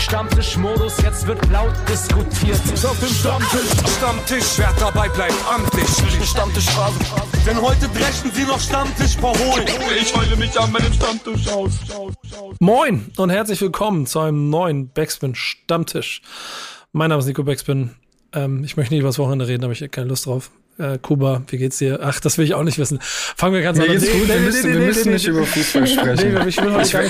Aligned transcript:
Stammtischmodus, 0.00 0.96
jetzt 1.02 1.26
wird 1.26 1.38
laut 1.50 1.74
diskutiert. 1.88 2.58
Auf 2.84 2.98
dem 3.00 3.08
Stammtisch, 3.08 3.96
Stammtisch, 3.96 4.44
wer 4.56 4.72
dabei 4.80 5.08
bleibt, 5.10 5.34
amtlich. 5.46 5.86
Stammtisch 6.26 6.64
Phase. 6.70 6.98
Denn 7.46 7.60
heute 7.60 7.86
brechen 7.88 8.30
sie 8.32 8.44
noch 8.44 8.58
Stammtisch 8.58 9.16
verholen. 9.16 9.66
Ich 10.00 10.16
heule 10.16 10.36
mich 10.36 10.58
an 10.58 10.72
meinem 10.72 10.92
Stammtisch 10.92 11.48
aus. 11.48 11.72
Moin 12.60 13.12
und 13.18 13.30
herzlich 13.30 13.60
willkommen 13.60 14.06
zu 14.06 14.20
einem 14.20 14.48
neuen 14.48 14.90
Backspin 14.90 15.34
Stammtisch. 15.34 16.22
Mein 16.92 17.10
Name 17.10 17.20
ist 17.20 17.26
Nico 17.26 17.44
Backspin. 17.44 17.90
Ähm, 18.32 18.64
ich 18.64 18.76
möchte 18.76 18.94
nicht 18.94 19.00
über 19.00 19.10
das 19.10 19.18
Wochenende 19.18 19.46
reden, 19.48 19.64
aber 19.64 19.72
ich 19.72 19.80
habe 19.80 19.90
keine 19.90 20.08
Lust 20.08 20.26
drauf. 20.26 20.50
Äh, 20.80 20.98
Kuba, 20.98 21.42
wie 21.48 21.58
geht's 21.58 21.78
dir? 21.78 22.00
Ach, 22.02 22.20
das 22.20 22.38
will 22.38 22.46
ich 22.46 22.54
auch 22.54 22.62
nicht 22.62 22.78
wissen. 22.78 22.98
Fangen 23.02 23.54
wir 23.54 23.62
ganz 23.62 23.78
an. 23.78 23.86
geht's 23.86 24.10
gut, 24.10 24.28
wir 24.28 24.40
müssen, 24.40 24.72
wir 24.72 24.80
müssen 24.80 25.12
nicht 25.12 25.26
über 25.26 25.44
Fußball 25.44 25.86
sprechen. 25.86 26.34
Nee, 26.34 26.48
ich 26.48 26.58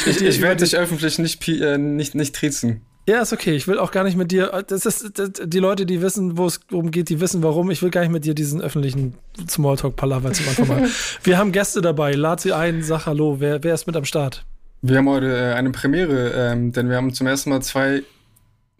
Ich, 0.06 0.22
ich, 0.22 0.40
werde 0.40 0.64
dich 0.64 0.76
öffentlich 0.76 1.18
nicht, 1.18 1.46
äh, 1.48 1.78
nicht, 1.78 2.14
nicht 2.16 2.34
triezen. 2.34 2.80
Ja, 3.06 3.22
ist 3.22 3.32
okay. 3.32 3.54
Ich 3.54 3.66
will 3.66 3.78
auch 3.78 3.92
gar 3.92 4.04
nicht 4.04 4.16
mit 4.16 4.30
dir. 4.30 4.64
Das 4.66 4.86
ist 4.86 5.18
das, 5.18 5.30
die 5.44 5.58
Leute, 5.58 5.86
die 5.86 6.02
wissen, 6.02 6.36
wo 6.36 6.46
es 6.46 6.60
darum 6.68 6.90
geht, 6.90 7.08
die 7.08 7.20
wissen, 7.20 7.42
warum. 7.42 7.70
Ich 7.70 7.82
will 7.82 7.90
gar 7.90 8.02
nicht 8.02 8.10
mit 8.10 8.24
dir 8.24 8.34
diesen 8.34 8.60
öffentlichen 8.60 9.14
Smalltalk-Palaver 9.48 10.32
zum 10.32 10.48
Anfang 10.48 10.68
machen. 10.68 10.90
Wir 11.22 11.38
haben 11.38 11.52
Gäste 11.52 11.80
dabei. 11.80 12.12
Lad 12.12 12.40
sie 12.40 12.52
ein, 12.52 12.82
sag 12.82 13.06
Hallo. 13.06 13.36
Wer, 13.38 13.62
wer 13.62 13.74
ist 13.74 13.86
mit 13.86 13.96
am 13.96 14.04
Start? 14.04 14.44
Wir 14.82 14.98
haben 14.98 15.08
heute 15.08 15.26
äh, 15.26 15.54
eine 15.54 15.70
Premiere, 15.70 16.32
ähm, 16.34 16.72
denn 16.72 16.88
wir 16.88 16.96
haben 16.96 17.12
zum 17.12 17.26
ersten 17.26 17.50
Mal 17.50 17.62
zwei 17.62 18.02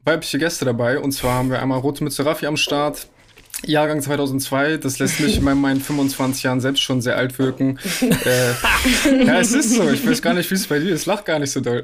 weibliche 0.05 0.38
Gäste 0.38 0.64
dabei. 0.64 0.98
Und 0.98 1.12
zwar 1.12 1.34
haben 1.34 1.50
wir 1.50 1.61
einmal 1.61 1.78
Rote 1.78 2.02
Mütze 2.05 2.25
Raffi 2.25 2.47
am 2.47 2.56
Start. 2.56 3.09
Jahrgang 3.66 4.00
2002, 4.00 4.78
das 4.78 4.98
lässt 4.98 5.20
mich 5.20 5.37
in 5.38 5.45
meinen- 5.45 5.60
meinen 5.60 5.80
25 5.80 6.42
Jahren 6.45 6.60
selbst 6.60 6.80
schon 6.82 7.00
sehr 7.02 7.16
alt 7.16 7.38
wirken. 7.38 7.78
äh, 8.00 9.24
ja, 9.24 9.38
es 9.41 9.52
ist 9.52 9.74
so. 9.74 9.88
Ich 9.91 10.06
weiß 10.06 10.23
gar 10.23 10.34
nicht, 10.34 10.50
wie 10.50 10.55
es 10.55 10.66
bei 10.66 10.78
dir 10.78 10.92
ist. 10.95 11.06
Lach 11.06 11.24
gar 11.24 11.38
nicht 11.38 11.50
so 11.52 11.60
doll. 11.60 11.83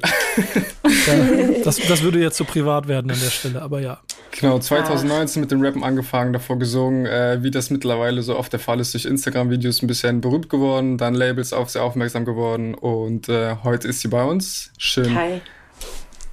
Ja, 0.85 1.63
das, 1.65 1.77
das 1.77 2.03
würde 2.03 2.19
jetzt 2.21 2.37
so 2.39 2.45
privat 2.45 2.89
werden 2.89 3.11
an 3.11 3.19
der 3.23 3.31
Stelle, 3.31 3.61
aber 3.63 3.81
ja. 3.81 4.01
Genau, 4.39 4.59
2019 4.59 5.41
mit 5.41 5.51
dem 5.51 5.63
Rappen 5.63 5.83
angefangen, 5.85 6.33
davor 6.33 6.59
gesungen, 6.59 7.07
äh, 7.07 7.43
wie 7.43 7.51
das 7.51 7.71
mittlerweile 7.71 8.23
so 8.23 8.37
oft 8.37 8.53
der 8.53 8.61
Fall 8.61 8.81
ist, 8.81 8.93
durch 8.95 9.05
Instagram-Videos 9.07 9.83
ein 9.83 9.87
bisschen 9.87 10.21
berühmt 10.21 10.51
geworden, 10.51 10.99
dann 10.99 11.15
Labels 11.15 11.53
auf 11.53 11.71
sehr 11.71 11.83
aufmerksam 11.83 12.25
geworden 12.25 12.75
und 12.75 13.29
äh, 13.31 13.57
heute 13.65 13.89
ist 13.89 14.01
sie 14.01 14.09
bei 14.09 14.23
uns. 14.25 14.73
Schön. 14.79 15.15
Hi. 15.15 15.41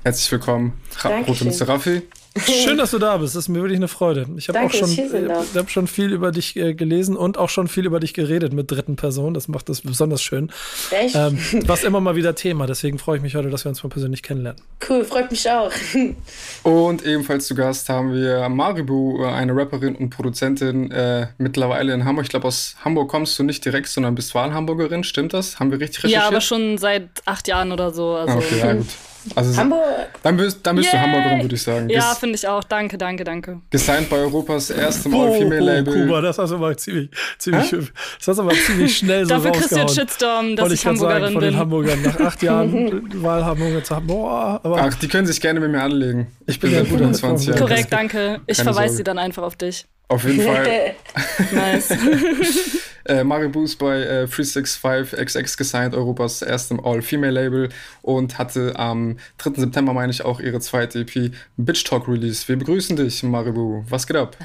Herzlich 0.04 0.30
willkommen, 0.34 0.82
Ra 1.00 1.10
Dankeschön. 1.10 1.48
Rote 1.48 1.64
Mr. 1.64 1.70
Raffi. 1.70 2.02
Schön, 2.36 2.78
dass 2.78 2.92
du 2.92 2.98
da 2.98 3.18
bist. 3.18 3.36
Das 3.36 3.44
ist 3.44 3.50
mir 3.50 3.60
wirklich 3.62 3.78
eine 3.78 3.88
Freude. 3.88 4.26
Ich 4.38 4.50
habe 4.50 4.62
auch 4.62 4.72
schon, 4.72 4.90
ich 4.92 4.98
äh, 4.98 5.26
ich 5.26 5.56
hab 5.58 5.70
schon 5.70 5.86
viel 5.86 6.12
über 6.12 6.32
dich 6.32 6.56
äh, 6.56 6.74
gelesen 6.74 7.16
und 7.16 7.38
auch 7.38 7.50
schon 7.50 7.68
viel 7.68 7.86
über 7.86 8.00
dich 8.00 8.16
geredet 8.16 8.54
mit 8.54 8.72
dritten 8.72 8.96
Personen. 8.96 9.36
Das 9.36 9.48
macht 9.48 9.70
das 9.70 9.82
besonders 9.82 10.24
schön. 10.24 10.52
Echt? 10.90 11.16
Ähm, 11.16 11.38
was 11.68 11.84
immer 11.84 12.00
mal 12.00 12.16
wieder 12.16 12.34
Thema. 12.34 12.66
Deswegen 12.66 12.98
freue 12.98 13.18
ich 13.18 13.24
mich 13.24 13.36
heute, 13.36 13.52
dass 13.52 13.66
wir 13.66 13.70
uns 13.70 13.84
mal 13.84 13.90
persönlich 13.90 14.24
kennenlernen. 14.24 14.60
Cool, 14.90 15.06
freut 15.06 15.30
mich 15.30 15.48
auch. 15.50 15.72
Und 16.64 17.06
ebenfalls 17.06 17.46
zu 17.46 17.54
Gast 17.54 17.88
haben 17.90 18.14
wir 18.14 18.50
Maribu, 18.50 19.24
äh, 19.24 19.28
eine 19.28 19.56
Rapperin 19.56 19.96
und 19.96 20.10
Produzentin, 20.10 20.90
äh, 20.92 21.28
mittlerweile 21.38 21.94
in 21.94 22.04
Hamburg. 22.04 22.26
Ich 22.26 22.30
glaube, 22.30 22.48
aus 22.48 22.76
Hamburg 22.84 23.10
kommst 23.10 23.38
du 23.38 23.44
nicht 23.44 23.64
direkt, 23.64 23.88
sondern 23.88 24.16
bist 24.16 24.34
Wahlhamburgerin. 24.34 25.04
Stimmt 25.04 25.34
das? 25.34 25.60
Haben 25.60 25.72
wir 25.72 25.80
richtig 25.80 26.06
recherchiert? 26.06 26.22
Ja, 26.24 26.28
aber 26.28 26.42
schon 26.42 26.80
seit 26.80 27.10
acht 27.26 27.48
Jahren 27.48 27.72
oder 27.72 27.92
so. 27.92 28.16
Also, 28.16 28.38
okay, 28.38 28.60
ja, 28.60 28.74
gut. 28.74 28.88
Also, 29.36 29.56
Hamburg. 29.58 29.82
Dann 30.22 30.38
bist, 30.38 30.60
dann 30.64 30.76
bist 30.76 30.92
du! 30.92 31.00
Hamburgerin, 31.00 31.42
würde 31.42 31.56
ich 31.56 31.62
sagen. 31.64 31.90
Ja, 31.90 32.16
finde 32.16 32.36
ich 32.36 32.48
auch. 32.48 32.64
Danke, 32.64 32.98
danke, 32.98 33.24
danke. 33.24 33.62
Gesigned 33.70 34.10
bei 34.10 34.18
Europas 34.18 34.70
erstem 34.70 35.14
Oh, 35.14 35.24
All-Female-Label. 35.24 36.06
Kuba, 36.06 36.22
das 36.22 36.38
hast 36.38 36.50
du 36.52 36.56
aber 36.56 36.76
ziemlich, 36.78 37.10
ziemlich, 37.38 37.70
das 37.72 38.28
hast 38.28 38.38
du 38.38 38.42
aber 38.44 38.54
ziemlich 38.54 38.98
schnell 38.98 39.26
so 39.26 39.36
Dafür 39.36 39.52
kriegst 39.52 39.72
du 39.72 39.76
jetzt 39.78 39.96
Shitstorm, 39.96 40.56
dass 40.56 40.64
Wollte 40.64 40.76
ich 40.76 40.84
grad 40.84 40.98
sagen, 40.98 41.24
Hamburgerin 41.26 41.34
von 41.34 41.42
den 41.42 41.50
bin. 41.52 41.60
Hamburgern 41.60 42.02
nach 42.02 42.20
acht 42.20 42.44
Jahren 42.44 43.24
Wahlhamburger 43.24 43.84
zu 43.84 43.96
haben. 43.96 44.08
Boah, 44.08 44.60
aber 44.64 44.78
Ach, 44.82 44.94
die 44.96 45.08
können 45.08 45.26
sich 45.28 45.40
gerne 45.40 45.60
mit 45.60 45.72
mir 45.72 45.82
anlegen. 45.82 46.28
Ich 46.46 46.60
bin 46.60 46.72
Ja, 46.72 46.80
seit 46.80 46.90
gut, 46.90 47.00
25 47.00 47.48
Jahren. 47.48 47.60
Korrekt, 47.60 47.92
danke. 47.92 48.42
Ich 48.48 48.62
verweise 48.62 48.96
sie 48.98 49.04
dann 49.04 49.20
einfach 49.20 49.44
auf 49.44 49.56
dich. 49.56 49.86
Auf 50.14 50.26
jeden 50.26 50.42
Fall. 50.42 50.96
Nice. 51.52 51.90
Äh, 53.06 53.26
Maribu 53.26 53.66
ist 53.66 53.76
bei 53.80 54.02
äh, 54.02 54.28
365XX 54.30 55.58
gesigned, 55.58 55.94
Europas 55.94 56.42
erstem 56.42 56.80
All-Female-Label 56.80 57.68
und 58.02 58.38
hatte 58.38 58.80
am 58.80 59.18
3. 59.40 59.60
September, 59.60 59.92
meine 59.92 60.14
ich, 60.14 60.24
auch 60.24 60.40
ihre 60.40 60.62
zweite 60.62 61.02
EP 61.02 61.34
Bitch 61.58 61.84
Talk 61.84 62.08
Release. 62.08 62.48
Wir 62.48 62.56
begrüßen 62.56 62.96
dich, 62.96 63.22
Maribu. 63.24 63.84
Was 63.90 64.08
geht 64.08 64.16
ab? 64.16 64.38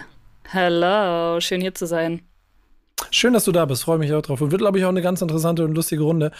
Hello, 0.50 1.38
schön 1.38 1.60
hier 1.60 1.72
zu 1.72 1.86
sein. 1.86 2.22
Schön, 3.10 3.32
dass 3.32 3.44
du 3.44 3.52
da 3.52 3.64
bist. 3.64 3.84
Freue 3.84 3.98
mich 3.98 4.12
auch 4.12 4.22
drauf. 4.22 4.40
Und 4.40 4.50
wird, 4.50 4.60
glaube 4.60 4.78
ich, 4.78 4.84
auch 4.84 4.90
eine 4.90 5.02
ganz 5.02 5.22
interessante 5.22 5.64
und 5.64 5.74
lustige 5.74 6.02
Runde, 6.02 6.30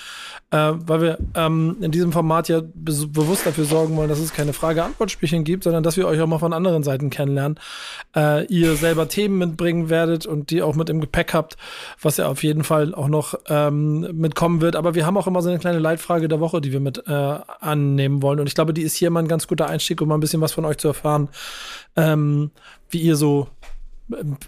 äh, 0.50 0.72
weil 0.74 1.00
wir 1.00 1.18
ähm, 1.34 1.76
in 1.80 1.92
diesem 1.92 2.12
Format 2.12 2.48
ja 2.48 2.60
be 2.60 2.92
bewusst 3.08 3.46
dafür 3.46 3.64
sorgen 3.64 3.96
wollen, 3.96 4.08
dass 4.08 4.18
es 4.18 4.32
keine 4.32 4.52
Frage-Antwort-Spielchen 4.52 5.44
gibt, 5.44 5.64
sondern 5.64 5.82
dass 5.82 5.96
wir 5.96 6.06
euch 6.06 6.20
auch 6.20 6.26
mal 6.26 6.38
von 6.38 6.52
anderen 6.52 6.82
Seiten 6.82 7.10
kennenlernen. 7.10 7.58
Äh, 8.14 8.46
ihr 8.46 8.74
selber 8.74 9.08
Themen 9.08 9.38
mitbringen 9.38 9.88
werdet 9.88 10.26
und 10.26 10.50
die 10.50 10.62
auch 10.62 10.74
mit 10.74 10.90
im 10.90 11.00
Gepäck 11.00 11.32
habt, 11.32 11.56
was 12.02 12.16
ja 12.16 12.26
auf 12.26 12.42
jeden 12.42 12.64
Fall 12.64 12.94
auch 12.94 13.08
noch 13.08 13.34
ähm, 13.48 14.00
mitkommen 14.12 14.60
wird. 14.60 14.76
Aber 14.76 14.94
wir 14.94 15.06
haben 15.06 15.16
auch 15.16 15.26
immer 15.26 15.42
so 15.42 15.48
eine 15.48 15.58
kleine 15.58 15.78
Leitfrage 15.78 16.28
der 16.28 16.40
Woche, 16.40 16.60
die 16.60 16.72
wir 16.72 16.80
mit 16.80 17.06
äh, 17.06 17.12
annehmen 17.60 18.20
wollen. 18.20 18.40
Und 18.40 18.46
ich 18.46 18.54
glaube, 18.54 18.74
die 18.74 18.82
ist 18.82 18.94
hier 18.94 19.10
mal 19.10 19.20
ein 19.20 19.28
ganz 19.28 19.46
guter 19.46 19.68
Einstieg, 19.68 20.00
um 20.00 20.08
mal 20.08 20.16
ein 20.16 20.20
bisschen 20.20 20.40
was 20.40 20.52
von 20.52 20.64
euch 20.64 20.78
zu 20.78 20.88
erfahren, 20.88 21.28
ähm, 21.96 22.50
wie 22.90 22.98
ihr 22.98 23.16
so 23.16 23.48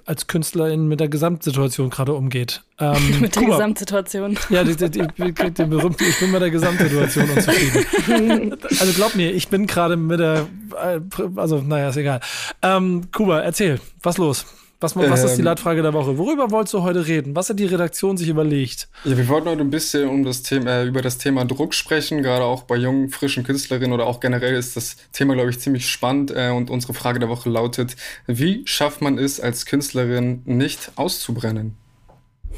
als 0.06 0.26
Künstlerin 0.26 0.88
mit 0.88 1.00
der 1.00 1.08
Gesamtsituation 1.08 1.90
gerade 1.90 2.14
umgeht. 2.14 2.62
Ähm, 2.78 2.96
Mit 3.20 3.36
der 3.36 3.42
Kuba, 3.42 3.56
Gesamtsituation. 3.56 4.38
ja, 4.48 4.64
die, 4.64 4.74
die, 4.74 4.90
die, 4.90 5.06
die, 5.18 5.50
die 5.50 5.64
berühmte, 5.64 6.04
ich 6.04 6.18
bin 6.18 6.30
mit 6.30 6.40
der 6.40 6.50
Gesamtsituation 6.50 7.28
unzufrieden. 7.28 8.56
Also 8.80 8.92
glaub 8.94 9.14
mir, 9.14 9.32
ich 9.32 9.48
bin 9.48 9.66
gerade 9.66 9.96
mit 9.96 10.20
der, 10.20 10.46
äh, 10.82 11.00
also 11.36 11.58
naja, 11.58 11.90
ist 11.90 11.96
egal. 11.96 12.20
Ähm, 12.62 13.10
Kuba, 13.12 13.40
erzähl, 13.40 13.80
was 14.02 14.16
los? 14.16 14.46
Was, 14.80 14.96
was 14.96 15.24
ist 15.24 15.36
die 15.36 15.40
Ähm, 15.40 15.44
Leitfrage 15.44 15.82
der 15.82 15.92
Woche? 15.92 16.16
Worüber 16.16 16.50
wolltest 16.50 16.72
du 16.72 16.82
heute 16.82 17.06
reden? 17.06 17.36
Was 17.36 17.50
hat 17.50 17.58
die 17.58 17.66
Redaktion 17.66 18.16
sich 18.16 18.28
überlegt? 18.28 18.88
Ja, 19.04 19.16
wir 19.16 19.28
wollten 19.28 19.48
heute 19.48 19.60
ein 19.60 19.70
bisschen 19.70 20.08
um 20.08 20.24
das 20.24 20.42
Thema, 20.42 20.70
äh, 20.70 20.86
über 20.86 21.02
das 21.02 21.18
Thema 21.18 21.44
Druck 21.44 21.74
sprechen, 21.74 22.22
gerade 22.22 22.44
auch 22.44 22.62
bei 22.62 22.76
jungen, 22.76 23.10
frischen 23.10 23.44
Künstlerinnen 23.44 23.92
oder 23.92 24.06
auch 24.06 24.20
generell 24.20 24.54
ist 24.54 24.76
das 24.76 24.96
Thema, 25.12 25.34
glaube 25.34 25.50
ich, 25.50 25.60
ziemlich 25.60 25.86
spannend. 25.86 26.30
Äh, 26.34 26.50
und 26.50 26.70
unsere 26.70 26.94
Frage 26.94 27.18
der 27.18 27.28
Woche 27.28 27.50
lautet: 27.50 27.94
Wie 28.26 28.62
schafft 28.64 29.02
man 29.02 29.18
es 29.18 29.38
als 29.38 29.66
Künstlerin 29.66 30.42
nicht 30.46 30.92
auszubrennen? 30.96 31.76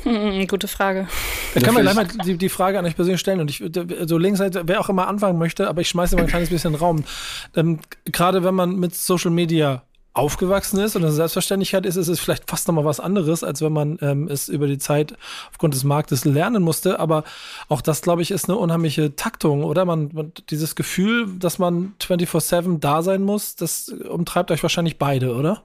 Hm, 0.05 0.47
gute 0.47 0.69
Frage. 0.69 1.07
Ich 1.55 1.63
kann 1.63 1.75
mir 1.75 1.83
gleich 1.83 1.95
mal 1.95 2.07
die, 2.25 2.37
die 2.37 2.49
Frage 2.49 2.79
an 2.79 2.85
euch 2.87 2.97
persönlich 2.97 3.21
stellen 3.21 3.41
und 3.41 3.51
ich 3.51 3.63
so 4.07 4.19
links, 4.19 4.41
wer 4.41 4.81
auch 4.81 4.89
immer 4.89 5.07
anfangen 5.07 5.39
möchte, 5.39 5.69
aber 5.69 5.81
ich 5.81 5.89
schmeiße 5.89 6.17
mal 6.17 6.23
ein 6.23 6.29
kleines 6.29 6.49
bisschen 6.49 6.75
Raum. 6.75 7.05
Ähm, 7.55 7.79
Gerade 8.07 8.43
wenn 8.43 8.55
man 8.55 8.77
mit 8.77 8.95
Social 8.95 9.31
Media 9.31 9.83
aufgewachsen 10.15 10.79
ist 10.79 10.95
und 10.95 11.03
eine 11.03 11.13
Selbstverständlichkeit 11.13 11.87
ist, 11.87 11.97
ist 11.97 12.09
es 12.09 12.21
vielleicht 12.21 12.49
fast 12.51 12.69
nochmal 12.69 12.85
was 12.85 13.01
anderes, 13.01 13.43
als 13.43 13.63
wenn 13.63 13.73
man 13.73 13.99
ähm, 14.03 14.29
es 14.29 14.49
über 14.49 14.67
die 14.67 14.79
Zeit 14.79 15.15
aufgrund 15.51 15.75
des 15.75 15.85
Marktes 15.85 16.25
lernen 16.25 16.63
musste. 16.63 17.01
Aber 17.01 17.25
auch 17.69 17.81
das, 17.81 18.03
glaube 18.03 18.21
ich, 18.21 18.31
ist 18.31 18.49
eine 18.49 18.59
unheimliche 18.59 19.17
Taktung, 19.17 19.65
oder? 19.65 19.85
Man, 19.85 20.11
man 20.13 20.33
dieses 20.51 20.75
Gefühl, 20.75 21.29
dass 21.39 21.59
man 21.59 21.95
24-7 22.01 22.79
da 22.79 23.03
sein 23.03 23.23
muss, 23.23 23.57
das 23.57 23.89
umtreibt 23.89 24.51
euch 24.51 24.63
wahrscheinlich 24.63 24.99
beide, 24.99 25.35
oder? 25.35 25.63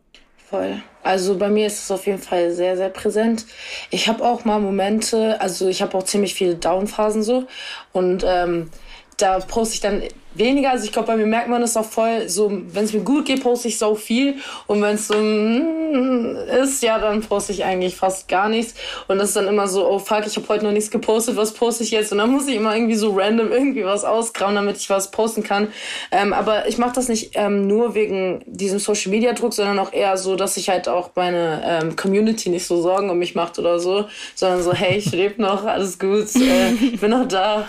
Voll. 0.50 0.82
Also 1.04 1.38
bei 1.38 1.50
mir 1.50 1.68
ist 1.68 1.84
es 1.84 1.92
auf 1.92 2.06
jeden 2.08 2.22
Fall 2.22 2.52
sehr, 2.52 2.78
sehr 2.78 2.90
präsent. 2.90 3.46
Ich 3.90 4.08
habe 4.08 4.24
auch 4.24 4.46
mal 4.46 4.60
Momente, 4.60 5.42
also 5.42 5.68
ich 5.68 5.82
habe 5.82 5.98
auch 5.98 6.04
ziemlich 6.04 6.36
viele 6.36 6.56
Downphasen 6.56 7.22
so. 7.22 7.48
Und 7.92 8.24
ähm, 8.26 8.70
da 9.18 9.40
poste 9.40 9.74
ich 9.74 9.82
dann 9.82 10.04
weniger. 10.36 10.70
Also 10.70 10.86
ich 10.86 10.92
glaube, 10.92 11.08
bei 11.08 11.18
mir 11.18 11.26
merkt 11.26 11.50
man 11.50 11.62
das 11.62 11.76
auch 11.76 11.86
voll. 11.86 12.30
So, 12.30 12.52
wenn 12.52 12.86
es 12.86 12.94
mir 12.94 13.02
gut 13.02 13.26
geht, 13.26 13.42
poste 13.42 13.68
ich 13.68 13.80
so 13.80 13.96
viel. 13.96 14.36
Und 14.68 14.82
wenn 14.82 14.96
es 14.96 15.08
so 15.08 15.16
mm, 15.16 16.36
ist, 16.62 16.84
ja, 16.84 17.00
dann 17.00 17.22
poste 17.22 17.52
ich 17.52 17.66
eigentlich 17.66 17.96
fast 17.96 18.28
gar 18.28 18.48
nichts. 18.48 18.76
Und 19.08 19.18
das 19.18 19.30
ist 19.30 19.36
dann 19.36 19.48
immer 19.48 19.68
so, 19.68 19.90
oh 19.90 19.98
fuck, 19.98 20.28
ich 20.28 20.36
habe 20.36 20.48
heute 20.50 20.66
noch 20.66 20.72
nichts 20.72 20.92
gepostet, 20.92 21.36
was 21.36 21.54
poste 21.54 21.84
ich 21.84 21.90
jetzt? 21.90 22.12
Und 22.12 22.20
dann 22.20 22.30
muss 22.30 22.48
ich 22.48 22.56
immer 22.56 22.76
irgendwie 22.76 22.96
so 22.96 23.12
random 23.16 23.52
irgendwie 23.52 23.86
was 23.86 24.04
ausgrauen, 24.04 24.54
damit 24.54 24.78
ich 24.78 24.90
was 24.90 25.10
posten 25.10 25.44
kann. 25.44 25.70
Ähm, 26.12 26.32
aber 26.34 26.68
ich 26.68 26.78
mache 26.78 26.94
das 26.94 27.08
nicht 27.08 27.32
ähm, 27.34 27.66
nur 27.66 27.96
wegen 27.96 28.44
diesem 28.46 28.78
Social 28.78 29.12
Media 29.12 29.34
Druck, 29.34 29.54
sondern 29.54 29.80
auch 29.80 29.94
eher 29.94 30.16
so, 30.18 30.36
dass 30.36 30.58
ich 30.58 30.70
halt 30.70 30.88
auch 30.88 31.12
meine 31.16 31.64
ähm, 31.66 31.96
Community 31.96 32.50
nicht 32.50 32.68
so 32.68 32.82
Sorgen 32.82 33.10
um 33.10 33.18
mich 33.18 33.34
macht 33.34 33.58
oder 33.58 33.80
so, 33.80 34.06
sondern 34.36 34.62
so, 34.62 34.74
hey, 34.74 34.98
ich 34.98 35.12
lebe 35.12 35.42
noch, 35.42 35.66
alles 35.66 35.98
gut, 35.98 36.36
äh, 36.36 36.74
ich 36.74 37.00
bin 37.00 37.10
noch 37.10 37.28
da. 37.28 37.68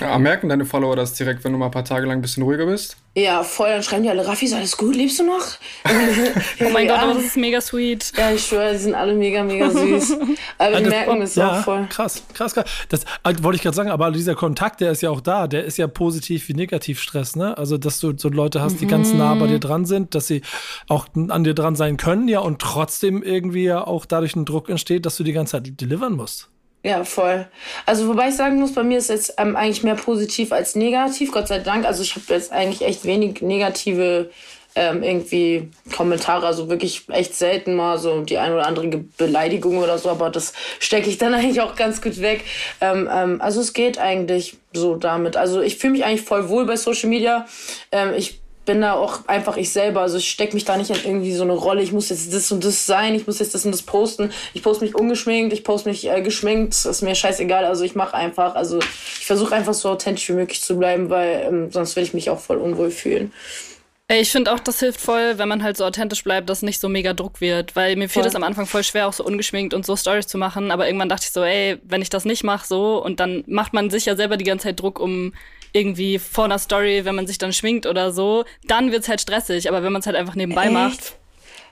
Ja, 0.00 0.16
merken 0.18 0.48
deine 0.48 0.64
Follower 0.64 0.94
das 0.94 1.14
direkt, 1.14 1.42
wenn 1.44 1.52
du 1.52 1.58
mal 1.58 1.66
ein 1.66 1.70
paar 1.70 1.84
Tage 1.84 2.06
lang 2.06 2.18
ein 2.18 2.22
bisschen 2.22 2.42
ruhiger 2.44 2.66
bist? 2.66 2.96
Ja, 3.16 3.42
voll, 3.42 3.68
dann 3.68 3.82
schreiben 3.82 4.04
die 4.04 4.10
alle, 4.10 4.24
Raffi, 4.26 4.44
ist 4.44 4.52
alles 4.54 4.76
gut, 4.76 4.94
lebst 4.94 5.18
du 5.18 5.24
noch? 5.24 5.40
Oh 6.60 6.70
mein. 6.72 6.86
Gott, 6.86 6.98
aber 6.98 7.14
das 7.14 7.24
ist 7.24 7.36
mega 7.36 7.60
sweet. 7.60 8.12
Ja, 8.16 8.30
ich 8.30 8.44
schwöre, 8.44 8.72
die 8.72 8.78
sind 8.78 8.94
alle 8.94 9.14
mega, 9.14 9.42
mega 9.42 9.70
süß. 9.70 10.16
Aber 10.58 10.76
die 10.76 10.84
das- 10.84 10.90
merken 10.92 11.22
es 11.22 11.34
ja, 11.34 11.58
auch 11.60 11.64
voll. 11.64 11.86
Krass, 11.88 12.22
krass, 12.34 12.54
krass. 12.54 12.64
Das 12.88 13.02
äh, 13.24 13.34
wollte 13.42 13.56
ich 13.56 13.62
gerade 13.62 13.74
sagen, 13.76 13.90
aber 13.90 14.10
dieser 14.10 14.34
Kontakt, 14.34 14.80
der 14.80 14.90
ist 14.92 15.02
ja 15.02 15.10
auch 15.10 15.20
da, 15.20 15.46
der 15.48 15.64
ist 15.64 15.78
ja 15.78 15.86
positiv 15.86 16.48
wie 16.48 16.54
negativ 16.54 17.00
Stress, 17.00 17.36
ne? 17.36 17.56
Also, 17.58 17.78
dass 17.78 18.00
du 18.00 18.12
so 18.16 18.28
Leute 18.28 18.60
hast, 18.60 18.80
die 18.80 18.86
ganz 18.86 19.12
nah 19.12 19.34
bei 19.34 19.46
dir 19.46 19.58
dran 19.58 19.84
sind, 19.84 20.14
dass 20.14 20.26
sie 20.26 20.42
auch 20.88 21.06
an 21.14 21.44
dir 21.44 21.54
dran 21.54 21.76
sein 21.76 21.96
können, 21.96 22.28
ja, 22.28 22.40
und 22.40 22.60
trotzdem 22.60 23.22
irgendwie 23.22 23.64
ja 23.64 23.86
auch 23.86 24.04
dadurch 24.06 24.36
ein 24.36 24.44
Druck 24.44 24.68
entsteht, 24.68 25.06
dass 25.06 25.16
du 25.16 25.24
die 25.24 25.32
ganze 25.32 25.52
Zeit 25.52 25.80
delivern 25.80 26.14
musst. 26.14 26.48
Ja, 26.88 27.04
voll. 27.04 27.46
Also 27.84 28.08
wobei 28.08 28.30
ich 28.30 28.36
sagen 28.36 28.58
muss, 28.58 28.72
bei 28.72 28.82
mir 28.82 28.96
ist 28.96 29.10
jetzt 29.10 29.34
ähm, 29.36 29.56
eigentlich 29.56 29.82
mehr 29.82 29.94
positiv 29.94 30.52
als 30.52 30.74
negativ, 30.74 31.32
Gott 31.32 31.46
sei 31.46 31.58
Dank. 31.58 31.84
Also 31.84 32.02
ich 32.02 32.14
habe 32.14 32.24
jetzt 32.30 32.50
eigentlich 32.50 32.80
echt 32.80 33.04
wenig 33.04 33.42
negative 33.42 34.30
ähm, 34.74 35.02
irgendwie 35.02 35.68
Kommentare, 35.94 36.46
also 36.46 36.70
wirklich 36.70 37.06
echt 37.10 37.34
selten 37.34 37.74
mal 37.74 37.98
so 37.98 38.22
die 38.22 38.38
ein 38.38 38.54
oder 38.54 38.66
andere 38.66 38.86
Beleidigung 39.18 39.76
oder 39.76 39.98
so, 39.98 40.08
aber 40.08 40.30
das 40.30 40.54
stecke 40.78 41.10
ich 41.10 41.18
dann 41.18 41.34
eigentlich 41.34 41.60
auch 41.60 41.76
ganz 41.76 42.00
gut 42.00 42.22
weg. 42.22 42.44
Ähm, 42.80 43.06
ähm, 43.12 43.42
also 43.42 43.60
es 43.60 43.74
geht 43.74 43.98
eigentlich 43.98 44.56
so 44.72 44.96
damit. 44.96 45.36
Also 45.36 45.60
ich 45.60 45.76
fühle 45.76 45.92
mich 45.92 46.06
eigentlich 46.06 46.22
voll 46.22 46.48
wohl 46.48 46.64
bei 46.64 46.76
Social 46.76 47.10
Media. 47.10 47.44
Ähm, 47.92 48.14
ich 48.16 48.40
bin 48.68 48.82
da 48.82 48.92
auch 48.92 49.20
einfach 49.26 49.56
ich 49.56 49.72
selber. 49.72 50.02
Also 50.02 50.18
ich 50.18 50.28
stecke 50.28 50.52
mich 50.52 50.66
da 50.66 50.76
nicht 50.76 50.90
in 50.90 50.96
irgendwie 51.02 51.32
so 51.32 51.42
eine 51.42 51.54
Rolle, 51.54 51.82
ich 51.82 51.90
muss 51.90 52.10
jetzt 52.10 52.34
das 52.34 52.52
und 52.52 52.62
das 52.62 52.84
sein, 52.84 53.14
ich 53.14 53.26
muss 53.26 53.38
jetzt 53.38 53.54
das 53.54 53.64
und 53.64 53.72
das 53.72 53.80
posten. 53.80 54.30
Ich 54.52 54.62
poste 54.62 54.84
mich 54.84 54.94
ungeschminkt, 54.94 55.54
ich 55.54 55.64
poste 55.64 55.88
mich 55.88 56.06
äh, 56.06 56.20
geschminkt, 56.20 56.74
ist 56.74 57.00
mir 57.00 57.14
scheißegal. 57.14 57.64
Also 57.64 57.82
ich 57.84 57.94
mache 57.94 58.12
einfach, 58.12 58.56
also 58.56 58.78
ich 58.78 59.24
versuche 59.24 59.54
einfach 59.54 59.72
so 59.72 59.88
authentisch 59.88 60.28
wie 60.28 60.34
möglich 60.34 60.60
zu 60.60 60.78
bleiben, 60.78 61.08
weil 61.08 61.46
ähm, 61.48 61.70
sonst 61.72 61.96
würde 61.96 62.08
ich 62.08 62.14
mich 62.14 62.28
auch 62.28 62.40
voll 62.40 62.58
unwohl 62.58 62.90
fühlen. 62.90 63.32
Ich 64.10 64.30
finde 64.30 64.52
auch, 64.52 64.60
das 64.60 64.80
hilft 64.80 65.00
voll, 65.00 65.38
wenn 65.38 65.48
man 65.48 65.62
halt 65.62 65.78
so 65.78 65.86
authentisch 65.86 66.22
bleibt, 66.22 66.50
dass 66.50 66.60
nicht 66.60 66.78
so 66.78 66.90
mega 66.90 67.14
Druck 67.14 67.40
wird. 67.40 67.74
Weil 67.74 67.96
mir 67.96 68.10
fiel 68.10 68.22
das 68.22 68.34
am 68.34 68.44
Anfang 68.44 68.66
voll 68.66 68.84
schwer, 68.84 69.08
auch 69.08 69.12
so 69.14 69.24
ungeschminkt 69.24 69.72
und 69.72 69.86
so 69.86 69.96
Stories 69.96 70.26
zu 70.26 70.36
machen. 70.36 70.70
Aber 70.70 70.86
irgendwann 70.86 71.08
dachte 71.08 71.24
ich 71.24 71.32
so, 71.32 71.42
ey, 71.42 71.78
wenn 71.84 72.02
ich 72.02 72.10
das 72.10 72.26
nicht 72.26 72.44
mache, 72.44 72.66
so, 72.66 73.02
und 73.02 73.18
dann 73.18 73.44
macht 73.46 73.72
man 73.72 73.88
sich 73.88 74.04
ja 74.04 74.14
selber 74.14 74.36
die 74.36 74.44
ganze 74.44 74.64
Zeit 74.64 74.80
Druck, 74.80 75.00
um 75.00 75.32
irgendwie 75.78 76.18
vor 76.18 76.44
einer 76.44 76.58
Story, 76.58 77.04
wenn 77.04 77.14
man 77.14 77.26
sich 77.26 77.38
dann 77.38 77.52
schminkt 77.52 77.86
oder 77.86 78.12
so, 78.12 78.44
dann 78.66 78.92
wird's 78.92 79.08
halt 79.08 79.20
stressig. 79.20 79.68
Aber 79.68 79.82
wenn 79.82 79.92
man 79.92 80.00
es 80.00 80.06
halt 80.06 80.16
einfach 80.16 80.34
nebenbei 80.34 80.64
Echt? 80.64 80.72
macht, 80.72 81.16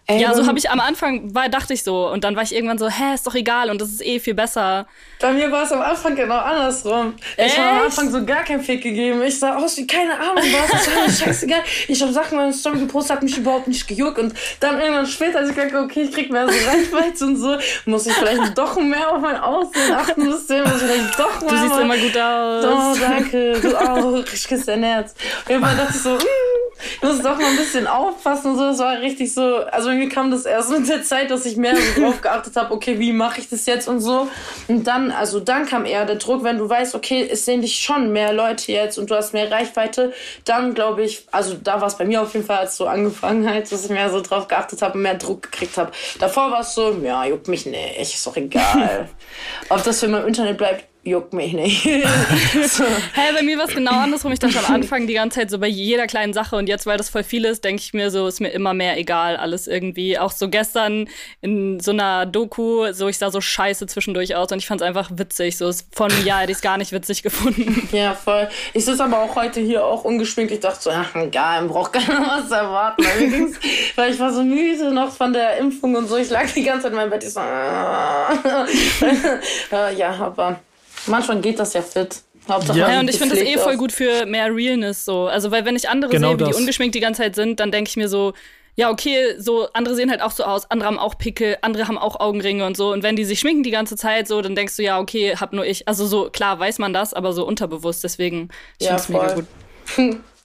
Ey, 0.08 0.20
ja, 0.20 0.34
so 0.34 0.46
habe 0.46 0.56
ich 0.56 0.70
am 0.70 0.78
Anfang, 0.78 1.34
war, 1.34 1.48
dachte 1.48 1.74
ich 1.74 1.82
so. 1.82 2.08
Und 2.08 2.22
dann 2.22 2.36
war 2.36 2.44
ich 2.44 2.54
irgendwann 2.54 2.78
so, 2.78 2.88
hä, 2.88 3.14
ist 3.14 3.26
doch 3.26 3.34
egal 3.34 3.70
und 3.70 3.80
das 3.80 3.88
ist 3.88 4.06
eh 4.06 4.20
viel 4.20 4.34
besser. 4.34 4.86
Bei 5.20 5.32
mir 5.32 5.50
war 5.50 5.64
es 5.64 5.72
am 5.72 5.80
Anfang 5.80 6.14
genau 6.14 6.38
andersrum. 6.38 7.14
Echt? 7.36 7.54
Ich 7.54 7.58
habe 7.58 7.80
am 7.80 7.86
Anfang 7.86 8.10
so 8.10 8.24
gar 8.24 8.44
keinen 8.44 8.62
Fick 8.62 8.82
gegeben. 8.82 9.20
Ich 9.22 9.38
sah 9.38 9.56
aus 9.56 9.76
wie 9.78 9.86
keine 9.86 10.14
Ahnung 10.14 10.44
was. 10.44 10.70
Das 10.70 10.94
war 10.94 11.02
mir 11.02 11.12
scheißegal. 11.24 11.60
Ich 11.88 12.00
habe 12.00 12.12
Sachen 12.12 12.32
in 12.32 12.36
meiner 12.36 12.52
Story 12.52 12.78
gepostet, 12.78 13.16
hat 13.16 13.22
mich 13.24 13.36
überhaupt 13.36 13.66
nicht 13.66 13.88
gejuckt. 13.88 14.18
Und 14.20 14.34
dann 14.60 14.78
irgendwann 14.78 15.06
später, 15.06 15.38
als 15.38 15.50
ich 15.50 15.56
gedacht, 15.56 15.74
okay, 15.74 16.02
ich 16.02 16.12
krieg 16.12 16.30
mehr 16.30 16.46
so 16.48 16.54
Reichweite 16.54 17.24
und 17.24 17.36
so, 17.36 17.56
muss 17.86 18.06
ich 18.06 18.12
vielleicht 18.12 18.56
doch 18.56 18.76
mehr 18.78 19.12
auf 19.12 19.20
mein 19.20 19.38
Aussehen 19.38 19.92
achten 19.92 20.24
müssen. 20.24 20.62
Muss 20.62 20.82
ich 20.82 20.88
vielleicht 20.88 21.18
doch 21.18 21.40
mehr. 21.40 21.50
Du 21.50 21.56
siehst 21.56 21.70
mal. 21.70 21.82
immer 21.82 21.96
gut 21.96 22.16
aus. 22.16 22.64
Oh, 22.64 23.00
danke. 23.00 23.60
Du 23.60 23.76
auch. 23.76 24.24
Ich 24.32 24.46
küsse 24.46 24.66
dein 24.66 24.84
Herz. 24.84 25.14
Fall 25.46 25.60
dachte 25.60 25.92
ich 25.94 26.02
so, 26.02 26.10
mm, 26.10 26.18
ich 26.94 27.02
muss 27.02 27.22
doch 27.22 27.36
mal 27.36 27.46
ein 27.46 27.56
bisschen 27.56 27.86
aufpassen 27.86 28.52
und 28.52 28.58
so. 28.58 28.64
Das 28.66 28.78
war 28.78 29.00
richtig 29.00 29.32
so, 29.32 29.64
also 29.64 29.95
mir 29.96 30.08
kam 30.08 30.30
das 30.30 30.44
erst 30.44 30.70
mit 30.70 30.88
der 30.88 31.02
Zeit, 31.02 31.30
dass 31.30 31.46
ich 31.46 31.56
mehr 31.56 31.74
so 31.76 32.00
drauf 32.00 32.20
geachtet 32.22 32.56
habe, 32.56 32.72
okay, 32.72 32.98
wie 32.98 33.12
mache 33.12 33.40
ich 33.40 33.48
das 33.48 33.66
jetzt 33.66 33.88
und 33.88 34.00
so. 34.00 34.28
Und 34.68 34.86
dann, 34.86 35.10
also 35.10 35.40
dann 35.40 35.66
kam 35.66 35.84
eher 35.84 36.04
der 36.04 36.16
Druck, 36.16 36.44
wenn 36.44 36.58
du 36.58 36.68
weißt, 36.68 36.94
okay, 36.94 37.28
es 37.30 37.44
sehen 37.44 37.62
dich 37.62 37.78
schon 37.78 38.12
mehr 38.12 38.32
Leute 38.32 38.72
jetzt 38.72 38.98
und 38.98 39.10
du 39.10 39.14
hast 39.14 39.32
mehr 39.32 39.50
Reichweite, 39.50 40.12
dann 40.44 40.74
glaube 40.74 41.02
ich, 41.02 41.26
also 41.30 41.54
da 41.54 41.80
war 41.80 41.88
es 41.88 41.96
bei 41.96 42.04
mir 42.04 42.22
auf 42.22 42.34
jeden 42.34 42.46
Fall, 42.46 42.58
als 42.58 42.76
so 42.76 42.86
angefangen 42.86 43.48
hat, 43.48 43.70
dass 43.70 43.84
ich 43.84 43.90
mehr 43.90 44.10
so 44.10 44.20
drauf 44.20 44.48
geachtet 44.48 44.82
habe 44.82 44.94
und 44.94 45.02
mehr 45.02 45.14
Druck 45.14 45.42
gekriegt 45.42 45.76
habe. 45.76 45.92
Davor 46.18 46.50
war 46.50 46.60
es 46.60 46.74
so, 46.74 46.92
ja, 47.02 47.24
juckt 47.24 47.48
mich 47.48 47.66
nicht, 47.66 47.98
ist 47.98 48.26
doch 48.26 48.36
egal. 48.36 49.08
Ob 49.68 49.82
das 49.84 50.00
für 50.00 50.08
mein 50.08 50.26
Internet 50.26 50.58
bleibt, 50.58 50.84
juckt 51.06 51.32
mich 51.32 51.52
nicht. 51.52 51.82
so. 51.82 52.84
Hey, 53.12 53.32
bei 53.32 53.42
mir 53.42 53.58
war 53.58 53.66
es 53.66 53.74
genau 53.74 53.92
andersrum. 53.92 54.32
Ich 54.32 54.38
dachte 54.38 54.58
am 54.58 54.74
Anfang 54.74 55.06
die 55.06 55.14
ganze 55.14 55.38
Zeit 55.38 55.50
so 55.50 55.58
bei 55.58 55.68
jeder 55.68 56.06
kleinen 56.06 56.32
Sache 56.32 56.56
und 56.56 56.68
jetzt, 56.68 56.86
weil 56.86 56.98
das 56.98 57.08
voll 57.08 57.22
viel 57.22 57.44
ist, 57.44 57.64
denke 57.64 57.80
ich 57.80 57.94
mir 57.94 58.10
so, 58.10 58.26
ist 58.26 58.40
mir 58.40 58.48
immer 58.48 58.74
mehr 58.74 58.98
egal, 58.98 59.36
alles 59.36 59.68
irgendwie. 59.68 60.18
Auch 60.18 60.32
so 60.32 60.48
gestern 60.48 61.08
in 61.40 61.78
so 61.80 61.92
einer 61.92 62.26
Doku, 62.26 62.92
so 62.92 63.08
ich 63.08 63.18
sah 63.18 63.30
so 63.30 63.40
scheiße 63.40 63.86
zwischendurch 63.86 64.34
aus 64.34 64.50
und 64.50 64.58
ich 64.58 64.66
fand 64.66 64.80
es 64.80 64.86
einfach 64.86 65.10
witzig. 65.14 65.56
So 65.56 65.70
von 65.92 66.10
mir 66.22 66.38
hätte 66.38 66.50
ich 66.50 66.58
es 66.58 66.62
gar 66.62 66.76
nicht 66.76 66.92
witzig 66.92 67.22
gefunden. 67.22 67.88
Ja, 67.92 68.14
voll. 68.14 68.48
Ich 68.74 68.84
sitze 68.84 69.04
aber 69.04 69.20
auch 69.20 69.36
heute 69.36 69.60
hier 69.60 69.84
auch 69.84 70.04
ungeschminkt. 70.04 70.52
Ich 70.52 70.60
dachte 70.60 70.82
so, 70.82 70.90
ach 70.90 71.14
egal, 71.14 71.60
man 71.60 71.70
braucht 71.70 71.92
keiner 71.92 72.20
was 72.20 72.50
erwarten. 72.50 73.04
weil 73.96 74.12
ich 74.12 74.18
war 74.18 74.32
so 74.32 74.42
müde 74.42 74.92
noch 74.92 75.12
von 75.12 75.32
der 75.32 75.58
Impfung 75.58 75.94
und 75.94 76.08
so. 76.08 76.16
Ich 76.16 76.30
lag 76.30 76.50
die 76.52 76.64
ganze 76.64 76.82
Zeit 76.82 76.90
in 76.92 76.96
meinem 76.96 77.10
Bett. 77.10 77.22
Ich 77.22 77.32
so, 77.32 77.40
ja, 79.96 80.10
aber 80.20 80.58
Manchmal 81.06 81.40
geht 81.40 81.58
das 81.58 81.72
ja 81.72 81.82
fit. 81.82 82.22
Hauptsache 82.48 82.78
ja, 82.78 83.00
und 83.00 83.10
ich 83.10 83.18
finde 83.18 83.34
das 83.34 83.44
eh 83.44 83.58
voll 83.58 83.76
gut 83.76 83.90
für 83.92 84.24
mehr 84.26 84.54
Realness 84.54 85.04
so. 85.04 85.26
Also, 85.26 85.50
weil 85.50 85.64
wenn 85.64 85.74
ich 85.74 85.88
andere 85.88 86.12
genau 86.12 86.30
sehe, 86.30 86.40
wie 86.40 86.52
die 86.52 86.54
ungeschminkt 86.54 86.94
die 86.94 87.00
ganze 87.00 87.22
Zeit 87.22 87.34
sind, 87.34 87.58
dann 87.58 87.72
denke 87.72 87.88
ich 87.88 87.96
mir 87.96 88.08
so, 88.08 88.34
ja, 88.76 88.90
okay, 88.90 89.34
so 89.38 89.68
andere 89.72 89.94
sehen 89.94 90.10
halt 90.10 90.20
auch 90.20 90.30
so 90.30 90.44
aus, 90.44 90.70
andere 90.70 90.86
haben 90.88 90.98
auch 90.98 91.16
Pickel, 91.18 91.56
andere 91.62 91.88
haben 91.88 91.98
auch 91.98 92.20
Augenringe 92.20 92.64
und 92.66 92.76
so. 92.76 92.92
Und 92.92 93.02
wenn 93.02 93.16
die 93.16 93.24
sich 93.24 93.40
schminken 93.40 93.62
die 93.62 93.70
ganze 93.70 93.96
Zeit 93.96 94.28
so, 94.28 94.40
dann 94.42 94.54
denkst 94.54 94.76
du, 94.76 94.82
ja, 94.82 95.00
okay, 95.00 95.34
hab 95.36 95.52
nur 95.52 95.64
ich. 95.64 95.88
Also 95.88 96.06
so, 96.06 96.30
klar 96.30 96.60
weiß 96.60 96.78
man 96.78 96.92
das, 96.92 97.14
aber 97.14 97.32
so 97.32 97.46
unterbewusst, 97.46 98.04
deswegen 98.04 98.50
ich 98.78 98.86
ja, 98.86 98.98
finde 98.98 99.18
es 99.18 99.28
mega 99.28 99.34
gut. 99.34 100.20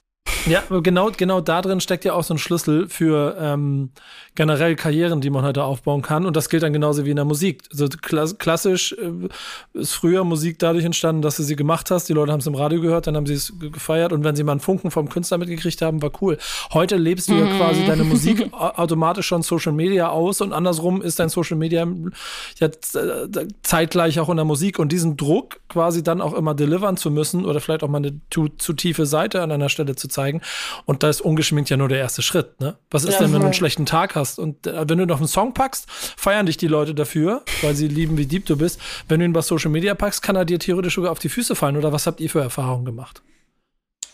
Ja, 0.46 0.62
genau, 0.82 1.10
genau 1.16 1.40
da 1.40 1.62
drin 1.62 1.80
steckt 1.80 2.04
ja 2.04 2.14
auch 2.14 2.24
so 2.24 2.34
ein 2.34 2.38
Schlüssel 2.38 2.88
für 2.88 3.36
ähm, 3.38 3.90
generell 4.34 4.74
Karrieren, 4.74 5.20
die 5.20 5.30
man 5.30 5.44
heute 5.44 5.62
aufbauen 5.62 6.02
kann. 6.02 6.26
Und 6.26 6.36
das 6.36 6.48
gilt 6.48 6.62
dann 6.62 6.72
genauso 6.72 7.04
wie 7.04 7.10
in 7.10 7.16
der 7.16 7.24
Musik. 7.24 7.62
Also 7.70 7.86
klassisch 7.88 8.92
äh, 8.92 9.78
ist 9.78 9.94
früher 9.94 10.24
Musik 10.24 10.58
dadurch 10.58 10.84
entstanden, 10.84 11.22
dass 11.22 11.36
du 11.36 11.42
sie 11.42 11.54
gemacht 11.54 11.90
hast. 11.90 12.08
Die 12.08 12.12
Leute 12.12 12.32
haben 12.32 12.40
es 12.40 12.46
im 12.46 12.54
Radio 12.54 12.80
gehört, 12.80 13.06
dann 13.06 13.16
haben 13.16 13.26
sie 13.26 13.34
es 13.34 13.52
gefeiert. 13.58 14.12
Und 14.12 14.24
wenn 14.24 14.34
sie 14.34 14.42
mal 14.42 14.52
einen 14.52 14.60
Funken 14.60 14.90
vom 14.90 15.08
Künstler 15.08 15.38
mitgekriegt 15.38 15.80
haben, 15.80 16.02
war 16.02 16.10
cool. 16.20 16.38
Heute 16.72 16.96
lebst 16.96 17.28
du 17.28 17.34
mhm. 17.34 17.46
ja 17.46 17.56
quasi 17.56 17.86
deine 17.86 18.04
Musik 18.04 18.48
automatisch 18.52 19.26
schon 19.26 19.42
Social 19.42 19.72
Media 19.72 20.08
aus 20.08 20.40
und 20.40 20.52
andersrum 20.52 21.02
ist 21.02 21.20
dein 21.20 21.28
Social 21.28 21.56
Media 21.56 21.86
ja 22.58 22.66
äh, 22.66 23.46
zeitgleich 23.62 24.18
auch 24.18 24.28
in 24.28 24.36
der 24.36 24.44
Musik. 24.44 24.78
Und 24.78 24.90
diesen 24.90 25.16
Druck 25.16 25.60
quasi 25.68 26.02
dann 26.02 26.20
auch 26.20 26.34
immer 26.34 26.54
delivern 26.54 26.96
zu 26.96 27.10
müssen 27.10 27.44
oder 27.44 27.60
vielleicht 27.60 27.84
auch 27.84 27.88
mal 27.88 27.98
eine 27.98 28.20
zu, 28.30 28.48
zu 28.48 28.72
tiefe 28.72 29.06
Seite 29.06 29.42
an 29.42 29.52
einer 29.52 29.68
Stelle 29.68 29.94
zu 29.94 30.08
zeigen. 30.12 30.40
Und 30.84 31.02
da 31.02 31.08
ist 31.08 31.20
ungeschminkt 31.20 31.70
ja 31.70 31.76
nur 31.76 31.88
der 31.88 31.98
erste 31.98 32.22
Schritt. 32.22 32.60
Ne? 32.60 32.76
Was 32.90 33.04
ist 33.04 33.14
ja, 33.14 33.20
denn, 33.20 33.32
wenn 33.32 33.40
du 33.40 33.46
einen 33.46 33.54
schlechten 33.54 33.86
Tag 33.86 34.14
hast? 34.14 34.38
Und 34.38 34.66
äh, 34.66 34.88
wenn 34.88 34.98
du 34.98 35.06
noch 35.06 35.18
einen 35.18 35.28
Song 35.28 35.54
packst, 35.54 35.90
feiern 35.90 36.46
dich 36.46 36.56
die 36.56 36.68
Leute 36.68 36.94
dafür, 36.94 37.42
weil 37.62 37.74
sie 37.74 37.88
lieben, 37.88 38.16
wie 38.18 38.26
deep 38.26 38.46
du 38.46 38.56
bist. 38.56 38.80
Wenn 39.08 39.20
du 39.20 39.26
ihn 39.26 39.32
bei 39.32 39.42
Social 39.42 39.70
Media 39.70 39.94
packst, 39.94 40.22
kann 40.22 40.36
er 40.36 40.44
dir 40.44 40.58
theoretisch 40.58 40.94
sogar 40.94 41.12
auf 41.12 41.18
die 41.18 41.28
Füße 41.28 41.54
fallen. 41.54 41.76
Oder 41.76 41.92
was 41.92 42.06
habt 42.06 42.20
ihr 42.20 42.30
für 42.30 42.40
Erfahrungen 42.40 42.84
gemacht? 42.84 43.22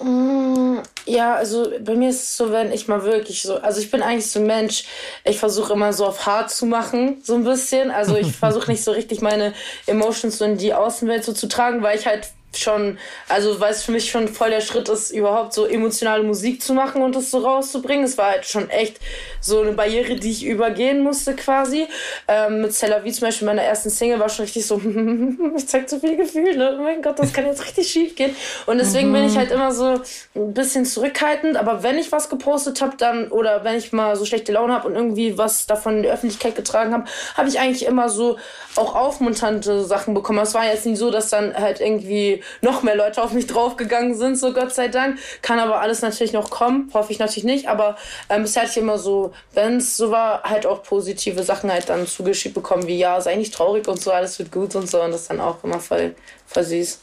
Mm, 0.01 0.79
ja, 1.07 1.35
also 1.35 1.73
bei 1.81 1.95
mir 1.95 2.11
ist 2.11 2.23
es 2.23 2.37
so, 2.37 2.53
wenn 2.53 2.71
ich 2.71 2.87
mal 2.87 3.03
wirklich 3.03 3.43
so, 3.43 3.57
also 3.57 3.81
ich 3.81 3.91
bin 3.91 4.03
eigentlich 4.03 4.31
so 4.31 4.39
ein 4.41 4.47
Mensch, 4.47 4.85
ich 5.25 5.39
versuche 5.39 5.73
immer 5.73 5.93
so 5.93 6.07
auf 6.07 6.27
hart 6.27 6.51
zu 6.51 6.67
machen, 6.67 7.21
so 7.25 7.35
ein 7.35 7.45
bisschen. 7.45 7.91
Also 7.91 8.17
ich 8.17 8.33
versuche 8.37 8.71
nicht 8.71 8.85
so 8.85 8.93
richtig 8.93 9.21
meine 9.21 9.55
Emotions 9.87 10.39
so 10.39 10.45
in 10.45 10.57
die 10.59 10.75
Außenwelt 10.75 11.25
so 11.25 11.33
zu 11.33 11.49
tragen, 11.49 11.83
weil 11.83 11.99
ich 11.99 12.07
halt 12.07 12.29
schon, 12.57 12.99
also 13.29 13.61
weil 13.61 13.73
es 13.73 13.83
für 13.83 13.93
mich 13.93 14.11
schon 14.11 14.29
voll 14.29 14.51
der 14.51 14.61
Schritt 14.61 14.89
ist, 14.89 15.11
überhaupt 15.11 15.53
so 15.53 15.67
emotionale 15.67 16.23
Musik 16.23 16.63
zu 16.63 16.73
machen 16.73 17.03
und 17.03 17.15
das 17.15 17.31
so 17.31 17.39
rauszubringen. 17.39 18.05
Es 18.05 18.17
war 18.17 18.31
halt 18.31 18.47
schon 18.47 18.71
echt 18.71 18.99
so 19.41 19.61
eine 19.61 19.73
Barriere, 19.73 20.17
die 20.17 20.31
ich 20.31 20.45
übergehen 20.45 21.03
musste 21.03 21.35
quasi. 21.35 21.87
Ähm, 22.27 22.63
mit 22.63 22.73
Cella 22.73 23.05
wie 23.05 23.13
zum 23.13 23.29
Beispiel 23.29 23.47
meiner 23.47 23.63
ersten 23.63 23.91
Single 23.91 24.19
war 24.19 24.29
schon 24.29 24.45
richtig 24.45 24.67
so, 24.67 24.81
ich 25.57 25.69
zeig 25.69 25.89
zu 25.89 26.01
viele 26.01 26.17
Gefühle, 26.17 26.77
oh 26.79 26.83
mein 26.83 27.03
Gott, 27.03 27.19
das 27.19 27.33
kann 27.33 27.47
jetzt 27.47 27.65
richtig 27.65 27.89
schief 27.89 28.17
gehen. 28.17 28.35
Und 28.67 28.79
deswegen 28.79 29.11
mhm. 29.11 29.15
bin 29.15 29.25
ich 29.25 29.35
mhm. 29.35 29.39
halt 29.39 29.51
immer 29.51 29.73
so 29.73 30.01
ein 30.35 30.55
bisschen 30.55 30.87
zurückhaltend, 30.87 31.57
aber 31.57 31.83
wenn 31.83 31.99
ich 31.99 32.13
was 32.13 32.29
gepostet 32.29 32.81
habe, 32.81 32.97
dann, 32.97 33.29
oder 33.29 33.65
wenn 33.65 33.77
ich 33.77 33.93
mal 33.93 34.17
so 34.17 34.25
schlechte 34.25 34.53
Laune 34.53 34.73
habe 34.73 34.89
und 34.89 34.95
irgendwie 34.95 35.37
was 35.37 35.67
davon 35.67 35.99
in 35.99 36.03
die 36.05 36.09
Öffentlichkeit 36.09 36.57
getragen 36.57 36.93
habe, 36.93 37.05
habe 37.37 37.49
ich 37.49 37.61
eigentlich 37.61 37.85
immer 37.85 38.09
so 38.09 38.39
auch 38.77 38.95
aufmunternde 38.95 39.85
Sachen 39.85 40.15
bekommen. 40.15 40.39
Es 40.39 40.55
war 40.55 40.65
jetzt 40.65 40.87
nicht 40.87 40.99
so, 40.99 41.11
dass 41.11 41.29
dann 41.29 41.55
halt 41.55 41.81
irgendwie 41.81 42.38
noch 42.61 42.83
mehr 42.83 42.97
Leute 42.97 43.23
auf 43.23 43.33
mich 43.33 43.47
draufgegangen 43.47 44.15
sind, 44.15 44.37
so 44.37 44.53
Gott 44.53 44.75
sei 44.75 44.89
Dank. 44.89 45.19
Kann 45.43 45.59
aber 45.59 45.81
alles 45.81 46.03
natürlich 46.03 46.33
noch 46.33 46.51
kommen, 46.51 46.91
hoffe 46.95 47.13
ich 47.13 47.19
natürlich 47.19 47.45
nicht. 47.45 47.69
Aber 47.69 47.97
ähm, 48.29 48.43
bisher 48.43 48.63
hatte 48.63 48.73
ich 48.73 48.79
immer 48.79 48.99
so, 48.99 49.33
wenn 49.55 49.77
es 49.77 49.97
so 49.97 50.11
war, 50.11 50.43
halt 50.43 50.67
auch 50.67 50.83
positive 50.83 51.43
Sachen 51.43 51.71
halt 51.71 51.89
dann 51.89 52.07
zugeschickt 52.07 52.55
bekommen, 52.55 52.87
wie 52.87 52.99
ja, 52.99 53.21
sei 53.21 53.37
nicht 53.37 53.55
traurig 53.55 53.89
und 53.89 54.01
so, 54.01 54.11
alles 54.11 54.39
wird 54.39 54.53
gut 54.53 54.75
und 54.75 54.89
so. 54.89 55.03
Und 55.03 55.13
das 55.13 55.23
ist 55.23 55.31
dann 55.31 55.41
auch 55.41 55.63
immer 55.65 55.81
voll, 55.81 56.15
voll 56.47 56.65
süß. 56.65 57.01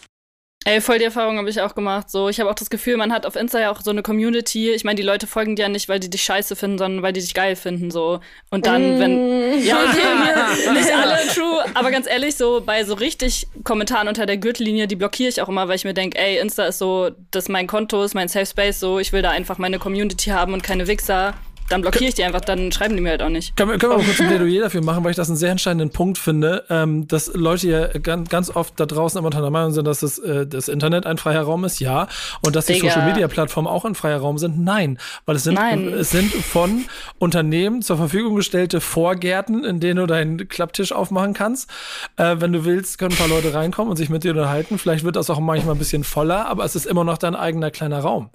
Ey, 0.67 0.81
voll 0.81 0.97
die 0.97 1.05
Erfahrung 1.05 1.37
habe 1.37 1.47
ich 1.47 1.61
auch 1.61 1.75
gemacht. 1.75 2.09
So, 2.09 2.27
ich 2.27 2.39
habe 2.39 2.49
auch 2.49 2.55
das 2.55 2.71
Gefühl, 2.71 2.97
man 2.97 3.13
hat 3.13 3.27
auf 3.27 3.35
Insta 3.35 3.59
ja 3.59 3.71
auch 3.71 3.81
so 3.81 3.91
eine 3.91 4.01
Community. 4.01 4.71
Ich 4.71 4.83
meine, 4.83 4.95
die 4.95 5.03
Leute 5.03 5.27
folgen 5.27 5.55
dir 5.55 5.63
ja 5.63 5.69
nicht, 5.69 5.87
weil 5.89 5.99
die 5.99 6.09
dich 6.09 6.23
scheiße 6.23 6.55
finden, 6.55 6.79
sondern 6.79 7.03
weil 7.03 7.13
die 7.13 7.19
dich 7.19 7.35
geil 7.35 7.55
finden. 7.55 7.91
So. 7.91 8.19
Und 8.49 8.65
dann, 8.65 8.97
mm. 8.97 8.99
wenn. 8.99 9.35
Ja, 9.65 9.77
okay, 9.77 10.73
nicht 10.73 10.91
alle 10.91 11.27
true, 11.33 11.63
aber 11.75 11.89
ganz 11.89 12.07
ehrlich, 12.07 12.35
so 12.35 12.61
bei 12.65 12.83
so 12.83 12.93
richtig 12.95 13.47
Kommentaren 13.63 14.07
unter 14.07 14.25
der 14.25 14.37
Gürtellinie, 14.37 14.87
die 14.87 14.95
blockiere 14.95 15.29
ich 15.29 15.41
auch 15.41 15.49
immer, 15.49 15.67
weil 15.67 15.75
ich 15.75 15.85
mir 15.85 15.93
denke, 15.93 16.17
ey, 16.17 16.39
Insta 16.39 16.65
ist 16.65 16.79
so, 16.79 17.11
das 17.31 17.45
ist 17.45 17.49
mein 17.49 17.67
Konto, 17.67 18.03
ist 18.03 18.15
mein 18.15 18.27
Safe 18.27 18.45
Space, 18.45 18.79
so, 18.79 18.99
ich 18.99 19.13
will 19.13 19.21
da 19.21 19.29
einfach 19.29 19.57
meine 19.57 19.79
Community 19.79 20.31
haben 20.31 20.53
und 20.53 20.61
keine 20.61 20.87
Wichser. 20.87 21.35
Dann 21.69 21.81
blockiere 21.81 22.09
ich 22.09 22.13
die 22.13 22.23
einfach, 22.23 22.41
dann 22.41 22.71
schreiben 22.71 22.95
die 22.95 23.01
mir 23.01 23.09
halt 23.11 23.23
auch 23.23 23.29
nicht. 23.29 23.55
Können 23.55 23.71
wir, 23.71 23.77
können 23.77 23.93
wir 23.93 23.97
mal 23.97 24.05
kurz 24.05 24.19
ein 24.19 24.27
Plädoyer 24.29 24.61
dafür 24.61 24.83
machen, 24.83 25.03
weil 25.03 25.11
ich 25.11 25.17
das 25.17 25.29
einen 25.29 25.37
sehr 25.37 25.51
entscheidenden 25.51 25.89
Punkt 25.89 26.17
finde, 26.17 26.63
ähm, 26.69 27.07
dass 27.07 27.33
Leute 27.33 27.67
ja 27.67 27.87
ganz, 27.99 28.29
ganz 28.29 28.55
oft 28.55 28.79
da 28.79 28.85
draußen 28.85 29.17
immer 29.17 29.27
unter 29.27 29.41
der 29.41 29.49
Meinung 29.49 29.71
sind, 29.71 29.85
dass 29.85 30.01
das, 30.01 30.19
äh, 30.19 30.45
das 30.45 30.67
Internet 30.67 31.05
ein 31.05 31.17
freier 31.17 31.41
Raum 31.41 31.63
ist, 31.63 31.79
ja. 31.79 32.07
Und 32.45 32.55
dass 32.55 32.67
die 32.67 32.73
Digga. 32.73 32.89
Social 32.89 33.07
Media 33.07 33.27
Plattformen 33.27 33.67
auch 33.67 33.85
ein 33.85 33.95
freier 33.95 34.19
Raum 34.19 34.37
sind, 34.37 34.59
nein. 34.59 34.97
Weil 35.25 35.35
es 35.35 35.43
sind, 35.43 35.55
Nein. 35.55 35.87
es 35.87 36.11
sind 36.11 36.31
von 36.31 36.85
Unternehmen 37.17 37.81
zur 37.81 37.97
Verfügung 37.97 38.35
gestellte 38.35 38.81
Vorgärten, 38.81 39.63
in 39.63 39.79
denen 39.79 39.97
du 39.97 40.05
deinen 40.05 40.47
Klapptisch 40.47 40.91
aufmachen 40.91 41.33
kannst. 41.33 41.69
Äh, 42.17 42.37
wenn 42.39 42.53
du 42.53 42.65
willst, 42.65 42.97
können 42.97 43.13
ein 43.13 43.17
paar 43.17 43.27
Leute 43.27 43.53
reinkommen 43.53 43.89
und 43.89 43.97
sich 43.97 44.09
mit 44.09 44.23
dir 44.23 44.31
unterhalten. 44.31 44.77
Vielleicht 44.77 45.03
wird 45.03 45.15
das 45.15 45.29
auch 45.29 45.39
manchmal 45.39 45.75
ein 45.75 45.79
bisschen 45.79 46.03
voller, 46.03 46.45
aber 46.47 46.63
es 46.63 46.75
ist 46.75 46.85
immer 46.85 47.03
noch 47.03 47.17
dein 47.17 47.35
eigener 47.35 47.71
kleiner 47.71 47.99
Raum. 47.99 48.29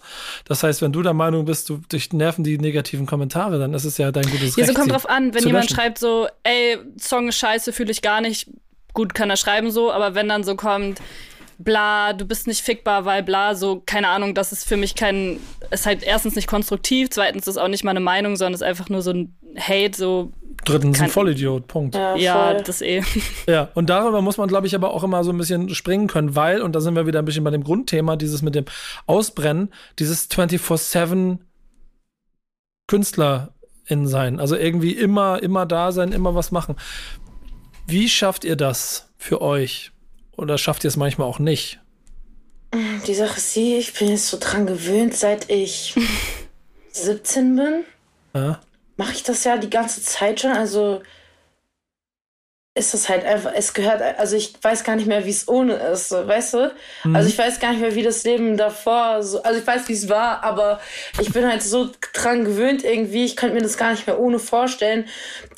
Das 0.44 0.62
heißt, 0.62 0.82
wenn 0.82 0.92
du 0.92 1.02
der 1.02 1.14
Meinung 1.14 1.44
bist, 1.44 1.68
du 1.68 1.78
dich 1.92 2.12
nerven 2.12 2.44
die 2.44 2.58
negativen 2.58 3.06
Kommentare, 3.06 3.19
dann 3.28 3.74
ist 3.74 3.84
es 3.84 3.98
ja 3.98 4.10
dein 4.12 4.24
gutes 4.24 4.56
Ja, 4.56 4.64
Recht. 4.64 4.68
so 4.68 4.80
kommt 4.80 4.92
drauf 4.92 5.08
an, 5.08 5.34
wenn 5.34 5.44
jemand 5.44 5.64
löschen. 5.64 5.76
schreibt 5.76 5.98
so, 5.98 6.26
ey, 6.42 6.78
Song 6.98 7.28
ist 7.28 7.36
scheiße, 7.38 7.72
fühle 7.72 7.90
ich 7.90 8.02
gar 8.02 8.20
nicht, 8.20 8.48
gut, 8.94 9.14
kann 9.14 9.30
er 9.30 9.36
schreiben 9.36 9.70
so, 9.70 9.92
aber 9.92 10.14
wenn 10.14 10.28
dann 10.28 10.44
so 10.44 10.56
kommt, 10.56 11.00
bla, 11.58 12.12
du 12.14 12.24
bist 12.24 12.46
nicht 12.46 12.62
fickbar, 12.62 13.04
weil 13.04 13.22
bla, 13.22 13.54
so, 13.54 13.82
keine 13.84 14.08
Ahnung, 14.08 14.34
das 14.34 14.50
ist 14.52 14.66
für 14.66 14.76
mich 14.78 14.94
kein, 14.94 15.38
ist 15.70 15.86
halt 15.86 16.02
erstens 16.02 16.34
nicht 16.34 16.46
konstruktiv, 16.48 17.10
zweitens 17.10 17.46
ist 17.46 17.58
auch 17.58 17.68
nicht 17.68 17.84
meine 17.84 18.00
Meinung, 18.00 18.36
sondern 18.36 18.54
ist 18.54 18.62
einfach 18.62 18.88
nur 18.88 19.02
so 19.02 19.10
ein 19.10 19.36
Hate, 19.58 19.96
so, 19.96 20.32
Drittens 20.66 21.00
ein 21.00 21.08
Vollidiot, 21.08 21.68
Punkt. 21.68 21.94
Ja, 21.94 22.16
ja, 22.16 22.50
voll. 22.52 22.62
das 22.64 22.82
eh. 22.82 23.02
Ja, 23.48 23.68
und 23.74 23.88
darüber 23.88 24.20
muss 24.20 24.36
man, 24.36 24.46
glaube 24.46 24.66
ich, 24.66 24.74
aber 24.74 24.92
auch 24.92 25.02
immer 25.02 25.24
so 25.24 25.30
ein 25.32 25.38
bisschen 25.38 25.74
springen 25.74 26.06
können, 26.06 26.36
weil, 26.36 26.60
und 26.60 26.74
da 26.74 26.80
sind 26.80 26.94
wir 26.96 27.06
wieder 27.06 27.18
ein 27.20 27.24
bisschen 27.24 27.44
bei 27.44 27.50
dem 27.50 27.64
Grundthema, 27.64 28.16
dieses 28.16 28.42
mit 28.42 28.54
dem 28.54 28.66
Ausbrennen, 29.06 29.70
dieses 29.98 30.30
24-7 30.30 31.38
KünstlerInnen 32.90 34.08
sein. 34.08 34.40
Also 34.40 34.56
irgendwie 34.56 34.90
immer, 34.92 35.40
immer 35.40 35.64
da 35.64 35.92
sein, 35.92 36.10
immer 36.10 36.34
was 36.34 36.50
machen. 36.50 36.74
Wie 37.86 38.08
schafft 38.08 38.44
ihr 38.44 38.56
das 38.56 39.12
für 39.16 39.40
euch? 39.40 39.92
Oder 40.36 40.58
schafft 40.58 40.82
ihr 40.82 40.88
es 40.88 40.96
manchmal 40.96 41.28
auch 41.28 41.38
nicht? 41.38 41.78
Die 43.06 43.14
Sache 43.14 43.36
ist 43.36 43.54
die, 43.54 43.76
ich 43.76 43.94
bin 43.94 44.08
jetzt 44.08 44.26
so 44.26 44.38
dran 44.40 44.66
gewöhnt, 44.66 45.14
seit 45.14 45.48
ich 45.50 45.94
17 46.90 47.54
bin. 47.54 47.84
Ja? 48.34 48.60
Mache 48.96 49.12
ich 49.12 49.22
das 49.22 49.44
ja 49.44 49.56
die 49.56 49.70
ganze 49.70 50.02
Zeit 50.02 50.40
schon. 50.40 50.52
Also 50.52 51.02
ist 52.80 52.94
das 52.94 53.10
halt 53.10 53.26
einfach, 53.26 53.52
es 53.54 53.74
gehört, 53.74 54.00
also 54.18 54.34
ich 54.36 54.54
weiß 54.62 54.84
gar 54.84 54.96
nicht 54.96 55.06
mehr, 55.06 55.26
wie 55.26 55.30
es 55.30 55.46
ohne 55.46 55.74
ist, 55.74 56.10
weißt 56.10 56.54
du? 56.54 56.74
Also 57.14 57.28
ich 57.28 57.38
weiß 57.38 57.60
gar 57.60 57.72
nicht 57.72 57.82
mehr, 57.82 57.94
wie 57.94 58.02
das 58.02 58.24
Leben 58.24 58.56
davor, 58.56 59.22
so, 59.22 59.42
also 59.42 59.60
ich 59.60 59.66
weiß, 59.66 59.86
wie 59.88 59.92
es 59.92 60.08
war, 60.08 60.42
aber 60.42 60.80
ich 61.20 61.30
bin 61.30 61.46
halt 61.46 61.62
so 61.62 61.90
dran 62.14 62.44
gewöhnt 62.44 62.82
irgendwie, 62.82 63.26
ich 63.26 63.36
könnte 63.36 63.54
mir 63.54 63.62
das 63.62 63.76
gar 63.76 63.90
nicht 63.90 64.06
mehr 64.06 64.18
ohne 64.18 64.38
vorstellen. 64.38 65.06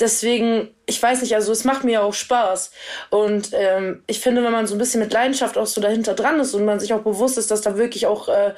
Deswegen, 0.01 0.75
ich 0.87 1.01
weiß 1.01 1.23
nicht, 1.23 1.37
also 1.37 1.53
es 1.53 1.63
macht 1.63 1.85
mir 1.85 1.93
ja 1.93 2.03
auch 2.03 2.13
Spaß. 2.13 2.73
Und 3.11 3.51
ähm, 3.53 4.03
ich 4.09 4.19
finde, 4.19 4.43
wenn 4.43 4.53
man 4.53 4.67
so 4.67 4.75
ein 4.75 4.79
bisschen 4.79 5.01
mit 5.01 5.13
Leidenschaft 5.13 5.57
auch 5.57 5.67
so 5.67 5.81
dahinter 5.81 6.15
dran 6.15 6.41
ist 6.41 6.55
und 6.55 6.65
man 6.65 6.81
sich 6.81 6.93
auch 6.93 7.03
bewusst 7.03 7.39
ist, 7.39 7.53
dass 7.53 7.61
da 7.61 7.79
wirklich 7.79 8.07
auch 8.07 8.29
äh, 8.29 8.53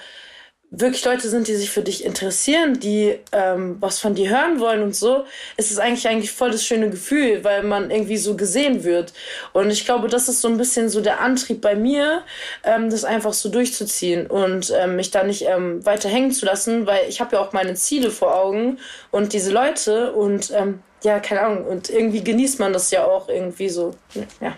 wirklich 0.80 1.04
Leute 1.04 1.28
sind, 1.28 1.48
die 1.48 1.54
sich 1.54 1.70
für 1.70 1.82
dich 1.82 2.04
interessieren, 2.04 2.80
die 2.80 3.18
ähm, 3.32 3.76
was 3.80 3.98
von 3.98 4.14
dir 4.14 4.30
hören 4.30 4.60
wollen 4.60 4.82
und 4.82 4.94
so, 4.94 5.24
ist 5.56 5.70
es 5.70 5.78
eigentlich 5.78 6.08
eigentlich 6.08 6.32
voll 6.32 6.50
das 6.50 6.64
schöne 6.64 6.90
Gefühl, 6.90 7.44
weil 7.44 7.62
man 7.62 7.90
irgendwie 7.90 8.16
so 8.16 8.36
gesehen 8.36 8.84
wird. 8.84 9.12
Und 9.52 9.70
ich 9.70 9.84
glaube, 9.84 10.08
das 10.08 10.28
ist 10.28 10.40
so 10.40 10.48
ein 10.48 10.56
bisschen 10.56 10.88
so 10.88 11.00
der 11.00 11.20
Antrieb 11.20 11.60
bei 11.60 11.74
mir, 11.74 12.22
ähm, 12.62 12.90
das 12.90 13.04
einfach 13.04 13.32
so 13.32 13.48
durchzuziehen 13.48 14.26
und 14.26 14.72
ähm, 14.76 14.96
mich 14.96 15.10
da 15.10 15.22
nicht 15.24 15.46
ähm, 15.46 15.84
weiter 15.84 16.08
hängen 16.08 16.32
zu 16.32 16.46
lassen, 16.46 16.86
weil 16.86 17.08
ich 17.08 17.20
habe 17.20 17.36
ja 17.36 17.42
auch 17.42 17.52
meine 17.52 17.74
Ziele 17.74 18.10
vor 18.10 18.34
Augen 18.34 18.78
und 19.10 19.32
diese 19.32 19.52
Leute 19.52 20.12
und 20.12 20.50
ähm, 20.50 20.80
ja, 21.02 21.20
keine 21.20 21.42
Ahnung, 21.42 21.66
und 21.66 21.90
irgendwie 21.90 22.24
genießt 22.24 22.58
man 22.60 22.72
das 22.72 22.90
ja 22.90 23.04
auch 23.04 23.28
irgendwie 23.28 23.68
so, 23.68 23.94
ja. 24.40 24.56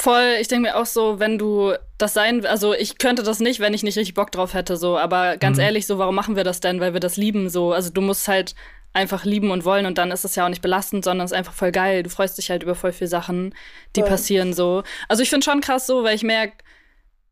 Voll, 0.00 0.36
ich 0.40 0.46
denke 0.46 0.68
mir 0.68 0.76
auch 0.76 0.86
so, 0.86 1.18
wenn 1.18 1.38
du 1.38 1.72
das 1.98 2.14
sein, 2.14 2.46
also 2.46 2.72
ich 2.72 2.98
könnte 2.98 3.24
das 3.24 3.40
nicht, 3.40 3.58
wenn 3.58 3.74
ich 3.74 3.82
nicht 3.82 3.98
richtig 3.98 4.14
Bock 4.14 4.30
drauf 4.30 4.54
hätte, 4.54 4.76
so, 4.76 4.96
aber 4.96 5.36
ganz 5.38 5.58
ehrlich, 5.58 5.88
so, 5.88 5.98
warum 5.98 6.14
machen 6.14 6.36
wir 6.36 6.44
das 6.44 6.60
denn? 6.60 6.78
Weil 6.78 6.92
wir 6.92 7.00
das 7.00 7.16
lieben, 7.16 7.50
so, 7.50 7.72
also 7.72 7.90
du 7.90 8.00
musst 8.00 8.28
halt 8.28 8.54
einfach 8.92 9.24
lieben 9.24 9.50
und 9.50 9.64
wollen 9.64 9.86
und 9.86 9.98
dann 9.98 10.12
ist 10.12 10.24
es 10.24 10.36
ja 10.36 10.44
auch 10.44 10.50
nicht 10.50 10.62
belastend, 10.62 11.04
sondern 11.04 11.24
es 11.24 11.32
ist 11.32 11.36
einfach 11.36 11.52
voll 11.52 11.72
geil. 11.72 12.04
Du 12.04 12.10
freust 12.10 12.38
dich 12.38 12.48
halt 12.48 12.62
über 12.62 12.76
voll 12.76 12.92
viele 12.92 13.08
Sachen, 13.08 13.52
die 13.96 14.00
Voll. 14.00 14.10
passieren, 14.10 14.52
so. 14.52 14.84
Also 15.08 15.24
ich 15.24 15.30
finde 15.30 15.44
schon 15.44 15.60
krass 15.60 15.88
so, 15.88 16.04
weil 16.04 16.14
ich 16.14 16.22
merke, 16.22 16.58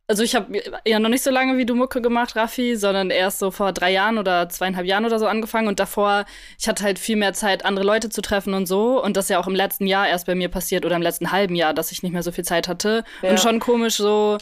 also 0.08 0.22
ich 0.22 0.34
habe 0.36 0.62
ja 0.86 0.98
noch 1.00 1.08
nicht 1.08 1.22
so 1.25 1.30
lange 1.30 1.58
wie 1.58 1.66
du 1.66 1.75
Mucke 1.75 2.00
gemacht, 2.00 2.36
Raffi, 2.36 2.76
sondern 2.76 3.10
erst 3.10 3.38
so 3.40 3.50
vor 3.50 3.72
drei 3.72 3.90
Jahren 3.92 4.18
oder 4.18 4.48
zweieinhalb 4.48 4.86
Jahren 4.86 5.04
oder 5.04 5.18
so 5.18 5.26
angefangen 5.26 5.66
und 5.68 5.80
davor, 5.80 6.25
ich 6.58 6.68
hatte 6.68 6.84
halt 6.84 6.98
viel 6.98 7.16
mehr 7.16 7.32
Zeit, 7.32 7.64
andere 7.64 7.84
Leute 7.84 8.08
zu 8.08 8.22
treffen 8.22 8.54
und 8.54 8.66
so 8.66 9.02
und 9.02 9.16
das 9.16 9.25
ist 9.26 9.30
ja 9.30 9.40
auch 9.40 9.48
im 9.48 9.54
letzten 9.54 9.86
Jahr 9.86 10.06
erst 10.08 10.26
bei 10.26 10.34
mir 10.34 10.48
passiert 10.48 10.84
oder 10.84 10.94
im 10.96 11.02
letzten 11.02 11.32
halben 11.32 11.54
Jahr, 11.56 11.75
dass 11.75 11.90
ich 11.90 12.02
nicht 12.02 12.12
mehr 12.12 12.22
so 12.22 12.30
viel 12.32 12.44
Zeit 12.44 12.68
hatte 12.68 13.02
Ja. 13.22 13.30
und 13.30 13.40
schon 13.40 13.58
komisch 13.58 13.96
so, 13.96 14.38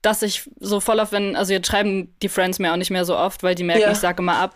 dass 0.00 0.22
ich 0.22 0.48
so 0.60 0.80
voll 0.80 0.98
auf, 0.98 1.12
wenn, 1.12 1.36
also 1.36 1.52
jetzt 1.52 1.68
schreiben 1.68 2.12
die 2.22 2.28
Friends 2.28 2.58
mir 2.58 2.72
auch 2.72 2.76
nicht 2.76 2.90
mehr 2.90 3.04
so 3.04 3.16
oft, 3.16 3.42
weil 3.42 3.54
die 3.54 3.64
merken, 3.64 3.82
Ja. 3.82 3.92
ich 3.92 3.98
sage 3.98 4.22
immer 4.22 4.36
ab. 4.36 4.54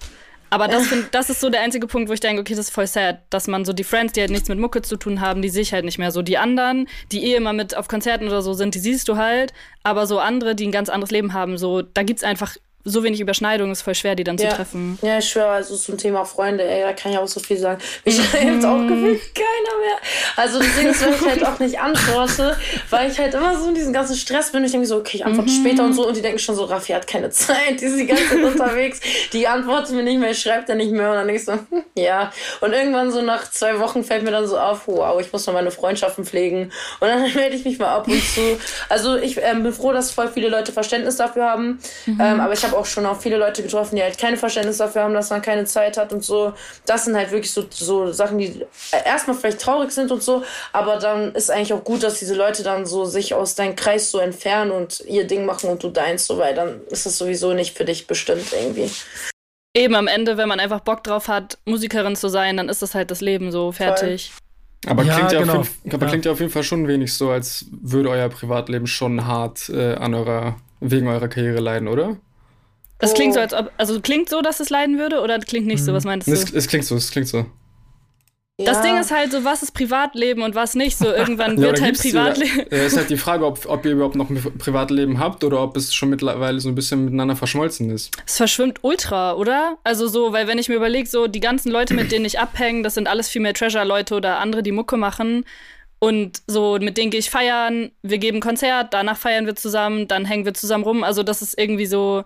Aber 0.50 0.68
das, 0.68 0.86
find, 0.86 1.08
das 1.12 1.30
ist 1.30 1.40
so 1.40 1.50
der 1.50 1.60
einzige 1.60 1.86
Punkt, 1.86 2.08
wo 2.08 2.12
ich 2.12 2.20
denke, 2.20 2.40
okay, 2.40 2.54
das 2.54 2.66
ist 2.66 2.74
voll 2.74 2.86
sad, 2.86 3.22
dass 3.30 3.48
man 3.48 3.64
so 3.64 3.72
die 3.72 3.84
Friends, 3.84 4.12
die 4.12 4.20
halt 4.20 4.30
nichts 4.30 4.48
mit 4.48 4.58
Mucke 4.58 4.82
zu 4.82 4.96
tun 4.96 5.20
haben, 5.20 5.42
die 5.42 5.48
sehe 5.48 5.62
ich 5.62 5.72
halt 5.72 5.84
nicht 5.84 5.98
mehr 5.98 6.12
so. 6.12 6.22
Die 6.22 6.38
anderen, 6.38 6.88
die 7.12 7.24
eh 7.24 7.36
immer 7.36 7.52
mit 7.52 7.76
auf 7.76 7.88
Konzerten 7.88 8.26
oder 8.26 8.42
so 8.42 8.52
sind, 8.52 8.74
die 8.74 8.78
siehst 8.78 9.08
du 9.08 9.16
halt. 9.16 9.52
Aber 9.82 10.06
so 10.06 10.18
andere, 10.18 10.54
die 10.54 10.66
ein 10.66 10.72
ganz 10.72 10.88
anderes 10.88 11.10
Leben 11.10 11.32
haben, 11.32 11.58
so, 11.58 11.82
da 11.82 12.02
gibt's 12.02 12.24
einfach 12.24 12.56
so 12.88 13.02
wenig 13.02 13.20
Überschneidung, 13.20 13.72
ist 13.72 13.82
voll 13.82 13.94
schwer, 13.96 14.14
die 14.14 14.22
dann 14.24 14.36
Ja. 14.38 14.50
zu 14.50 14.56
treffen. 14.56 14.98
Ja, 15.02 15.18
ich 15.18 15.28
schwöre, 15.28 15.48
also 15.48 15.76
zum 15.76 15.98
Thema 15.98 16.24
Freunde, 16.24 16.62
ey, 16.64 16.82
da 16.82 16.92
kann 16.92 17.10
ich 17.12 17.18
auch 17.18 17.26
so 17.26 17.40
viel 17.40 17.56
sagen. 17.58 17.80
Mich 18.04 18.16
schreibt 18.16 18.64
auch 18.64 18.78
gefühlt 18.86 19.20
keiner 19.34 19.76
mehr. 19.80 19.96
Also 20.36 20.60
deswegen 20.60 20.90
ist, 20.90 21.04
wenn 21.04 21.14
ich 21.14 21.20
halt 21.26 21.44
auch 21.44 21.58
nicht 21.58 21.78
antworte, 21.80 22.56
weil 22.90 23.10
ich 23.10 23.18
halt 23.18 23.34
immer 23.34 23.58
so 23.58 23.68
in 23.68 23.74
diesem 23.74 23.92
ganzen 23.92 24.14
Stress 24.16 24.52
bin. 24.52 24.64
Ich 24.64 24.70
denke 24.72 24.86
so, 24.86 24.96
okay, 24.98 25.16
ich 25.18 25.26
antworte 25.26 25.50
später 25.50 25.84
und 25.84 25.94
so. 25.94 26.06
Und 26.06 26.16
die 26.16 26.22
denken 26.22 26.38
schon 26.38 26.54
so, 26.54 26.64
Raffi 26.64 26.92
hat 26.92 27.06
keine 27.06 27.30
Zeit, 27.30 27.80
die 27.80 27.86
ist 27.86 27.98
die 27.98 28.06
ganze 28.06 28.28
Zeit 28.28 28.44
unterwegs. 28.44 29.00
Die 29.32 29.46
antwortet 29.48 29.94
mir 29.96 30.02
nicht 30.04 30.20
mehr, 30.20 30.32
schreibt 30.34 30.68
er 30.68 30.76
nicht 30.76 30.92
mehr. 30.92 31.10
Und 31.10 31.16
dann 31.16 31.26
denke 31.26 31.40
ich 31.40 31.44
so, 31.44 31.52
hm, 31.54 31.82
ja. 31.96 32.30
Und 32.60 32.72
irgendwann 32.72 33.10
so 33.10 33.20
nach 33.22 33.50
zwei 33.50 33.78
Wochen 33.80 34.04
fällt 34.04 34.22
mir 34.22 34.30
dann 34.30 34.46
so 34.46 34.58
auf, 34.58 34.82
wow, 34.86 35.20
ich 35.20 35.32
muss 35.32 35.44
mal 35.46 35.54
meine 35.54 35.70
Freundschaften 35.72 36.24
pflegen. 36.24 36.70
Und 37.00 37.08
dann 37.08 37.22
melde 37.34 37.56
ich 37.56 37.64
mich 37.64 37.78
mal 37.78 37.88
ab 37.88 38.06
und 38.06 38.22
zu. 38.22 38.58
Also 38.88 39.16
ich 39.16 39.38
ähm, 39.42 39.62
bin 39.64 39.72
froh, 39.72 39.92
dass 39.92 40.10
voll 40.12 40.28
viele 40.28 40.48
Leute 40.48 40.70
Verständnis 40.72 41.16
dafür 41.16 41.44
haben. 41.50 41.78
Ähm, 42.06 42.40
aber 42.40 42.52
ich 42.52 42.62
habe 42.62 42.75
auch 42.76 42.87
schon 42.87 43.06
auch 43.06 43.21
viele 43.21 43.37
Leute 43.37 43.62
getroffen, 43.62 43.97
die 43.97 44.02
halt 44.02 44.18
keine 44.18 44.37
Verständnis 44.37 44.76
dafür 44.78 45.02
haben, 45.02 45.14
dass 45.14 45.30
man 45.30 45.42
keine 45.42 45.64
Zeit 45.64 45.97
hat 45.97 46.12
und 46.12 46.23
so. 46.25 46.52
Das 46.85 47.04
sind 47.06 47.16
halt 47.16 47.30
wirklich 47.30 47.50
so, 47.50 47.64
so 47.71 48.12
Sachen, 48.12 48.38
die 48.38 48.62
äh, 48.92 49.04
erstmal 49.04 49.37
vielleicht 49.37 49.61
traurig 49.61 49.90
sind 49.90 50.12
und 50.12 50.23
so, 50.23 50.45
aber 50.73 50.97
dann 50.99 51.35
ist 51.35 51.50
eigentlich 51.50 51.73
auch 51.73 51.85
gut, 51.85 52.02
dass 52.02 52.18
diese 52.18 52.35
Leute 52.35 52.62
dann 52.62 52.87
so 52.87 53.04
sich 53.04 53.35
aus 53.35 53.54
deinem 53.54 53.76
Kreis 53.76 54.11
so 54.11 54.18
entfernen 54.18 54.71
und 54.71 55.00
ihr 55.06 55.26
Ding 55.26 55.45
machen 55.47 55.71
und 55.71 55.83
du 55.83 55.88
deins 55.90 56.26
so, 56.26 56.38
weil 56.38 56.54
dann 56.54 56.80
ist 56.88 57.06
es 57.06 57.18
sowieso 57.18 57.52
nicht 57.54 57.76
für 57.76 57.85
dich 57.85 58.06
bestimmt 58.06 58.52
irgendwie. 58.52 58.90
Eben 59.76 59.95
am 59.95 60.06
Ende, 60.09 60.37
wenn 60.38 60.49
man 60.49 60.59
einfach 60.61 60.80
Bock 60.80 61.04
drauf 61.04 61.28
hat, 61.28 61.59
Musikerin 61.66 62.16
zu 62.16 62.28
sein, 62.28 62.56
dann 62.56 62.68
ist 62.68 62.80
das 62.80 62.95
halt 62.95 63.11
das 63.11 63.21
Leben 63.21 63.52
so 63.52 63.73
fertig. 63.73 64.33
Aber, 64.87 65.02
Ja, 65.02 65.14
klingt, 65.16 65.33
ja 65.33 65.40
genau. 65.40 65.59
auf 65.59 65.71
jeden, 65.83 65.95
aber 65.95 66.04
Ja. 66.04 66.11
klingt 66.11 66.25
ja 66.25 66.33
auf 66.33 66.40
jeden 66.40 66.52
Fall 66.52 66.62
schon 66.62 66.87
wenig 66.88 67.12
so, 67.12 67.30
als 67.30 67.66
würde 67.71 68.09
euer 68.09 68.28
Privatleben 68.28 68.87
schon 68.87 69.26
hart 69.26 69.68
äh, 69.68 69.95
an 69.95 70.14
eurer, 70.14 70.56
wegen 70.80 71.09
eurer 71.09 71.28
Karriere 71.28 71.61
leiden, 71.61 71.88
oder? 71.88 72.16
Es 72.98 73.14
klingt 73.14 73.34
so, 73.34 73.40
Oh. 73.40 73.42
als 73.42 73.52
ob, 73.54 73.70
also 73.76 74.00
klingt 74.00 74.28
so, 74.28 74.40
dass 74.42 74.60
es 74.60 74.70
leiden 74.70 74.98
würde 74.98 75.20
oder 75.20 75.38
klingt 75.38 75.66
nicht 75.66 75.84
so, 75.84 75.92
was 75.92 76.04
meinst 76.04 76.28
du? 76.28 76.32
Es, 76.32 76.50
es 76.52 76.66
klingt 76.66 76.84
so, 76.84 76.96
es 76.96 77.10
klingt 77.10 77.28
so. 77.28 77.46
Das 78.58 78.78
Ja. 78.78 78.82
Ding 78.84 78.96
ist 78.98 79.10
halt 79.10 79.32
so, 79.32 79.44
was 79.44 79.62
ist 79.62 79.72
Privatleben 79.72 80.40
und 80.40 80.54
was 80.54 80.74
nicht. 80.74 80.96
So 80.96 81.12
irgendwann 81.12 81.58
wird 81.60 81.78
halt 81.82 82.00
Privatleben. 82.00 82.70
Äh, 82.72 82.86
ist 82.86 82.96
halt 82.96 83.10
die 83.10 83.18
Frage, 83.18 83.44
ob, 83.44 83.66
ob 83.66 83.84
ihr 83.84 83.92
überhaupt 83.92 84.16
noch 84.16 84.30
ein 84.30 84.42
Privatleben 84.56 85.18
habt 85.18 85.44
oder 85.44 85.62
ob 85.62 85.76
es 85.76 85.94
schon 85.94 86.08
mittlerweile 86.08 86.58
so 86.60 86.70
ein 86.70 86.74
bisschen 86.74 87.04
miteinander 87.04 87.36
verschmolzen 87.36 87.90
ist. 87.90 88.16
Es 88.24 88.38
verschwimmt 88.38 88.78
ultra, 88.80 89.34
oder? 89.34 89.76
Also 89.84 90.08
so, 90.08 90.32
weil 90.32 90.46
wenn 90.46 90.56
ich 90.56 90.70
mir 90.70 90.76
überlege, 90.76 91.06
so 91.06 91.26
die 91.26 91.40
ganzen 91.40 91.70
Leute, 91.70 91.92
mit 91.92 92.10
denen 92.12 92.24
ich 92.24 92.38
abhänge, 92.40 92.80
das 92.82 92.94
sind 92.94 93.08
alles 93.08 93.28
viel 93.28 93.42
mehr 93.42 93.52
Treasure-Leute 93.52 94.14
oder 94.14 94.38
andere, 94.38 94.62
die 94.62 94.72
Mucke 94.72 94.96
machen. 94.96 95.44
Und 95.98 96.40
so, 96.46 96.78
mit 96.80 96.96
denen 96.96 97.10
gehe 97.10 97.20
ich 97.20 97.28
feiern, 97.28 97.90
wir 98.02 98.16
geben 98.18 98.40
Konzert, 98.40 98.94
danach 98.94 99.18
feiern 99.18 99.44
wir 99.44 99.54
zusammen, 99.56 100.08
dann 100.08 100.24
hängen 100.24 100.46
wir 100.46 100.54
zusammen 100.54 100.84
rum. 100.84 101.04
Also 101.04 101.22
das 101.22 101.42
ist 101.42 101.58
irgendwie 101.58 101.86
so, 101.86 102.24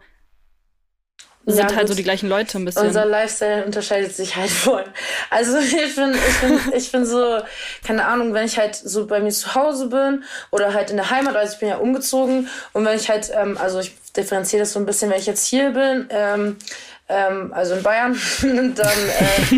Ja, 1.51 1.69
sind 1.69 1.77
halt 1.77 1.87
gut. 1.87 1.89
so 1.89 1.95
die 1.95 2.03
gleichen 2.03 2.29
Leute 2.29 2.59
ein 2.59 2.65
bisschen. 2.65 2.87
Unser 2.87 3.05
Lifestyle 3.05 3.65
unterscheidet 3.65 4.15
sich 4.15 4.37
halt 4.37 4.51
voll. 4.51 4.85
Also 5.31 5.59
ich 5.59 5.95
bin, 5.95 6.15
ich 6.15 6.41
bin, 6.41 6.73
ich 6.75 6.93
bin 6.93 7.07
so, 7.07 7.39
keine 7.87 8.07
Ahnung, 8.07 8.35
wenn 8.35 8.47
ich 8.47 8.59
halt 8.59 8.75
so 8.75 9.07
bei 9.07 9.21
mir 9.21 9.31
zu 9.31 9.55
Hause 9.55 9.89
bin 9.89 10.25
oder 10.51 10.75
halt 10.75 10.91
in 10.91 10.97
der 10.97 11.11
Heimat, 11.11 11.37
also 11.37 11.55
ich 11.55 11.61
bin 11.61 11.69
ja 11.69 11.77
umgezogen 11.77 12.49
und 12.73 12.85
wenn 12.85 12.97
ich 12.97 13.09
halt, 13.09 13.31
ähm, 13.35 13.59
also 13.59 13.81
ich 13.81 13.95
differenziere 14.17 14.63
das 14.63 14.73
so 14.73 14.81
ein 14.81 14.87
bisschen, 14.87 15.11
wenn 15.11 15.19
ich 15.19 15.27
jetzt 15.27 15.47
hier 15.47 15.71
bin, 15.71 16.07
ähm, 16.11 16.57
ähm, 17.09 17.53
also 17.53 17.75
in 17.75 17.83
Bayern, 17.83 18.19
dann, 18.43 18.77
äh, 18.79 19.57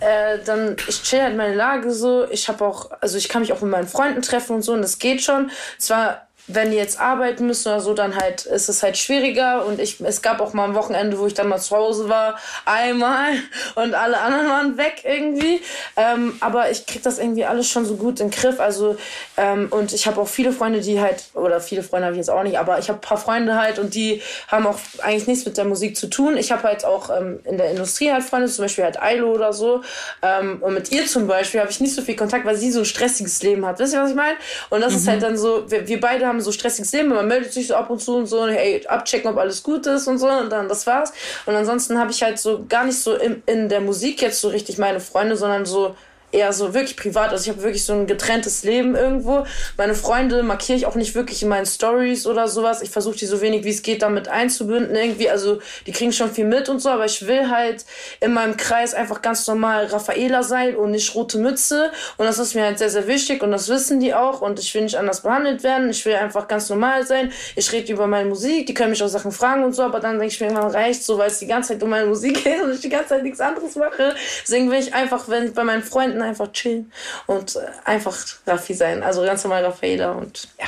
äh, 0.34 0.38
dann 0.44 0.76
ich 0.88 1.02
chill 1.02 1.22
halt 1.22 1.36
meine 1.36 1.54
Lage 1.54 1.92
so. 1.92 2.28
Ich 2.30 2.48
habe 2.48 2.64
auch, 2.64 2.90
also 3.00 3.18
ich 3.18 3.28
kann 3.28 3.42
mich 3.42 3.52
auch 3.52 3.60
mit 3.60 3.70
meinen 3.70 3.88
Freunden 3.88 4.22
treffen 4.22 4.56
und 4.56 4.62
so 4.62 4.72
und 4.72 4.82
das 4.82 4.98
geht 4.98 5.22
schon. 5.22 5.50
Zwar 5.78 6.27
wenn 6.48 6.70
die 6.70 6.76
jetzt 6.76 6.98
arbeiten 6.98 7.46
müssen 7.46 7.68
oder 7.68 7.80
so, 7.80 7.94
dann 7.94 8.16
halt 8.16 8.46
ist 8.46 8.68
es 8.68 8.82
halt 8.82 8.96
schwieriger. 8.96 9.64
Und 9.66 9.80
ich, 9.80 10.00
es 10.00 10.22
gab 10.22 10.40
auch 10.40 10.52
mal 10.52 10.64
ein 10.64 10.74
Wochenende, 10.74 11.18
wo 11.18 11.26
ich 11.26 11.34
dann 11.34 11.48
mal 11.48 11.58
zu 11.58 11.76
Hause 11.76 12.08
war, 12.08 12.38
einmal 12.64 13.34
und 13.74 13.94
alle 13.94 14.18
anderen 14.18 14.48
waren 14.48 14.78
weg 14.78 15.02
irgendwie. 15.04 15.60
Ähm, 15.96 16.36
aber 16.40 16.70
ich 16.70 16.86
krieg 16.86 17.02
das 17.02 17.18
irgendwie 17.18 17.44
alles 17.44 17.68
schon 17.68 17.84
so 17.84 17.96
gut 17.96 18.20
in 18.20 18.30
den 18.30 18.38
Griff. 18.38 18.60
Also 18.60 18.96
ähm, 19.36 19.68
und 19.70 19.92
ich 19.92 20.06
habe 20.06 20.20
auch 20.20 20.28
viele 20.28 20.52
Freunde, 20.52 20.80
die 20.80 21.00
halt 21.00 21.24
oder 21.34 21.60
viele 21.60 21.82
Freunde 21.82 22.06
habe 22.06 22.14
ich 22.14 22.18
jetzt 22.18 22.30
auch 22.30 22.42
nicht, 22.42 22.58
aber 22.58 22.78
ich 22.78 22.88
habe 22.88 22.98
ein 22.98 23.02
paar 23.02 23.18
Freunde 23.18 23.60
halt 23.60 23.78
und 23.78 23.94
die 23.94 24.22
haben 24.48 24.66
auch 24.66 24.78
eigentlich 25.02 25.26
nichts 25.26 25.44
mit 25.44 25.56
der 25.56 25.64
Musik 25.64 25.96
zu 25.96 26.08
tun. 26.08 26.36
Ich 26.36 26.50
habe 26.50 26.62
halt 26.62 26.84
auch 26.84 27.10
ähm, 27.10 27.40
in 27.44 27.58
der 27.58 27.70
Industrie 27.70 28.10
halt 28.10 28.24
Freunde, 28.24 28.48
zum 28.48 28.64
Beispiel 28.64 28.84
halt 28.84 29.00
Ailo 29.00 29.32
oder 29.32 29.52
so. 29.52 29.82
Ähm, 30.22 30.58
und 30.62 30.74
mit 30.74 30.90
ihr 30.92 31.06
zum 31.06 31.26
Beispiel 31.26 31.60
habe 31.60 31.70
ich 31.70 31.80
nicht 31.80 31.94
so 31.94 32.02
viel 32.02 32.16
Kontakt, 32.16 32.46
weil 32.46 32.56
sie 32.56 32.70
so 32.70 32.80
ein 32.80 32.84
stressiges 32.84 33.42
Leben 33.42 33.66
hat. 33.66 33.78
Wisst 33.78 33.94
ihr, 33.94 34.02
was 34.02 34.10
ich 34.10 34.16
meine? 34.16 34.36
Und 34.70 34.80
das 34.80 34.92
mhm. 34.92 34.98
ist 34.98 35.08
halt 35.08 35.22
dann 35.22 35.36
so, 35.36 35.70
wir, 35.70 35.86
wir 35.86 36.00
beide 36.00 36.26
haben 36.26 36.37
so 36.40 36.52
stressiges 36.52 36.92
Leben, 36.92 37.08
man 37.08 37.26
meldet 37.26 37.52
sich 37.52 37.68
so 37.68 37.74
ab 37.74 37.90
und 37.90 38.00
zu 38.00 38.16
und 38.16 38.26
so, 38.26 38.46
hey, 38.46 38.86
abchecken, 38.86 39.30
ob 39.30 39.38
alles 39.38 39.62
gut 39.62 39.86
ist 39.86 40.06
und 40.06 40.18
so, 40.18 40.28
und 40.28 40.50
dann 40.50 40.68
das 40.68 40.86
war's. 40.86 41.12
Und 41.46 41.54
ansonsten 41.54 41.98
habe 41.98 42.10
ich 42.10 42.22
halt 42.22 42.38
so 42.38 42.64
gar 42.68 42.84
nicht 42.84 42.98
so 42.98 43.14
in, 43.14 43.42
in 43.46 43.68
der 43.68 43.80
Musik 43.80 44.22
jetzt 44.22 44.40
so 44.40 44.48
richtig 44.48 44.78
meine 44.78 45.00
Freunde, 45.00 45.36
sondern 45.36 45.66
so 45.66 45.96
eher 46.32 46.52
so 46.52 46.74
wirklich 46.74 46.96
privat. 46.96 47.30
Also 47.30 47.44
ich 47.44 47.48
habe 47.50 47.62
wirklich 47.62 47.84
so 47.84 47.92
ein 47.92 48.06
getrenntes 48.06 48.62
Leben 48.64 48.94
irgendwo. 48.94 49.46
Meine 49.76 49.94
Freunde 49.94 50.42
markiere 50.42 50.76
ich 50.76 50.86
auch 50.86 50.94
nicht 50.94 51.14
wirklich 51.14 51.42
in 51.42 51.48
meinen 51.48 51.66
Stories 51.66 52.26
oder 52.26 52.48
sowas. 52.48 52.82
Ich 52.82 52.90
versuche 52.90 53.16
die 53.16 53.26
so 53.26 53.40
wenig 53.40 53.64
wie 53.64 53.70
es 53.70 53.82
geht 53.82 54.02
damit 54.02 54.28
einzubinden 54.28 54.94
irgendwie. 54.94 55.30
Also 55.30 55.60
die 55.86 55.92
kriegen 55.92 56.12
schon 56.12 56.30
viel 56.30 56.44
mit 56.44 56.68
und 56.68 56.80
so, 56.80 56.90
aber 56.90 57.06
ich 57.06 57.26
will 57.26 57.50
halt 57.50 57.84
in 58.20 58.32
meinem 58.32 58.56
Kreis 58.56 58.94
einfach 58.94 59.22
ganz 59.22 59.46
normal 59.46 59.86
Raffaela 59.86 60.42
sein 60.42 60.76
und 60.76 60.90
nicht 60.90 61.14
rote 61.14 61.38
Mütze. 61.38 61.90
Und 62.16 62.26
das 62.26 62.38
ist 62.38 62.54
mir 62.54 62.64
halt 62.64 62.78
sehr, 62.78 62.90
sehr 62.90 63.06
wichtig 63.06 63.42
und 63.42 63.50
das 63.50 63.68
wissen 63.68 64.00
die 64.00 64.14
auch. 64.14 64.40
Und 64.42 64.58
ich 64.58 64.74
will 64.74 64.82
nicht 64.82 64.96
anders 64.96 65.22
behandelt 65.22 65.62
werden. 65.62 65.90
Ich 65.90 66.04
will 66.04 66.14
einfach 66.14 66.46
ganz 66.48 66.68
normal 66.68 67.06
sein. 67.06 67.32
Ich 67.56 67.72
rede 67.72 67.92
über 67.92 68.06
meine 68.06 68.28
Musik. 68.28 68.66
Die 68.66 68.74
können 68.74 68.90
mich 68.90 69.02
auch 69.02 69.08
Sachen 69.08 69.32
fragen 69.32 69.64
und 69.64 69.74
so, 69.74 69.82
aber 69.82 70.00
dann 70.00 70.18
denke 70.18 70.34
ich 70.34 70.40
mir, 70.40 70.52
man 70.52 70.70
reicht 70.70 71.04
so, 71.04 71.16
weil 71.18 71.28
es 71.28 71.38
die 71.38 71.46
ganze 71.46 71.72
Zeit 71.72 71.82
um 71.82 71.90
meine 71.90 72.06
Musik 72.06 72.44
geht 72.44 72.62
und 72.62 72.72
ich 72.72 72.80
die 72.80 72.88
ganze 72.88 73.10
Zeit 73.10 73.22
nichts 73.22 73.40
anderes 73.40 73.76
mache. 73.76 74.14
Deswegen 74.42 74.70
will 74.70 74.78
ich 74.78 74.92
einfach, 74.94 75.28
wenn 75.28 75.46
ich 75.46 75.54
bei 75.54 75.64
meinen 75.64 75.82
Freunden 75.82 76.17
Freunden 76.18 76.22
einfach 76.22 76.52
chillen 76.52 76.92
und 77.26 77.56
äh, 77.56 77.60
einfach 77.84 78.16
Raffi 78.46 78.74
sein. 78.74 79.02
Also 79.02 79.22
ganz 79.22 79.44
normal 79.44 79.64
Raffaela 79.64 80.12
und 80.12 80.48
ja. 80.58 80.66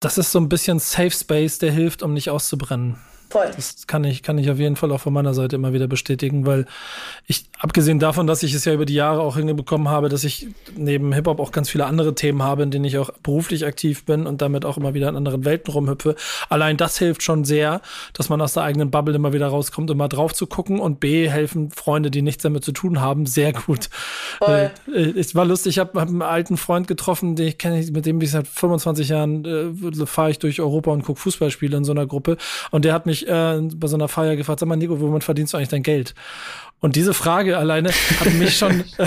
Das 0.00 0.18
ist 0.18 0.32
so 0.32 0.40
ein 0.40 0.48
bisschen 0.48 0.78
Safe 0.78 1.10
Space, 1.10 1.58
der 1.58 1.70
hilft, 1.70 2.02
um 2.02 2.12
nicht 2.12 2.30
auszubrennen. 2.30 2.98
Voll. 3.32 3.50
Das 3.56 3.86
kann 3.86 4.04
ich, 4.04 4.22
kann 4.22 4.36
ich 4.36 4.50
auf 4.50 4.58
jeden 4.58 4.76
Fall 4.76 4.92
auch 4.92 5.00
von 5.00 5.14
meiner 5.14 5.32
Seite 5.32 5.56
immer 5.56 5.72
wieder 5.72 5.88
bestätigen, 5.88 6.44
weil 6.44 6.66
ich, 7.26 7.46
abgesehen 7.58 7.98
davon, 7.98 8.26
dass 8.26 8.42
ich 8.42 8.52
es 8.52 8.66
ja 8.66 8.74
über 8.74 8.84
die 8.84 8.92
Jahre 8.92 9.22
auch 9.22 9.36
hingebekommen 9.36 9.88
habe, 9.88 10.10
dass 10.10 10.22
ich 10.22 10.48
neben 10.76 11.14
Hip-Hop 11.14 11.40
auch 11.40 11.50
ganz 11.50 11.70
viele 11.70 11.86
andere 11.86 12.14
Themen 12.14 12.42
habe, 12.42 12.62
in 12.62 12.70
denen 12.70 12.84
ich 12.84 12.98
auch 12.98 13.08
beruflich 13.22 13.64
aktiv 13.64 14.04
bin 14.04 14.26
und 14.26 14.42
damit 14.42 14.66
auch 14.66 14.76
immer 14.76 14.92
wieder 14.92 15.08
in 15.08 15.16
anderen 15.16 15.46
Welten 15.46 15.72
rumhüpfe. 15.72 16.14
Allein 16.50 16.76
das 16.76 16.98
hilft 16.98 17.22
schon 17.22 17.44
sehr, 17.44 17.80
dass 18.12 18.28
man 18.28 18.38
aus 18.42 18.52
der 18.52 18.64
eigenen 18.64 18.90
Bubble 18.90 19.14
immer 19.14 19.32
wieder 19.32 19.46
rauskommt, 19.46 19.90
immer 19.90 20.10
drauf 20.10 20.34
zu 20.34 20.46
gucken 20.46 20.78
und 20.78 21.00
B, 21.00 21.26
helfen 21.30 21.70
Freunde, 21.70 22.10
die 22.10 22.20
nichts 22.20 22.42
damit 22.42 22.66
zu 22.66 22.72
tun 22.72 23.00
haben, 23.00 23.24
sehr 23.24 23.54
gut. 23.54 23.88
Voll. 24.40 24.70
Äh, 24.94 25.18
es 25.18 25.34
war 25.34 25.46
lustig, 25.46 25.76
ich 25.76 25.78
habe 25.78 25.98
hab 25.98 26.08
einen 26.08 26.20
alten 26.20 26.58
Freund 26.58 26.86
getroffen, 26.86 27.34
den 27.34 27.46
ich 27.46 27.56
kenne, 27.56 27.82
mit 27.92 28.04
dem 28.04 28.20
ich 28.20 28.30
seit 28.30 28.46
25 28.46 29.08
Jahren 29.08 29.46
äh, 29.46 30.06
fahre 30.06 30.30
ich 30.30 30.38
durch 30.38 30.60
Europa 30.60 30.90
und 30.90 31.02
gucke 31.02 31.18
Fußballspiele 31.18 31.78
in 31.78 31.84
so 31.84 31.92
einer 31.92 32.04
Gruppe 32.04 32.36
und 32.70 32.84
der 32.84 32.92
hat 32.92 33.06
mich 33.22 33.28
äh, 33.28 33.60
bei 33.76 33.86
so 33.86 33.96
einer 33.96 34.08
Feier 34.08 34.36
gefragt, 34.36 34.60
sag 34.60 34.68
mal, 34.68 34.76
Nico, 34.76 35.00
womit 35.00 35.24
verdienst 35.24 35.52
du 35.52 35.56
eigentlich 35.56 35.68
dein 35.68 35.82
Geld? 35.82 36.14
Und 36.80 36.96
diese 36.96 37.14
Frage 37.14 37.58
alleine 37.58 37.90
hat 37.90 38.32
mich 38.34 38.56
schon 38.56 38.80
äh, 38.98 39.06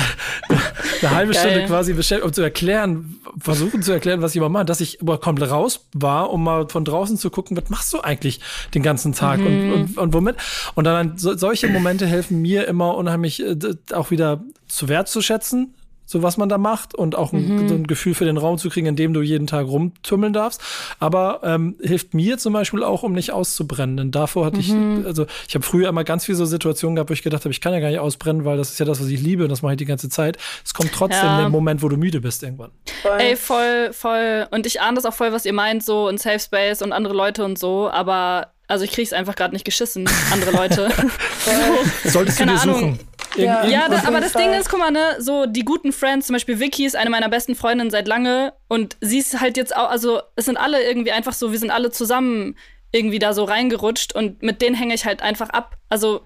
eine 1.01 1.12
halbe 1.12 1.34
Geil. 1.34 1.41
Stunde 1.41 1.65
quasi 1.67 1.93
beschäftigt, 1.93 2.25
um 2.25 2.31
zu 2.31 2.41
erklären, 2.41 3.17
versuchen 3.38 3.84
zu 3.84 3.91
erklären, 3.91 4.22
was 4.22 4.31
ich 4.31 4.38
immer 4.38 4.48
mache, 4.48 4.63
dass 4.63 4.79
ich 4.79 5.01
aber 5.01 5.19
komplett 5.19 5.51
raus 5.51 5.86
war, 5.93 6.31
um 6.31 6.43
mal 6.43 6.69
von 6.69 6.86
draußen 6.86 7.17
zu 7.17 7.29
gucken, 7.29 7.57
was 7.57 7.69
machst 7.69 7.91
du 7.93 8.00
eigentlich 8.00 8.39
den 8.74 8.81
ganzen 8.81 9.12
Tag 9.12 9.39
mhm. 9.39 9.48
und, 9.48 9.74
und, 9.74 9.98
und 9.98 10.13
womit? 10.13 10.38
Und 10.75 10.86
dann 10.86 11.17
so, 11.17 11.36
solche 11.36 11.67
Momente 11.67 12.07
helfen 12.07 12.41
mir 12.41 12.65
immer 12.67 12.95
unheimlich 12.95 13.43
äh, 13.43 13.57
auch 13.91 14.10
wieder 14.10 14.41
zu 14.67 14.88
wertzuschätzen, 14.88 15.74
so 16.06 16.24
was 16.24 16.38
man 16.38 16.50
da 16.50 16.58
macht 16.58 16.96
und 16.96 17.16
auch 17.16 17.34
ein, 17.34 17.64
mhm. 17.64 17.68
so 17.68 17.76
ein 17.76 17.88
Gefühl 17.88 18.14
für 18.14 18.26
den 18.26 18.38
Raum 18.38 18.58
zu 18.58 18.70
kriegen, 18.70 18.88
in 18.88 18.96
dem 18.96 19.14
du 19.14 19.22
jeden 19.22 19.48
Tag 19.48 19.68
rumtümmeln 19.68 20.34
darfst. 20.34 20.62
Aber 21.00 21.42
ähm, 21.44 21.76
hilft 21.82 22.14
mir 22.14 22.38
zum 22.38 22.54
Beispiel 22.54 22.84
auch, 22.84 23.04
um 23.04 23.14
nicht 23.14 23.32
auszubrennen. 23.32 23.98
Denn 23.98 24.12
davor 24.12 24.46
hatte 24.46 24.58
mhm. 24.58 25.02
ich, 25.02 25.06
also 25.06 25.26
ich 25.48 25.56
habe 25.56 25.66
früher 25.66 25.90
immer 25.90 26.04
ganz 26.04 26.26
viele 26.26 26.38
so 26.38 26.46
Situationen 26.46 26.96
gehabt, 26.96 27.10
wo 27.10 27.14
ich 27.14 27.24
gedacht 27.24 27.44
habe, 27.44 27.52
ich 27.52 27.62
kann 27.62 27.74
ja 27.74 27.80
gar 27.80 27.90
nicht 27.90 28.00
ausbrennen, 28.00 28.46
weil 28.46 28.58
das 28.58 28.72
ist 28.72 28.80
ja 28.80 28.86
das, 28.86 29.02
was 29.02 29.08
ich 29.08 29.22
liebe 29.22 29.44
und 29.44 29.50
das 29.50 29.62
mache 29.62 29.74
ich 29.74 29.78
die 29.78 29.86
ganze 29.86 30.10
Zeit. 30.10 30.38
Es 30.64 30.74
kommt 30.74 30.92
trotzdem 30.94 31.26
ja. 31.26 31.40
der 31.40 31.50
Moment, 31.50 31.82
wo 31.82 31.90
du 31.90 31.98
müde 31.98 32.22
bist 32.22 32.44
irgendwann. 32.44 32.72
Voll. 33.02 33.20
Ey, 33.20 33.36
voll, 33.36 33.94
voll. 33.94 34.48
Und 34.52 34.66
ich 34.66 34.82
ahne 34.82 34.96
das 34.96 35.06
auch 35.06 35.14
voll, 35.14 35.32
was 35.32 35.46
ihr 35.46 35.54
meint, 35.54 35.84
so 35.84 36.08
in 36.08 36.18
Safe 36.18 36.40
Space 36.40 36.82
und 36.82 36.92
andere 36.92 37.14
Leute 37.14 37.44
und 37.44 37.58
so, 37.58 37.90
aber 37.90 38.52
also 38.68 38.84
ich 38.84 38.92
krieg's 38.92 39.14
einfach 39.14 39.36
gerade 39.36 39.54
nicht 39.54 39.66
geschissen, 39.66 40.10
andere 40.32 40.52
Leute. 40.52 40.92
Solltest 42.04 42.40
du 42.40 42.46
dir 42.46 42.60
Ahnung. 42.60 42.80
suchen. 42.80 43.00
Ja, 43.38 43.65
ja 43.65 43.89
da, 43.89 44.04
aber 44.08 44.22
das 44.22 44.34
Ding 44.34 44.51
ist, 44.54 44.70
guck 44.70 44.80
mal, 44.80 44.92
ne, 44.92 45.15
so 45.20 45.46
die 45.46 45.63
guten 45.65 45.92
Friends, 45.92 46.27
zum 46.27 46.36
Beispiel 46.36 46.60
Vicky 46.60 46.86
ist 46.86 46.95
eine 46.95 47.10
meiner 47.10 47.30
besten 47.30 47.56
Freundinnen 47.56 47.91
seit 47.91 48.08
lange 48.08 48.54
und 48.67 48.98
sie 49.02 49.19
ist 49.19 49.39
halt 49.39 49.58
jetzt 49.58 49.76
auch, 49.76 49.89
also 49.89 50.21
es 50.36 50.45
sind 50.45 50.58
alle 50.58 50.84
irgendwie 50.84 51.12
einfach 51.12 51.34
so, 51.34 51.52
wir 51.52 51.60
sind 51.60 51.71
alle 51.71 51.91
zusammen 51.91 52.56
irgendwie 52.91 53.19
da 53.19 53.34
so 53.34 53.43
reingerutscht 53.43 54.13
und 54.13 54.41
mit 54.41 54.62
denen 54.62 54.76
hänge 54.76 54.93
ich 54.93 55.06
halt 55.06 55.21
einfach 55.21 55.50
ab. 55.50 55.78
Also 55.89 56.21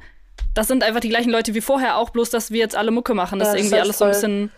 das 0.53 0.67
sind 0.67 0.83
einfach 0.83 0.99
die 0.99 1.09
gleichen 1.09 1.31
Leute 1.31 1.53
wie 1.53 1.61
vorher, 1.61 1.97
auch 1.97 2.11
bloß, 2.11 2.29
dass 2.29 2.51
wir 2.51 2.59
jetzt 2.59 2.75
alle 2.75 2.91
Mucke 2.91 3.13
machen. 3.13 3.39
Das 3.39 3.49
ja, 3.49 3.53
ist 3.55 3.59
irgendwie 3.61 3.79
alles 3.79 3.97
so 3.97 4.05
ein 4.05 4.11
bisschen 4.11 4.51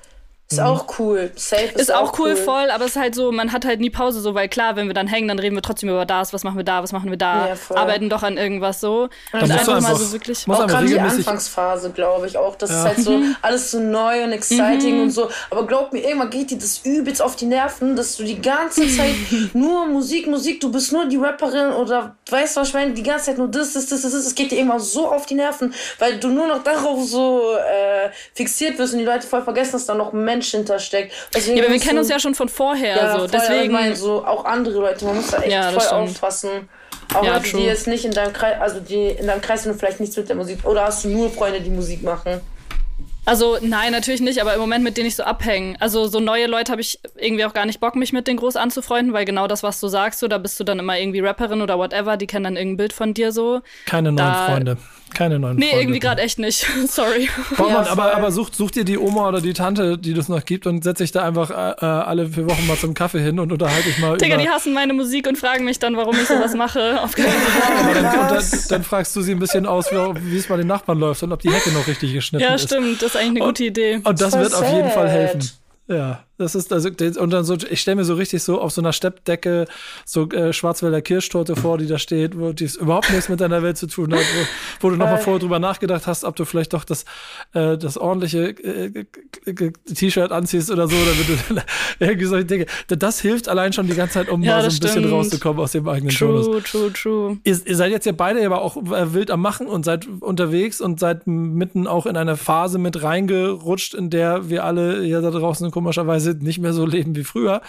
ist 0.51 0.59
mhm. 0.59 0.65
auch 0.65 0.99
cool. 0.99 1.31
Safe 1.35 1.63
ist, 1.63 1.79
ist 1.81 1.93
auch, 1.93 2.17
cool, 2.19 2.31
cool, 2.31 2.35
voll, 2.35 2.71
aber 2.71 2.85
es 2.85 2.91
ist 2.91 3.01
halt 3.01 3.15
so, 3.15 3.31
man 3.31 3.51
hat 3.51 3.65
halt 3.65 3.79
nie 3.79 3.89
Pause 3.89 4.21
so, 4.21 4.33
weil 4.35 4.49
klar, 4.49 4.75
wenn 4.75 4.87
wir 4.87 4.93
dann 4.93 5.07
hängen, 5.07 5.27
dann 5.27 5.39
reden 5.39 5.55
wir 5.55 5.61
trotzdem 5.61 5.89
über 5.89 6.05
das, 6.05 6.33
was 6.33 6.43
machen 6.43 6.57
wir 6.57 6.63
da, 6.63 6.83
was 6.83 6.91
machen 6.91 7.09
wir 7.09 7.17
da, 7.17 7.47
ja, 7.47 7.75
arbeiten 7.75 8.09
doch 8.09 8.23
an 8.23 8.37
irgendwas 8.37 8.79
so. 8.81 9.09
Und 9.33 9.51
einfach 9.51 9.81
mal 9.81 9.95
so 9.95 10.11
wirklich. 10.11 10.47
Auch 10.47 10.67
gerade 10.67 10.87
die 10.87 10.99
Anfangsphase, 10.99 11.91
glaube 11.91 12.27
ich, 12.27 12.37
auch. 12.37 12.55
Das 12.55 12.69
ja. 12.69 12.77
ist 12.77 12.85
halt 12.85 12.99
so 12.99 13.17
mhm. 13.17 13.35
alles 13.41 13.71
so 13.71 13.79
neu 13.79 14.23
und 14.23 14.31
exciting 14.31 14.97
mhm. 14.97 15.03
und 15.03 15.11
so. 15.11 15.29
Aber 15.49 15.65
glaub 15.65 15.93
mir, 15.93 15.99
irgendwann 15.99 16.29
geht 16.29 16.51
dir 16.51 16.57
das 16.57 16.81
übelst 16.83 17.21
auf 17.21 17.35
die 17.35 17.45
Nerven, 17.45 17.95
dass 17.95 18.17
du 18.17 18.23
die 18.23 18.41
ganze 18.41 18.87
Zeit 18.95 19.15
nur 19.53 19.85
Musik, 19.87 20.27
Musik, 20.27 20.59
du 20.61 20.71
bist 20.71 20.91
nur 20.91 21.05
die 21.05 21.17
Rapperin 21.17 21.71
oder 21.71 22.15
weißt 22.29 22.55
du 22.55 22.61
was 22.61 22.67
ich 22.69 22.73
meine, 22.73 22.93
die 22.93 23.03
ganze 23.03 23.25
Zeit 23.25 23.37
nur 23.37 23.47
das, 23.47 23.73
das, 23.73 23.87
das, 23.87 24.01
das, 24.01 24.11
das. 24.11 24.25
Es 24.25 24.35
geht 24.35 24.51
dir 24.51 24.57
irgendwann 24.57 24.79
so 24.79 25.07
auf 25.09 25.25
die 25.25 25.35
Nerven, 25.35 25.73
weil 25.99 26.19
du 26.19 26.29
nur 26.29 26.47
noch 26.47 26.63
darauf 26.63 27.03
so 27.03 27.53
äh, 27.55 28.09
fixiert 28.33 28.77
wirst 28.77 28.93
und 28.93 28.99
die 28.99 29.05
Leute 29.05 29.27
voll 29.27 29.41
vergessen, 29.41 29.73
dass 29.73 29.85
da 29.85 29.93
noch 29.93 30.13
Menschen 30.13 30.40
Mensch 30.41 30.51
hintersteckt. 30.51 31.13
Deswegen 31.33 31.57
ja, 31.57 31.63
aber 31.63 31.73
wir 31.73 31.79
kennen 31.79 31.99
uns 31.99 32.09
ja 32.09 32.19
schon 32.19 32.35
von 32.35 32.49
vorher. 32.49 32.95
Ja, 32.95 33.19
so. 33.19 33.27
Deswegen. 33.27 33.63
Ich 33.63 33.69
meine, 33.69 33.95
so 33.95 34.25
auch 34.25 34.45
andere 34.45 34.79
Leute, 34.79 35.05
man 35.05 35.15
muss 35.15 35.29
da 35.29 35.37
echt 35.37 35.51
ja, 35.51 35.71
voll 35.71 35.81
stimmt. 35.81 35.93
aufpassen. 35.93 36.69
Auch 37.13 37.23
ja, 37.23 37.35
Leute, 37.35 37.49
true. 37.49 37.61
die 37.61 37.67
jetzt 37.67 37.87
nicht 37.87 38.05
in 38.05 38.11
deinem 38.11 38.33
Kreis, 38.33 38.59
also 38.59 38.79
die 38.79 39.07
in 39.07 39.27
deinem 39.27 39.41
Kreis 39.41 39.63
sind 39.63 39.77
vielleicht 39.77 39.99
nichts 39.99 40.17
mit 40.17 40.29
der 40.29 40.35
Musik. 40.35 40.65
Oder 40.65 40.85
hast 40.85 41.03
du 41.03 41.09
nur 41.09 41.29
Freunde, 41.29 41.61
die 41.61 41.69
Musik 41.69 42.03
machen? 42.03 42.41
Also 43.25 43.57
nein, 43.61 43.91
natürlich 43.91 44.21
nicht, 44.21 44.41
aber 44.41 44.55
im 44.55 44.59
Moment 44.59 44.83
mit 44.83 44.97
denen 44.97 45.07
ich 45.07 45.15
so 45.15 45.23
abhängen. 45.23 45.77
Also 45.79 46.07
so 46.07 46.19
neue 46.19 46.47
Leute 46.47 46.71
habe 46.71 46.81
ich 46.81 46.99
irgendwie 47.17 47.45
auch 47.45 47.53
gar 47.53 47.65
nicht 47.65 47.79
Bock, 47.79 47.95
mich 47.95 48.13
mit 48.13 48.27
denen 48.27 48.37
groß 48.37 48.55
anzufreunden, 48.55 49.13
weil 49.13 49.25
genau 49.25 49.47
das, 49.47 49.61
was 49.61 49.79
du 49.79 49.87
sagst, 49.87 50.19
so, 50.19 50.27
da 50.27 50.37
bist 50.37 50.59
du 50.59 50.63
dann 50.63 50.79
immer 50.79 50.97
irgendwie 50.97 51.19
Rapperin 51.19 51.61
oder 51.61 51.77
whatever, 51.77 52.17
die 52.17 52.27
kennen 52.27 52.45
dann 52.45 52.57
irgendein 52.57 52.77
Bild 52.77 52.93
von 52.93 53.13
dir 53.13 53.31
so. 53.31 53.61
Keine 53.85 54.11
neuen 54.11 54.17
da, 54.17 54.45
Freunde. 54.47 54.77
Keine 55.13 55.39
neuen 55.39 55.57
nee, 55.57 55.65
Freunde. 55.65 55.75
Nee, 55.75 55.81
irgendwie 55.81 55.99
gerade 55.99 56.21
echt 56.21 56.39
nicht. 56.39 56.65
Sorry. 56.87 57.29
Baumann, 57.57 57.85
ja, 57.85 57.91
aber, 57.91 58.15
aber 58.15 58.31
such, 58.31 58.49
such 58.53 58.71
dir 58.71 58.85
die 58.85 58.97
Oma 58.97 59.27
oder 59.27 59.41
die 59.41 59.53
Tante, 59.53 59.97
die 59.97 60.13
es 60.13 60.29
noch 60.29 60.45
gibt 60.45 60.65
und 60.65 60.83
setz 60.83 60.99
dich 60.99 61.11
da 61.11 61.27
einfach 61.27 61.49
äh, 61.51 61.85
alle 61.85 62.29
vier 62.29 62.49
Wochen 62.49 62.65
mal 62.65 62.77
zum 62.77 62.93
Kaffee 62.93 63.21
hin 63.21 63.39
und 63.39 63.51
unterhalte 63.51 63.83
dich 63.83 63.99
mal 63.99 64.17
Digga, 64.21 64.35
über... 64.35 64.43
die 64.43 64.49
hassen 64.49 64.73
meine 64.73 64.93
Musik 64.93 65.27
und 65.27 65.37
fragen 65.37 65.65
mich 65.65 65.79
dann, 65.79 65.97
warum 65.97 66.15
ich 66.15 66.27
sowas 66.27 66.55
mache. 66.55 67.01
Auf 67.03 67.13
keinen 67.13 67.27
Fall. 67.27 67.93
Dann, 67.93 68.03
dann, 68.03 68.43
dann, 68.69 68.83
fragst 68.83 69.15
du 69.15 69.21
sie 69.21 69.31
ein 69.31 69.39
bisschen 69.39 69.65
aus, 69.65 69.91
wie, 69.91 70.37
es 70.37 70.47
bei 70.47 70.57
den 70.57 70.67
Nachbarn 70.67 70.99
läuft 70.99 71.23
und 71.23 71.31
ob 71.31 71.41
die 71.41 71.51
Hecke 71.51 71.71
noch 71.71 71.87
richtig 71.87 72.13
geschnitten 72.13 72.45
ist. 72.45 72.49
Ja, 72.49 72.57
stimmt. 72.57 73.01
Das 73.01 73.10
ist 73.15 73.21
eigentlich 73.21 73.41
eine 73.41 73.51
gute 73.51 73.63
Idee. 73.63 73.95
Und, 73.95 74.21
das, 74.21 74.31
das 74.31 74.39
wird 74.39 74.51
sad. 74.51 74.63
auf 74.63 74.73
jeden 74.73 74.89
Fall 74.89 75.09
helfen. 75.09 75.49
Ja, 75.87 76.23
das 76.37 76.55
ist 76.55 76.73
also 76.73 76.89
und 76.89 77.29
dann 77.31 77.43
so 77.43 77.55
ich 77.69 77.81
stelle 77.81 77.97
mir 77.97 78.03
so 78.03 78.15
richtig 78.15 78.43
so 78.43 78.59
auf 78.59 78.71
so 78.71 78.81
einer 78.81 78.93
Steppdecke 78.93 79.65
so 80.05 80.29
äh, 80.29 80.53
Schwarzwälder 80.53 81.01
Kirschtorte 81.01 81.55
vor, 81.55 81.77
die 81.77 81.87
da 81.87 81.97
steht, 81.97 82.37
wo 82.37 82.51
die 82.53 82.69
überhaupt 82.79 83.09
nichts 83.11 83.29
mit 83.29 83.41
deiner 83.41 83.61
Welt 83.63 83.77
zu 83.77 83.87
tun 83.87 84.13
hat, 84.13 84.19
wo, 84.19 84.87
wo 84.87 84.89
du 84.89 84.95
nochmal 84.95 85.19
vorher 85.19 85.39
drüber 85.39 85.59
nachgedacht 85.59 86.07
hast, 86.07 86.23
ob 86.23 86.35
du 86.35 86.45
vielleicht 86.45 86.73
doch 86.73 86.83
das 86.83 87.05
äh, 87.53 87.77
das 87.77 87.97
ordentliche 87.97 88.49
äh, 88.49 89.05
T-Shirt 89.93 90.31
anziehst 90.31 90.71
oder 90.71 90.87
so, 90.87 90.95
damit 90.95 91.27
du 91.27 91.61
irgendwie 91.99 92.25
solche 92.25 92.45
Dinge. 92.45 92.65
Das 92.87 93.19
hilft 93.19 93.47
allein 93.47 93.73
schon 93.73 93.87
die 93.87 93.95
ganze 93.95 94.15
Zeit, 94.15 94.29
um 94.29 94.41
ja, 94.43 94.55
mal 94.55 94.61
so 94.61 94.67
ein 94.67 94.71
stimmt. 94.71 94.93
bisschen 94.93 95.09
rauszukommen 95.11 95.61
aus 95.61 95.71
dem 95.71 95.87
eigenen 95.87 96.13
True, 96.13 96.41
Tonus. 96.41 96.63
true, 96.63 96.93
true. 96.93 97.37
Ihr, 97.43 97.59
ihr 97.65 97.75
seid 97.75 97.91
jetzt 97.91 98.05
ja 98.05 98.11
beide 98.11 98.45
aber 98.45 98.61
auch 98.61 98.77
äh, 98.77 99.13
wild 99.13 99.31
am 99.31 99.41
machen 99.41 99.67
und 99.67 99.85
seid 99.85 100.07
unterwegs 100.21 100.81
und 100.81 100.99
seid 100.99 101.27
mitten 101.27 101.87
auch 101.87 102.05
in 102.05 102.17
eine 102.17 102.37
Phase 102.37 102.77
mit 102.77 103.03
reingerutscht, 103.03 103.93
in 103.93 104.09
der 104.09 104.49
wir 104.49 104.63
alle 104.63 105.03
ja 105.05 105.21
da 105.21 105.31
draußen 105.31 105.71
komischerweise 105.71 106.30
nicht 106.35 106.59
mehr 106.59 106.73
so 106.73 106.85
leben 106.85 107.15
wie 107.15 107.23
früher 107.23 107.61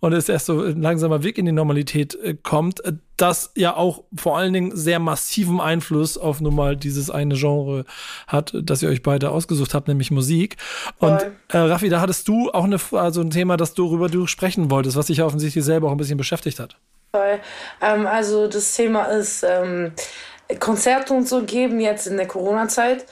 und 0.00 0.12
es 0.12 0.28
erst 0.28 0.46
so 0.46 0.62
ein 0.62 0.80
langsamer 0.80 1.22
Weg 1.22 1.38
in 1.38 1.46
die 1.46 1.52
Normalität 1.52 2.14
äh, 2.16 2.36
kommt, 2.40 2.84
äh, 2.84 2.92
das 3.16 3.52
ja 3.54 3.76
auch 3.76 4.04
vor 4.16 4.38
allen 4.38 4.52
Dingen 4.54 4.74
sehr 4.74 4.98
massiven 4.98 5.60
Einfluss 5.60 6.16
auf 6.16 6.40
nun 6.40 6.54
mal 6.54 6.74
dieses 6.74 7.10
eine 7.10 7.34
Genre 7.34 7.84
hat, 8.26 8.54
das 8.62 8.82
ihr 8.82 8.88
euch 8.88 9.02
beide 9.02 9.30
ausgesucht 9.30 9.74
habt, 9.74 9.88
nämlich 9.88 10.10
Musik. 10.10 10.56
Und 10.98 11.20
äh, 11.48 11.58
Raffi, 11.58 11.90
da 11.90 12.00
hattest 12.00 12.28
du 12.28 12.50
auch 12.50 12.64
eine, 12.64 12.78
also 12.92 13.20
ein 13.20 13.30
Thema, 13.30 13.58
das 13.58 13.74
du 13.74 13.86
darüber 13.86 14.08
du 14.08 14.26
sprechen 14.26 14.70
wolltest, 14.70 14.96
was 14.96 15.06
dich 15.06 15.18
ja 15.18 15.26
offensichtlich 15.26 15.64
selber 15.64 15.88
auch 15.88 15.92
ein 15.92 15.98
bisschen 15.98 16.16
beschäftigt 16.16 16.58
hat. 16.58 16.76
Voll. 17.14 17.40
Ähm, 17.82 18.06
also 18.06 18.46
das 18.46 18.74
Thema 18.74 19.04
ist 19.04 19.44
ähm, 19.46 19.92
Konzerte 20.58 21.12
und 21.12 21.28
so 21.28 21.42
geben 21.42 21.80
jetzt 21.80 22.06
in 22.06 22.16
der 22.16 22.26
Corona-Zeit. 22.26 23.04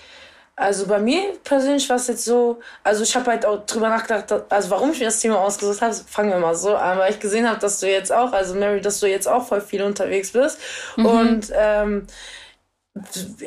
Also 0.59 0.87
bei 0.87 0.99
mir 0.99 1.35
persönlich 1.45 1.89
war 1.89 1.97
es 1.97 2.09
jetzt 2.09 2.25
so, 2.25 2.59
also 2.83 3.05
ich 3.05 3.15
habe 3.15 3.31
halt 3.31 3.47
auch 3.47 3.65
drüber 3.65 3.89
nachgedacht, 3.89 4.43
also 4.49 4.71
warum 4.71 4.91
ich 4.91 4.99
mir 4.99 5.05
das 5.05 5.21
Thema 5.21 5.39
ausgesucht 5.39 5.81
habe, 5.81 5.95
fangen 5.95 6.31
wir 6.31 6.41
mal 6.41 6.57
so 6.57 6.75
an, 6.75 6.99
weil 6.99 7.13
ich 7.13 7.21
gesehen 7.21 7.49
habe, 7.49 7.61
dass 7.61 7.79
du 7.79 7.89
jetzt 7.89 8.13
auch, 8.13 8.33
also 8.33 8.57
Mary, 8.57 8.81
dass 8.81 8.99
du 8.99 9.07
jetzt 9.07 9.29
auch 9.29 9.47
voll 9.47 9.61
viel 9.61 9.83
unterwegs 9.83 10.33
bist. 10.33 10.59
Mhm. 10.97 11.07
Und 11.07 11.53
ähm, 11.55 12.07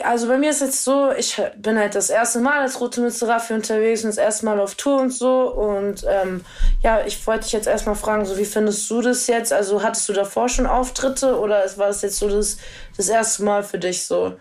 also 0.06 0.30
bei 0.30 0.38
mir 0.38 0.52
ist 0.52 0.62
jetzt 0.62 0.86
so, 0.86 1.12
ich 1.12 1.42
bin 1.58 1.78
halt 1.78 1.96
das 1.96 2.10
erste 2.10 2.40
Mal 2.40 2.62
als 2.62 2.80
Rote 2.80 3.02
Mütze 3.02 3.28
Raffi 3.28 3.56
unterwegs 3.56 4.06
und 4.06 4.12
das 4.12 4.18
erste 4.18 4.46
Mal 4.46 4.62
auf 4.62 4.76
Tour 4.76 5.02
und 5.02 5.12
so. 5.12 5.52
Und 5.52 6.06
ähm, 6.08 6.46
ja, 6.82 7.06
ich 7.06 7.28
wollte 7.28 7.44
dich 7.44 7.52
jetzt 7.52 7.68
erstmal 7.68 7.96
fragen, 7.96 8.24
so 8.24 8.38
wie 8.38 8.46
findest 8.46 8.90
du 8.90 9.02
das 9.02 9.28
jetzt? 9.28 9.52
Also 9.52 9.84
hattest 9.84 10.08
du 10.08 10.14
davor 10.14 10.48
schon 10.48 10.66
Auftritte 10.66 11.38
oder 11.38 11.66
war 11.76 11.88
das 11.88 12.04
jetzt 12.04 12.20
so 12.20 12.30
das, 12.30 12.56
das 12.96 13.10
erste 13.10 13.44
Mal 13.44 13.64
für 13.64 13.80
dich 13.80 14.06
so? 14.06 14.38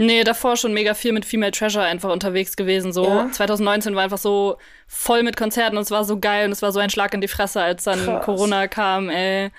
Nee, 0.00 0.22
davor 0.22 0.56
schon 0.56 0.72
mega 0.72 0.94
viel 0.94 1.12
mit 1.12 1.24
Female 1.24 1.50
Treasure 1.50 1.84
einfach 1.84 2.12
unterwegs 2.12 2.56
gewesen. 2.56 2.92
So 2.92 3.04
ja. 3.04 3.28
2019 3.32 3.96
war 3.96 4.04
einfach 4.04 4.18
so 4.18 4.56
voll 4.86 5.24
mit 5.24 5.36
Konzerten 5.36 5.76
und 5.76 5.82
es 5.82 5.90
war 5.90 6.04
so 6.04 6.20
geil 6.20 6.46
und 6.46 6.52
es 6.52 6.62
war 6.62 6.70
so 6.70 6.78
ein 6.78 6.88
Schlag 6.88 7.12
in 7.14 7.20
die 7.20 7.26
Fresse, 7.28 7.60
als 7.60 7.82
dann 7.82 8.04
Krass. 8.04 8.24
Corona 8.24 8.68
kam, 8.68 9.10
ey. 9.10 9.50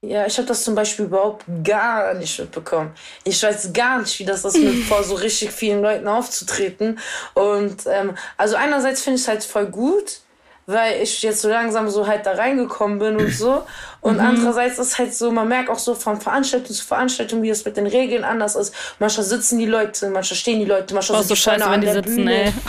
Ja, 0.00 0.26
ich 0.26 0.36
habe 0.36 0.46
das 0.46 0.62
zum 0.62 0.74
Beispiel 0.76 1.06
überhaupt 1.06 1.44
gar 1.64 2.14
nicht 2.14 2.38
mitbekommen. 2.38 2.92
Ich 3.24 3.42
weiß 3.42 3.72
gar 3.72 3.98
nicht, 4.00 4.16
wie 4.18 4.24
das 4.24 4.44
ist, 4.44 4.56
mit 4.56 4.84
vor 4.84 5.02
so 5.02 5.14
richtig 5.14 5.50
vielen 5.50 5.82
Leuten 5.82 6.06
aufzutreten. 6.06 7.00
Und 7.32 7.84
ähm, 7.86 8.16
also 8.36 8.54
einerseits 8.54 9.02
finde 9.02 9.16
ich 9.16 9.22
es 9.22 9.28
halt 9.28 9.42
voll 9.42 9.66
gut, 9.66 10.20
weil 10.66 11.02
ich 11.02 11.22
jetzt 11.22 11.40
so 11.40 11.48
langsam 11.48 11.88
so 11.88 12.06
halt 12.06 12.26
da 12.26 12.32
reingekommen 12.32 12.98
bin 12.98 13.16
und 13.16 13.32
so. 13.32 13.66
Und 14.04 14.16
mhm. 14.16 14.20
andererseits 14.20 14.78
ist 14.78 14.98
halt 14.98 15.14
so, 15.14 15.30
man 15.30 15.48
merkt 15.48 15.70
auch 15.70 15.78
so 15.78 15.94
von 15.94 16.20
Veranstaltung 16.20 16.74
zu 16.74 16.84
Veranstaltung, 16.84 17.42
wie 17.42 17.48
es 17.48 17.64
mit 17.64 17.78
den 17.78 17.86
Regeln 17.86 18.22
anders 18.22 18.54
ist. 18.54 18.74
Manchmal 18.98 19.24
sitzen 19.24 19.58
die 19.58 19.64
Leute, 19.64 20.10
manchmal 20.10 20.36
stehen 20.36 20.58
die 20.58 20.66
Leute, 20.66 20.92
manchmal 20.92 21.20
sind 21.20 21.28
so 21.28 21.34
scheiße, 21.34 21.64
wenn 21.70 21.80
die 21.80 21.90
sitzen, 21.90 22.16
Bühne. 22.16 22.44
ey. 22.44 22.52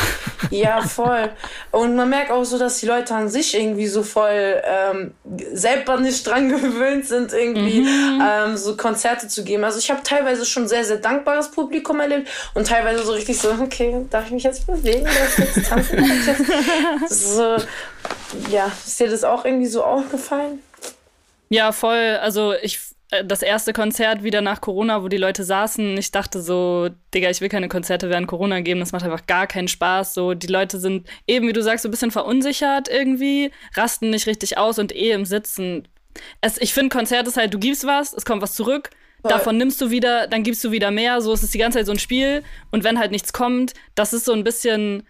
Ja, 0.51 0.81
voll. 0.81 1.29
Und 1.71 1.95
man 1.95 2.09
merkt 2.09 2.31
auch 2.31 2.43
so, 2.45 2.57
dass 2.57 2.79
die 2.79 2.85
Leute 2.85 3.15
an 3.15 3.29
sich 3.29 3.53
irgendwie 3.53 3.87
so 3.87 4.03
voll 4.03 4.61
ähm, 4.63 5.13
selber 5.53 5.97
nicht 5.97 6.25
dran 6.25 6.47
gewöhnt 6.61 7.05
sind, 7.05 7.33
irgendwie 7.33 7.81
mhm. 7.81 8.23
ähm, 8.23 8.55
so 8.55 8.77
Konzerte 8.77 9.27
zu 9.27 9.43
geben. 9.43 9.65
Also 9.65 9.79
ich 9.79 9.91
habe 9.91 10.03
teilweise 10.03 10.45
schon 10.45 10.69
sehr, 10.69 10.85
sehr 10.85 10.97
dankbares 10.97 11.51
Publikum 11.51 11.99
erlebt 11.99 12.29
und 12.53 12.67
teilweise 12.67 13.03
so 13.03 13.11
richtig 13.11 13.37
so, 13.39 13.49
okay, 13.61 14.05
darf 14.09 14.27
ich 14.27 14.31
mich 14.31 14.43
jetzt 14.43 14.67
bewegen? 14.67 15.03
Darf 15.03 15.39
ich 15.39 15.55
jetzt 15.55 15.67
tanzen? 15.67 15.97
so, 17.09 17.57
ja, 18.49 18.71
ist 18.85 18.99
dir 18.99 19.09
das 19.09 19.25
auch 19.25 19.43
irgendwie 19.43 19.67
so 19.67 19.83
aufgefallen? 19.83 20.59
Ja, 21.49 21.71
voll. 21.71 22.17
Also 22.21 22.53
ich 22.53 22.79
äh, 23.11 23.25
das 23.25 23.41
erste 23.41 23.73
Konzert 23.73 24.23
wieder 24.23 24.41
nach 24.41 24.61
Corona, 24.61 25.03
wo 25.03 25.07
die 25.07 25.17
Leute 25.17 25.43
saßen, 25.43 25.97
ich 25.97 26.11
dachte 26.11 26.41
so, 26.41 26.89
Digga, 27.13 27.29
ich 27.29 27.41
will 27.41 27.49
keine 27.49 27.69
Konzerte 27.69 28.09
während 28.09 28.27
Corona 28.27 28.61
geben, 28.61 28.79
das 28.79 28.91
macht 28.91 29.03
einfach 29.03 29.25
gar 29.27 29.47
keinen 29.47 29.67
Spaß. 29.67 30.13
So, 30.13 30.33
die 30.33 30.47
Leute 30.47 30.79
sind 30.79 31.07
eben, 31.27 31.47
wie 31.47 31.53
du 31.53 31.61
sagst, 31.61 31.83
so 31.83 31.89
ein 31.89 31.91
bisschen 31.91 32.11
verunsichert 32.11 32.87
irgendwie, 32.87 33.51
rasten 33.75 34.09
nicht 34.09 34.27
richtig 34.27 34.57
aus 34.57 34.79
und 34.79 34.95
eh 34.95 35.11
im 35.11 35.25
Sitzen. 35.25 35.87
Es, 36.41 36.57
ich 36.59 36.73
finde, 36.73 36.95
Konzert 36.95 37.27
ist 37.27 37.37
halt, 37.37 37.53
du 37.53 37.59
gibst 37.59 37.85
was, 37.85 38.13
es 38.13 38.25
kommt 38.25 38.41
was 38.41 38.53
zurück, 38.53 38.89
davon 39.23 39.57
nimmst 39.57 39.81
du 39.81 39.89
wieder, 39.89 40.27
dann 40.27 40.43
gibst 40.43 40.63
du 40.63 40.71
wieder 40.71 40.91
mehr. 40.91 41.21
So, 41.21 41.33
es 41.33 41.43
ist 41.43 41.53
die 41.53 41.57
ganze 41.57 41.79
Zeit 41.79 41.87
so 41.87 41.91
ein 41.91 41.99
Spiel. 41.99 42.43
Und 42.71 42.83
wenn 42.83 42.99
halt 42.99 43.11
nichts 43.11 43.33
kommt, 43.33 43.73
das 43.95 44.13
ist 44.13 44.25
so 44.25 44.33
ein 44.33 44.43
bisschen 44.43 45.03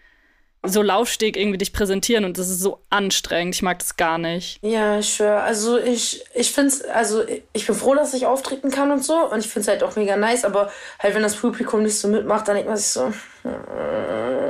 so 0.68 0.82
Laufsteg 0.82 1.38
irgendwie 1.38 1.58
dich 1.58 1.74
präsentieren 1.74 2.26
und 2.26 2.38
das 2.38 2.50
ist 2.50 2.60
so 2.60 2.80
anstrengend. 2.90 3.56
Ich 3.56 3.62
mag 3.62 3.80
das 3.80 3.98
gar 3.98 4.18
nicht. 4.18 4.60
Ja, 4.62 5.00
ich 5.00 5.16
schwöre. 5.16 5.42
Also 5.42 5.78
ich, 5.78 6.24
ich 6.34 6.52
finde 6.52 6.70
es, 6.70 6.84
also 6.84 7.24
ich 7.54 7.66
bin 7.66 7.76
froh, 7.76 7.96
dass 7.96 8.14
ich 8.14 8.26
auftreten 8.26 8.72
kann 8.72 8.92
und 8.92 9.04
so 9.04 9.30
und 9.32 9.40
ich 9.40 9.48
finde 9.48 9.62
es 9.62 9.68
halt 9.68 9.84
auch 9.84 9.96
mega 9.96 10.16
nice, 10.18 10.46
aber 10.46 10.72
halt 11.00 11.16
wenn 11.16 11.24
das 11.24 11.36
Publikum 11.36 11.84
nicht 11.84 11.98
so 11.98 12.08
mitmacht, 12.08 12.48
dann 12.48 12.56
denkt 12.56 12.70
man 12.70 12.78
sich 12.78 12.88
so. 12.88 13.12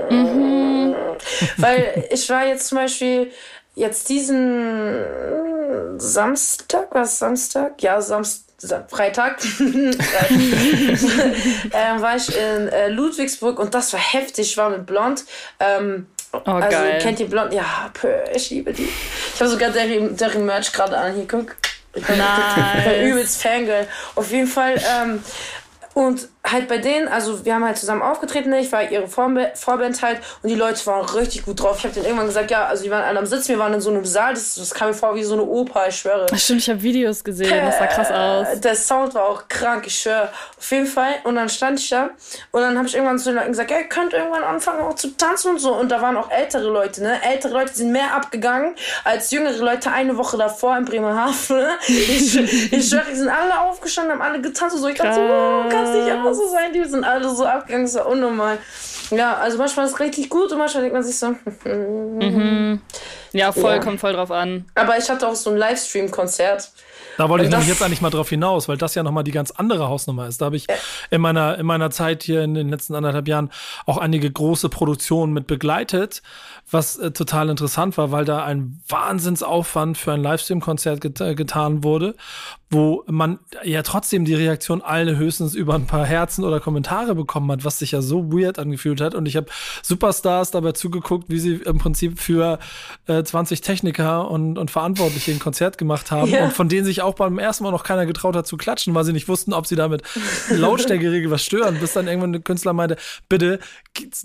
Mhm. 0.10 0.96
Weil 1.58 2.08
ich 2.12 2.30
war 2.30 2.46
jetzt 2.46 2.68
zum 2.68 2.78
Beispiel 2.78 3.32
jetzt 3.76 4.10
diesen 4.10 5.04
Samstag, 5.98 6.88
was 6.92 7.20
Samstag? 7.20 7.82
Ja, 7.82 8.02
Samstag. 8.02 8.46
Freitag 8.88 9.44
äh, 9.60 10.02
war 12.02 12.16
ich 12.16 12.36
in 12.36 12.68
äh, 12.70 12.90
Ludwigsburg 12.90 13.60
und 13.60 13.74
das 13.74 13.94
war 13.94 14.00
heftig. 14.00 14.52
Ich 14.52 14.58
war 14.58 14.70
mit 14.70 14.86
Blond. 14.86 15.26
Ähm, 15.60 16.08
oh, 16.32 16.40
also 16.46 16.70
geil. 16.70 17.00
kennt 17.02 17.20
ihr 17.20 17.28
Blond? 17.28 17.54
Ja, 17.54 17.92
ich 18.34 18.50
liebe 18.50 18.74
die. 18.74 18.90
Ich 19.34 19.40
habe 19.40 19.50
sogar 19.50 19.70
deren, 19.70 20.16
deren 20.16 20.46
Merch 20.46 20.72
gerade 20.72 20.98
an. 20.98 21.14
Hier, 21.16 21.28
guck. 21.28 21.56
Ich 21.94 22.04
bin, 22.04 22.18
nice. 22.18 23.02
übelst 23.04 23.42
Fangirl. 23.42 23.88
Auf 24.16 24.30
jeden 24.32 24.48
Fall 24.48 24.76
ähm, 24.78 25.24
und 25.94 26.28
halt 26.50 26.68
bei 26.68 26.78
denen, 26.78 27.08
also 27.08 27.46
wir 27.46 27.56
haben 27.56 27.66
halt 27.66 27.78
zusammen 27.78 28.02
aufgetreten, 28.02 28.54
ich 28.54 28.72
war 28.72 28.90
ihre 28.90 29.08
Vorband 29.08 30.02
halt 30.02 30.20
und 30.44 30.50
die 30.50 30.56
Leute 30.56 30.86
waren 30.86 31.06
richtig 31.10 31.46
gut 31.46 31.62
drauf. 31.62 31.78
Ich 31.80 31.84
habe 31.84 31.94
denen 31.94 32.06
irgendwann 32.06 32.28
gesagt, 32.28 32.52
ja, 32.52 32.66
also 32.66 32.84
die 32.84 32.92
waren 32.92 33.04
alle 33.04 33.20
am 33.20 33.26
Sitzen, 33.26 33.50
wir 33.50 33.60
waren 33.60 33.74
in 33.74 33.82
so 33.82 33.90
einem 33.90 34.06
Saal, 34.06 34.34
das, 34.34 34.56
das 34.56 34.74
kam 34.74 34.90
mir 34.90 34.94
vor 34.94 35.16
wie 35.16 35.24
so 35.24 35.34
eine 35.34 35.44
Oper, 35.44 35.88
ich 35.88 35.96
schwöre. 35.96 36.28
Stimmt, 36.36 36.62
ich 36.62 36.70
habe 36.70 36.82
Videos 36.82 37.24
gesehen, 37.24 37.66
das 37.66 37.78
sah 37.78 37.88
krass 37.88 38.12
aus. 38.12 38.60
Der 38.62 38.76
Sound 38.76 39.16
war 39.16 39.26
auch 39.26 39.48
krank, 39.48 39.88
ich 39.88 39.98
schwöre. 39.98 40.30
Auf 40.58 40.72
jeden 40.72 40.88
Fall. 40.88 41.14
Und 41.24 41.36
dann 41.36 41.50
stand 41.50 41.80
ich 41.80 41.90
da 41.90 42.10
und 42.52 42.62
dann 42.62 42.78
habe 42.78 42.88
ich 42.88 42.96
irgendwann 42.96 43.20
zu 43.20 43.30
den 43.30 43.36
Leuten 43.36 43.50
gesagt, 43.50 43.72
ja, 43.72 43.80
ihr 43.80 43.90
könnt 43.90 44.14
irgendwann 44.14 44.44
anfangen 44.44 44.82
auch 44.82 44.96
zu 44.96 45.16
tanzen 45.18 45.52
und 45.52 45.60
so. 45.60 45.74
Und 45.74 45.90
da 45.90 46.02
waren 46.02 46.18
auch 46.18 46.30
ältere 46.30 46.70
Leute, 46.70 47.02
ne? 47.02 47.20
Ältere 47.24 47.54
Leute 47.54 47.74
sind 47.74 47.92
mehr 47.92 48.14
abgegangen 48.14 48.76
als 49.04 49.32
jüngere 49.32 49.58
Leute 49.58 49.92
eine 49.92 50.18
Woche 50.18 50.38
davor 50.38 50.78
in 50.78 50.86
Bremerhaven. 50.86 51.66
Ich, 51.88 52.36
ich 52.72 52.90
schwöre, 52.90 53.06
die 53.10 53.16
sind 53.16 53.30
alle 53.30 53.60
aufgestanden, 53.60 54.14
haben 54.14 54.22
alle 54.22 54.42
getanzt 54.42 54.76
und 54.76 54.82
so. 54.82 54.88
Ich 54.88 54.98
dachte 54.98 55.16
so, 55.16 55.22
oh, 55.22 55.64
kannst 55.70 55.94
nicht 55.94 56.08
immer 56.08 56.35
so 56.36 56.48
sein, 56.48 56.74
die 56.74 56.84
sind 56.84 57.04
alle 57.04 57.30
so 57.30 57.46
abgegangen, 57.46 57.88
so 57.88 58.06
unnormal. 58.06 58.58
Ja, 59.12 59.36
also 59.36 59.58
manchmal 59.58 59.86
ist 59.86 59.94
es 59.94 60.00
richtig 60.00 60.30
gut 60.30 60.52
und 60.52 60.58
manchmal 60.58 60.84
denkt 60.84 60.96
man 60.96 61.04
sich 61.04 61.18
so. 61.18 61.36
mhm. 61.66 62.82
Ja, 63.32 63.52
voll, 63.52 63.76
ja. 63.76 63.80
kommt 63.80 64.00
voll 64.00 64.14
drauf 64.14 64.32
an. 64.32 64.66
Aber 64.76 64.98
ich 64.98 65.10
hatte 65.10 65.28
auch 65.28 65.36
so 65.36 65.50
ein 65.52 65.58
Livestream-Konzert. 65.58 66.72
Da 67.18 67.30
wollte 67.30 67.46
ich 67.46 67.52
nämlich 67.52 67.70
jetzt 67.70 67.82
eigentlich 67.82 68.02
mal 68.02 68.10
drauf 68.10 68.30
hinaus, 68.30 68.68
weil 68.68 68.78
das 68.78 68.96
ja 68.96 69.04
nochmal 69.04 69.24
die 69.24 69.32
ganz 69.32 69.52
andere 69.52 69.88
Hausnummer 69.88 70.28
ist. 70.28 70.42
Da 70.42 70.46
habe 70.46 70.56
ich 70.56 70.68
in 71.12 71.22
meiner, 71.22 71.58
in 71.58 71.66
meiner 71.66 71.90
Zeit 71.92 72.24
hier 72.24 72.44
in 72.44 72.54
den 72.54 72.70
letzten 72.70 72.96
anderthalb 72.96 73.28
Jahren 73.28 73.52
auch 73.86 73.98
einige 73.98 74.30
große 74.30 74.70
Produktionen 74.70 75.34
mit 75.34 75.48
begleitet, 75.48 76.22
was 76.70 76.98
äh, 76.98 77.12
total 77.12 77.50
interessant 77.50 77.98
war, 77.98 78.12
weil 78.12 78.26
da 78.26 78.44
ein 78.44 78.82
Wahnsinnsaufwand 78.90 79.98
für 79.98 80.14
ein 80.14 80.22
Livestream-Konzert 80.22 81.02
get 81.02 81.22
äh, 81.22 81.36
getan 81.36 81.84
wurde, 81.84 82.16
wo 82.72 83.04
man 83.08 83.40
ja 83.64 83.84
trotzdem 83.84 84.26
die 84.26 84.34
Reaktion 84.34 84.82
alle 84.82 85.18
höchstens 85.18 85.54
über 85.54 85.76
ein 85.76 85.86
paar 85.86 86.06
Herzen 86.06 86.44
oder 86.44 86.60
Kommentare 86.60 87.14
bekommen 87.14 87.52
hat, 87.52 87.64
was 87.64 87.80
sich 87.80 87.92
ja 87.92 88.02
so 88.02 88.32
weird 88.32 88.58
angefühlt 88.58 89.02
hat. 89.02 89.14
Und 89.14 89.28
ich 89.28 89.36
habe 89.36 89.48
Superstars 89.84 90.52
dabei 90.52 90.72
zugeguckt, 90.72 91.30
wie 91.30 91.40
sie 91.40 91.56
im 91.56 91.78
Prinzip 91.78 92.20
für 92.20 92.60
äh, 93.08 93.24
20 93.24 93.62
Techniker 93.62 94.30
und, 94.30 94.58
und 94.58 94.72
Verantwortliche 94.72 95.32
ein 95.32 95.40
Konzert 95.40 95.78
gemacht 95.78 96.10
haben 96.10 96.32
ja. 96.32 96.46
und 96.46 96.54
von 96.54 96.68
denen 96.68 96.86
sich 96.86 97.04
auch 97.04 97.14
beim 97.14 97.38
ersten 97.38 97.64
Mal 97.64 97.72
noch 97.72 97.84
keiner 97.84 98.08
getraut 98.08 98.36
hat 98.36 98.48
zu 98.48 98.58
klatschen, 98.58 98.96
weil 98.96 99.04
sie 99.04 99.14
nicht 99.14 99.28
wussten, 99.28 99.54
ob 99.54 99.68
sie 99.68 99.76
damit 99.76 100.02
Lautstärkeregel 100.50 101.30
was 101.30 101.44
stören, 101.44 101.80
bis 101.80 101.94
dann 101.94 102.08
irgendwann 102.08 102.34
ein 102.34 102.44
Künstler 102.44 102.74
meinte, 102.74 102.98
bitte 103.30 103.60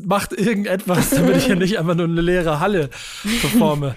macht 0.02 0.32
irgendetwas, 0.32 1.10
damit 1.10 1.36
ich 1.36 1.44
hier 1.44 1.56
nicht 1.56 1.78
einfach 1.78 1.94
nur 1.94 2.06
eine 2.06 2.20
leere 2.22 2.58
Halle 2.58 2.88
performe. 3.40 3.96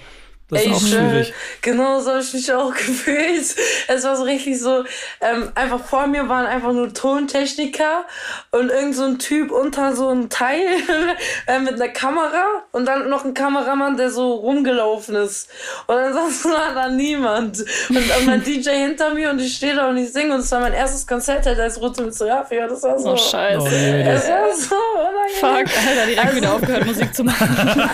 Das 0.54 0.64
ist 0.64 0.68
Ey, 0.68 0.74
auch 0.74 0.82
schwierig. 0.82 1.34
Genau 1.62 2.00
so 2.00 2.12
habe 2.12 2.22
ich 2.22 2.34
mich 2.34 2.54
auch 2.54 2.74
gefühlt. 2.74 3.56
Es 3.88 4.04
war 4.04 4.16
so 4.16 4.24
richtig 4.24 4.60
so, 4.60 4.84
ähm, 5.22 5.52
einfach 5.56 5.84
vor 5.84 6.08
mir 6.08 6.30
waren 6.30 6.46
einfach 6.46 6.72
nur 6.74 6.94
Tontechniker 6.94 8.06
und 8.52 8.70
irgend 8.70 8.96
so 8.96 9.04
ein 9.04 9.20
Typ 9.20 9.52
unter 9.52 9.96
so 9.96 10.10
einem 10.10 10.30
Teil 10.30 10.62
äh, 11.48 11.60
mit 11.60 11.76
einer 11.76 11.90
Kamera 11.90 12.46
und 12.72 12.86
dann 12.86 13.10
noch 13.10 13.26
ein 13.26 13.34
Kameramann, 13.34 13.98
der 13.98 14.10
so 14.10 14.34
rumgelaufen 14.34 15.16
ist. 15.16 15.50
Und 15.88 15.96
dann 15.96 16.14
saß 16.32 16.44
da 16.74 16.90
niemand. 16.90 17.60
Und, 17.90 17.98
und 17.98 18.26
mein 18.26 18.44
DJ 18.44 18.70
hinter 18.70 19.14
mir 19.14 19.30
und 19.30 19.40
ich 19.40 19.56
stehe 19.56 19.76
da 19.76 19.90
und 19.90 19.98
ich 19.98 20.12
singe 20.12 20.36
und 20.36 20.42
es 20.42 20.52
war 20.52 20.60
mein 20.60 20.74
erstes 20.74 21.06
Konzert 21.06 21.46
halt 21.46 21.60
als 21.60 21.80
Rote 21.80 22.04
mit 22.04 22.14
Serafi. 22.14 22.56
Ja, 22.56 22.68
das 22.68 22.84
war 22.84 22.98
so. 22.98 23.14
Oh, 23.14 23.18
scheiße. 23.18 23.60
Oh, 23.62 23.70
nee, 23.70 24.04
das 24.04 24.28
war 24.30 24.54
so 24.56 24.76
unangenehm. 24.76 25.68
Fuck, 25.68 25.78
Alter, 25.88 26.06
direkt 26.06 26.26
also, 26.26 26.36
wieder 26.36 26.54
aufgehört, 26.54 26.86
Musik 26.86 27.16
zu 27.16 27.24
machen. 27.24 27.90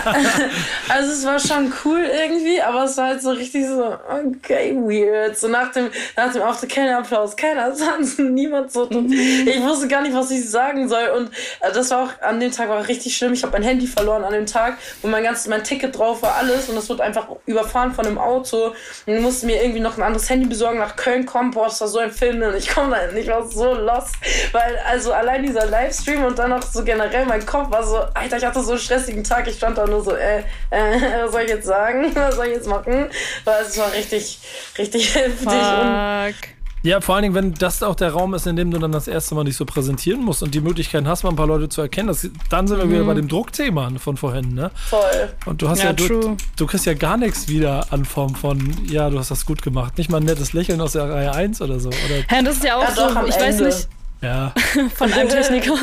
also 0.88 1.12
es 1.12 1.24
war 1.24 1.38
schon 1.38 1.72
cool 1.84 2.00
irgendwie 2.00 2.49
irgendwie, 2.50 2.62
aber 2.62 2.84
es 2.84 2.96
war 2.96 3.08
halt 3.08 3.22
so 3.22 3.30
richtig 3.30 3.66
so, 3.66 3.96
okay, 4.08 4.74
weird. 4.76 5.36
So 5.36 5.48
nach 5.48 5.72
dem, 5.72 5.90
nach 6.16 6.32
dem 6.32 6.42
Auftritt, 6.42 6.70
kein 6.70 6.88
Applaus, 6.90 7.36
keiner 7.36 7.74
tanzen, 7.74 8.34
niemand 8.34 8.72
so. 8.72 8.86
Mhm. 8.86 9.12
Ich 9.46 9.62
wusste 9.62 9.88
gar 9.88 10.02
nicht, 10.02 10.14
was 10.14 10.30
ich 10.30 10.48
sagen 10.48 10.88
soll. 10.88 11.08
Und 11.16 11.30
äh, 11.60 11.72
das 11.72 11.90
war 11.90 12.04
auch, 12.04 12.22
an 12.22 12.40
dem 12.40 12.52
Tag 12.52 12.68
war 12.68 12.86
richtig 12.86 13.16
schlimm. 13.16 13.32
Ich 13.32 13.42
habe 13.42 13.52
mein 13.52 13.62
Handy 13.62 13.86
verloren 13.86 14.24
an 14.24 14.32
dem 14.32 14.46
Tag, 14.46 14.78
wo 15.02 15.08
mein 15.08 15.24
ganzes, 15.24 15.46
mein 15.48 15.64
Ticket 15.64 15.96
drauf 15.96 16.22
war, 16.22 16.36
alles. 16.36 16.68
Und 16.68 16.76
das 16.76 16.88
wurde 16.88 17.02
einfach 17.02 17.26
überfahren 17.46 17.92
von 17.92 18.06
einem 18.06 18.18
Auto. 18.18 18.72
Und 19.06 19.22
musste 19.22 19.46
mir 19.46 19.62
irgendwie 19.62 19.80
noch 19.80 19.96
ein 19.96 20.02
anderes 20.02 20.28
Handy 20.28 20.46
besorgen, 20.46 20.78
nach 20.78 20.96
Köln 20.96 21.26
kommen. 21.26 21.50
Boah, 21.50 21.66
das 21.66 21.80
war 21.80 21.88
so 21.88 21.98
ein 21.98 22.10
Film. 22.10 22.42
Und 22.42 22.56
ich 22.56 22.68
komme 22.68 22.90
da 22.90 23.12
nicht, 23.12 23.24
ich 23.24 23.28
war 23.28 23.46
so 23.46 23.74
lost. 23.74 24.14
Weil, 24.52 24.78
also 24.88 25.12
allein 25.12 25.42
dieser 25.42 25.66
Livestream 25.66 26.24
und 26.24 26.38
dann 26.38 26.50
noch 26.50 26.62
so 26.62 26.84
generell 26.84 27.26
mein 27.26 27.44
Kopf 27.44 27.70
war 27.70 27.84
so, 27.84 27.98
Alter, 28.14 28.36
ich 28.36 28.44
hatte 28.44 28.62
so 28.62 28.72
einen 28.72 28.80
stressigen 28.80 29.24
Tag. 29.24 29.46
Ich 29.46 29.56
stand 29.56 29.78
da 29.78 29.86
nur 29.86 30.02
so, 30.02 30.12
äh, 30.12 30.40
äh 30.70 31.00
was 31.24 31.32
soll 31.32 31.42
ich 31.42 31.50
jetzt 31.50 31.66
sagen? 31.66 32.12
Was 32.30 32.36
soll 32.36 32.46
ich 32.46 32.54
jetzt 32.54 32.68
machen? 32.68 33.06
Weil 33.44 33.62
es 33.62 33.76
war 33.78 33.92
richtig, 33.92 34.38
richtig 34.78 35.14
heftig. 35.14 36.52
Ja, 36.82 37.02
vor 37.02 37.14
allen 37.14 37.24
Dingen, 37.24 37.34
wenn 37.34 37.52
das 37.52 37.82
auch 37.82 37.94
der 37.94 38.12
Raum 38.12 38.32
ist, 38.32 38.46
in 38.46 38.56
dem 38.56 38.70
du 38.70 38.78
dann 38.78 38.90
das 38.90 39.06
erste 39.06 39.34
Mal 39.34 39.44
dich 39.44 39.54
so 39.54 39.66
präsentieren 39.66 40.24
musst 40.24 40.42
und 40.42 40.54
die 40.54 40.62
Möglichkeit 40.62 41.04
hast, 41.04 41.24
mal 41.24 41.28
ein 41.30 41.36
paar 41.36 41.46
Leute 41.46 41.68
zu 41.68 41.82
erkennen, 41.82 42.08
das, 42.08 42.26
dann 42.48 42.66
sind 42.66 42.78
wir 42.78 42.88
wieder 42.88 43.04
bei 43.04 43.12
dem 43.12 43.28
Druckthema 43.28 43.90
von 43.98 44.16
vorhin, 44.16 44.54
ne? 44.54 44.70
voll. 44.88 45.00
Und 45.44 45.60
du 45.60 45.68
hast 45.68 45.80
ja, 45.80 45.90
Ja, 45.90 45.92
du, 45.92 46.38
du 46.56 46.66
kriegst 46.66 46.86
ja 46.86 46.94
gar 46.94 47.18
nichts 47.18 47.48
wieder 47.48 47.86
an 47.90 48.06
Form 48.06 48.34
von, 48.34 48.74
ja, 48.88 49.10
du 49.10 49.18
hast 49.18 49.30
das 49.30 49.44
gut 49.44 49.60
gemacht. 49.60 49.98
Nicht 49.98 50.08
mal 50.08 50.18
ein 50.18 50.24
nettes 50.24 50.54
Lächeln 50.54 50.80
aus 50.80 50.92
der 50.92 51.10
Reihe 51.10 51.32
1 51.32 51.60
oder 51.60 51.78
so. 51.80 51.90
Oder, 51.90 52.24
Hä, 52.28 52.42
das 52.42 52.56
ist 52.56 52.64
ja 52.64 52.76
auch 52.76 52.82
Ja, 52.82 52.94
doch, 52.94 53.14
so, 53.14 53.26
ich 53.26 53.34
weiß 53.36 53.56
Ende. 53.56 53.64
nicht, 53.66 53.88
ja. 54.22 54.54
von 54.94 55.12
einem 55.12 55.28
Techniker. 55.28 55.74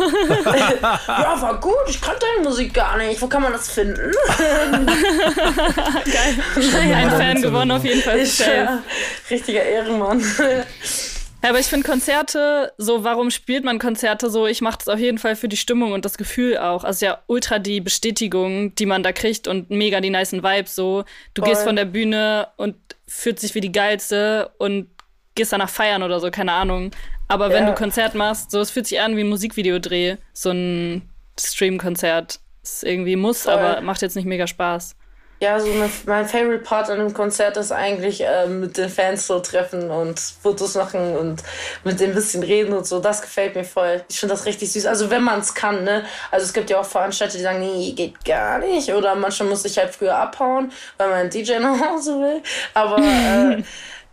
Ja, 1.08 1.42
war 1.42 1.60
gut. 1.60 1.74
Ich 1.88 2.02
kannte 2.02 2.20
deine 2.22 2.48
Musik 2.48 2.74
gar 2.74 2.98
nicht. 2.98 3.22
Wo 3.22 3.28
kann 3.28 3.42
man 3.42 3.54
das 3.54 3.70
finden? 3.70 4.00
Ein 6.94 7.12
Fan 7.12 7.42
gewonnen 7.42 7.72
auf 7.72 7.84
jeden 7.84 8.02
Fall. 8.02 8.20
Ich, 8.20 8.40
ja, 8.40 8.82
richtiger 9.30 9.64
Ehrenmann. 9.64 10.24
Ja, 11.44 11.50
aber 11.50 11.60
ich 11.60 11.68
finde 11.68 11.88
Konzerte, 11.88 12.74
so 12.78 13.04
warum 13.04 13.32
spielt 13.32 13.64
man 13.64 13.80
Konzerte 13.80 14.30
so? 14.30 14.48
Ich 14.48 14.62
mache 14.62 14.80
das 14.80 14.88
auf 14.88 15.00
jeden 15.00 15.18
Fall 15.18 15.36
für 15.36 15.48
die 15.48 15.58
Stimmung 15.58 15.92
und 15.92 16.06
das 16.06 16.18
Gefühl 16.18 16.58
auch. 16.58 16.84
Also 16.84 17.06
ja, 17.06 17.20
ultra 17.28 17.60
die 17.60 17.82
Bestätigung, 17.82 18.74
die 18.76 18.86
man 18.86 19.04
da 19.04 19.12
kriegt 19.12 19.48
und 19.48 19.70
mega 19.70 20.02
die 20.02 20.10
nicen 20.10 20.44
Vibes 20.44 20.76
so. 20.76 21.04
Du 21.34 21.42
Voll. 21.42 21.52
gehst 21.52 21.64
von 21.64 21.76
der 21.76 21.86
Bühne 21.86 22.48
und 22.58 22.76
fühlt 23.08 23.40
sich 23.40 23.56
wie 23.56 23.62
die 23.62 23.72
geilste 23.72 24.52
und 24.58 24.90
gehst 25.36 25.54
danach 25.54 25.70
feiern 25.70 26.04
oder 26.04 26.20
so, 26.20 26.32
keine 26.32 26.54
Ahnung. 26.54 26.92
Aber 27.28 27.50
wenn 27.50 27.64
Ja. 27.66 27.70
du 27.72 27.76
Konzert 27.76 28.16
machst, 28.16 28.52
so 28.52 28.60
es 28.62 28.72
fühlt 28.72 28.88
sich 28.88 29.00
an 29.02 29.16
wie 29.18 29.22
ein 29.22 29.30
Musikvideodreh, 29.30 30.18
so 30.34 30.52
ein 30.52 31.10
Stream-Konzert. 31.40 32.40
Ist 32.64 32.84
irgendwie 32.84 33.16
muss, 33.16 33.44
Voll. 33.44 33.54
aber 33.54 33.82
macht 33.82 34.02
jetzt 34.02 34.16
nicht 34.16 34.26
mega 34.26 34.46
Spaß. 34.48 34.96
Ja, 35.40 35.60
so 35.60 35.68
mein, 35.68 35.92
mein 36.08 36.26
Favorite 36.28 36.64
Part 36.64 36.90
an 36.90 37.00
einem 37.00 37.14
Konzert 37.14 37.58
ist 37.58 37.72
eigentlich 37.72 38.24
ähm, 38.26 38.60
mit 38.62 38.76
den 38.76 38.90
Fans 38.90 39.28
so 39.28 39.40
treffen 39.40 39.92
und 39.92 40.20
Fotos 40.20 40.74
machen 40.74 41.16
und 41.16 41.44
mit 41.84 42.00
denen 42.00 42.14
ein 42.14 42.16
bisschen 42.16 42.42
reden 42.42 42.74
und 42.74 42.88
so. 42.88 43.00
Das 43.00 43.22
gefällt 43.22 43.54
mir 43.56 43.64
voll. 43.64 44.04
Ich 44.10 44.20
finde 44.20 44.34
das 44.34 44.48
richtig 44.48 44.72
süß. 44.72 44.88
Also 44.88 45.12
wenn 45.12 45.24
man 45.24 45.40
es 45.42 45.54
kann, 45.54 45.84
ne? 45.84 46.04
Also 46.32 46.44
es 46.48 46.54
gibt 46.54 46.72
ja 46.72 46.80
auch 46.80 46.86
Veranstalter, 46.86 47.38
die 47.38 47.44
sagen, 47.44 47.60
nee, 47.60 47.92
geht 47.92 48.26
gar 48.26 48.58
nicht. 48.58 48.92
Oder 48.92 49.14
manchmal 49.14 49.50
muss 49.50 49.64
ich 49.64 49.78
halt 49.78 49.94
früher 49.94 50.16
abhauen, 50.18 50.72
weil 50.98 51.10
mein 51.12 51.30
DJ 51.30 51.60
nach 51.60 51.80
Hause 51.88 52.20
will. 52.20 52.42
Aber 52.74 52.98
äh, 52.98 53.62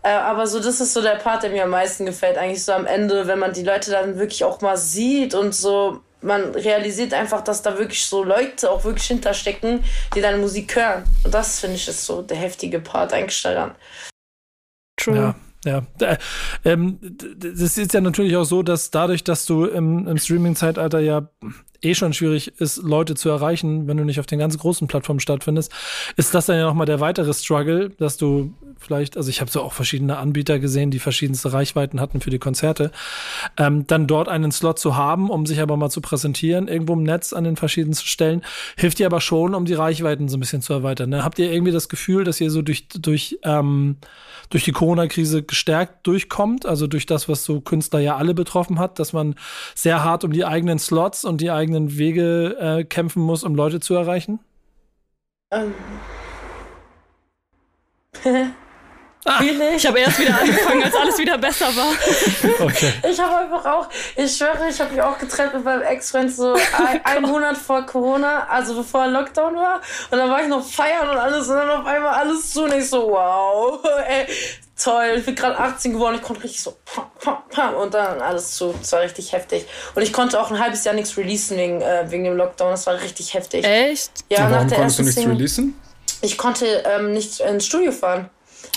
äh, 0.05 0.09
aber 0.09 0.45
so, 0.45 0.59
das 0.59 0.79
ist 0.81 0.93
so 0.93 1.01
der 1.01 1.15
Part, 1.15 1.41
der 1.41 1.49
mir 1.49 1.63
am 1.63 1.71
meisten 1.71 2.05
gefällt. 2.05 2.37
Eigentlich 2.37 2.63
so 2.63 2.73
am 2.73 2.85
Ende, 2.85 3.25
wenn 3.25 3.39
man 3.39 3.53
die 3.53 3.63
Leute 3.63 3.89
dann 3.89 4.19
wirklich 4.19 4.43
auch 4.43 4.61
mal 4.61 4.77
sieht 4.77 5.33
und 5.33 5.55
so, 5.55 6.01
man 6.21 6.53
realisiert 6.53 7.11
einfach, 7.11 7.41
dass 7.41 7.63
da 7.63 7.79
wirklich 7.79 8.05
so 8.05 8.23
Leute 8.23 8.69
auch 8.69 8.83
wirklich 8.83 9.07
hinterstecken, 9.07 9.83
die 10.13 10.21
deine 10.21 10.37
Musik 10.37 10.75
hören. 10.75 11.05
Und 11.23 11.33
das 11.33 11.59
finde 11.59 11.77
ich 11.77 11.87
ist 11.87 12.05
so 12.05 12.21
der 12.21 12.37
heftige 12.37 12.79
Part 12.79 13.13
eigentlich 13.13 13.41
daran. 13.41 13.73
True. 14.95 15.33
Ja, 15.65 15.81
ja. 15.99 16.07
Äh, 16.07 16.17
ähm, 16.63 16.99
das 17.01 17.75
ist 17.75 17.93
ja 17.95 17.99
natürlich 17.99 18.37
auch 18.37 18.43
so, 18.43 18.61
dass 18.61 18.91
dadurch, 18.91 19.23
dass 19.23 19.47
du 19.47 19.65
im, 19.65 20.07
im 20.07 20.19
Streaming-Zeitalter 20.19 20.99
ja 20.99 21.29
eh 21.81 21.95
schon 21.95 22.13
schwierig 22.13 22.59
ist, 22.59 22.77
Leute 22.77 23.15
zu 23.15 23.29
erreichen, 23.29 23.87
wenn 23.87 23.97
du 23.97 24.03
nicht 24.03 24.19
auf 24.19 24.25
den 24.25 24.39
ganz 24.39 24.57
großen 24.57 24.87
Plattformen 24.87 25.19
stattfindest, 25.19 25.71
ist 26.15 26.33
das 26.33 26.45
dann 26.45 26.57
ja 26.57 26.65
nochmal 26.65 26.85
der 26.85 26.99
weitere 26.99 27.33
Struggle, 27.33 27.89
dass 27.91 28.17
du 28.17 28.53
vielleicht, 28.77 29.17
also 29.17 29.29
ich 29.29 29.41
habe 29.41 29.49
so 29.49 29.61
auch 29.61 29.73
verschiedene 29.73 30.17
Anbieter 30.17 30.59
gesehen, 30.59 30.91
die 30.91 30.99
verschiedenste 30.99 31.53
Reichweiten 31.53 31.99
hatten 31.99 32.21
für 32.21 32.29
die 32.29 32.39
Konzerte, 32.39 32.91
ähm, 33.57 33.87
dann 33.87 34.07
dort 34.07 34.29
einen 34.29 34.51
Slot 34.51 34.79
zu 34.79 34.95
haben, 34.95 35.29
um 35.29 35.45
sich 35.45 35.59
aber 35.59 35.77
mal 35.77 35.89
zu 35.89 36.01
präsentieren, 36.01 36.67
irgendwo 36.67 36.93
im 36.93 37.03
Netz 37.03 37.33
an 37.33 37.43
den 37.43 37.55
verschiedensten 37.55 38.07
Stellen, 38.07 38.41
hilft 38.77 38.99
dir 38.99 39.07
aber 39.07 39.21
schon, 39.21 39.55
um 39.55 39.65
die 39.65 39.73
Reichweiten 39.73 40.29
so 40.29 40.37
ein 40.37 40.39
bisschen 40.39 40.61
zu 40.61 40.73
erweitern. 40.73 41.09
Ne? 41.09 41.23
Habt 41.23 41.39
ihr 41.39 41.51
irgendwie 41.51 41.71
das 41.71 41.89
Gefühl, 41.89 42.23
dass 42.23 42.39
ihr 42.41 42.51
so 42.51 42.61
durch, 42.61 42.87
durch, 42.89 43.39
ähm, 43.43 43.97
durch 44.49 44.63
die 44.63 44.71
Corona-Krise 44.71 45.43
gestärkt 45.43 46.05
durchkommt, 46.05 46.65
also 46.65 46.87
durch 46.87 47.05
das, 47.05 47.27
was 47.27 47.43
so 47.43 47.61
Künstler 47.61 47.99
ja 47.99 48.17
alle 48.17 48.33
betroffen 48.33 48.79
hat, 48.79 48.99
dass 48.99 49.13
man 49.13 49.35
sehr 49.73 50.03
hart 50.03 50.23
um 50.23 50.31
die 50.31 50.45
eigenen 50.45 50.79
Slots 50.79 51.25
und 51.25 51.41
die 51.41 51.51
eigenen 51.51 51.74
Wege 51.97 52.57
äh, 52.59 52.83
kämpfen 52.83 53.21
muss, 53.21 53.43
um 53.43 53.55
Leute 53.55 53.79
zu 53.79 53.95
erreichen? 53.95 54.39
Ähm. 55.51 55.73
Ich 59.75 59.85
habe 59.87 59.99
erst 59.99 60.19
wieder 60.19 60.39
angefangen, 60.39 60.83
als 60.83 60.95
alles 60.95 61.17
wieder 61.17 61.37
besser 61.37 61.65
war. 61.75 61.93
Okay. 62.65 62.93
Ich 63.09 63.19
habe 63.19 63.37
einfach 63.37 63.65
auch, 63.65 63.89
ich 64.15 64.37
schwöre, 64.37 64.69
ich 64.69 64.79
habe 64.79 64.91
mich 64.91 65.01
auch 65.01 65.17
getrennt 65.17 65.53
mit 65.53 65.63
meinem 65.63 65.81
Ex-Freund 65.81 66.33
so 66.33 66.53
ein, 66.77 67.01
ein 67.03 67.21
Monat 67.23 67.57
vor 67.57 67.81
Corona, 67.85 68.47
also 68.47 68.75
bevor 68.75 69.07
Lockdown 69.07 69.55
war. 69.55 69.81
Und 70.11 70.17
dann 70.17 70.29
war 70.29 70.41
ich 70.41 70.47
noch 70.47 70.63
feiern 70.63 71.09
und 71.09 71.17
alles 71.17 71.47
und 71.49 71.55
dann 71.55 71.69
auf 71.69 71.85
einmal 71.85 72.13
alles 72.13 72.51
zu 72.51 72.63
und 72.63 72.73
ich 72.73 72.87
so, 72.87 73.09
wow, 73.09 73.83
ey, 74.07 74.27
toll. 74.81 75.15
Ich 75.17 75.25
bin 75.25 75.35
gerade 75.35 75.57
18 75.57 75.93
geworden, 75.93 76.15
ich 76.15 76.21
konnte 76.21 76.43
richtig 76.43 76.61
so 76.61 76.75
pam, 76.85 77.05
pam, 77.19 77.37
pam, 77.49 77.75
und 77.75 77.93
dann 77.93 78.21
alles 78.21 78.51
zu. 78.55 78.73
Das 78.79 78.91
war 78.91 79.01
richtig 79.01 79.33
heftig. 79.33 79.65
Und 79.95 80.01
ich 80.01 80.11
konnte 80.13 80.39
auch 80.39 80.51
ein 80.51 80.59
halbes 80.59 80.83
Jahr 80.83 80.95
nichts 80.95 81.15
releasen 81.17 81.57
wegen, 81.57 81.81
äh, 81.81 82.05
wegen 82.09 82.23
dem 82.23 82.35
Lockdown. 82.35 82.71
Das 82.71 82.85
war 82.87 82.99
richtig 83.01 83.33
heftig. 83.33 83.63
Echt? 83.65 84.11
Ja, 84.29 84.41
nach 84.45 84.51
warum 84.51 84.67
der 84.67 84.77
konntest 84.77 84.99
du 84.99 85.03
nichts 85.03 85.15
Single. 85.15 85.35
releasen? 85.35 85.79
Ich 86.21 86.37
konnte 86.37 86.65
ähm, 86.85 87.13
nicht 87.13 87.39
ins 87.39 87.65
Studio 87.65 87.91
fahren. 87.91 88.29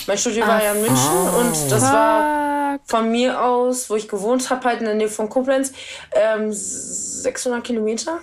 Mein 0.07 0.17
Studio 0.17 0.45
war 0.45 0.55
Ah, 0.59 0.63
ja 0.63 0.71
in 0.73 0.81
München 0.81 1.29
und 1.39 1.71
das 1.71 1.81
war 1.81 2.79
von 2.85 3.09
mir 3.11 3.41
aus, 3.41 3.89
wo 3.89 3.95
ich 3.95 4.07
gewohnt 4.07 4.49
habe, 4.49 4.63
halt 4.67 4.79
in 4.79 4.85
der 4.85 4.93
Nähe 4.95 5.09
von 5.09 5.29
Koblenz, 5.29 5.71
ähm, 6.11 6.49
600 6.51 7.63
Kilometer. 7.63 8.19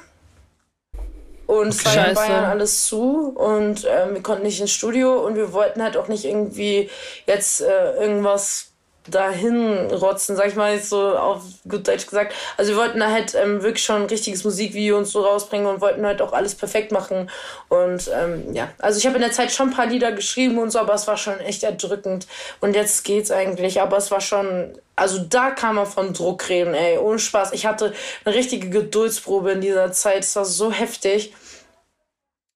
Und 1.46 1.68
es 1.68 1.85
war 1.85 2.09
in. 2.09 2.14
Bayern 2.14 2.44
alles 2.44 2.87
zu 2.87 3.32
und 3.37 3.87
ähm, 3.88 4.14
wir 4.14 4.22
konnten 4.22 4.42
nicht 4.42 4.61
ins 4.61 4.72
Studio 4.72 5.24
und 5.24 5.37
wir 5.37 5.52
wollten 5.52 5.82
halt 5.82 5.96
auch 5.96 6.09
nicht 6.09 6.24
irgendwie 6.24 6.90
jetzt 7.26 7.61
äh, 7.61 7.92
irgendwas 8.00 8.72
dahin 9.09 9.90
rotzen, 9.90 10.37
sag 10.37 10.48
ich 10.48 10.56
mal 10.56 10.74
jetzt 10.74 10.88
so 10.88 11.16
auf 11.16 11.42
gut 11.68 11.87
Deutsch 11.87 12.06
gesagt. 12.06 12.35
Also 12.56 12.72
wir 12.72 12.78
wollten 12.78 13.00
da 13.00 13.11
halt 13.11 13.35
ähm, 13.35 13.62
wirklich 13.62 13.85
schon 13.85 14.02
ein 14.02 14.09
richtiges 14.09 14.44
Musikvideo 14.44 14.96
und 14.96 15.04
so 15.04 15.22
rausbringen 15.22 15.66
und 15.66 15.80
wollten 15.80 16.04
halt 16.06 16.20
auch 16.22 16.32
alles 16.32 16.54
perfekt 16.54 16.92
machen. 16.92 17.30
Und 17.68 18.11
ähm, 18.14 18.52
ja, 18.52 18.68
also 18.78 18.98
ich 18.98 19.06
habe 19.06 19.16
in 19.16 19.22
der 19.22 19.32
Zeit 19.32 19.52
schon 19.52 19.68
ein 19.68 19.74
paar 19.74 19.87
Lieder 19.87 20.12
geschrieben 20.12 20.59
und 20.59 20.70
so, 20.70 20.78
aber 20.78 20.94
es 20.94 21.06
war 21.06 21.16
schon 21.16 21.38
echt 21.40 21.62
erdrückend. 21.62 22.26
Und 22.61 22.74
jetzt 22.74 23.04
geht's 23.04 23.30
eigentlich, 23.30 23.80
aber 23.80 23.96
es 23.96 24.11
war 24.11 24.20
schon, 24.20 24.76
also 24.96 25.18
da 25.18 25.50
kann 25.50 25.76
man 25.76 25.87
von 25.87 26.12
Druck 26.14 26.48
reden, 26.48 26.74
ey, 26.74 26.98
ohne 26.98 27.18
Spaß. 27.18 27.52
Ich 27.52 27.66
hatte 27.66 27.92
eine 28.24 28.35
richtige 28.35 28.70
Geduldsprobe 28.70 29.52
in 29.52 29.61
dieser 29.61 29.92
Zeit, 29.92 30.24
es 30.24 30.35
war 30.35 30.44
so 30.44 30.72
heftig. 30.72 31.32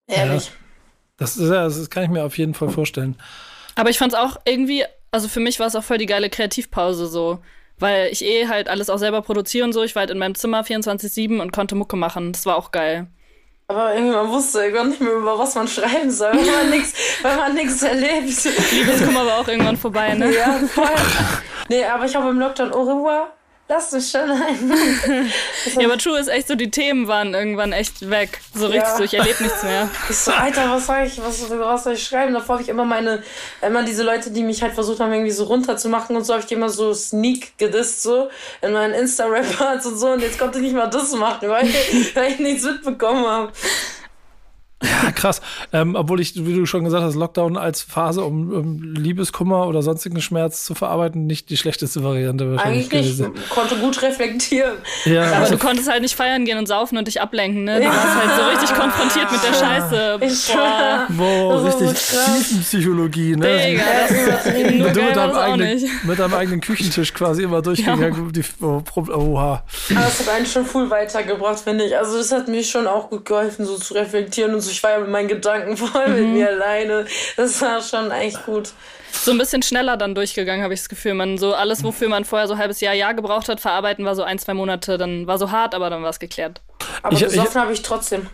Ehrlich. 0.07 0.51
Das, 1.19 1.37
ist, 1.37 1.51
ja, 1.51 1.65
das 1.65 1.91
kann 1.91 2.05
ich 2.05 2.11
mir 2.11 2.25
auf 2.25 2.39
jeden 2.39 2.55
Fall 2.55 2.71
vorstellen. 2.71 3.17
Aber 3.77 3.91
ich 3.91 3.99
fand's 3.99 4.15
auch 4.15 4.39
irgendwie, 4.47 4.85
also 5.11 5.29
für 5.29 5.41
mich 5.41 5.61
war 5.61 5.67
es 5.67 5.77
auch 5.77 5.85
voll 5.85 5.99
die 5.99 6.07
geile 6.07 6.31
Kreativpause 6.31 7.07
so. 7.07 7.41
Weil 7.79 8.09
ich 8.13 8.23
eh 8.23 8.47
halt 8.49 8.69
alles 8.69 8.91
auch 8.91 8.99
selber 8.99 9.23
produziere 9.23 9.65
und 9.65 9.73
so. 9.73 9.83
Ich 9.83 9.95
war 9.95 10.01
halt 10.01 10.11
in 10.11 10.19
meinem 10.19 10.35
Zimmer 10.35 10.63
24-7 10.63 11.41
und 11.41 11.53
konnte 11.53 11.75
Mucke 11.75 11.97
machen. 11.97 12.33
Das 12.33 12.45
war 12.45 12.57
auch 12.57 12.73
geil. 12.73 13.07
Aber 13.71 13.95
irgendwie, 13.95 14.17
man 14.17 14.29
wusste 14.31 14.65
irgendwann 14.65 14.89
nicht 14.89 15.01
mehr, 15.01 15.13
über 15.13 15.39
was 15.39 15.55
man 15.55 15.69
schreiben 15.69 16.11
soll, 16.11 16.33
weil 16.33 16.45
man 16.45 16.71
nichts, 16.71 16.93
weil 17.23 17.37
man 17.37 17.55
nichts 17.55 17.81
erlebt. 17.85 18.45
Liebeskummer 18.73 19.25
war 19.25 19.39
auch 19.39 19.47
irgendwann 19.47 19.77
vorbei, 19.77 20.13
ne? 20.15 20.35
Ja, 20.35 20.59
voll. 20.75 20.87
Nee, 21.69 21.85
aber 21.85 22.05
ich 22.05 22.17
habe 22.17 22.31
im 22.31 22.41
Lockdown 22.41 22.73
au 22.73 22.83
revoir. 22.83 23.29
Lass 23.71 23.93
mich 23.93 24.11
schon 24.11 24.29
ein. 24.29 24.73
Ja, 25.79 25.87
aber 25.87 25.97
True 25.97 26.19
ist 26.19 26.27
echt 26.27 26.49
so, 26.49 26.57
die 26.57 26.73
Themen 26.73 27.07
waren 27.07 27.35
irgendwann 27.35 27.73
echt 27.73 28.11
weg. 28.11 28.41
So 28.53 28.67
richtig 28.67 28.83
Ja. 28.83 28.97
so, 28.97 29.05
ich 29.05 29.15
erlebe 29.15 29.45
nichts 29.45 29.63
mehr. 29.63 29.89
Ich 30.11 30.17
so, 30.17 30.33
Alter, 30.33 30.69
was 30.73 30.87
soll 30.87 31.05
ich, 31.07 31.23
was, 31.23 31.49
was 31.49 31.85
soll 31.85 31.93
ich 31.93 32.03
schreiben? 32.03 32.35
Davor 32.35 32.55
habe 32.55 32.65
ich 32.65 32.69
immer 32.69 32.85
meine, 32.85 33.23
immer 33.63 33.85
diese 33.85 34.03
Leute, 34.03 34.33
die 34.33 34.43
mich 34.43 34.61
halt 34.61 34.75
versucht 34.75 34.99
haben, 34.99 35.13
irgendwie 35.13 35.31
so 35.31 35.45
runterzumachen 35.45 36.17
und 36.17 36.25
so, 36.25 36.33
habe 36.33 36.41
ich 36.41 36.49
die 36.49 36.55
immer 36.55 36.69
so 36.69 36.93
sneak 36.93 37.57
gedisst, 37.59 38.03
so, 38.03 38.29
in 38.61 38.73
meinen 38.73 38.93
Insta-Rap-Parts 38.93 39.87
und 39.87 39.99
so, 39.99 40.09
und 40.11 40.21
jetzt 40.21 40.41
konnte 40.41 40.59
ich 40.59 40.65
nicht 40.65 40.75
mal 40.75 40.91
das 40.91 41.13
machen, 41.13 41.49
weil, 41.49 41.69
weil 42.15 42.33
ich 42.33 42.41
nichts 42.41 42.65
mitbekommen 42.65 43.25
habe. 43.25 43.53
Ja, 44.83 45.10
krass. 45.21 45.41
Ähm, 45.73 45.95
obwohl 45.95 46.21
ich, 46.21 46.35
wie 46.47 46.55
du 46.55 46.67
schon 46.67 46.85
gesagt 46.85 47.05
hast, 47.05 47.15
Lockdown 47.15 47.57
als 47.57 47.83
Phase, 47.83 48.25
um, 48.25 48.53
um 48.53 48.83
Liebeskummer 48.95 49.67
oder 49.67 49.83
sonstigen 49.83 50.21
Schmerz 50.21 50.65
zu 50.65 50.75
verarbeiten, 50.75 51.27
nicht 51.27 51.51
die 51.51 51.57
schlechteste 51.57 52.03
Variante 52.03 52.51
wahrscheinlich 52.51 52.93
Eigentlich 52.93 53.49
konnte 53.51 53.77
gut 53.77 54.03
reflektieren. 54.03 54.79
Ja, 55.05 55.25
Aber 55.25 55.37
also, 55.37 55.55
du 55.55 55.59
konntest 55.59 55.91
halt 55.91 56.03
nicht 56.03 56.15
feiern 56.15 56.45
gehen 56.45 56.59
und 56.59 56.67
saufen 56.67 56.99
und 56.99 57.07
dich 57.07 57.21
ablenken, 57.21 57.65
ne? 57.65 57.81
Du 57.81 57.87
warst 57.87 58.15
halt 58.15 58.41
so 58.41 58.49
richtig 58.49 58.77
konfrontiert 58.77 59.31
mit 59.31 59.43
der 59.43 59.55
Scheiße. 59.55 60.19
Ich 60.21 61.17
Boah. 61.17 61.67
ist 61.67 61.81
richtig 61.81 62.09
krass. 62.09 62.49
Tiefenpsychologie, 62.49 63.37
ne? 63.37 63.59
Digga, 63.59 63.83
das 64.09 64.47
ist 64.47 64.55
nur 64.55 64.87
Mit, 64.87 64.97
du 64.97 65.01
geil 65.01 65.09
mit, 65.09 65.17
war 65.17 65.27
deinem 65.29 65.37
eigenen, 65.37 65.75
nicht. 65.75 66.05
mit 66.05 66.19
deinem 66.19 66.35
eigenen 66.35 66.61
Küchentisch 66.61 67.15
quasi 67.15 67.43
immer 67.43 67.63
durchgegangen. 67.63 68.33
Die, 68.33 68.43
oh, 68.61 68.83
oha. 68.97 69.65
Aber 69.95 70.07
es 70.07 70.21
hat 70.21 70.35
einen 70.35 70.47
schon 70.47 70.67
viel 70.67 70.91
weitergebracht, 70.91 71.61
finde 71.61 71.85
ich. 71.85 71.97
Also 71.97 72.19
das 72.19 72.33
hat 72.33 72.49
mir 72.49 72.63
schon 72.65 72.87
auch 72.87 73.11
gut 73.11 73.25
geholfen, 73.25 73.67
so 73.67 73.77
zu 73.77 73.95
reflektieren 73.95 74.55
und 74.55 74.61
so. 74.61 74.71
Ich 74.71 74.83
war 74.83 74.93
ja 74.93 75.01
meinen 75.11 75.29
Gedanken 75.29 75.77
voll 75.77 76.09
mit 76.09 76.25
Mhm. 76.27 76.33
mir 76.35 76.49
alleine. 76.49 77.07
Das 77.37 77.61
war 77.61 77.81
schon 77.83 78.11
echt 78.11 78.45
gut. 78.47 78.71
So 79.13 79.33
ein 79.33 79.39
bisschen 79.39 79.63
schneller 79.63 79.97
dann 79.97 80.15
durchgegangen, 80.15 80.63
habe 80.63 80.73
ich 80.75 80.81
das 80.81 80.89
Gefühl. 80.89 81.15
Man 81.15 81.37
so 81.37 81.53
alles, 81.55 81.83
wofür 81.83 82.09
man 82.09 82.25
vorher 82.25 82.47
so 82.47 82.55
ein 82.55 82.61
halbes 82.61 82.81
Jahr, 82.81 82.95
Jahr 82.95 83.13
gebraucht 83.15 83.49
hat, 83.49 83.61
verarbeiten 83.61 84.05
war 84.05 84.15
so 84.15 84.23
ein, 84.23 84.39
zwei 84.39 84.55
Monate. 84.55 84.99
Dann 84.99 85.27
war 85.27 85.37
so 85.39 85.51
hart, 85.51 85.75
aber 85.75 85.91
dann 85.91 86.03
war 86.03 86.11
es 86.11 86.21
geklärt. 86.21 86.61
Aber 87.03 87.15
Ich- 87.15 87.23
besoffen 87.23 87.61
habe 87.61 87.73
ich 87.73 87.83
trotzdem. 87.83 88.29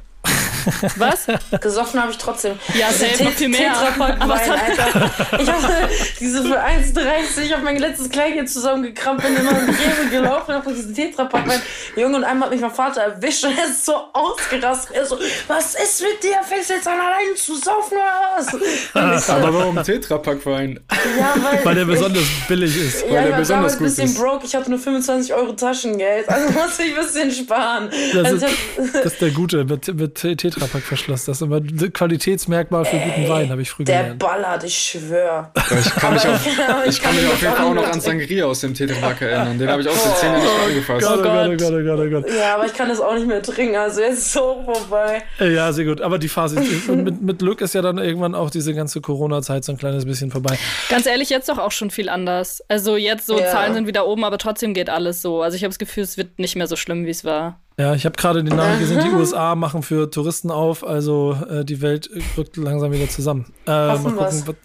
Was? 0.96 1.26
Gesoffen 1.60 2.00
habe 2.02 2.12
ich 2.12 2.18
trotzdem. 2.18 2.58
Ja, 2.74 2.86
Diese 2.88 3.06
safe 3.06 3.24
noch 3.24 3.30
viel 3.32 3.48
mehr. 3.48 3.72
Tetrapack 3.72 4.20
Aber 4.20 4.34
Alter. 4.34 5.10
Ich 5.40 5.48
habe 5.50 5.88
diese 6.20 6.42
für 6.42 6.60
1,30, 6.60 7.42
ich 7.44 7.52
habe 7.52 7.62
mein 7.62 7.78
letztes 7.78 8.08
Kleid 8.10 8.32
hier 8.34 8.46
zusammengekramt, 8.46 9.22
bin 9.22 9.36
immer 9.36 9.50
in 9.60 9.66
die 9.66 10.10
gelaufen, 10.10 10.54
habe 10.54 10.72
diesen 10.72 10.94
Tetrapack 10.94 11.46
Wein. 11.48 11.60
Junge, 11.96 12.16
und 12.16 12.24
einmal 12.24 12.46
hat 12.48 12.52
mich 12.54 12.60
mein 12.60 12.70
Vater 12.74 13.02
erwischt 13.02 13.44
und 13.44 13.56
er 13.58 13.66
ist 13.66 13.84
so 13.84 13.94
ausgerastet. 14.12 14.96
Er 14.96 15.06
so, 15.06 15.18
was 15.48 15.74
ist 15.74 16.02
mit 16.02 16.22
dir? 16.22 16.36
Fängst 16.48 16.70
du 16.70 16.74
jetzt 16.74 16.88
an, 16.88 16.94
alleine 17.00 17.34
zu 17.34 17.54
saufen 17.56 17.94
oder 17.96 18.36
was? 18.36 19.22
Ich 19.24 19.30
Aber 19.30 19.54
warum 19.54 19.82
Tetrapack-Wein? 19.82 20.80
ja, 21.18 21.34
weil, 21.42 21.64
Weil 21.64 21.74
der 21.76 21.84
besonders 21.84 22.24
billig 22.48 22.76
ist. 22.76 23.02
ja, 23.02 23.08
weil 23.08 23.14
der 23.14 23.24
ich 23.24 23.30
war 23.32 23.38
besonders 23.38 23.48
damals 23.48 23.72
ein 23.74 23.78
gut 23.78 23.86
bisschen 23.88 24.04
ist. 24.06 24.18
broke. 24.18 24.46
Ich 24.46 24.54
hatte 24.54 24.70
nur 24.70 24.78
25 24.78 25.34
Euro 25.34 25.52
Taschengeld. 25.52 26.28
Also 26.28 26.52
musste 26.52 26.82
ich 26.82 26.96
ein 26.96 27.04
bisschen 27.04 27.30
sparen. 27.32 27.90
Das 28.14 28.24
Also 28.24 28.46
ist, 28.46 28.52
ich 28.52 28.78
hab- 28.94 29.02
das 29.04 29.12
ist 29.12 29.20
der 29.22 29.30
Gute 29.30 29.64
mit, 29.64 29.94
mit 29.94 30.14
Tetrapack-Verschluss. 30.56 31.24
Das 31.26 31.38
ist 31.38 31.42
immer 31.42 31.56
ein 31.56 31.92
Qualitätsmerkmal 31.92 32.84
für 32.84 32.96
guten 32.98 33.28
Wein, 33.28 33.50
habe 33.50 33.62
ich 33.62 33.70
früher 33.70 33.84
der 33.84 33.98
gelernt. 34.00 34.18
ballert, 34.18 34.64
ich 34.64 34.76
schwör. 34.76 35.52
Ich 35.56 35.90
kann 35.94 36.14
mich, 36.14 36.26
auf, 36.26 36.46
Aber 36.68 36.86
ich 36.86 37.00
kann 37.00 37.14
mich 37.14 37.26
auf 37.26 37.40
jeden 37.42 37.54
Fall 37.54 37.66
auch 37.66 37.74
noch 37.74 37.84
an 37.84 37.90
nicht 37.92 38.02
Sangria 38.02 38.44
aus 38.46 38.60
dem 38.60 38.74
Tetrapack 38.74 39.22
erinnern. 39.22 39.58
Den 39.58 39.68
habe 39.68 39.82
ich 39.82 39.88
auch 39.88 39.92
seit 39.94 40.16
10 40.18 40.28
Jahren 40.32 40.42
nicht 40.42 40.54
mehr 40.54 40.66
angefasst. 40.66 41.06
Gott, 41.06 41.18
oh 41.18 41.22
Gott, 41.22 41.46
oh 41.46 41.56
Gott. 41.56 41.72
Oh 41.72 41.84
Gott, 41.84 42.06
oh 42.06 42.10
Gott. 42.10 42.24
Ja, 42.38 42.54
aber 42.54 42.66
ich 42.66 42.74
kann 42.74 42.88
das 42.88 43.00
auch 43.00 43.14
nicht 43.14 43.26
mehr 43.26 43.42
trinken. 43.42 43.76
Also 43.76 44.00
jetzt 44.00 44.12
ist 44.14 44.18
es 44.26 44.32
so 44.32 44.62
vorbei. 44.64 45.22
Ja, 45.40 45.72
sehr 45.72 45.84
gut. 45.84 46.00
Aber 46.00 46.18
die 46.18 46.28
Phase, 46.28 46.60
ist- 46.60 46.88
mit, 46.88 47.20
mit 47.22 47.38
Glück 47.38 47.60
ist 47.60 47.74
ja 47.74 47.82
dann 47.82 47.98
irgendwann 47.98 48.34
auch 48.34 48.50
diese 48.50 48.74
ganze 48.74 49.00
Corona-Zeit 49.00 49.64
so 49.64 49.72
ein 49.72 49.78
kleines 49.78 50.04
bisschen 50.04 50.30
vorbei. 50.30 50.58
Ganz 50.88 51.06
ehrlich, 51.06 51.30
jetzt 51.30 51.48
doch 51.48 51.58
auch 51.58 51.72
schon 51.72 51.90
viel 51.90 52.08
anders. 52.08 52.62
Also 52.68 52.96
jetzt 52.96 53.26
so 53.26 53.38
Ja. 53.38 53.50
Zahlen 53.50 53.74
sind 53.74 53.86
wieder 53.86 54.06
oben, 54.06 54.24
aber 54.24 54.38
trotzdem 54.38 54.74
geht 54.74 54.90
alles 54.90 55.22
so. 55.22 55.42
Also 55.42 55.56
ich 55.56 55.62
habe 55.64 55.70
das 55.70 55.78
Gefühl, 55.78 56.02
es 56.04 56.16
wird 56.16 56.38
nicht 56.38 56.56
mehr 56.56 56.66
so 56.66 56.76
schlimm, 56.76 57.06
wie 57.06 57.10
es 57.10 57.24
war. 57.24 57.60
Ja, 57.78 57.94
ich 57.94 58.06
habe 58.06 58.16
gerade 58.16 58.42
die 58.42 58.54
Nachricht 58.54 58.80
gesehen, 58.80 59.02
die 59.04 59.10
USA 59.16 59.54
machen 59.54 59.82
für 59.82 60.10
Touristen 60.10 60.50
auf, 60.50 60.86
also 60.86 61.38
äh, 61.50 61.62
die 61.62 61.82
Welt 61.82 62.08
rückt 62.36 62.56
langsam 62.56 62.90
wieder 62.90 63.08
zusammen. 63.08 63.52
Äh, 63.66 63.70
mal 63.70 64.16
wir's. 64.16 64.46
was, 64.46 64.56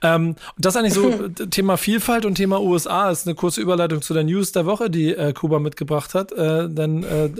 ähm, 0.00 0.28
und 0.28 0.38
das 0.56 0.74
ist 0.74 0.80
eigentlich 0.80 0.94
so 0.94 1.10
äh, 1.42 1.46
Thema 1.50 1.76
Vielfalt 1.76 2.24
und 2.24 2.36
Thema 2.36 2.60
USA 2.62 3.10
ist 3.10 3.26
eine 3.26 3.34
kurze 3.34 3.60
Überleitung 3.60 4.00
zu 4.00 4.14
der 4.14 4.24
News 4.24 4.52
der 4.52 4.64
Woche, 4.64 4.88
die 4.88 5.14
äh, 5.14 5.34
Kuba 5.34 5.58
mitgebracht 5.58 6.14
hat. 6.14 6.32
Äh, 6.32 6.70
denn 6.70 7.04
äh, 7.04 7.30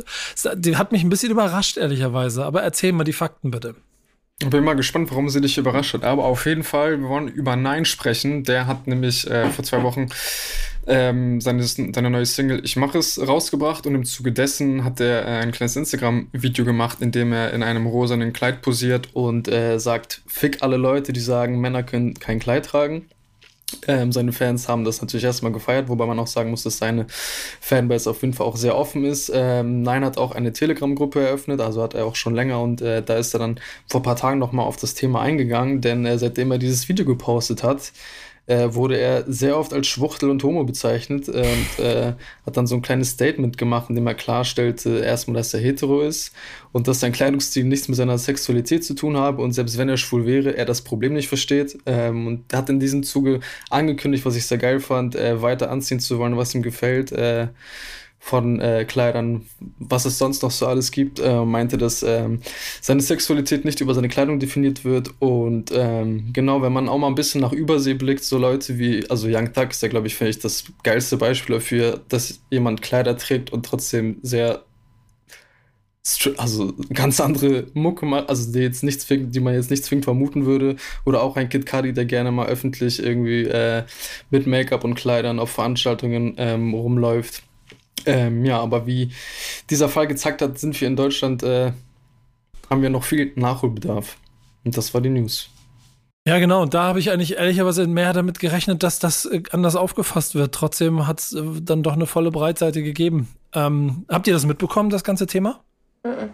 die 0.57 0.77
hat 0.77 0.93
mich 0.93 1.03
ein 1.03 1.09
bisschen 1.09 1.31
überrascht, 1.31 1.79
ehrlicherweise. 1.79 2.45
Aber 2.45 2.63
erzähl 2.63 2.93
mal 2.93 3.05
die 3.05 3.15
Fakten 3.15 3.51
bitte. 3.51 3.77
Ich 4.43 4.51
bin 4.51 4.65
mal 4.65 4.75
gespannt, 4.75 5.11
warum 5.11 5.29
sie 5.29 5.41
dich 5.41 5.57
überrascht 5.57 5.95
hat. 5.95 6.05
Aber 6.05 6.25
auf 6.25 6.45
jeden 6.45 6.65
Fall, 6.65 7.01
wir 7.01 7.09
wollen 7.09 7.29
über 7.29 7.57
Nein 7.57 7.85
sprechen. 7.85 8.43
Der 8.43 8.67
hat 8.67 8.87
nämlich 8.87 9.31
äh, 9.31 9.49
vor 9.49 9.65
zwei 9.65 9.83
Wochen 9.83 10.09
ähm, 10.87 11.41
seine, 11.41 11.63
seine 11.63 12.11
neue 12.11 12.27
Single 12.27 12.61
Ich 12.65 12.77
mache 12.77 12.99
es 12.99 13.21
rausgebracht 13.21 13.87
und 13.87 13.95
im 13.95 14.05
Zuge 14.05 14.33
dessen 14.33 14.85
hat 14.85 15.01
er 15.01 15.23
äh, 15.23 15.43
ein 15.43 15.53
kleines 15.53 15.77
Instagram-Video 15.77 16.65
gemacht, 16.65 17.01
in 17.01 17.13
dem 17.13 17.33
er 17.33 17.53
in 17.53 17.63
einem 17.63 17.87
rosanen 17.87 18.33
Kleid 18.33 18.63
posiert 18.63 19.09
und 19.15 19.49
äh, 19.49 19.79
sagt, 19.79 20.23
fick 20.27 20.63
alle 20.63 20.77
Leute, 20.77 21.13
die 21.13 21.21
sagen, 21.21 21.61
Männer 21.61 21.83
können 21.83 22.15
kein 22.15 22.39
Kleid 22.39 22.67
tragen. 22.67 23.07
Ähm, 23.89 24.13
seine 24.13 24.33
Fans 24.33 24.69
haben 24.69 24.85
das 24.85 25.01
natürlich 25.01 25.25
erstmal 25.25 25.53
gefeiert, 25.53 25.89
wobei 25.89 26.07
man 26.07 26.19
auch 26.19 26.27
sagen 26.27 26.51
muss, 26.51 26.63
dass 26.63 26.79
seine 26.79 27.07
Fanbase 27.09 28.11
auf 28.11 28.23
jeden 28.23 28.35
Fall 28.35 28.47
auch 28.47 28.57
sehr 28.57 28.77
offen 28.77 29.05
ist. 29.05 29.33
Ähm, 29.35 29.83
Nein 29.83 30.05
hat 30.05 30.19
auch 30.19 30.33
eine 30.33 30.53
Telegram-Gruppe 30.53 31.21
eröffnet, 31.25 31.61
also 31.61 31.83
hat 31.83 31.95
er 31.95 32.07
auch 32.07 32.15
schon 32.15 32.35
länger 32.35 32.61
und 32.61 32.83
äh, 32.83 33.03
da 33.03 33.17
ist 33.17 33.35
er 33.35 33.41
dann 33.41 33.61
vor 33.89 34.01
ein 34.01 34.05
paar 34.05 34.17
Tagen 34.17 34.39
nochmal 34.39 34.67
auf 34.67 34.77
das 34.77 34.95
Thema 34.95 35.21
eingegangen, 35.21 35.81
denn 35.81 36.07
äh, 36.07 36.19
seitdem 36.19 36.53
er 36.53 36.59
dieses 36.59 36.89
Video 36.89 37.05
gepostet 37.05 37.63
hat, 37.63 37.93
äh, 38.47 38.75
wurde 38.75 38.99
er 38.99 39.25
sehr 39.27 39.59
oft 39.59 39.73
als 39.73 39.87
Schwuchtel 39.87 40.31
und 40.31 40.43
Homo 40.43 40.65
bezeichnet 40.65 41.29
äh, 41.29 41.47
und 41.47 41.85
äh, 41.85 42.13
hat 42.45 42.57
dann 42.57 42.67
so 42.67 42.75
ein 42.75 42.83
kleines 42.83 43.11
Statement 43.11 43.57
gemacht, 43.57 43.89
in 43.89 43.95
dem 43.95 44.07
er 44.07 44.15
klarstellte, 44.15 44.99
erstmal, 44.99 45.37
dass 45.37 45.55
er 45.55 45.61
hetero 45.61 46.03
ist 46.03 46.33
und 46.73 46.87
dass 46.89 47.01
sein 47.01 47.13
Kleidungsstil 47.13 47.65
nichts 47.65 47.89
mit 47.89 47.97
seiner 47.97 48.19
Sexualität 48.19 48.85
zu 48.85 48.95
tun 48.95 49.17
habe 49.17 49.43
und 49.43 49.53
selbst 49.53 49.79
wenn 49.79 49.89
er 49.89 49.97
schwul 49.97 50.27
wäre, 50.27 50.57
er 50.57 50.67
das 50.67 50.83
Problem 50.83 51.15
nicht 51.15 51.29
versteht 51.29 51.79
ähm, 51.87 52.27
und 52.27 52.53
hat 52.53 52.69
in 52.69 52.81
diesem 52.81 53.03
Zuge 53.03 53.41
angekündigt, 53.71 54.27
was 54.27 54.37
ich 54.37 54.47
sehr 54.47 54.59
geil 54.59 54.81
fand, 54.81 55.17
äh, 55.17 55.41
weiter 55.41 55.71
anziehen 55.71 56.01
zu 56.01 56.19
wollen, 56.19 56.37
was 56.37 56.55
ihm 56.55 56.63
gefällt. 56.63 57.13
Von 58.27 58.59
äh, 58.59 58.87
Kleidern, 58.89 59.43
was 59.79 60.07
es 60.07 60.17
sonst 60.17 60.43
noch 60.43 60.51
so 60.51 60.67
alles 60.67 60.93
gibt, 60.93 61.21
äh, 61.21 61.45
meinte, 61.45 61.77
dass 61.77 62.03
ähm, 62.03 62.41
seine 62.81 63.03
Sexualität 63.03 63.67
nicht 63.67 63.83
über 63.83 63.93
seine 63.93 64.09
Kleidung 64.09 64.39
definiert 64.39 64.83
wird 64.83 65.11
und 65.19 65.71
ähm, 65.75 66.31
genau, 66.33 66.63
wenn 66.63 66.73
man 66.73 66.89
auch 66.89 66.97
mal 66.97 67.09
ein 67.09 67.17
bisschen 67.17 67.43
nach 67.43 67.53
Übersee 67.53 67.93
blickt, 67.93 68.25
so 68.25 68.39
Leute 68.39 68.79
wie, 68.79 69.09
also 69.11 69.29
Young 69.29 69.53
Thug 69.53 69.73
ist 69.73 69.83
ja, 69.83 69.89
glaube 69.89 70.07
ich, 70.07 70.15
finde 70.15 70.31
ich, 70.31 70.39
das 70.39 70.65
geilste 70.83 71.19
Beispiel 71.19 71.57
dafür, 71.57 72.01
dass 72.09 72.41
jemand 72.51 72.81
Kleider 72.81 73.15
trägt 73.19 73.53
und 73.53 73.67
trotzdem 73.67 74.17
sehr 74.23 74.65
also 76.37 76.75
ganz 76.93 77.21
andere 77.21 77.67
Mucke 77.73 78.07
macht, 78.07 78.29
also 78.29 78.53
die 78.53 78.61
jetzt 78.61 78.85
nichts 78.85 79.07
zwingend, 79.07 79.35
die 79.35 79.41
man 79.41 79.55
jetzt 79.55 79.71
nicht 79.71 79.85
zwingend 79.85 80.05
vermuten 80.05 80.45
würde. 80.47 80.77
Oder 81.05 81.23
auch 81.23 81.37
ein 81.37 81.49
Kid 81.49 81.67
Cudi, 81.67 81.93
der 81.93 82.05
gerne 82.05 82.31
mal 82.31 82.47
öffentlich 82.47 83.03
irgendwie 83.03 83.45
äh, 83.45 83.85
mit 84.31 84.47
Make-up 84.47 84.85
und 84.85 84.95
Kleidern 84.95 85.39
auf 85.39 85.51
Veranstaltungen 85.51 86.35
ähm, 86.37 86.75
rumläuft. 86.75 87.43
Ähm, 88.07 88.45
ja, 88.45 88.61
aber 88.61 88.87
wie 88.87 89.11
dieser 89.71 89.89
Fall 89.89 90.07
gezeigt 90.07 90.43
hat, 90.43 90.59
sind 90.59 90.79
wir 90.81 90.89
in 90.89 90.97
Deutschland, 90.97 91.43
äh, 91.43 91.73
haben 92.71 92.83
wir 92.83 92.91
noch 92.91 93.05
viel 93.05 93.33
Nachholbedarf. 93.37 94.17
Und 94.65 94.77
das 94.77 94.95
war 94.95 95.01
die 95.01 95.11
News. 95.11 95.51
Ja, 96.27 96.39
genau. 96.39 96.63
Und 96.63 96.73
da 96.73 96.85
habe 96.85 96.99
ich 97.01 97.11
eigentlich 97.11 97.37
ehrlicherweise 97.37 97.87
mehr 97.87 98.15
damit 98.15 98.39
gerechnet, 98.39 98.83
dass 98.83 98.99
das 98.99 99.27
äh, 99.27 99.43
anders 99.53 99.77
aufgefasst 99.77 100.35
wird. 100.35 100.55
Trotzdem 100.55 101.07
hat 101.07 101.21
es 101.21 101.33
äh, 101.35 101.43
dann 101.61 101.83
doch 101.83 101.93
eine 101.93 102.07
volle 102.07 102.31
Breitseite 102.31 102.83
gegeben. 102.83 103.29
Ähm, 103.53 104.07
habt 104.09 104.27
ihr 104.27 104.33
das 104.33 104.47
mitbekommen, 104.47 104.91
das 104.91 105.05
ganze 105.05 105.27
Thema? 105.27 105.61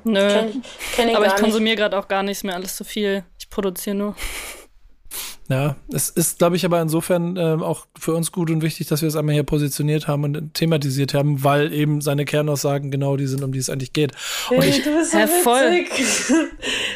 Nö. 0.05 0.29
Kenn 0.29 0.49
ich, 0.49 0.57
kenn 0.96 1.09
ich 1.09 1.16
aber 1.16 1.27
ich 1.27 1.37
konsumiere 1.37 1.77
gerade 1.77 1.99
auch 1.99 2.09
gar 2.09 2.23
nichts 2.23 2.42
mehr, 2.42 2.55
alles 2.55 2.77
zu 2.77 2.85
viel. 2.85 3.25
Ich 3.38 3.51
produziere 3.51 3.96
nur. 3.96 4.16
Ja, 5.50 5.74
es 5.92 6.08
ist, 6.10 6.38
glaube 6.38 6.54
ich, 6.54 6.64
aber 6.64 6.80
insofern 6.80 7.36
ähm, 7.36 7.64
auch 7.64 7.86
für 7.98 8.14
uns 8.14 8.30
gut 8.30 8.50
und 8.50 8.62
wichtig, 8.62 8.86
dass 8.86 9.02
wir 9.02 9.08
es 9.08 9.16
einmal 9.16 9.34
hier 9.34 9.42
positioniert 9.42 10.06
haben 10.06 10.22
und 10.22 10.54
thematisiert 10.54 11.12
haben, 11.12 11.42
weil 11.42 11.72
eben 11.72 12.00
seine 12.00 12.24
Kernaussagen 12.24 12.92
genau 12.92 13.16
die 13.16 13.26
sind, 13.26 13.42
um 13.42 13.50
die 13.50 13.58
es 13.58 13.68
eigentlich 13.68 13.92
geht. 13.92 14.12
Und 14.48 14.64
ich, 14.64 14.84
du 14.84 14.96
bist 14.96 15.10
so 15.10 15.26
voll. 15.42 15.72
witzig. 15.72 16.36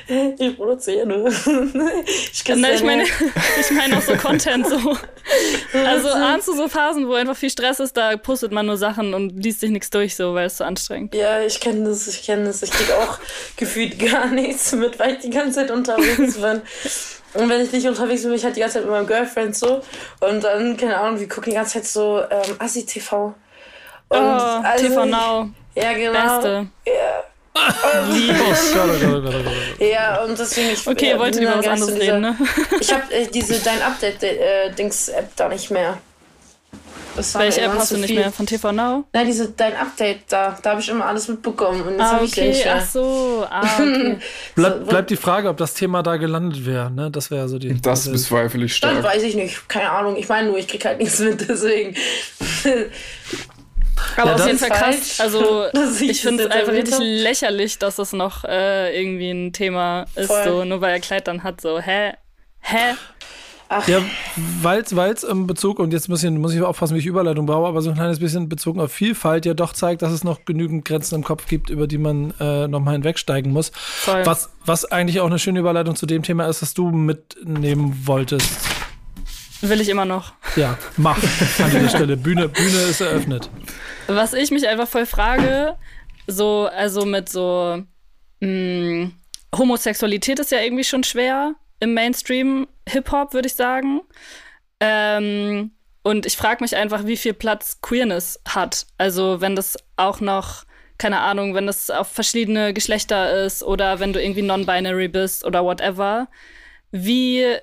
Ich 0.39 0.57
produziere 0.57 1.07
nur. 1.07 1.29
Ich 1.29 2.45
kann 2.45 2.61
Na, 2.61 2.73
ich 2.75 2.83
meine, 2.83 3.05
ich 3.05 3.71
meine 3.71 3.97
auch 3.97 4.03
so 4.03 4.15
Content 4.17 4.67
so. 4.67 4.77
Also 5.73 6.09
ahnst 6.09 6.47
du 6.47 6.55
so 6.55 6.69
Phasen, 6.69 7.09
wo 7.09 7.15
einfach 7.15 7.37
viel 7.37 7.49
Stress 7.49 7.81
ist, 7.81 7.97
da 7.97 8.17
postet 8.19 8.53
man 8.53 8.67
nur 8.67 8.77
Sachen 8.77 9.15
und 9.15 9.43
liest 9.43 9.61
sich 9.61 9.71
nichts 9.71 9.89
durch, 9.89 10.15
so, 10.15 10.35
weil 10.35 10.47
es 10.47 10.59
so 10.59 10.65
anstrengend. 10.65 11.15
Ja, 11.15 11.41
ich 11.43 11.59
kenne 11.59 11.89
das, 11.89 12.07
ich 12.07 12.23
kenne 12.23 12.45
das. 12.45 12.63
Ich 12.63 12.71
krieg 12.71 12.91
auch 12.93 13.19
gefühlt 13.57 13.99
gar 13.99 14.27
nichts 14.31 14.73
mit, 14.73 14.99
weil 14.99 15.15
ich 15.15 15.21
die 15.21 15.31
ganze 15.31 15.61
Zeit 15.61 15.71
unterwegs 15.71 16.37
bin. 16.41 16.61
Und 17.35 17.49
wenn 17.49 17.61
ich 17.63 17.73
nicht 17.73 17.87
unterwegs 17.87 18.23
bin, 18.23 18.31
bin 18.31 18.39
ich 18.39 18.44
halt 18.45 18.57
die 18.57 18.61
ganze 18.61 18.75
Zeit 18.75 18.83
mit 18.85 18.93
meinem 18.93 19.07
Girlfriend 19.07 19.57
so. 19.57 19.83
Und 20.21 20.43
dann, 20.45 20.77
keine 20.77 20.97
Ahnung, 20.97 21.19
wir 21.21 21.29
gucken 21.29 21.51
die 21.51 21.57
ganze 21.57 21.75
Zeit 21.75 21.87
so 21.87 22.23
ähm, 22.31 22.57
Assi-TV. 22.59 23.27
Und 23.27 23.35
Oh, 24.19 24.21
also- 24.21 24.87
TV 24.87 25.05
Now, 25.07 25.49
Ja, 25.75 25.93
genau. 25.93 26.13
beste. 26.41 26.67
Gott. 26.85 26.95
Ja, 29.79 30.23
und 30.25 30.39
deswegen 30.39 30.71
ich 30.71 30.87
Okay, 30.87 31.11
ja, 31.11 31.17
bin 31.17 31.43
über 31.43 31.59
was 31.59 31.67
anderes 31.69 31.95
reden, 31.95 32.21
ne? 32.21 32.37
Ich 32.81 32.93
habe 32.93 33.13
äh, 33.13 33.27
diese 33.29 33.59
Dein 33.61 33.81
Update-Dings-App 33.83 35.37
da 35.37 35.49
nicht 35.49 35.71
mehr. 35.71 35.99
Das 37.17 37.33
war 37.35 37.43
Welche 37.43 37.61
App 37.61 37.73
hast 37.75 37.93
du 37.93 37.97
nicht 37.97 38.07
viel. 38.07 38.19
mehr? 38.19 38.33
Von 38.33 38.45
TV 38.47 38.73
Now? 38.73 39.05
Nein, 39.13 39.27
diese 39.27 39.49
Dein 39.51 39.77
Update 39.77 40.21
da. 40.29 40.59
Da 40.63 40.71
habe 40.71 40.81
ich 40.81 40.89
immer 40.89 41.07
alles 41.07 41.29
mitbekommen. 41.29 41.81
Und 41.83 42.01
Ah, 42.01 42.15
habe 42.15 42.25
ich 42.25 42.37
nicht 42.37 42.49
okay, 42.61 42.65
mehr. 42.65 42.77
ach 42.83 42.87
so. 42.87 43.47
Ah, 43.49 43.63
okay. 43.79 44.17
Bleib, 44.57 44.79
So, 44.81 44.85
bleibt 44.87 45.11
die 45.11 45.17
Frage, 45.17 45.49
ob 45.49 45.57
das 45.57 45.75
Thema 45.75 46.03
da 46.03 46.17
gelandet 46.17 46.67
wäre. 46.67 46.91
Ne? 46.91 47.11
Das 47.11 47.31
wäre 47.31 47.49
so 47.49 47.59
die. 47.59 47.69
Das 47.81 48.05
das 48.05 48.11
bezweifle 48.13 48.65
ich 48.65 48.73
Das 48.81 48.91
stark. 48.91 49.03
weiß 49.05 49.23
ich 49.23 49.35
nicht. 49.37 49.69
Keine 49.69 49.91
Ahnung. 49.91 50.17
Ich 50.17 50.29
meine 50.29 50.49
nur, 50.49 50.59
ich 50.59 50.67
krieg 50.67 50.85
halt 50.85 50.99
nichts 50.99 51.19
mit, 51.21 51.41
deswegen. 51.49 51.95
Aber 54.17 54.27
Ja, 54.29 54.33
auf 54.35 54.37
das 54.39 54.47
jeden 54.47 54.59
Fall 54.59 54.69
krass. 54.71 54.81
falsch, 54.81 55.21
Also, 55.21 55.67
ich 56.01 56.21
finde 56.21 56.43
es 56.45 56.49
das 56.49 56.59
einfach 56.59 56.73
richtig 56.73 56.99
lächerlich, 57.01 57.79
dass 57.79 57.97
das 57.97 58.13
noch 58.13 58.45
äh, 58.45 58.99
irgendwie 59.01 59.31
ein 59.31 59.53
Thema 59.53 60.07
ist, 60.17 60.27
Voll. 60.27 60.45
so, 60.45 60.65
nur 60.65 60.81
weil 60.81 60.93
er 60.95 61.01
Kleid 61.01 61.29
dann 61.29 61.43
hat, 61.45 61.61
so, 61.61 61.79
hä? 61.81 62.13
Hä? 62.61 62.95
Ach, 63.69 63.87
Ja, 63.89 64.01
weil 64.63 64.83
es 64.83 65.23
im 65.23 65.47
Bezug, 65.47 65.79
und 65.79 65.93
jetzt 65.93 66.09
muss 66.09 66.23
ich, 66.23 66.31
muss 66.31 66.55
ich 66.55 66.63
aufpassen, 66.63 66.95
wie 66.95 66.99
ich 66.99 67.07
Überleitung 67.07 67.47
baue, 67.47 67.67
aber 67.67 67.83
so 67.83 67.91
ein 67.91 67.97
kleines 67.97 68.19
bisschen 68.19 68.49
bezogen 68.49 68.81
auf 68.81 68.93
Vielfalt 68.93 69.47
ja 69.47 69.55
doch 69.55 69.73
zeigt, 69.73 70.03
dass 70.03 70.13
es 70.13 70.25
noch 70.25 70.45
genügend 70.45 70.85
Grenzen 70.85 71.17
im 71.17 71.25
Kopf 71.25 71.47
gibt, 71.47 71.71
über 71.71 71.87
die 71.87 71.99
man 71.99 72.35
äh, 72.41 72.69
nochmal 72.69 72.95
hinwegsteigen 72.95 73.53
muss. 73.53 73.71
Voll. 73.75 74.25
Was, 74.27 74.51
was 74.65 74.85
eigentlich 74.85 75.21
auch 75.21 75.27
eine 75.27 75.39
schöne 75.39 75.61
Überleitung 75.61 75.97
zu 75.97 76.07
dem 76.07 76.23
Thema 76.23 76.47
ist, 76.47 76.63
das 76.63 76.75
du 76.75 76.91
mitnehmen 76.91 78.03
wolltest. 78.05 78.51
Will 79.61 79.81
ich 79.81 79.89
immer 79.89 80.05
noch. 80.05 80.35
Ja, 80.57 80.77
mach 80.97 81.17
an 81.59 81.71
dieser 81.71 81.89
Stelle. 81.89 82.17
Bühne, 82.17 82.49
Bühne 82.49 82.79
ist 82.91 83.01
eröffnet. 83.01 83.49
Was 84.07 84.35
ich 84.35 84.51
mich 84.51 84.69
einfach 84.69 84.89
voll 84.89 85.07
frage, 85.07 85.77
so, 86.27 86.69
also 86.75 87.07
mit 87.07 87.29
so, 87.31 87.83
mh, 88.41 89.11
Homosexualität 89.57 90.39
ist 90.39 90.51
ja 90.51 90.61
irgendwie 90.61 90.85
schon 90.85 91.05
schwer 91.05 91.55
im 91.85 91.95
Mainstream 91.95 92.67
Hip-Hop, 92.89 93.33
würde 93.33 93.47
ich 93.47 93.55
sagen. 93.55 94.01
Ähm, 94.81 95.71
und 96.03 96.27
ich 96.27 96.37
frage 96.37 96.63
mich 96.63 96.77
einfach, 96.77 97.07
wie 97.07 97.17
viel 97.17 97.35
Platz 97.35 97.81
Queerness 97.81 98.41
hat. 98.49 98.87
Also, 98.99 99.41
wenn 99.41 99.55
das 99.57 99.77
auch 99.97 100.21
noch 100.21 100.65
keine 100.99 101.21
Ahnung, 101.21 101.55
wenn 101.55 101.67
das 101.67 101.91
auf 101.91 102.09
verschiedene 102.09 102.73
Geschlechter 102.73 103.45
ist 103.45 103.63
oder 103.63 103.99
wenn 104.01 104.13
du 104.13 104.23
irgendwie 104.23 104.43
non-binary 104.43 105.09
bist 105.09 105.45
oder 105.45 105.65
whatever, 105.65 106.29
wie, 106.93 107.57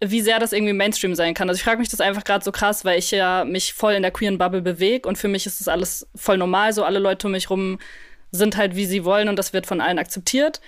wie 0.00 0.20
sehr 0.20 0.38
das 0.38 0.52
irgendwie 0.52 0.72
Mainstream 0.72 1.14
sein 1.14 1.34
kann. 1.34 1.48
Also 1.48 1.58
ich 1.58 1.64
frage 1.64 1.78
mich 1.78 1.88
das 1.88 2.00
einfach 2.00 2.24
gerade 2.24 2.44
so 2.44 2.52
krass, 2.52 2.84
weil 2.84 2.98
ich 2.98 3.10
ja 3.10 3.44
mich 3.44 3.74
voll 3.74 3.94
in 3.94 4.02
der 4.02 4.12
queeren 4.12 4.38
Bubble 4.38 4.62
bewege 4.62 5.08
und 5.08 5.18
für 5.18 5.28
mich 5.28 5.44
ist 5.44 5.60
das 5.60 5.68
alles 5.68 6.06
voll 6.14 6.38
normal. 6.38 6.72
So 6.72 6.84
alle 6.84 7.00
Leute 7.00 7.26
um 7.26 7.32
mich 7.32 7.50
rum 7.50 7.78
sind 8.30 8.56
halt, 8.56 8.76
wie 8.76 8.86
sie 8.86 9.04
wollen 9.04 9.28
und 9.28 9.36
das 9.36 9.52
wird 9.52 9.66
von 9.66 9.80
allen 9.80 9.98
akzeptiert. 9.98 10.60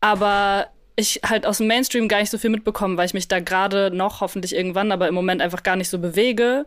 Aber 0.00 0.68
ich 0.98 1.20
halt 1.24 1.46
aus 1.46 1.58
dem 1.58 1.68
Mainstream 1.68 2.08
gar 2.08 2.18
nicht 2.20 2.30
so 2.30 2.38
viel 2.38 2.50
mitbekommen, 2.50 2.96
weil 2.96 3.06
ich 3.06 3.14
mich 3.14 3.28
da 3.28 3.38
gerade 3.38 3.90
noch, 3.90 4.20
hoffentlich 4.20 4.54
irgendwann, 4.54 4.90
aber 4.90 5.06
im 5.06 5.14
Moment 5.14 5.40
einfach 5.40 5.62
gar 5.62 5.76
nicht 5.76 5.88
so 5.88 5.98
bewege. 5.98 6.66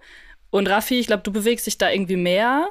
Und 0.50 0.70
Raffi, 0.70 1.00
ich 1.00 1.08
glaube, 1.08 1.24
du 1.24 1.32
bewegst 1.32 1.68
dich 1.68 1.78
da 1.78 1.90
irgendwie 1.90 2.16
mehr. 2.16 2.70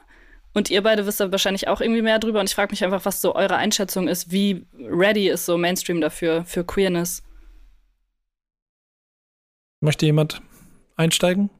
Und 0.53 0.71
ihr 0.71 0.83
beide 0.83 1.07
wisst 1.07 1.21
da 1.21 1.31
wahrscheinlich 1.31 1.69
auch 1.69 1.81
irgendwie 1.81 2.03
mehr 2.03 2.19
drüber. 2.19 2.41
Und 2.41 2.49
ich 2.49 2.55
frage 2.55 2.73
mich 2.73 2.83
einfach, 2.83 3.05
was 3.05 3.21
so 3.21 3.35
eure 3.35 3.57
Einschätzung 3.57 4.09
ist. 4.09 4.33
Wie 4.33 4.67
ready 4.79 5.29
ist 5.29 5.47
so 5.47 5.59
Mainstream 5.59 6.01
dafür, 6.01 6.45
für 6.45 6.65
Queerness? 6.65 7.23
Möchte 9.81 10.07
jemand 10.07 10.43
einsteigen? 10.97 11.51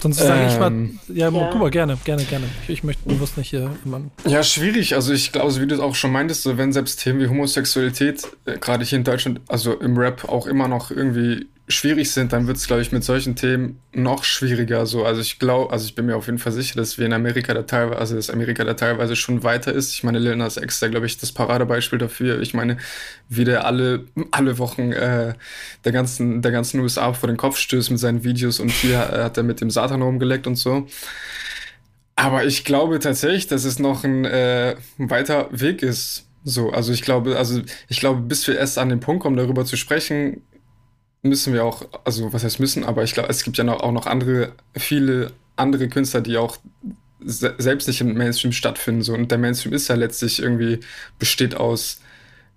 Sonst 0.00 0.18
sage 0.18 0.46
ich 0.48 0.58
mal, 0.58 0.68
ähm, 0.68 0.98
ja, 1.08 1.28
ja, 1.28 1.48
guck 1.50 1.60
mal, 1.60 1.70
gerne, 1.70 1.98
gerne, 2.04 2.24
gerne. 2.24 2.46
Ich, 2.64 2.70
ich 2.70 2.84
möchte 2.84 3.08
bewusst 3.08 3.36
nicht 3.36 3.50
hier 3.50 3.70
jemanden. 3.84 4.10
Ja, 4.24 4.42
schwierig. 4.42 4.94
Also 4.94 5.12
ich 5.12 5.32
glaube, 5.32 5.60
wie 5.60 5.66
du 5.66 5.74
es 5.74 5.80
auch 5.80 5.94
schon 5.94 6.12
meintest, 6.12 6.42
so, 6.42 6.56
wenn 6.56 6.72
selbst 6.72 7.00
Themen 7.00 7.20
wie 7.20 7.28
Homosexualität, 7.28 8.22
äh, 8.44 8.58
gerade 8.58 8.84
hier 8.84 8.98
in 8.98 9.04
Deutschland, 9.04 9.40
also 9.48 9.74
im 9.74 9.96
Rap 9.98 10.28
auch 10.28 10.46
immer 10.46 10.68
noch 10.68 10.90
irgendwie 10.90 11.46
schwierig 11.68 12.10
sind, 12.10 12.32
dann 12.32 12.46
wird 12.46 12.56
es, 12.56 12.66
glaube 12.66 12.82
ich, 12.82 12.92
mit 12.92 13.04
solchen 13.04 13.36
Themen 13.36 13.80
noch 13.92 14.24
schwieriger. 14.24 14.86
So. 14.86 15.04
Also 15.04 15.20
ich 15.20 15.38
glaube, 15.38 15.72
also 15.72 15.84
ich 15.84 15.94
bin 15.94 16.06
mir 16.06 16.16
auf 16.16 16.26
jeden 16.26 16.38
Fall 16.38 16.52
sicher, 16.52 16.76
dass 16.76 16.98
wir 16.98 17.06
in 17.06 17.12
Amerika 17.12 17.52
da 17.52 17.62
teilweise, 17.62 17.98
also 17.98 18.16
dass 18.16 18.30
Amerika 18.30 18.64
da 18.64 18.74
teilweise 18.74 19.16
schon 19.16 19.42
weiter 19.42 19.72
ist. 19.72 19.92
Ich 19.92 20.02
meine, 20.02 20.18
Lil 20.18 20.36
Nas 20.36 20.56
X 20.56 20.80
da, 20.80 20.88
glaube 20.88 21.06
ich, 21.06 21.18
das 21.18 21.32
Paradebeispiel 21.32 21.98
dafür. 21.98 22.40
Ich 22.40 22.54
meine, 22.54 22.78
wie 23.28 23.44
der 23.44 23.66
alle, 23.66 24.06
alle 24.30 24.58
Wochen 24.58 24.92
äh, 24.92 25.34
der, 25.84 25.92
ganzen, 25.92 26.40
der 26.42 26.52
ganzen 26.52 26.80
USA 26.80 27.12
vor 27.12 27.26
den 27.26 27.36
Kopf 27.36 27.58
stößt 27.58 27.90
mit 27.90 28.00
seinen 28.00 28.24
Videos 28.24 28.60
und 28.60 28.70
hier 28.70 28.98
hat 28.98 29.36
er 29.36 29.42
mit 29.42 29.60
dem 29.60 29.70
Satan 29.70 30.02
rumgeleckt 30.02 30.46
und 30.46 30.56
so. 30.56 30.86
Aber 32.16 32.44
ich 32.44 32.64
glaube 32.64 32.98
tatsächlich, 32.98 33.46
dass 33.46 33.64
es 33.64 33.78
noch 33.78 34.04
ein 34.04 34.24
äh, 34.24 34.74
weiter 34.96 35.48
Weg 35.52 35.82
ist. 35.82 36.24
So, 36.44 36.70
also 36.70 36.92
ich 36.92 37.02
glaube, 37.02 37.36
also 37.36 37.60
ich 37.88 38.00
glaube, 38.00 38.22
bis 38.22 38.46
wir 38.48 38.56
erst 38.56 38.78
an 38.78 38.88
den 38.88 39.00
Punkt 39.00 39.22
kommen, 39.22 39.36
darüber 39.36 39.64
zu 39.64 39.76
sprechen, 39.76 40.42
müssen 41.22 41.52
wir 41.52 41.64
auch, 41.64 41.84
also 42.04 42.32
was 42.32 42.44
heißt 42.44 42.60
müssen, 42.60 42.84
aber 42.84 43.02
ich 43.02 43.14
glaube, 43.14 43.28
es 43.28 43.42
gibt 43.42 43.58
ja 43.58 43.64
noch, 43.64 43.80
auch 43.80 43.92
noch 43.92 44.06
andere, 44.06 44.52
viele 44.74 45.32
andere 45.56 45.88
Künstler, 45.88 46.20
die 46.20 46.36
auch 46.36 46.58
se 47.20 47.54
selbst 47.58 47.88
nicht 47.88 48.00
im 48.00 48.14
Mainstream 48.14 48.52
stattfinden. 48.52 49.02
So. 49.02 49.14
Und 49.14 49.30
der 49.30 49.38
Mainstream 49.38 49.72
ist 49.72 49.88
ja 49.88 49.96
letztlich 49.96 50.40
irgendwie, 50.40 50.80
besteht 51.18 51.54
aus 51.54 52.00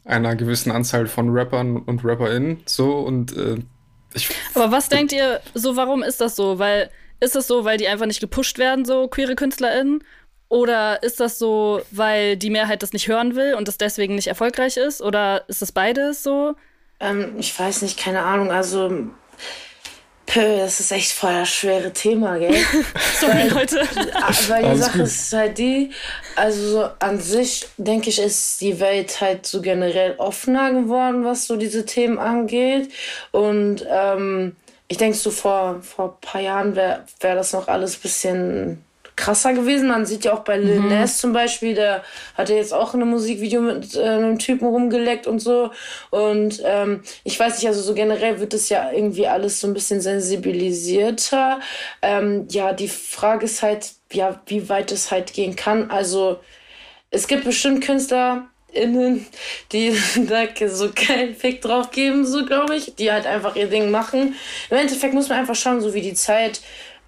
einer 0.05 0.35
gewissen 0.35 0.71
Anzahl 0.71 1.07
von 1.07 1.29
Rappern 1.29 1.77
und 1.77 2.03
RapperInnen. 2.03 2.61
So 2.65 2.99
und 2.99 3.35
äh, 3.35 3.57
ich. 4.13 4.29
Aber 4.53 4.71
was 4.71 4.89
denkt 4.89 5.13
ihr, 5.13 5.41
so 5.53 5.75
warum 5.75 6.03
ist 6.03 6.21
das 6.21 6.35
so? 6.35 6.59
Weil, 6.59 6.89
ist 7.19 7.35
das 7.35 7.47
so, 7.47 7.65
weil 7.65 7.77
die 7.77 7.87
einfach 7.87 8.05
nicht 8.05 8.19
gepusht 8.19 8.57
werden, 8.57 8.85
so 8.85 9.07
queere 9.07 9.35
KünstlerInnen? 9.35 10.03
Oder 10.49 11.01
ist 11.01 11.21
das 11.21 11.39
so, 11.39 11.81
weil 11.91 12.35
die 12.35 12.49
Mehrheit 12.49 12.83
das 12.83 12.91
nicht 12.91 13.07
hören 13.07 13.35
will 13.35 13.53
und 13.53 13.69
das 13.69 13.77
deswegen 13.77 14.15
nicht 14.15 14.27
erfolgreich 14.27 14.75
ist? 14.75 15.01
Oder 15.01 15.45
ist 15.47 15.61
das 15.61 15.71
beides 15.71 16.23
so? 16.23 16.55
Ähm, 17.01 17.35
ich 17.37 17.57
weiß 17.57 17.81
nicht, 17.81 17.99
keine 17.99 18.21
Ahnung. 18.21 18.51
Also, 18.51 18.89
pö, 20.27 20.57
das 20.57 20.79
ist 20.79 20.91
echt 20.91 21.11
voll 21.11 21.33
das 21.33 21.49
schwere 21.49 21.91
Thema, 21.91 22.37
gell? 22.37 22.53
Sorry, 23.19 23.33
weil, 23.33 23.49
Leute. 23.49 23.87
Weil 24.47 24.61
die 24.61 24.69
Alles 24.69 24.85
Sache 24.85 24.97
gut. 24.99 25.07
ist 25.07 25.33
halt 25.33 25.57
die, 25.57 25.91
also 26.35 26.71
so 26.71 26.89
an 26.99 27.19
sich, 27.19 27.67
denke 27.77 28.09
ich, 28.09 28.19
ist 28.19 28.61
die 28.61 28.79
Welt 28.79 29.19
halt 29.19 29.45
so 29.45 29.61
generell 29.61 30.15
offener 30.17 30.71
geworden, 30.71 31.25
was 31.25 31.47
so 31.47 31.57
diese 31.57 31.85
Themen 31.85 32.19
angeht. 32.19 32.91
Und 33.31 33.85
ähm, 33.89 34.55
ich 34.87 34.97
denke, 34.97 35.17
so 35.17 35.31
vor, 35.31 35.81
vor 35.81 36.05
ein 36.05 36.21
paar 36.21 36.41
Jahren 36.41 36.75
wäre 36.75 37.03
wär 37.19 37.35
das 37.35 37.53
noch 37.53 37.67
alles 37.67 37.95
ein 37.95 38.01
bisschen 38.01 38.85
krasser 39.21 39.53
gewesen. 39.53 39.87
Man 39.87 40.05
sieht 40.05 40.25
ja 40.25 40.33
auch 40.33 40.39
bei 40.39 40.57
Lil 40.57 40.79
mhm. 40.79 40.89
Nas 40.89 41.19
zum 41.19 41.31
Beispiel, 41.31 41.75
der 41.75 42.03
hat 42.35 42.49
ja 42.49 42.55
jetzt 42.55 42.73
auch 42.73 42.93
in 42.93 43.01
einem 43.01 43.11
Musikvideo 43.11 43.61
mit 43.61 43.95
äh, 43.95 44.01
einem 44.01 44.39
Typen 44.39 44.67
rumgeleckt 44.67 45.27
und 45.27 45.39
so. 45.39 45.71
Und 46.09 46.61
ähm, 46.65 47.03
ich 47.23 47.39
weiß 47.39 47.57
nicht, 47.57 47.67
also 47.67 47.81
so 47.81 47.93
generell 47.93 48.39
wird 48.39 48.53
es 48.53 48.69
ja 48.69 48.91
irgendwie 48.91 49.27
alles 49.27 49.59
so 49.59 49.67
ein 49.67 49.73
bisschen 49.73 50.01
sensibilisierter. 50.01 51.59
Ähm, 52.01 52.47
ja, 52.49 52.73
die 52.73 52.89
Frage 52.89 53.45
ist 53.45 53.61
halt, 53.61 53.91
ja, 54.11 54.41
wie 54.47 54.67
weit 54.67 54.91
es 54.91 55.11
halt 55.11 55.33
gehen 55.33 55.55
kann. 55.55 55.91
Also 55.91 56.39
es 57.11 57.27
gibt 57.27 57.43
bestimmt 57.43 57.83
Künstler, 57.83 58.47
innen, 58.73 59.25
die 59.71 59.95
da 60.27 60.45
so 60.67 60.89
keinen 60.93 61.35
Fick 61.35 61.61
drauf 61.61 61.91
geben, 61.91 62.25
so 62.25 62.45
glaube 62.45 62.75
ich, 62.75 62.95
die 62.95 63.11
halt 63.11 63.27
einfach 63.27 63.55
ihr 63.55 63.67
Ding 63.67 63.91
machen. 63.91 64.35
Im 64.69 64.77
Endeffekt 64.77 65.13
muss 65.13 65.29
man 65.29 65.39
einfach 65.39 65.55
schauen, 65.55 65.81
so 65.81 65.93
wie 65.93 66.01
die 66.01 66.13
Zeit 66.13 66.61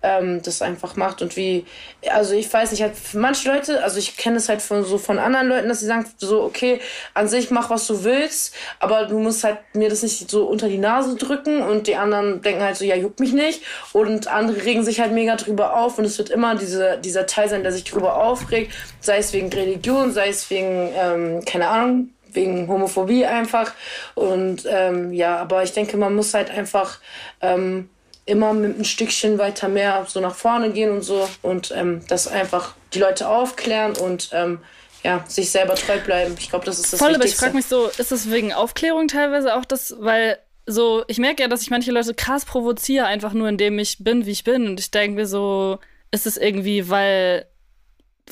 ähm, 0.04 0.42
das 0.44 0.62
einfach 0.62 0.96
macht 0.96 1.22
und 1.22 1.36
wie, 1.38 1.66
also 2.12 2.34
ich 2.34 2.52
weiß 2.54 2.72
nicht, 2.72 2.84
halt 2.84 2.96
für 2.96 3.18
manche 3.18 3.50
Leute, 3.50 3.84
also 3.84 3.98
ich 3.98 4.18
kenne 4.18 4.38
es 4.38 4.50
halt 4.50 4.62
von 4.62 4.84
so 4.84 4.98
von 4.98 5.18
anderen 5.18 5.48
Leuten, 5.48 5.70
dass 5.70 5.80
sie 5.80 5.86
sagen 5.86 6.06
so, 6.18 6.44
okay, 6.44 6.80
an 7.14 7.28
sich 7.28 7.50
mach 7.50 7.70
was 7.70 7.88
du 7.88 8.04
willst, 8.04 8.54
aber 8.80 9.06
du 9.06 9.18
musst 9.18 9.44
halt 9.44 9.58
mir 9.74 9.90
das 9.90 10.04
nicht 10.04 10.30
so 10.30 10.46
unter 10.46 10.68
die 10.68 10.78
Nase 10.78 11.16
drücken 11.16 11.62
und 11.62 11.88
die 11.88 11.96
anderen 11.96 12.42
denken 12.42 12.62
halt 12.62 12.76
so, 12.76 12.86
ja, 12.86 12.96
juckt 12.96 13.20
mich 13.20 13.34
nicht 13.34 13.64
und 13.94 14.28
andere 14.28 14.64
regen 14.64 14.84
sich 14.84 15.00
halt 15.00 15.14
mega 15.14 15.36
drüber 15.38 15.78
auf 15.78 15.98
und 15.98 16.06
es 16.06 16.18
wird 16.18 16.30
immer 16.30 16.56
diese, 16.56 16.98
dieser 16.98 17.26
Teil 17.26 17.50
sein, 17.50 17.64
der 17.64 17.72
sich 17.72 17.86
drüber 17.86 18.18
aufregt, 18.18 18.74
sei 19.00 19.18
es 19.18 19.34
wegen 19.34 19.52
Religion, 19.52 20.12
sei 20.12 20.28
es 20.28 20.50
wegen, 20.50 20.92
ähm, 20.96 21.46
keine 21.46 21.70
Ahnung, 21.70 22.10
wegen 22.34 22.68
Homophobie 22.68 23.26
einfach. 23.26 23.74
Und 24.16 24.64
ähm, 24.68 25.14
ja, 25.14 25.38
aber 25.38 25.64
ich 25.64 25.72
denke, 25.72 25.98
man 25.98 26.16
muss 26.16 26.34
halt 26.34 26.50
einfach 26.50 27.00
ähm, 27.42 27.90
immer 28.26 28.54
mit 28.54 28.80
ein 28.80 28.86
Stückchen 28.86 29.38
weiter 29.38 29.68
mehr 29.68 30.06
so 30.08 30.20
nach 30.20 30.36
vorne 30.36 30.72
gehen 30.72 30.92
und 30.92 31.02
so 31.02 31.28
und 31.42 31.72
ähm, 31.76 32.02
das 32.08 32.28
einfach 32.28 32.74
die 32.94 33.00
Leute 33.00 33.28
aufklären 33.28 33.96
und 33.98 34.30
ähm, 34.34 34.60
ja, 35.04 35.26
sich 35.28 35.52
selber 35.52 35.76
treu 35.76 36.00
bleiben. 36.00 36.36
Ich 36.40 36.50
glaube, 36.50 36.66
das 36.66 36.80
ist 36.80 36.94
das 36.94 37.00
Voll, 37.00 37.10
Wichtigste. 37.10 37.28
aber 37.28 37.34
ich 37.34 37.40
frage 37.40 37.56
mich 37.56 37.66
so, 37.66 37.88
ist 38.02 38.12
das 38.12 38.32
wegen 38.32 38.54
Aufklärung 38.54 39.10
teilweise 39.10 39.56
auch 39.56 39.66
das, 39.66 39.96
weil 40.00 40.38
so, 40.66 41.04
ich 41.08 41.18
merke 41.18 41.42
ja, 41.42 41.50
dass 41.50 41.62
ich 41.62 41.70
manche 41.70 41.92
Leute 41.92 42.14
krass 42.14 42.46
provoziere, 42.46 43.06
einfach 43.06 43.34
nur 43.34 43.50
indem 43.50 43.80
ich 43.80 43.98
bin, 44.04 44.26
wie 44.26 44.32
ich 44.32 44.46
bin. 44.46 44.68
Und 44.68 44.80
ich 44.80 44.92
denke 44.92 45.16
mir 45.16 45.28
so, 45.28 45.80
ist 46.12 46.26
es 46.26 46.38
irgendwie, 46.38 46.90
weil 46.90 47.46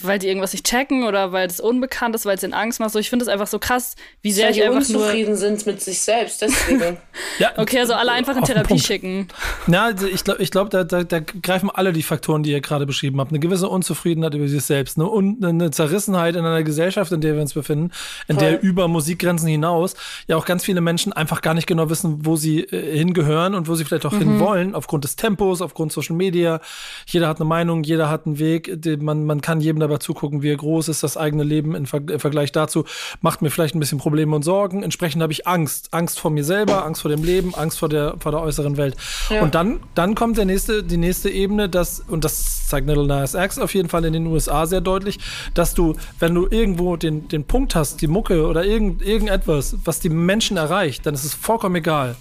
weil 0.04 0.20
die 0.20 0.28
irgendwas 0.28 0.54
nicht 0.54 0.66
checken 0.66 1.04
oder 1.04 1.32
weil 1.32 1.48
es 1.48 1.60
unbekannt 1.60 2.16
ist, 2.16 2.26
weil 2.26 2.36
es 2.36 2.44
ihnen 2.44 2.54
Angst 2.54 2.80
macht. 2.80 2.92
So, 2.92 3.00
ich 3.00 3.10
finde 3.10 3.24
es 3.24 3.30
einfach 3.30 3.48
so 3.48 3.60
krass, 3.60 3.96
wie 4.22 4.32
sehr 4.32 4.50
ich 4.50 4.62
einfach 4.64 4.78
unzufrieden 4.78 5.32
nur 5.32 5.38
sind 5.38 5.66
mit 5.66 5.82
sich 5.82 6.00
selbst, 6.02 6.42
deswegen. 6.42 6.98
ja, 7.40 7.52
okay, 7.58 7.80
also 7.80 7.94
alle 7.94 8.12
einfach 8.12 8.36
in 8.36 8.44
Therapie 8.44 8.80
schicken. 8.80 9.28
Ja, 9.68 9.86
also 9.86 10.08
ich 10.08 10.24
glaube, 10.24 10.42
ich 10.42 10.52
glaub, 10.52 10.70
da, 10.70 10.84
da, 10.84 11.04
da, 11.04 11.20
greifen 11.20 11.70
alle 11.70 11.94
die 11.94 12.04
Faktoren, 12.04 12.44
die 12.44 12.52
ihr 12.52 12.62
gerade 12.62 12.86
beschrieben 12.86 13.20
habt. 13.20 13.32
Eine 13.32 13.40
gewisse 13.40 13.70
Unzufriedenheit 13.70 14.34
über 14.34 14.48
sich 14.48 14.64
selbst, 14.64 14.98
eine, 15.00 15.10
eine 15.48 15.72
Zerrissenheit 15.72 16.36
in 16.36 16.46
einer 16.46 16.64
Gesellschaft, 16.64 17.12
in 17.12 17.22
der 17.22 17.36
wir 17.36 17.42
uns 17.42 17.54
befinden, 17.54 17.92
in 18.28 18.38
Voll. 18.38 18.50
der 18.50 18.64
über 18.64 18.88
Musikgrenzen 18.88 19.48
hinaus 19.48 19.96
ja 20.28 20.38
auch 20.38 20.46
ganz 20.46 20.64
viele 20.64 20.82
Menschen 20.82 21.14
einfach 21.14 21.42
gar 21.42 21.54
nicht 21.54 21.68
genau 21.68 21.90
wissen, 21.90 22.26
wo 22.26 22.36
sie 22.36 22.62
äh, 22.62 22.98
hingehören 22.98 23.56
und 23.56 23.68
wo 23.68 23.76
sie 23.76 23.86
vielleicht 23.86 24.06
auch 24.06 24.14
mhm. 24.14 24.20
hinwollen, 24.20 24.76
aufgrund 24.76 25.04
des 25.04 25.16
Tempos, 25.16 25.62
aufgrund 25.62 25.92
Social 25.92 26.16
Media. 26.16 26.62
Jeder 27.06 27.28
hat 27.28 27.40
eine 27.40 27.48
Meinung, 27.48 27.84
jeder 27.84 28.10
hat 28.10 28.26
einen 28.26 28.40
Weg, 28.40 28.86
man, 29.02 29.26
man 29.26 29.42
kann 29.42 29.62
jedem 29.62 29.80
dabei 29.80 29.91
zugucken, 30.00 30.42
wie 30.42 30.56
groß 30.56 30.88
ist 30.90 31.04
das 31.04 31.18
eigene 31.18 31.44
Leben 31.44 31.76
im, 31.76 31.86
Ver 31.86 32.02
im 32.08 32.20
Vergleich 32.20 32.52
dazu, 32.52 32.86
macht 33.22 33.42
mir 33.42 33.50
vielleicht 33.50 33.76
ein 33.76 33.80
bisschen 33.80 33.98
Probleme 33.98 34.36
und 34.36 34.44
Sorgen. 34.44 34.84
Entsprechend 34.84 35.22
habe 35.22 35.34
ich 35.34 35.48
Angst. 35.48 35.90
Angst 35.92 36.20
vor 36.20 36.32
mir 36.32 36.44
selber, 36.44 36.86
Angst 36.86 37.02
vor 37.02 37.10
dem 37.10 37.24
Leben, 37.24 37.54
Angst 37.56 37.80
vor 37.80 37.90
der, 37.90 38.16
vor 38.20 38.32
der 38.32 38.42
äußeren 38.42 38.78
Welt. 38.78 38.96
Ja. 39.30 39.42
Und 39.42 39.56
dann, 39.56 39.80
dann 39.96 40.16
kommt 40.16 40.38
der 40.38 40.46
nächste, 40.46 40.84
die 40.84 40.98
nächste 40.98 41.30
Ebene, 41.30 41.70
das, 41.70 42.02
und 42.08 42.24
das 42.24 42.68
zeigt 42.68 42.88
Little 42.88 43.08
Nas 43.08 43.34
X 43.34 43.60
auf 43.60 43.74
jeden 43.74 43.90
Fall 43.90 44.06
in 44.06 44.14
den 44.14 44.28
USA 44.28 44.66
sehr 44.66 44.82
deutlich, 44.82 45.20
dass 45.54 45.74
du, 45.74 45.96
wenn 46.20 46.34
du 46.34 46.48
irgendwo 46.50 46.96
den, 46.96 47.28
den 47.28 47.44
Punkt 47.44 47.76
hast, 47.76 48.02
die 48.02 48.08
Mucke 48.08 48.46
oder 48.48 48.64
irgend, 48.64 49.02
irgendetwas, 49.02 49.76
was 49.84 50.00
die 50.00 50.10
Menschen 50.10 50.58
erreicht, 50.58 51.06
dann 51.06 51.14
ist 51.14 51.24
es 51.24 51.34
vollkommen 51.34 51.76
egal. 51.76 52.16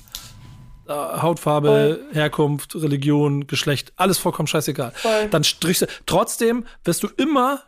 Äh, 0.91 1.23
Hautfarbe, 1.23 1.69
Voll. 1.69 2.01
Herkunft, 2.13 2.75
Religion, 2.75 3.47
Geschlecht, 3.47 3.93
alles 3.97 4.19
vollkommen 4.19 4.49
scheißegal. 4.49 4.93
Voll. 4.95 5.29
Dann 5.31 5.45
strichst 5.45 5.83
du. 5.83 5.87
Trotzdem 6.07 6.65
wirst 6.85 7.03
du 7.05 7.09
immer 7.17 7.63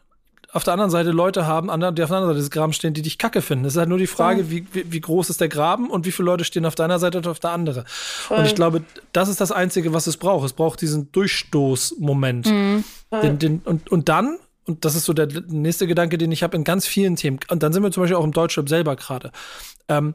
auf 0.53 0.65
der 0.65 0.75
anderen 0.75 0.91
Seite 0.91 1.13
Leute 1.13 1.47
haben, 1.47 1.69
die 1.69 2.03
auf 2.03 2.11
der 2.11 2.17
anderen 2.17 2.27
Seite 2.27 2.41
des 2.41 2.51
Grabens 2.51 2.77
stehen, 2.77 2.93
die 2.93 3.01
dich 3.01 3.17
kacke 3.17 3.41
finden. 3.41 3.65
Es 3.65 3.75
ist 3.75 3.79
halt 3.79 3.89
nur 3.89 3.97
die 3.97 4.07
Frage, 4.07 4.51
wie, 4.51 4.67
wie, 4.73 4.93
wie, 4.93 5.01
groß 5.01 5.31
ist 5.31 5.41
der 5.41 5.49
Graben 5.49 5.89
und 5.89 6.05
wie 6.05 6.13
viele 6.13 6.27
Leute 6.27 6.45
stehen 6.45 6.67
auf 6.67 6.75
deiner 6.75 6.99
Seite 6.99 7.19
und 7.19 7.27
auf 7.27 7.39
der 7.39 7.53
anderen. 7.53 7.85
Und 8.29 8.45
ich 8.45 8.55
glaube, 8.55 8.83
das 9.13 9.31
ist 9.31 9.41
das 9.41 9.51
Einzige, 9.51 9.95
was 9.95 10.07
es 10.07 10.19
braucht. 10.19 10.45
Es 10.45 10.53
braucht 10.53 10.83
diesen 10.83 11.11
Durchstoßmoment. 11.13 12.47
Mhm. 12.47 12.85
Den, 13.23 13.39
den, 13.39 13.59
und, 13.65 13.91
und 13.91 14.11
dann, 14.11 14.37
und 14.67 14.85
das 14.85 14.95
ist 14.95 15.07
so 15.07 15.15
der 15.15 15.29
nächste 15.49 15.87
Gedanke, 15.87 16.19
den 16.19 16.31
ich 16.33 16.43
habe 16.43 16.57
in 16.57 16.65
ganz 16.65 16.87
vielen 16.87 17.17
Themen, 17.17 17.41
und 17.49 17.63
dann 17.63 17.73
sind 17.73 17.83
wir 17.83 17.91
zum 17.91 18.03
Beispiel 18.03 18.17
auch 18.17 18.25
im 18.25 18.33
Deutschrap 18.33 18.69
selber 18.69 18.95
gerade. 18.97 19.33
Ähm, 19.89 20.15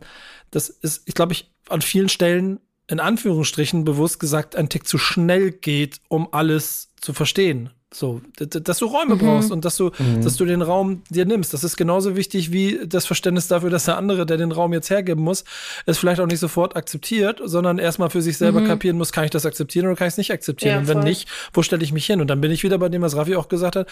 das 0.52 0.70
ist, 0.70 1.02
ich 1.06 1.16
glaube, 1.16 1.34
ich 1.34 1.50
an 1.70 1.82
vielen 1.82 2.10
Stellen 2.10 2.60
in 2.88 3.00
Anführungsstrichen 3.00 3.84
bewusst 3.84 4.20
gesagt 4.20 4.56
ein 4.56 4.70
Tick 4.70 4.88
zu 4.88 4.98
schnell 4.98 5.52
geht, 5.52 6.00
um 6.08 6.30
alles 6.32 6.90
zu 7.00 7.14
verstehen. 7.14 7.70
So, 7.94 8.22
dass 8.36 8.80
du 8.80 8.86
Räume 8.86 9.16
mhm. 9.16 9.20
brauchst 9.20 9.50
und 9.50 9.64
dass 9.64 9.78
du, 9.78 9.92
mhm. 9.98 10.22
dass 10.22 10.36
du 10.36 10.46
den 10.46 10.62
Raum 10.62 11.04
dir 11.10 11.26
nimmst. 11.26 11.54
Das 11.54 11.64
ist 11.64 11.78
genauso 11.78 12.18
wichtig 12.18 12.52
wie 12.52 12.82
das 12.86 13.06
Verständnis 13.06 13.48
dafür, 13.48 13.70
dass 13.70 13.86
der 13.86 13.98
andere, 13.98 14.26
der 14.26 14.36
den 14.36 14.52
Raum 14.52 14.74
jetzt 14.74 14.90
hergeben 14.90 15.24
muss, 15.24 15.46
es 15.86 15.98
vielleicht 15.98 16.20
auch 16.20 16.28
nicht 16.28 16.40
sofort 16.40 16.76
akzeptiert, 16.76 17.40
sondern 17.44 17.80
erstmal 17.80 18.10
für 18.10 18.22
sich 18.22 18.38
selber 18.38 18.60
mhm. 18.60 18.68
kapieren 18.68 18.98
muss, 18.98 19.14
kann 19.14 19.24
ich 19.24 19.32
das 19.32 19.46
akzeptieren 19.46 19.88
oder 19.88 19.96
kann 19.96 20.08
ich 20.08 20.14
es 20.14 20.18
nicht 20.18 20.32
akzeptieren? 20.32 20.74
Ja, 20.74 20.80
und 20.80 20.88
wenn 20.90 21.00
nicht, 21.00 21.30
wo 21.54 21.64
stelle 21.64 21.84
ich 21.84 21.94
mich 21.94 22.06
hin? 22.06 22.20
Und 22.20 22.28
dann 22.28 22.42
bin 22.42 22.52
ich 22.52 22.64
wieder 22.64 22.78
bei 22.78 22.90
dem, 22.90 23.02
was 23.02 23.16
Raffi 23.16 23.36
auch 23.36 23.48
gesagt 23.48 23.78
hat 23.78 23.88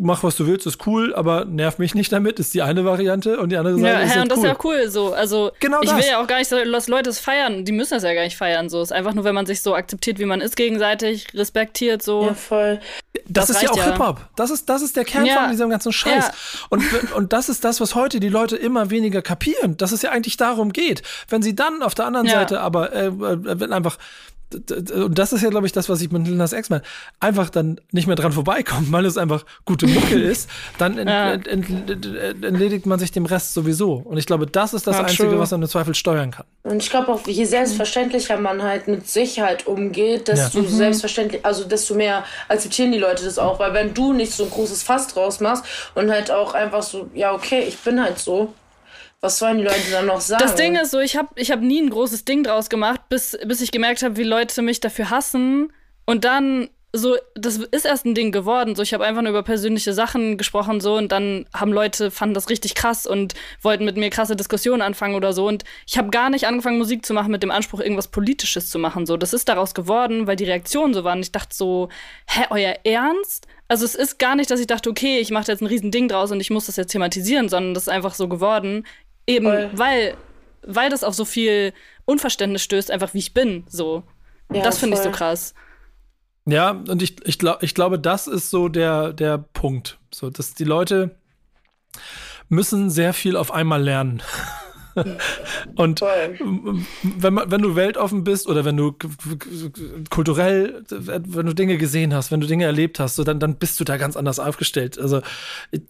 mach 0.00 0.22
was 0.22 0.36
du 0.36 0.46
willst, 0.46 0.66
ist 0.66 0.86
cool, 0.86 1.14
aber 1.14 1.44
nerv 1.44 1.78
mich 1.78 1.94
nicht 1.94 2.12
damit, 2.12 2.38
ist 2.38 2.54
die 2.54 2.62
eine 2.62 2.84
Variante 2.84 3.38
und 3.38 3.50
die 3.50 3.56
andere 3.56 3.78
Seite 3.78 3.86
ja, 3.86 4.00
ist 4.00 4.14
ja, 4.14 4.22
und 4.22 4.30
das 4.30 4.38
cool. 4.38 4.44
ist 4.44 4.50
ja 4.50 4.58
cool 4.64 4.90
so. 4.90 5.12
Also 5.12 5.52
genau 5.60 5.80
ich 5.82 5.90
das. 5.90 5.98
will 5.98 6.06
ja 6.10 6.22
auch 6.22 6.26
gar 6.26 6.38
nicht, 6.38 6.50
dass 6.50 6.88
Leute 6.88 7.10
es 7.10 7.18
feiern, 7.18 7.64
die 7.64 7.72
müssen 7.72 7.94
das 7.94 8.02
ja 8.02 8.14
gar 8.14 8.22
nicht 8.22 8.36
feiern 8.36 8.68
so. 8.68 8.80
Es 8.80 8.90
ist 8.90 8.96
einfach 8.96 9.14
nur, 9.14 9.24
wenn 9.24 9.34
man 9.34 9.46
sich 9.46 9.62
so 9.62 9.74
akzeptiert, 9.74 10.18
wie 10.18 10.24
man 10.24 10.40
ist 10.40 10.56
gegenseitig, 10.56 11.26
respektiert 11.34 12.02
so. 12.02 12.26
Ja, 12.26 12.34
voll. 12.34 12.80
Das, 13.26 13.46
das 13.46 13.56
ist 13.56 13.62
ja 13.62 13.70
auch 13.70 13.76
ja. 13.76 13.84
Hip-Hop. 13.92 14.20
Das 14.36 14.50
ist, 14.50 14.68
das 14.68 14.82
ist 14.82 14.96
der 14.96 15.04
Kern 15.04 15.26
ja. 15.26 15.40
von 15.40 15.50
diesem 15.50 15.70
ganzen 15.70 15.92
Scheiß. 15.92 16.26
Ja. 16.26 16.32
Und, 16.70 17.12
und 17.14 17.32
das 17.32 17.48
ist 17.48 17.64
das, 17.64 17.80
was 17.80 17.94
heute 17.94 18.20
die 18.20 18.28
Leute 18.28 18.56
immer 18.56 18.90
weniger 18.90 19.22
kapieren, 19.22 19.76
dass 19.76 19.92
es 19.92 20.02
ja 20.02 20.10
eigentlich 20.10 20.36
darum 20.36 20.72
geht. 20.72 21.02
Wenn 21.28 21.42
sie 21.42 21.54
dann 21.54 21.82
auf 21.82 21.94
der 21.94 22.06
anderen 22.06 22.28
Seite 22.28 22.60
aber 22.60 22.92
äh, 22.92 23.06
äh, 23.06 23.72
einfach 23.72 23.98
und 24.54 25.18
das 25.18 25.32
ist 25.32 25.42
ja, 25.42 25.50
glaube 25.50 25.66
ich, 25.66 25.72
das, 25.72 25.88
was 25.88 26.00
ich 26.00 26.10
mit 26.10 26.26
Lil 26.26 26.36
Nas 26.36 26.52
X 26.52 26.70
meine, 26.70 26.82
einfach 27.20 27.50
dann 27.50 27.80
nicht 27.92 28.06
mehr 28.06 28.16
dran 28.16 28.32
vorbeikommen, 28.32 28.90
weil 28.90 29.04
es 29.04 29.18
einfach 29.18 29.44
gute 29.64 29.86
Mucke 29.86 30.14
ist, 30.20 30.48
dann 30.78 30.96
ja. 30.96 31.32
ent, 31.32 31.46
ent, 31.46 31.90
ent, 31.90 32.44
entledigt 32.44 32.86
man 32.86 32.98
sich 32.98 33.12
dem 33.12 33.26
Rest 33.26 33.52
sowieso. 33.54 33.94
Und 33.94 34.16
ich 34.16 34.26
glaube, 34.26 34.46
das 34.46 34.72
ist 34.72 34.86
das 34.86 34.96
ja, 34.96 35.02
Einzige, 35.02 35.28
true. 35.28 35.38
was 35.38 35.50
man 35.50 35.62
im 35.62 35.68
Zweifel 35.68 35.94
steuern 35.94 36.30
kann. 36.30 36.46
Und 36.62 36.82
ich 36.82 36.90
glaube 36.90 37.12
auch, 37.12 37.26
je 37.26 37.44
selbstverständlicher 37.44 38.38
man 38.38 38.62
halt 38.62 38.88
mit 38.88 39.08
Sicherheit 39.08 39.66
umgeht, 39.66 40.28
desto 40.28 40.60
ja. 40.60 40.64
mhm. 40.64 40.74
selbstverständlich, 40.74 41.44
also 41.44 41.64
desto 41.64 41.94
mehr 41.94 42.24
akzeptieren 42.48 42.92
die 42.92 42.98
Leute 42.98 43.24
das 43.24 43.38
auch. 43.38 43.58
Weil 43.58 43.74
wenn 43.74 43.92
du 43.92 44.12
nicht 44.12 44.32
so 44.32 44.44
ein 44.44 44.50
großes 44.50 44.82
Fass 44.82 45.08
draus 45.08 45.40
machst 45.40 45.64
und 45.94 46.10
halt 46.10 46.30
auch 46.30 46.54
einfach 46.54 46.82
so, 46.82 47.10
ja, 47.14 47.34
okay, 47.34 47.64
ich 47.68 47.78
bin 47.78 48.02
halt 48.02 48.18
so, 48.18 48.54
was 49.20 49.38
sollen 49.38 49.58
die 49.58 49.64
Leute 49.64 49.90
dann 49.90 50.06
noch 50.06 50.20
sagen? 50.20 50.42
Das 50.42 50.54
Ding 50.54 50.76
ist 50.76 50.92
so, 50.92 51.00
ich 51.00 51.16
habe 51.16 51.28
ich 51.36 51.50
hab 51.50 51.60
nie 51.60 51.80
ein 51.80 51.90
großes 51.90 52.24
Ding 52.24 52.44
draus 52.44 52.68
gemacht, 52.68 53.00
bis, 53.08 53.36
bis 53.44 53.60
ich 53.60 53.72
gemerkt 53.72 54.02
habe, 54.02 54.16
wie 54.16 54.22
Leute 54.22 54.62
mich 54.62 54.80
dafür 54.80 55.10
hassen. 55.10 55.72
Und 56.04 56.24
dann 56.24 56.68
so, 56.94 57.16
das 57.34 57.58
ist 57.58 57.84
erst 57.84 58.06
ein 58.06 58.14
Ding 58.14 58.32
geworden. 58.32 58.74
So, 58.74 58.82
ich 58.82 58.94
habe 58.94 59.04
einfach 59.04 59.20
nur 59.20 59.30
über 59.30 59.42
persönliche 59.42 59.92
Sachen 59.92 60.38
gesprochen 60.38 60.80
so 60.80 60.96
und 60.96 61.12
dann 61.12 61.46
haben 61.52 61.72
Leute 61.72 62.10
fanden 62.10 62.34
das 62.34 62.48
richtig 62.48 62.74
krass 62.74 63.06
und 63.06 63.34
wollten 63.60 63.84
mit 63.84 63.96
mir 63.96 64.08
krasse 64.08 64.36
Diskussionen 64.36 64.80
anfangen 64.80 65.14
oder 65.14 65.34
so. 65.34 65.46
Und 65.46 65.64
ich 65.86 65.98
habe 65.98 66.08
gar 66.08 66.30
nicht 66.30 66.46
angefangen, 66.46 66.78
Musik 66.78 67.04
zu 67.04 67.12
machen 67.12 67.30
mit 67.30 67.42
dem 67.42 67.50
Anspruch, 67.50 67.80
irgendwas 67.80 68.08
Politisches 68.08 68.70
zu 68.70 68.78
machen. 68.78 69.04
So, 69.04 69.18
das 69.18 69.34
ist 69.34 69.48
daraus 69.48 69.74
geworden, 69.74 70.26
weil 70.26 70.36
die 70.36 70.44
Reaktionen 70.44 70.94
so 70.94 71.04
waren. 71.04 71.20
Ich 71.20 71.32
dachte 71.32 71.54
so, 71.54 71.90
hä, 72.26 72.44
euer 72.50 72.76
Ernst? 72.84 73.46
Also 73.68 73.84
es 73.84 73.94
ist 73.94 74.18
gar 74.18 74.34
nicht, 74.34 74.50
dass 74.50 74.60
ich 74.60 74.66
dachte, 74.66 74.88
okay, 74.88 75.18
ich 75.18 75.30
mache 75.30 75.52
jetzt 75.52 75.60
ein 75.60 75.66
riesen 75.66 75.90
Ding 75.90 76.08
draus 76.08 76.30
und 76.30 76.40
ich 76.40 76.48
muss 76.48 76.66
das 76.66 76.76
jetzt 76.76 76.92
thematisieren, 76.92 77.50
sondern 77.50 77.74
das 77.74 77.82
ist 77.82 77.90
einfach 77.90 78.14
so 78.14 78.26
geworden. 78.26 78.86
Eben, 79.28 79.46
Voll. 79.46 79.70
weil, 79.74 80.16
weil 80.62 80.90
das 80.90 81.04
auf 81.04 81.14
so 81.14 81.24
viel 81.26 81.74
Unverständnis 82.06 82.62
stößt, 82.62 82.90
einfach 82.90 83.12
wie 83.12 83.18
ich 83.18 83.34
bin. 83.34 83.64
So. 83.68 84.02
Ja, 84.52 84.62
das 84.62 84.78
finde 84.78 84.96
ich 84.96 85.02
so 85.02 85.10
krass. 85.10 85.54
Ja, 86.46 86.70
und 86.70 87.02
ich, 87.02 87.16
ich, 87.26 87.38
glaub, 87.38 87.62
ich 87.62 87.74
glaube, 87.74 87.98
das 87.98 88.26
ist 88.26 88.48
so 88.48 88.68
der, 88.68 89.12
der 89.12 89.36
Punkt. 89.36 89.98
So, 90.10 90.30
dass 90.30 90.54
die 90.54 90.64
Leute 90.64 91.14
müssen 92.48 92.88
sehr 92.88 93.12
viel 93.12 93.36
auf 93.36 93.52
einmal 93.52 93.82
lernen. 93.82 94.22
und 95.76 96.00
wenn, 96.00 97.34
man, 97.34 97.50
wenn 97.50 97.62
du 97.62 97.76
weltoffen 97.76 98.24
bist 98.24 98.48
oder 98.48 98.64
wenn 98.64 98.76
du 98.76 98.94
kulturell, 100.10 100.82
wenn 100.90 101.46
du 101.46 101.54
Dinge 101.54 101.78
gesehen 101.78 102.14
hast, 102.14 102.30
wenn 102.30 102.40
du 102.40 102.46
Dinge 102.46 102.64
erlebt 102.64 103.00
hast, 103.00 103.16
so 103.16 103.24
dann, 103.24 103.40
dann 103.40 103.56
bist 103.56 103.78
du 103.80 103.84
da 103.84 103.96
ganz 103.96 104.16
anders 104.16 104.38
aufgestellt. 104.38 104.98
Also 104.98 105.20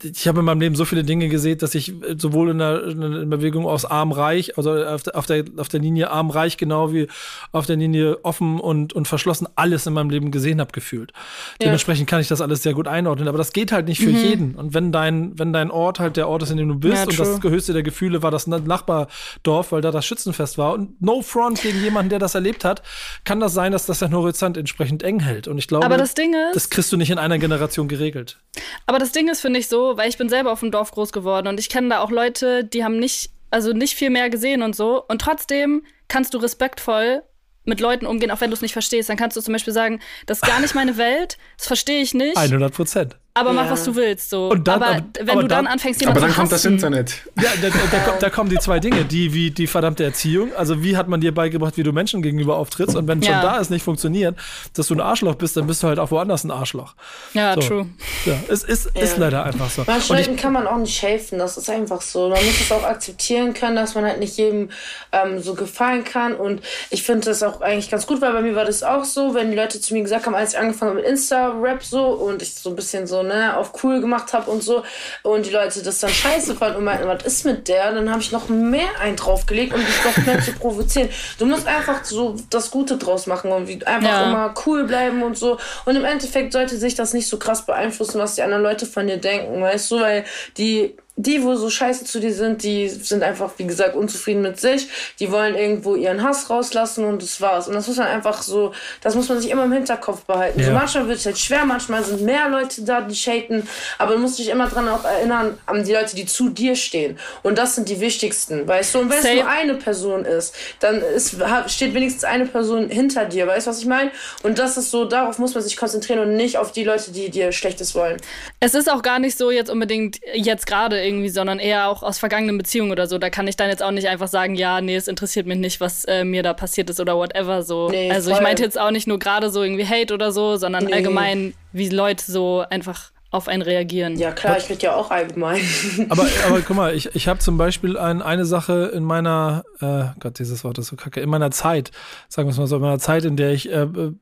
ich 0.02 0.28
habe 0.28 0.40
in 0.40 0.44
meinem 0.44 0.60
Leben 0.60 0.74
so 0.74 0.84
viele 0.84 1.04
Dinge 1.04 1.28
gesehen, 1.28 1.58
dass 1.58 1.74
ich 1.74 1.92
sowohl 2.16 2.50
in 2.50 2.58
der, 2.58 2.84
in 2.84 3.00
der 3.00 3.36
Bewegung 3.36 3.66
aus 3.66 3.84
arm-reich, 3.84 4.56
also 4.58 4.72
auf 4.72 5.02
der, 5.02 5.16
auf, 5.16 5.26
der, 5.26 5.44
auf 5.56 5.68
der 5.68 5.80
Linie 5.80 6.10
arm-reich 6.10 6.56
genau 6.56 6.92
wie 6.92 7.06
auf 7.52 7.66
der 7.66 7.76
Linie 7.76 8.18
offen 8.24 8.60
und, 8.60 8.92
und 8.92 9.08
verschlossen 9.08 9.46
alles 9.54 9.86
in 9.86 9.92
meinem 9.92 10.10
Leben 10.10 10.30
gesehen 10.30 10.60
habe, 10.60 10.72
gefühlt. 10.72 11.12
Ja. 11.60 11.66
Dementsprechend 11.66 12.08
kann 12.08 12.20
ich 12.20 12.28
das 12.28 12.40
alles 12.40 12.62
sehr 12.62 12.74
gut 12.74 12.88
einordnen, 12.88 13.28
aber 13.28 13.38
das 13.38 13.52
geht 13.52 13.72
halt 13.72 13.86
nicht 13.86 14.00
für 14.00 14.10
mhm. 14.10 14.16
jeden. 14.16 14.54
Und 14.54 14.74
wenn 14.74 14.92
dein, 14.92 15.38
wenn 15.38 15.52
dein 15.52 15.70
Ort 15.70 16.00
halt 16.00 16.16
der 16.16 16.28
Ort 16.28 16.42
ist, 16.42 16.50
in 16.50 16.56
dem 16.56 16.68
du 16.68 16.74
bist 16.74 16.96
ja, 16.96 17.04
und 17.04 17.18
das 17.18 17.42
höchste 17.42 17.72
der 17.72 17.82
Gefühle 17.82 18.22
war 18.22 18.30
das 18.30 18.46
Nachbar 18.46 18.97
Nachbardorf, 18.98 19.72
weil 19.72 19.80
da 19.80 19.90
das 19.90 20.06
Schützenfest 20.06 20.58
war. 20.58 20.74
Und 20.74 21.00
no 21.00 21.22
front 21.22 21.62
gegen 21.62 21.82
jemanden, 21.82 22.10
der 22.10 22.18
das 22.18 22.34
erlebt 22.34 22.64
hat, 22.64 22.82
kann 23.24 23.40
das 23.40 23.54
sein, 23.54 23.72
dass 23.72 23.86
das 23.86 24.00
den 24.00 24.14
Horizont 24.14 24.56
entsprechend 24.56 25.02
eng 25.02 25.20
hält. 25.20 25.48
Und 25.48 25.58
ich 25.58 25.68
glaube, 25.68 25.84
aber 25.84 25.96
das, 25.96 26.14
Ding 26.14 26.34
ist, 26.34 26.56
das 26.56 26.70
kriegst 26.70 26.92
du 26.92 26.96
nicht 26.96 27.10
in 27.10 27.18
einer 27.18 27.38
Generation 27.38 27.88
geregelt. 27.88 28.38
Aber 28.86 28.98
das 28.98 29.12
Ding 29.12 29.28
ist, 29.28 29.40
finde 29.40 29.60
ich 29.60 29.68
so, 29.68 29.96
weil 29.96 30.08
ich 30.08 30.18
bin 30.18 30.28
selber 30.28 30.52
auf 30.52 30.60
dem 30.60 30.70
Dorf 30.70 30.90
groß 30.90 31.12
geworden 31.12 31.48
und 31.48 31.60
ich 31.60 31.68
kenne 31.68 31.88
da 31.90 32.00
auch 32.00 32.10
Leute, 32.10 32.64
die 32.64 32.84
haben 32.84 32.98
nicht, 32.98 33.30
also 33.50 33.72
nicht 33.72 33.94
viel 33.94 34.10
mehr 34.10 34.30
gesehen 34.30 34.62
und 34.62 34.74
so. 34.74 35.04
Und 35.06 35.20
trotzdem 35.20 35.82
kannst 36.08 36.34
du 36.34 36.38
respektvoll 36.38 37.22
mit 37.64 37.80
Leuten 37.80 38.06
umgehen, 38.06 38.30
auch 38.30 38.40
wenn 38.40 38.50
du 38.50 38.54
es 38.54 38.62
nicht 38.62 38.72
verstehst. 38.72 39.10
Dann 39.10 39.18
kannst 39.18 39.36
du 39.36 39.42
zum 39.42 39.52
Beispiel 39.52 39.74
sagen, 39.74 40.00
das 40.26 40.38
ist 40.38 40.48
gar 40.48 40.60
nicht 40.60 40.74
meine 40.74 40.96
Welt, 40.96 41.36
das 41.58 41.66
verstehe 41.66 42.00
ich 42.00 42.14
nicht. 42.14 42.36
100 42.36 42.72
Prozent 42.72 43.16
aber 43.40 43.52
mach, 43.52 43.70
was 43.70 43.84
du 43.84 43.94
willst. 43.94 44.30
So. 44.30 44.48
Und 44.50 44.66
dann, 44.66 44.82
aber, 44.82 44.96
aber 44.96 45.04
wenn 45.14 45.30
aber 45.30 45.42
du 45.42 45.48
dann, 45.48 45.64
dann 45.64 45.72
anfängst, 45.74 46.00
jemanden 46.00 46.18
Aber 46.18 46.26
dann 46.26 46.36
kommt 46.36 46.52
das 46.52 46.64
Internet. 46.64 47.22
Ja, 47.36 47.50
da, 47.60 47.68
da, 47.68 48.18
da, 48.18 48.30
kommen 48.30 48.50
die 48.50 48.58
zwei 48.58 48.80
Dinge. 48.80 49.04
Die, 49.04 49.32
wie 49.34 49.50
die 49.50 49.66
verdammte 49.66 50.04
Erziehung. 50.04 50.50
Also, 50.56 50.82
wie 50.82 50.96
hat 50.96 51.08
man 51.08 51.20
dir 51.20 51.32
beigebracht, 51.32 51.76
wie 51.76 51.82
du 51.82 51.92
Menschen 51.92 52.22
gegenüber 52.22 52.56
auftrittst? 52.56 52.96
Und 52.96 53.08
wenn 53.08 53.20
ja. 53.22 53.32
schon 53.32 53.42
da 53.42 53.60
es 53.60 53.70
nicht 53.70 53.82
funktioniert, 53.82 54.36
dass 54.74 54.88
du 54.88 54.94
ein 54.94 55.00
Arschloch 55.00 55.34
bist, 55.36 55.56
dann 55.56 55.66
bist 55.66 55.82
du 55.82 55.88
halt 55.88 55.98
auch 55.98 56.10
woanders 56.10 56.44
ein 56.44 56.50
Arschloch. 56.50 56.94
Ja, 57.34 57.54
so. 57.54 57.60
true. 57.60 57.86
Ja, 58.24 58.34
es 58.48 58.64
ist, 58.64 58.90
ja. 58.94 59.02
ist 59.02 59.18
leider 59.18 59.44
einfach 59.44 59.70
so. 59.70 59.84
Manchen 59.86 60.16
Leuten 60.16 60.36
kann 60.36 60.52
man 60.52 60.66
auch 60.66 60.78
nicht 60.78 61.00
helfen. 61.02 61.38
Das 61.38 61.56
ist 61.56 61.70
einfach 61.70 62.02
so. 62.02 62.28
Man 62.28 62.44
muss 62.44 62.60
es 62.60 62.72
auch 62.72 62.84
akzeptieren 62.84 63.54
können, 63.54 63.76
dass 63.76 63.94
man 63.94 64.04
halt 64.04 64.18
nicht 64.18 64.36
jedem 64.36 64.70
ähm, 65.12 65.40
so 65.40 65.54
gefallen 65.54 66.04
kann. 66.04 66.34
Und 66.34 66.62
ich 66.90 67.02
finde 67.02 67.26
das 67.26 67.42
auch 67.42 67.60
eigentlich 67.60 67.90
ganz 67.90 68.06
gut, 68.06 68.20
weil 68.20 68.32
bei 68.32 68.42
mir 68.42 68.54
war 68.54 68.64
das 68.64 68.82
auch 68.82 69.04
so, 69.04 69.34
wenn 69.34 69.50
die 69.50 69.56
Leute 69.56 69.80
zu 69.80 69.94
mir 69.94 70.02
gesagt 70.02 70.26
haben, 70.26 70.34
als 70.34 70.52
ich 70.52 70.58
angefangen 70.58 70.90
habe 70.90 71.00
mit 71.00 71.08
Insta-Rap 71.08 71.82
so 71.82 72.06
und 72.06 72.42
ich 72.42 72.54
so 72.54 72.70
ein 72.70 72.76
bisschen 72.76 73.06
so, 73.06 73.22
ne, 73.28 73.56
auf 73.56 73.82
cool 73.82 74.00
gemacht 74.00 74.32
habe 74.32 74.50
und 74.50 74.62
so 74.62 74.82
und 75.22 75.46
die 75.46 75.50
Leute 75.50 75.82
das 75.82 76.00
dann 76.00 76.10
scheiße 76.10 76.56
fanden 76.56 76.78
und 76.78 76.84
meinten, 76.84 77.06
was 77.06 77.24
ist 77.24 77.44
mit 77.44 77.68
der? 77.68 77.92
Dann 77.92 78.10
habe 78.10 78.20
ich 78.20 78.32
noch 78.32 78.48
mehr 78.48 78.88
einen 79.00 79.16
draufgelegt, 79.16 79.74
um 79.74 79.80
dich 79.80 80.04
noch 80.04 80.26
mehr 80.26 80.42
zu 80.42 80.52
provozieren. 80.52 81.08
Du 81.38 81.46
musst 81.46 81.66
einfach 81.66 82.04
so 82.04 82.36
das 82.50 82.70
Gute 82.70 82.96
draus 82.96 83.26
machen 83.26 83.52
und 83.52 83.86
einfach 83.86 84.08
ja. 84.08 84.28
immer 84.28 84.54
cool 84.66 84.84
bleiben 84.84 85.22
und 85.22 85.36
so. 85.36 85.58
Und 85.84 85.96
im 85.96 86.04
Endeffekt 86.04 86.52
sollte 86.52 86.76
sich 86.76 86.94
das 86.94 87.14
nicht 87.14 87.28
so 87.28 87.38
krass 87.38 87.64
beeinflussen, 87.66 88.18
was 88.18 88.34
die 88.34 88.42
anderen 88.42 88.62
Leute 88.62 88.86
von 88.86 89.06
dir 89.06 89.18
denken, 89.18 89.60
weißt 89.60 89.90
du, 89.90 90.00
weil 90.00 90.24
die 90.56 90.96
die, 91.18 91.42
wo 91.42 91.56
so 91.56 91.68
scheiße 91.68 92.04
zu 92.04 92.20
dir 92.20 92.32
sind, 92.32 92.62
die 92.62 92.88
sind 92.88 93.24
einfach, 93.24 93.50
wie 93.56 93.66
gesagt, 93.66 93.96
unzufrieden 93.96 94.40
mit 94.40 94.60
sich. 94.60 94.86
Die 95.18 95.32
wollen 95.32 95.56
irgendwo 95.56 95.96
ihren 95.96 96.22
Hass 96.22 96.48
rauslassen 96.48 97.04
und 97.04 97.22
das 97.22 97.40
war's. 97.40 97.66
Und 97.66 97.74
das 97.74 97.88
muss 97.88 97.96
man 97.96 98.06
einfach 98.06 98.40
so, 98.40 98.72
das 99.00 99.16
muss 99.16 99.28
man 99.28 99.40
sich 99.40 99.50
immer 99.50 99.64
im 99.64 99.72
Hinterkopf 99.72 100.22
behalten. 100.22 100.60
Ja. 100.60 100.66
So 100.66 100.72
manchmal 100.72 101.08
wird 101.08 101.18
es 101.18 101.26
halt 101.26 101.36
schwer, 101.36 101.64
manchmal 101.64 102.04
sind 102.04 102.22
mehr 102.22 102.48
Leute 102.48 102.82
da, 102.82 103.00
die 103.00 103.16
shaten, 103.16 103.68
aber 103.98 104.14
du 104.14 104.20
musst 104.20 104.38
dich 104.38 104.48
immer 104.48 104.68
dran 104.68 104.88
auch 104.88 105.04
erinnern, 105.04 105.58
an 105.66 105.82
die 105.82 105.92
Leute, 105.92 106.14
die 106.14 106.24
zu 106.24 106.50
dir 106.50 106.76
stehen. 106.76 107.18
Und 107.42 107.58
das 107.58 107.74
sind 107.74 107.88
die 107.88 107.98
wichtigsten, 107.98 108.68
weißt 108.68 108.94
du? 108.94 109.00
Und 109.00 109.10
wenn 109.10 109.20
Safe. 109.20 109.34
es 109.34 109.40
nur 109.40 109.50
eine 109.50 109.74
Person 109.74 110.24
ist, 110.24 110.54
dann 110.78 111.02
ist, 111.02 111.36
steht 111.66 111.94
wenigstens 111.94 112.22
eine 112.22 112.46
Person 112.46 112.90
hinter 112.90 113.24
dir, 113.24 113.48
weißt 113.48 113.66
du, 113.66 113.70
was 113.72 113.80
ich 113.80 113.86
meine? 113.86 114.12
Und 114.44 114.60
das 114.60 114.76
ist 114.76 114.92
so, 114.92 115.04
darauf 115.04 115.40
muss 115.40 115.54
man 115.54 115.64
sich 115.64 115.76
konzentrieren 115.76 116.20
und 116.20 116.36
nicht 116.36 116.58
auf 116.58 116.70
die 116.70 116.84
Leute, 116.84 117.10
die 117.10 117.28
dir 117.28 117.50
Schlechtes 117.50 117.96
wollen. 117.96 118.18
Es 118.60 118.74
ist 118.74 118.88
auch 118.88 119.02
gar 119.02 119.18
nicht 119.18 119.36
so 119.36 119.50
jetzt 119.50 119.68
unbedingt 119.68 120.20
jetzt 120.32 120.68
gerade 120.68 121.07
irgendwie, 121.08 121.30
sondern 121.30 121.58
eher 121.58 121.88
auch 121.88 122.02
aus 122.02 122.18
vergangenen 122.18 122.58
Beziehungen 122.58 122.92
oder 122.92 123.06
so. 123.06 123.18
Da 123.18 123.30
kann 123.30 123.48
ich 123.48 123.56
dann 123.56 123.68
jetzt 123.68 123.82
auch 123.82 123.90
nicht 123.90 124.08
einfach 124.08 124.28
sagen, 124.28 124.54
ja, 124.54 124.80
nee, 124.80 124.94
es 124.94 125.08
interessiert 125.08 125.46
mich 125.46 125.58
nicht, 125.58 125.80
was 125.80 126.04
äh, 126.04 126.24
mir 126.24 126.42
da 126.42 126.54
passiert 126.54 126.90
ist 126.90 127.00
oder 127.00 127.16
whatever 127.16 127.62
so. 127.62 127.88
Nee, 127.88 128.10
also 128.10 128.30
voll. 128.30 128.38
ich 128.38 128.42
meinte 128.42 128.62
jetzt 128.62 128.78
auch 128.78 128.90
nicht 128.90 129.08
nur 129.08 129.18
gerade 129.18 129.50
so 129.50 129.62
irgendwie 129.62 129.86
Hate 129.86 130.14
oder 130.14 130.30
so, 130.30 130.56
sondern 130.56 130.84
nee. 130.84 130.92
allgemein, 130.92 131.54
wie 131.72 131.88
Leute 131.88 132.30
so 132.30 132.64
einfach 132.70 133.10
auf 133.30 133.46
einen 133.46 133.60
reagieren. 133.60 134.16
Ja 134.16 134.32
klar, 134.32 134.56
ich 134.56 134.70
rede 134.70 134.82
ja 134.82 134.94
auch 134.94 135.10
allgemein. 135.10 135.60
Aber, 136.08 136.26
aber 136.46 136.60
guck 136.62 136.76
mal, 136.76 136.94
ich, 136.94 137.14
ich 137.14 137.28
habe 137.28 137.40
zum 137.40 137.58
Beispiel 137.58 137.98
ein, 137.98 138.22
eine 138.22 138.46
Sache 138.46 138.90
in 138.94 139.04
meiner, 139.04 139.64
äh, 139.80 140.04
Gott, 140.18 140.38
dieses 140.38 140.64
Wort 140.64 140.78
ist 140.78 140.86
so 140.86 140.96
kacke, 140.96 141.20
in 141.20 141.28
meiner 141.28 141.50
Zeit, 141.50 141.90
sagen 142.28 142.48
wir 142.48 142.52
es 142.52 142.58
mal 142.58 142.66
so, 142.66 142.76
in 142.76 142.82
meiner 142.82 142.98
Zeit, 142.98 143.24
in 143.24 143.36
der 143.36 143.52
ich 143.52 143.70
äh, 143.70 143.82
äh 143.82 144.12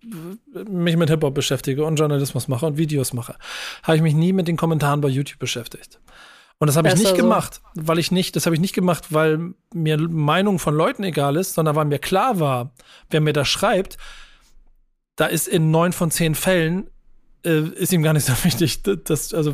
mich 0.69 0.97
mit 0.97 1.09
Hip-Hop 1.09 1.35
beschäftige 1.35 1.85
und 1.85 1.97
Journalismus 1.97 2.49
mache 2.49 2.67
und 2.67 2.79
Videos 2.79 3.13
mache, 3.13 3.37
habe 3.85 3.97
ich 3.97 4.03
mich 4.03 4.15
nie 4.15 4.33
mit 4.33 4.49
den 4.49 4.57
Kommentaren 4.57 5.01
bei 5.01 5.09
YouTube 5.09 5.39
beschäftigt. 5.39 6.01
Und 6.59 6.69
das 6.69 6.77
habe 6.77 6.89
ich 6.89 6.95
nicht 6.95 7.09
so. 7.09 7.17
gemacht, 7.17 7.61
weil 7.75 7.99
ich 7.99 8.11
nicht, 8.11 8.35
das 8.35 8.47
habe 8.47 8.55
ich 8.55 8.61
nicht 8.61 8.75
gemacht, 8.75 9.13
weil 9.13 9.55
mir 9.75 9.99
Meinung 9.99 10.59
von 10.59 10.75
Leuten 10.75 11.05
egal 11.05 11.37
ist, 11.37 11.55
sondern 11.55 11.77
weil 11.77 11.85
mir 11.85 11.99
klar 11.99 12.41
war, 12.41 12.73
wer 13.11 13.21
mir 13.21 13.35
das 13.35 13.49
schreibt, 13.49 13.99
da 15.17 15.27
ist 15.27 15.49
in 15.49 15.71
neun 15.71 15.93
von 15.93 16.11
zehn 16.11 16.35
Fällen 16.35 16.89
äh, 17.45 17.61
ist 17.61 17.93
ihm 17.93 18.03
gar 18.03 18.13
nicht 18.13 18.27
so 18.27 18.33
wichtig. 18.45 18.83
Das, 18.83 19.35
also 19.35 19.53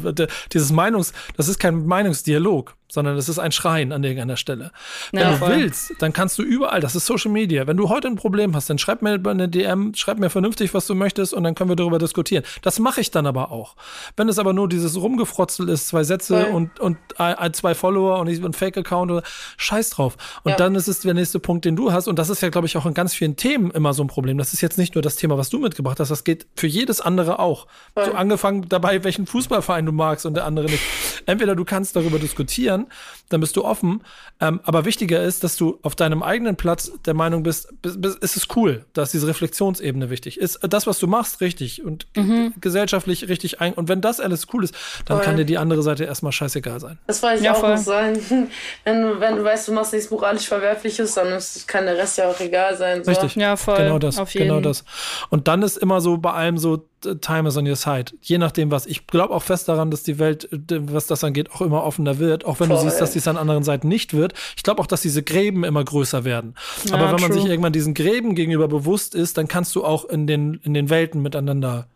dieses 0.53 0.73
Meinungs, 0.73 1.13
das 1.37 1.49
ist 1.49 1.59
kein 1.59 1.87
Meinungsdialog, 1.87 2.77
sondern 2.93 3.17
es 3.17 3.29
ist 3.29 3.39
ein 3.39 3.53
Schreien 3.53 3.93
an 3.93 4.03
irgendeiner 4.05 4.37
Stelle. 4.37 4.71
Wenn 5.13 5.21
Ja, 5.23 5.37
du 5.37 5.47
willst, 5.49 5.95
dann 5.99 6.13
kannst 6.13 6.39
du 6.39 6.43
überall, 6.43 6.81
das 6.81 6.95
ist 6.95 7.07
Social 7.07 7.31
Media. 7.31 7.67
Wenn 7.67 7.77
du 7.77 7.89
heute 7.89 8.09
ein 8.09 8.17
Problem 8.17 8.55
hast, 8.55 8.69
dann 8.71 8.79
schreib 8.79 9.03
mir 9.03 9.21
eine 9.25 9.49
DM, 9.49 9.95
schreib 9.95 10.19
mir 10.19 10.31
vernünftig, 10.31 10.75
was 10.75 10.87
du 10.87 10.95
möchtest 10.95 11.35
und 11.35 11.45
dann 11.45 11.55
können 11.55 11.71
wir 11.71 11.77
darüber 11.77 11.99
diskutieren. 11.99 12.45
Das 12.63 12.79
mache 12.79 13.01
ich 13.01 13.11
dann 13.11 13.27
aber 13.27 13.51
auch. 13.51 13.77
Wenn 14.17 14.29
es 14.29 14.39
aber 14.39 14.53
nur 14.53 14.69
dieses 14.69 14.97
Rumgefrotzel 15.01 15.69
ist, 15.69 15.89
zwei 15.89 16.05
Sätze 16.05 16.43
Voll. 16.45 16.53
und, 16.55 16.81
und 16.81 16.99
ein, 17.19 17.53
zwei 17.55 17.75
Follower 17.75 18.19
und 18.19 18.29
ein 18.29 18.53
Fake-Account 18.53 19.11
oder 19.11 19.23
scheiß 19.57 19.91
drauf. 19.91 20.17
Und 20.45 20.51
Ja. 20.51 20.57
dann 20.57 20.75
ist 20.75 20.89
es 20.89 21.01
der 21.01 21.15
nächste 21.15 21.39
Punkt, 21.41 21.65
den 21.65 21.77
du 21.77 21.93
hast. 21.93 22.09
Und 22.09 22.19
das 22.19 22.29
ist 22.29 22.43
ja, 22.43 22.49
glaube 22.51 22.67
ich, 22.67 22.77
auch 22.77 22.87
in 22.87 22.95
ganz 22.95 23.15
vielen 23.15 23.37
Themen 23.37 23.71
immer 23.71 23.95
so 23.95 24.03
ein 24.03 24.09
Problem. 24.09 24.39
Das 24.39 24.53
ist 24.53 24.61
jetzt 24.61 24.79
nicht 24.79 24.95
nur 24.95 25.03
das 25.03 25.17
Thema, 25.17 25.39
was 25.39 25.51
du 25.51 25.59
mitgebracht 25.59 25.99
hast, 26.01 26.11
das 26.11 26.25
geht 26.25 26.47
für 26.57 26.67
jedes 26.67 27.01
andere 27.01 27.39
auch. 27.39 27.67
Voll. 27.95 28.05
So 28.07 28.13
angefangen 28.13 28.69
dabei, 28.69 29.03
welchen 29.05 29.27
Fußballverein 29.27 29.87
du 29.87 29.93
magst 29.93 30.27
und 30.27 30.35
der 30.35 30.45
andere 30.45 30.67
nicht. 30.67 30.83
Entweder 31.27 31.55
du 31.57 31.65
kannst 31.65 31.97
darüber 31.97 32.19
diskutieren, 32.19 32.82
dann 33.29 33.41
bist 33.41 33.57
du 33.57 33.65
offen. 33.65 34.03
Ähm, 34.41 34.61
aber 34.65 34.85
wichtiger 34.85 35.23
ist, 35.23 35.45
dass 35.45 35.57
du 35.57 35.79
auf 35.83 35.95
deinem 35.95 36.23
eigenen 36.23 36.57
Platz 36.57 36.93
der 37.07 37.15
Meinung 37.15 37.43
bist, 37.43 37.69
bis, 37.83 38.01
bis, 38.01 38.15
ist 38.17 38.37
es 38.37 38.47
cool, 38.57 38.85
dass 38.93 39.11
diese 39.13 39.27
Reflexionsebene 39.27 40.11
wichtig 40.11 40.39
ist. 40.39 40.59
Das, 40.63 40.87
was 40.87 40.99
du 40.99 41.07
machst, 41.07 41.41
richtig 41.41 41.85
und 41.85 42.13
ge- 42.15 42.51
gesellschaftlich 42.61 43.29
richtig 43.29 43.61
ein. 43.61 43.73
Und 43.75 43.89
wenn 43.89 44.01
das 44.01 44.21
alles 44.21 44.47
cool 44.53 44.65
ist, 44.65 44.75
dann 45.07 45.19
Voll. 45.19 45.25
kann 45.25 45.37
dir 45.37 45.45
die 45.45 45.59
andere 45.59 45.83
Seite 45.83 46.05
erstmal 46.05 46.33
scheißegal 46.33 46.81
sein. 46.81 46.99
Das 47.07 47.23
wollte 47.23 47.39
ich 47.39 47.45
Ja, 47.45 47.53
auch 47.55 47.61
voll. 47.61 47.75
noch 47.75 47.79
sagen. 47.83 48.19
Wenn 48.85 49.03
du, 49.03 49.21
wenn 49.21 49.37
du 49.37 49.45
weißt, 49.45 49.69
du 49.69 49.73
machst 49.73 49.93
nichts 49.93 50.11
moralisch 50.11 50.47
Verwerfliches, 50.49 51.15
dann 51.15 51.29
ist, 51.29 51.69
kann 51.69 51.85
der 51.87 51.97
Rest 51.97 52.19
ja 52.19 52.29
auch 52.29 52.39
egal 52.41 52.77
sein. 52.77 53.05
So. 53.05 53.11
Richtig. 53.11 53.37
Ja, 53.37 53.57
voll. 53.57 53.77
Genau 53.77 53.99
das. 53.99 54.19
Auf 54.19 54.35
jeden. 54.35 54.49
Genau 54.49 54.61
das. 54.61 54.85
Und 55.31 55.47
dann 55.49 55.63
ist 55.63 55.77
immer 55.77 56.01
so 56.01 56.19
bei 56.19 56.33
allem 56.33 56.59
so, 56.59 56.89
time 57.21 57.49
is 57.49 57.57
on 57.57 57.67
your 57.67 57.77
side. 57.77 58.13
Je 58.21 58.39
nachdem, 58.39 58.71
was. 58.71 58.87
Ich 58.87 59.07
glaube 59.07 59.35
auch 59.35 59.43
fest 59.43 59.69
daran, 59.69 59.91
dass 59.91 60.03
die 60.03 60.19
Welt, 60.19 60.49
was 60.53 61.07
das 61.07 61.25
angeht, 61.25 61.51
auch 61.53 61.61
immer 61.61 61.85
offener 61.85 62.19
wird. 62.19 62.45
Auch 62.45 62.61
wenn 62.61 62.69
du 62.69 62.77
Voll. 62.77 62.85
siehst, 62.85 63.01
dass 63.01 63.13
dies 63.13 63.29
an 63.29 63.37
anderen 63.37 63.63
Seiten 63.63 63.89
nicht 63.89 64.15
wird. 64.15 64.35
Ich 64.57 64.63
glaube 64.63 64.81
auch, 64.81 64.87
dass 64.87 65.03
diese 65.03 65.23
Gräben 65.23 65.65
immer 65.65 65.85
größer 65.85 66.25
werden. 66.25 66.55
Ja, 66.85 66.95
Aber 66.95 67.13
wenn 67.13 67.21
man 67.21 67.31
true. 67.31 67.41
sich 67.41 67.51
irgendwann 67.51 67.73
diesen 67.73 67.95
Gräben 67.95 68.35
gegenüber 68.35 68.69
bewusst 68.69 69.15
ist, 69.15 69.39
dann 69.39 69.49
kannst 69.49 69.75
du 69.75 69.85
auch 69.85 70.05
in 70.05 70.27
den, 70.27 70.61
in 70.63 70.75
den 70.75 70.91
Welten 70.91 71.23
miteinander. 71.23 71.87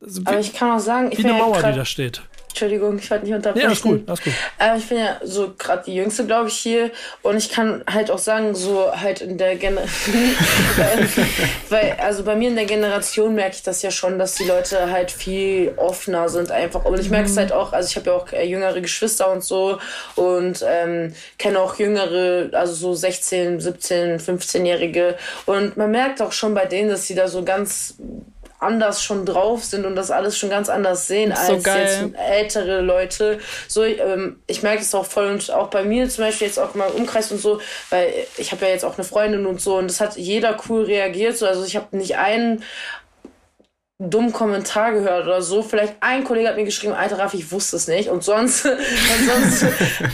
Also 0.00 0.22
wie, 0.22 0.26
Aber 0.26 0.40
ich 0.40 0.52
kann 0.52 0.70
auch 0.70 0.80
sagen, 0.80 1.08
ich 1.12 1.18
wie 1.18 1.24
eine 1.24 1.38
ja 1.38 1.44
Mauer, 1.44 1.56
die 1.56 1.76
da 1.76 1.84
steht. 1.84 2.22
Entschuldigung, 2.54 3.00
ich 3.00 3.10
wollte 3.10 3.24
nicht 3.24 3.34
unterbrechen. 3.34 3.62
Ja, 3.62 3.66
alles 3.66 3.82
gut, 3.82 4.04
alles 4.06 4.22
gut. 4.22 4.32
Aber 4.60 4.76
ich 4.76 4.88
bin 4.88 4.98
ja 4.98 5.16
so 5.24 5.54
gerade 5.58 5.82
die 5.86 5.96
Jüngste, 5.96 6.24
glaube 6.24 6.46
ich, 6.46 6.54
hier. 6.54 6.92
Und 7.22 7.36
ich 7.36 7.50
kann 7.50 7.82
halt 7.92 8.12
auch 8.12 8.18
sagen, 8.18 8.54
so 8.54 8.92
halt 8.94 9.22
in 9.22 9.38
der 9.38 9.56
Generation. 9.56 9.90
weil, 11.68 11.96
also 12.00 12.22
bei 12.22 12.36
mir 12.36 12.50
in 12.50 12.54
der 12.54 12.66
Generation 12.66 13.34
merke 13.34 13.56
ich 13.56 13.64
das 13.64 13.82
ja 13.82 13.90
schon, 13.90 14.20
dass 14.20 14.36
die 14.36 14.44
Leute 14.44 14.92
halt 14.92 15.10
viel 15.10 15.72
offener 15.78 16.28
sind 16.28 16.52
einfach. 16.52 16.84
Und 16.84 17.00
ich 17.00 17.10
merke 17.10 17.28
es 17.28 17.36
halt 17.36 17.50
auch, 17.50 17.72
also 17.72 17.88
ich 17.88 17.96
habe 17.96 18.10
ja 18.10 18.12
auch 18.12 18.32
äh, 18.32 18.46
jüngere 18.46 18.80
Geschwister 18.80 19.32
und 19.32 19.42
so. 19.42 19.80
Und 20.14 20.64
ähm, 20.64 21.12
kenne 21.38 21.58
auch 21.58 21.76
jüngere, 21.80 22.50
also 22.52 22.72
so 22.72 22.94
16, 22.94 23.58
17, 23.58 24.20
15-Jährige. 24.20 25.16
Und 25.46 25.76
man 25.76 25.90
merkt 25.90 26.22
auch 26.22 26.30
schon 26.30 26.54
bei 26.54 26.66
denen, 26.66 26.88
dass 26.88 27.08
sie 27.08 27.16
da 27.16 27.26
so 27.26 27.42
ganz 27.42 27.96
anders 28.64 29.02
schon 29.02 29.24
drauf 29.26 29.64
sind 29.64 29.86
und 29.86 29.96
das 29.96 30.10
alles 30.10 30.36
schon 30.36 30.50
ganz 30.50 30.68
anders 30.68 31.06
sehen 31.06 31.32
So 31.46 31.54
als 31.54 31.62
geil. 31.64 32.12
jetzt 32.14 32.18
ältere 32.30 32.80
Leute. 32.80 33.38
So, 33.68 33.84
ähm, 33.84 34.40
ich 34.46 34.62
merke 34.62 34.82
es 34.82 34.94
auch 34.94 35.06
voll 35.06 35.26
und 35.26 35.50
auch 35.50 35.68
bei 35.68 35.84
mir 35.84 36.08
zum 36.08 36.24
Beispiel 36.24 36.46
jetzt 36.46 36.58
auch 36.58 36.74
mal 36.74 36.88
im 36.90 36.96
Umkreis 37.02 37.30
und 37.30 37.38
so, 37.40 37.60
weil 37.90 38.12
ich 38.36 38.52
habe 38.52 38.64
ja 38.66 38.72
jetzt 38.72 38.84
auch 38.84 38.96
eine 38.96 39.04
Freundin 39.04 39.46
und 39.46 39.60
so 39.60 39.76
und 39.76 39.88
das 39.88 40.00
hat 40.00 40.16
jeder 40.16 40.56
cool 40.68 40.84
reagiert. 40.84 41.36
So, 41.36 41.46
also 41.46 41.64
ich 41.64 41.76
habe 41.76 41.96
nicht 41.96 42.16
einen 42.16 42.62
dummen 44.10 44.32
Kommentar 44.32 44.92
gehört 44.92 45.26
oder 45.26 45.42
so. 45.42 45.62
Vielleicht 45.62 45.94
ein 46.00 46.24
Kollege 46.24 46.48
hat 46.48 46.56
mir 46.56 46.64
geschrieben, 46.64 46.92
Alter 46.92 47.18
Raffi, 47.18 47.38
ich 47.38 47.52
wusste 47.52 47.76
es 47.76 47.88
nicht. 47.88 48.08
Und 48.08 48.22
sonst, 48.22 48.64
und 48.66 48.74
sonst, 49.26 49.66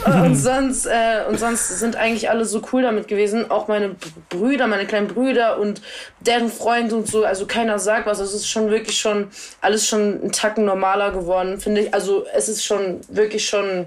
und 0.07 0.35
sonst, 0.37 0.87
äh, 0.87 1.25
und 1.29 1.39
sonst 1.39 1.69
sind 1.79 1.97
eigentlich 1.97 2.31
alle 2.31 2.45
so 2.45 2.63
cool 2.73 2.83
damit 2.83 3.09
gewesen. 3.09 3.51
Auch 3.51 3.69
meine 3.69 3.97
Brüder, 4.29 4.67
meine 4.67 4.87
kleinen 4.87 5.09
Brüder 5.09 5.59
und 5.59 5.83
deren 6.21 6.51
Freunde 6.51 6.97
und 6.97 7.07
so. 7.07 7.25
Also 7.25 7.47
keiner 7.47 7.79
sagt 7.79 8.07
was. 8.07 8.21
Es 8.21 8.35
ist 8.35 8.49
schon 8.49 8.71
wirklich 8.71 8.99
schon 8.99 9.29
alles 9.61 9.87
schon 9.87 10.25
ein 10.25 10.33
Tacken 10.33 10.65
normaler 10.65 11.13
geworden, 11.13 11.61
finde 11.61 11.83
ich. 11.83 11.95
Also 11.95 12.25
es 12.35 12.49
ist 12.49 12.65
schon 12.65 13.01
wirklich 13.09 13.49
schon 13.49 13.87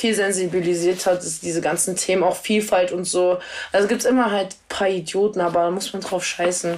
viel 0.00 0.14
sensibilisiert 0.14 1.06
hat, 1.06 1.24
ist 1.24 1.42
diese 1.42 1.60
ganzen 1.60 1.96
Themen, 1.96 2.22
auch 2.22 2.36
Vielfalt 2.36 2.92
und 2.92 3.04
so. 3.04 3.38
Also 3.72 3.88
gibt's 3.88 4.04
immer 4.04 4.30
halt 4.30 4.52
ein 4.52 4.68
paar 4.68 4.88
Idioten, 4.88 5.40
aber 5.40 5.62
da 5.62 5.70
muss 5.72 5.92
man 5.92 6.02
drauf 6.02 6.24
scheißen. 6.24 6.76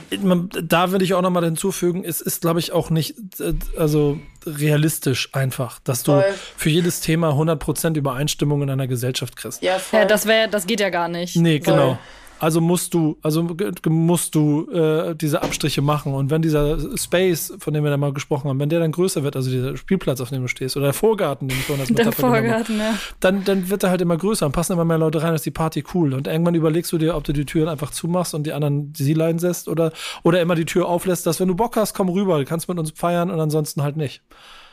Da 0.62 0.90
würde 0.90 1.04
ich 1.04 1.12
auch 1.12 1.20
noch 1.20 1.28
mal 1.28 1.44
hinzufügen, 1.44 2.02
es 2.02 2.22
ist, 2.22 2.40
glaube 2.40 2.60
ich, 2.60 2.72
auch 2.72 2.88
nicht 2.88 3.16
äh, 3.38 3.52
also 3.76 4.18
realistisch 4.46 5.28
einfach, 5.34 5.80
dass 5.80 6.02
du 6.02 6.12
Voll. 6.12 6.24
für 6.56 6.70
jedes 6.70 7.02
Thema 7.02 7.32
100% 7.32 7.94
Übereinstimmung 7.94 8.62
in 8.62 8.70
einer 8.70 8.86
Gesellschaft 8.86 9.36
kriegst. 9.36 9.62
Ja, 9.62 9.78
voll. 9.78 10.00
Ja, 10.00 10.06
das 10.06 10.24
wäre, 10.24 10.48
das 10.48 10.66
geht 10.66 10.80
ja 10.80 10.88
gar 10.88 11.08
nicht. 11.08 11.36
Nee, 11.36 11.60
Voll. 11.60 11.74
genau. 11.74 11.98
Also 12.40 12.62
musst 12.62 12.94
du, 12.94 13.18
also 13.22 13.46
musst 13.86 14.34
du 14.34 14.70
äh, 14.72 15.14
diese 15.14 15.42
Abstriche 15.42 15.82
machen. 15.82 16.14
Und 16.14 16.30
wenn 16.30 16.40
dieser 16.40 16.78
Space, 16.96 17.52
von 17.58 17.74
dem 17.74 17.84
wir 17.84 17.90
da 17.90 17.98
mal 17.98 18.14
gesprochen 18.14 18.48
haben, 18.48 18.58
wenn 18.58 18.70
der 18.70 18.80
dann 18.80 18.92
größer 18.92 19.22
wird, 19.22 19.36
also 19.36 19.50
dieser 19.50 19.76
Spielplatz, 19.76 20.22
auf 20.22 20.30
dem 20.30 20.40
du 20.40 20.48
stehst, 20.48 20.76
oder 20.76 20.86
der 20.86 20.94
Vorgarten, 20.94 21.48
den 21.48 21.58
ich 21.58 21.64
vorhin 21.66 21.82
als 21.82 21.88
Der 21.92 22.06
Metapher 22.06 22.22
genommen 22.22 22.50
habe, 22.52 22.64
Vorgarten, 22.64 22.78
ja. 22.78 22.98
dann, 23.20 23.44
dann 23.44 23.68
wird 23.68 23.82
er 23.82 23.90
halt 23.90 24.00
immer 24.00 24.16
größer 24.16 24.46
und 24.46 24.52
passen 24.52 24.72
immer 24.72 24.86
mehr 24.86 24.96
Leute 24.96 25.22
rein, 25.22 25.34
ist 25.34 25.44
die 25.44 25.50
Party 25.50 25.84
cool. 25.94 26.14
Und 26.14 26.26
irgendwann 26.26 26.54
überlegst 26.54 26.90
du 26.92 26.98
dir, 26.98 27.14
ob 27.14 27.24
du 27.24 27.34
die 27.34 27.44
Türen 27.44 27.68
einfach 27.68 27.90
zumachst 27.90 28.34
und 28.34 28.46
die 28.46 28.54
anderen 28.54 28.94
sie 28.96 29.12
leiden 29.12 29.38
lässt 29.38 29.68
oder, 29.68 29.92
oder 30.22 30.40
immer 30.40 30.54
die 30.54 30.64
Tür 30.64 30.88
auflässt, 30.88 31.26
dass 31.26 31.40
wenn 31.40 31.48
du 31.48 31.54
Bock 31.54 31.76
hast, 31.76 31.92
komm 31.92 32.08
rüber, 32.08 32.38
du 32.38 32.46
kannst 32.46 32.68
mit 32.68 32.78
uns 32.78 32.90
feiern 32.92 33.30
und 33.30 33.38
ansonsten 33.38 33.82
halt 33.82 33.98
nicht. 33.98 34.22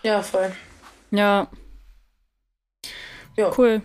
ja, 0.03 0.21
voll. 0.21 0.51
Ja. 1.11 1.49
Ja. 3.37 3.51
Cool. 3.55 3.81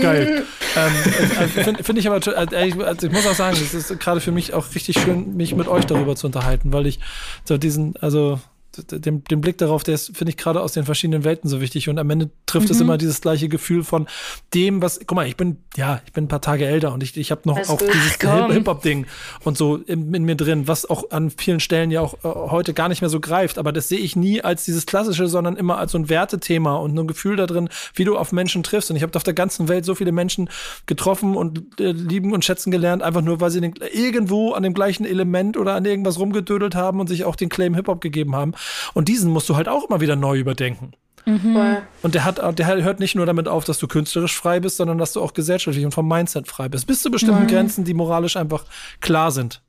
Geil. 0.00 0.44
ähm, 0.76 0.92
äh, 1.40 1.46
Finde 1.62 1.84
find 1.84 1.98
ich 1.98 2.06
aber, 2.08 2.20
to- 2.20 2.30
ehrlich, 2.32 2.74
also 2.80 3.06
ich 3.06 3.12
muss 3.12 3.26
auch 3.26 3.34
sagen, 3.34 3.56
es 3.60 3.74
ist 3.74 4.00
gerade 4.00 4.20
für 4.20 4.32
mich 4.32 4.54
auch 4.54 4.64
richtig 4.74 4.98
schön, 4.98 5.36
mich 5.36 5.54
mit 5.54 5.68
euch 5.68 5.84
darüber 5.84 6.16
zu 6.16 6.26
unterhalten, 6.26 6.72
weil 6.72 6.86
ich 6.86 6.98
so 7.44 7.58
diesen, 7.58 7.96
also 8.00 8.40
den, 8.90 9.24
den 9.24 9.40
Blick 9.40 9.58
darauf, 9.58 9.82
der 9.82 9.94
ist, 9.94 10.16
finde 10.16 10.30
ich, 10.30 10.36
gerade 10.36 10.60
aus 10.60 10.72
den 10.72 10.84
verschiedenen 10.84 11.24
Welten 11.24 11.48
so 11.48 11.60
wichtig. 11.60 11.88
Und 11.88 11.98
am 11.98 12.08
Ende 12.10 12.30
trifft 12.46 12.70
es 12.70 12.80
immer 12.80 12.98
dieses 12.98 13.20
gleiche 13.20 13.48
Gefühl 13.48 13.84
von 13.84 14.08
dem, 14.54 14.82
was, 14.82 15.00
guck 15.00 15.16
mal, 15.16 15.26
ich 15.26 15.36
bin, 15.36 15.58
ja, 15.76 16.00
ich 16.06 16.12
bin 16.12 16.24
ein 16.24 16.28
paar 16.28 16.40
Tage 16.40 16.66
älter 16.66 16.92
und 16.92 17.02
ich, 17.02 17.16
ich 17.16 17.30
habe 17.30 17.42
noch 17.44 17.56
Alles 17.56 17.70
auch 17.70 17.78
gut. 17.78 17.92
dieses. 17.92 18.18
Hip-Hop-Ding 18.18 19.06
und 19.44 19.56
so 19.56 19.76
in, 19.76 20.12
in 20.14 20.24
mir 20.24 20.36
drin, 20.36 20.68
was 20.68 20.88
auch 20.88 21.10
an 21.10 21.30
vielen 21.30 21.60
Stellen 21.60 21.90
ja 21.90 22.00
auch 22.00 22.14
äh, 22.24 22.28
heute 22.28 22.74
gar 22.74 22.88
nicht 22.88 23.00
mehr 23.00 23.10
so 23.10 23.20
greift. 23.20 23.58
Aber 23.58 23.72
das 23.72 23.88
sehe 23.88 23.98
ich 23.98 24.16
nie 24.16 24.42
als 24.42 24.64
dieses 24.64 24.86
Klassische, 24.86 25.26
sondern 25.26 25.56
immer 25.56 25.78
als 25.78 25.92
so 25.92 25.98
ein 25.98 26.08
Wertethema 26.08 26.76
und 26.76 26.98
ein 26.98 27.06
Gefühl 27.06 27.36
da 27.36 27.46
drin, 27.46 27.68
wie 27.94 28.04
du 28.04 28.16
auf 28.16 28.32
Menschen 28.32 28.62
triffst. 28.62 28.90
Und 28.90 28.96
ich 28.96 29.02
habe 29.02 29.16
auf 29.16 29.22
der 29.22 29.34
ganzen 29.34 29.68
Welt 29.68 29.84
so 29.84 29.94
viele 29.94 30.12
Menschen 30.12 30.50
getroffen 30.86 31.36
und 31.36 31.80
äh, 31.80 31.92
lieben 31.92 32.32
und 32.32 32.44
schätzen 32.44 32.70
gelernt, 32.70 33.02
einfach 33.02 33.22
nur, 33.22 33.40
weil 33.40 33.50
sie 33.50 33.60
den, 33.60 33.74
irgendwo 33.92 34.52
an 34.52 34.62
dem 34.62 34.74
gleichen 34.74 35.04
Element 35.04 35.56
oder 35.56 35.74
an 35.74 35.84
irgendwas 35.84 36.18
rumgedödelt 36.18 36.74
haben 36.74 37.00
und 37.00 37.08
sich 37.08 37.24
auch 37.24 37.36
den 37.36 37.48
Claim 37.48 37.74
Hip-Hop 37.74 38.00
gegeben 38.00 38.34
haben. 38.34 38.52
Und 38.94 39.08
diesen 39.08 39.30
musst 39.30 39.48
du 39.48 39.56
halt 39.56 39.68
auch 39.68 39.88
immer 39.88 40.00
wieder 40.00 40.16
neu 40.16 40.38
überdenken. 40.38 40.92
voll. 41.24 41.82
Und 42.02 42.14
der 42.14 42.24
hat, 42.24 42.58
der 42.58 42.66
hört 42.66 43.00
nicht 43.00 43.14
nur 43.14 43.26
damit 43.26 43.48
auf, 43.48 43.64
dass 43.64 43.78
du 43.78 43.86
künstlerisch 43.86 44.36
frei 44.36 44.60
bist, 44.60 44.76
sondern 44.78 44.98
dass 44.98 45.12
du 45.12 45.20
auch 45.20 45.34
gesellschaftlich 45.34 45.84
und 45.84 45.92
vom 45.92 46.08
Mindset 46.08 46.48
frei 46.48 46.68
bist. 46.68 46.86
Bis 46.86 47.02
zu 47.02 47.10
bestimmten 47.10 47.46
Grenzen, 47.46 47.84
die 47.84 47.94
moralisch 47.94 48.36
einfach 48.36 48.64
klar 49.00 49.30
sind. 49.30 49.62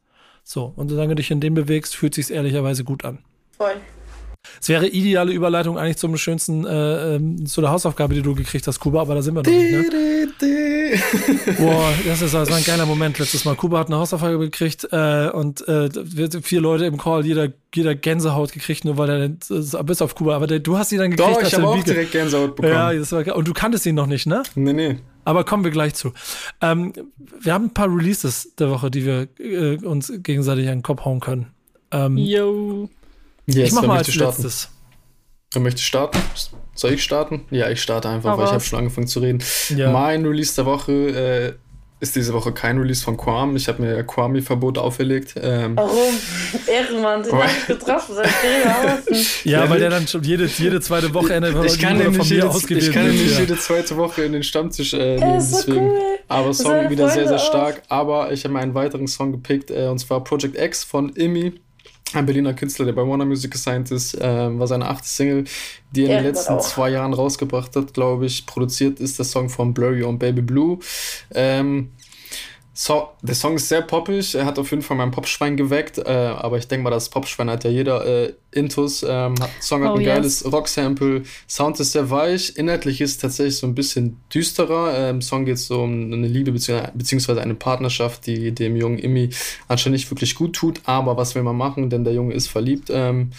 So. 0.43 0.73
Und 0.75 0.89
solange 0.89 1.09
du 1.09 1.15
dich 1.15 1.31
in 1.31 1.41
dem 1.41 1.53
bewegst, 1.53 1.95
fühlt 1.95 2.15
sich's 2.15 2.29
ehrlicherweise 2.29 2.83
gut 2.83 3.05
an. 3.05 3.19
voll. 3.57 3.75
Es 4.61 4.69
wäre 4.69 4.87
ideale 4.87 5.31
Überleitung 5.31 5.77
eigentlich 5.77 5.97
zum 5.97 6.15
schönsten, 6.17 6.65
äh, 6.65 7.15
ähm, 7.15 7.45
zu 7.45 7.61
der 7.61 7.71
Hausaufgabe, 7.71 8.13
die 8.13 8.21
du 8.21 8.35
gekriegt 8.35 8.65
hast, 8.67 8.79
Kuba, 8.79 9.01
aber 9.01 9.15
da 9.15 9.21
sind 9.21 9.35
wir 9.35 9.43
noch 9.43 9.51
nicht, 9.51 9.71
ne? 9.71 10.27
Boah, 11.57 11.93
das 12.05 12.21
ist 12.21 12.35
also 12.35 12.53
ein 12.53 12.63
geiler 12.63 12.85
Moment 12.85 13.19
letztes 13.19 13.45
Mal. 13.45 13.55
Kuba 13.55 13.79
hat 13.79 13.87
eine 13.87 13.97
Hausaufgabe 13.97 14.37
gekriegt 14.39 14.87
äh, 14.91 15.29
und 15.29 15.67
äh, 15.67 15.89
vier 16.41 16.61
Leute 16.61 16.85
im 16.85 16.97
Call, 16.97 17.25
jeder, 17.25 17.49
jeder 17.73 17.95
Gänsehaut 17.95 18.51
gekriegt, 18.51 18.85
nur 18.85 18.97
weil 18.97 19.09
er 19.09 19.23
äh, 19.25 19.83
bis 19.83 20.01
auf 20.01 20.15
Kuba, 20.15 20.35
aber 20.35 20.47
der, 20.47 20.59
du 20.59 20.77
hast 20.77 20.89
sie 20.89 20.97
dann 20.97 21.11
gekriegt. 21.11 21.37
Doch, 21.37 21.41
ich 21.41 21.53
habe 21.53 21.67
auch 21.67 21.75
ge- 21.75 21.83
direkt 21.83 22.11
Gänsehaut 22.11 22.55
bekommen. 22.55 22.73
Ja, 22.73 22.93
das 22.93 23.11
war 23.11 23.23
geil. 23.23 23.35
Und 23.35 23.47
du 23.47 23.53
kanntest 23.53 23.85
ihn 23.85 23.95
noch 23.95 24.07
nicht, 24.07 24.25
ne? 24.25 24.43
Nee, 24.55 24.73
nee. 24.73 24.97
Aber 25.25 25.43
kommen 25.43 25.63
wir 25.63 25.71
gleich 25.71 25.93
zu. 25.93 26.13
Ähm, 26.61 26.93
wir 27.39 27.53
haben 27.53 27.65
ein 27.65 27.73
paar 27.73 27.87
Releases 27.93 28.55
der 28.55 28.69
Woche, 28.71 28.89
die 28.89 29.05
wir 29.05 29.27
äh, 29.39 29.75
uns 29.85 30.11
gegenseitig 30.17 30.67
an 30.67 30.77
den 30.79 30.83
Kopf 30.83 31.05
hauen 31.05 31.19
können. 31.19 31.47
Ähm, 31.91 32.17
Yo. 32.17 32.89
Yes, 33.45 33.67
ich 33.69 33.73
mach 33.73 33.83
mal 33.85 33.97
als 33.97 34.11
starten? 34.13 34.41
letztes. 34.43 34.69
Wer 35.53 35.61
möchte 35.61 35.81
starten? 35.81 36.19
Soll 36.79 36.93
ich 36.93 37.03
starten? 37.03 37.41
Ja, 37.51 37.69
ich 37.69 37.81
starte 37.81 38.07
einfach, 38.09 38.31
Hau 38.33 38.37
weil 38.37 38.45
ich 38.45 38.51
habe 38.51 38.63
schon 38.63 38.79
angefangen 38.79 39.07
zu 39.07 39.19
reden. 39.19 39.43
Ja. 39.75 39.91
Mein 39.91 40.25
Release 40.25 40.55
der 40.55 40.65
Woche 40.65 40.91
äh, 40.91 41.53
ist 42.01 42.15
diese 42.15 42.33
Woche 42.33 42.53
kein 42.53 42.77
Release 42.77 43.03
von 43.03 43.17
Quam. 43.17 43.57
Ich 43.57 43.67
habe 43.67 43.81
mir 43.81 44.01
Quami-Verbot 44.05 44.77
auferlegt. 44.77 45.33
Ähm, 45.41 45.75
Warum? 45.75 46.13
Ehrenmann, 46.67 47.23
den 47.23 47.33
Oh. 47.33 47.43
hab 47.43 47.49
ich 47.49 47.67
getroffen. 47.67 48.15
Seit 48.15 48.27
Ja, 49.43 49.63
Ja, 49.63 49.69
weil 49.69 49.79
der 49.79 49.89
dann 49.89 50.07
schon 50.07 50.23
jede, 50.23 50.45
jede 50.45 50.79
zweite 50.79 51.13
Wochenende 51.13 51.49
ich 51.65 51.77
kann 51.77 51.97
von 52.01 52.07
nicht, 52.13 52.17
mir 52.17 52.23
jede, 52.35 52.49
ausgewählt 52.49 52.83
ich 52.87 52.93
kann 52.93 53.05
wird, 53.07 53.15
nicht 53.15 53.33
ja. 53.33 53.39
jede 53.41 53.57
zweite 53.57 53.97
Woche 53.97 54.21
in 54.23 54.31
den 54.31 54.43
Stammtisch 54.43 54.93
äh, 54.93 55.17
nehmen. 55.17 55.35
ist 55.37 55.51
so 55.51 55.57
Deswegen. 55.57 55.87
cool. 55.89 55.99
Aber 56.29 56.53
Song 56.53 56.89
wieder 56.89 57.09
sehr, 57.09 57.23
Freunde 57.25 57.27
sehr 57.27 57.37
auch. 57.37 57.45
stark. 57.45 57.81
Aber 57.89 58.31
ich 58.31 58.45
habe 58.45 58.57
einen 58.57 58.73
weiteren 58.73 59.07
Song 59.07 59.33
gepickt, 59.33 59.69
äh, 59.69 59.87
und 59.87 59.99
zwar 59.99 60.23
Project 60.23 60.57
X 60.57 60.85
von 60.85 61.09
Imi. 61.09 61.59
Ein 62.13 62.25
Berliner 62.25 62.53
Künstler, 62.53 62.85
der 62.85 62.93
bei 62.93 63.07
Warner 63.07 63.25
Music 63.25 63.51
gesigned 63.51 63.91
ist, 63.91 64.15
äh, 64.15 64.59
war 64.59 64.67
seine 64.67 64.87
achte 64.87 65.07
Single, 65.07 65.43
die 65.91 66.05
er 66.05 66.19
in 66.19 66.23
den 66.23 66.33
letzten 66.33 66.59
zwei 66.59 66.89
Jahren 66.89 67.13
rausgebracht 67.13 67.75
hat, 67.75 67.93
glaube 67.93 68.25
ich. 68.25 68.45
Produziert 68.45 68.99
ist 68.99 69.19
der 69.19 69.25
Song 69.25 69.49
von 69.49 69.73
Blurry 69.73 70.03
und 70.03 70.19
Baby 70.19 70.41
Blue. 70.41 70.79
Ähm, 71.33 71.91
so, 72.81 73.09
der 73.21 73.35
Song 73.35 73.55
ist 73.55 73.67
sehr 73.67 73.81
poppig, 73.81 74.35
er 74.35 74.45
hat 74.45 74.57
auf 74.57 74.71
jeden 74.71 74.81
Fall 74.81 74.95
mein 74.95 75.11
Popschwein 75.11 75.57
geweckt, 75.57 75.97
äh, 75.97 76.03
aber 76.03 76.57
ich 76.57 76.65
denke 76.69 76.85
mal, 76.85 76.89
das 76.89 77.09
Popschwein 77.09 77.49
hat 77.49 77.65
ja 77.65 77.69
jeder 77.69 78.05
äh, 78.05 78.33
Intus. 78.51 79.03
Ähm, 79.03 79.35
hat, 79.37 79.49
Song 79.59 79.83
hat 79.83 79.91
oh, 79.91 79.95
ein 79.95 80.01
yes. 80.01 80.07
geiles 80.07 80.49
Rock-Sample, 80.49 81.23
Sound 81.45 81.77
ist 81.81 81.91
sehr 81.91 82.09
weich, 82.09 82.55
inhaltlich 82.55 83.01
ist 83.01 83.11
es 83.11 83.17
tatsächlich 83.17 83.57
so 83.57 83.67
ein 83.67 83.75
bisschen 83.75 84.21
düsterer. 84.33 85.09
Im 85.09 85.17
ähm, 85.17 85.21
Song 85.21 85.43
geht 85.43 85.55
es 85.55 85.67
so 85.67 85.81
um 85.81 86.13
eine 86.13 86.25
Liebe 86.25 86.53
beziehungsweise 86.53 87.41
eine 87.41 87.55
Partnerschaft, 87.55 88.25
die 88.27 88.53
dem 88.53 88.77
jungen 88.77 88.97
Immi 88.97 89.31
anscheinend 89.67 89.97
nicht 89.97 90.09
wirklich 90.09 90.35
gut 90.35 90.55
tut, 90.55 90.79
aber 90.85 91.17
was 91.17 91.35
will 91.35 91.43
man 91.43 91.57
machen, 91.57 91.89
denn 91.89 92.05
der 92.05 92.13
Junge 92.13 92.33
ist 92.33 92.47
verliebt. 92.47 92.89
Ähm, 92.89 93.31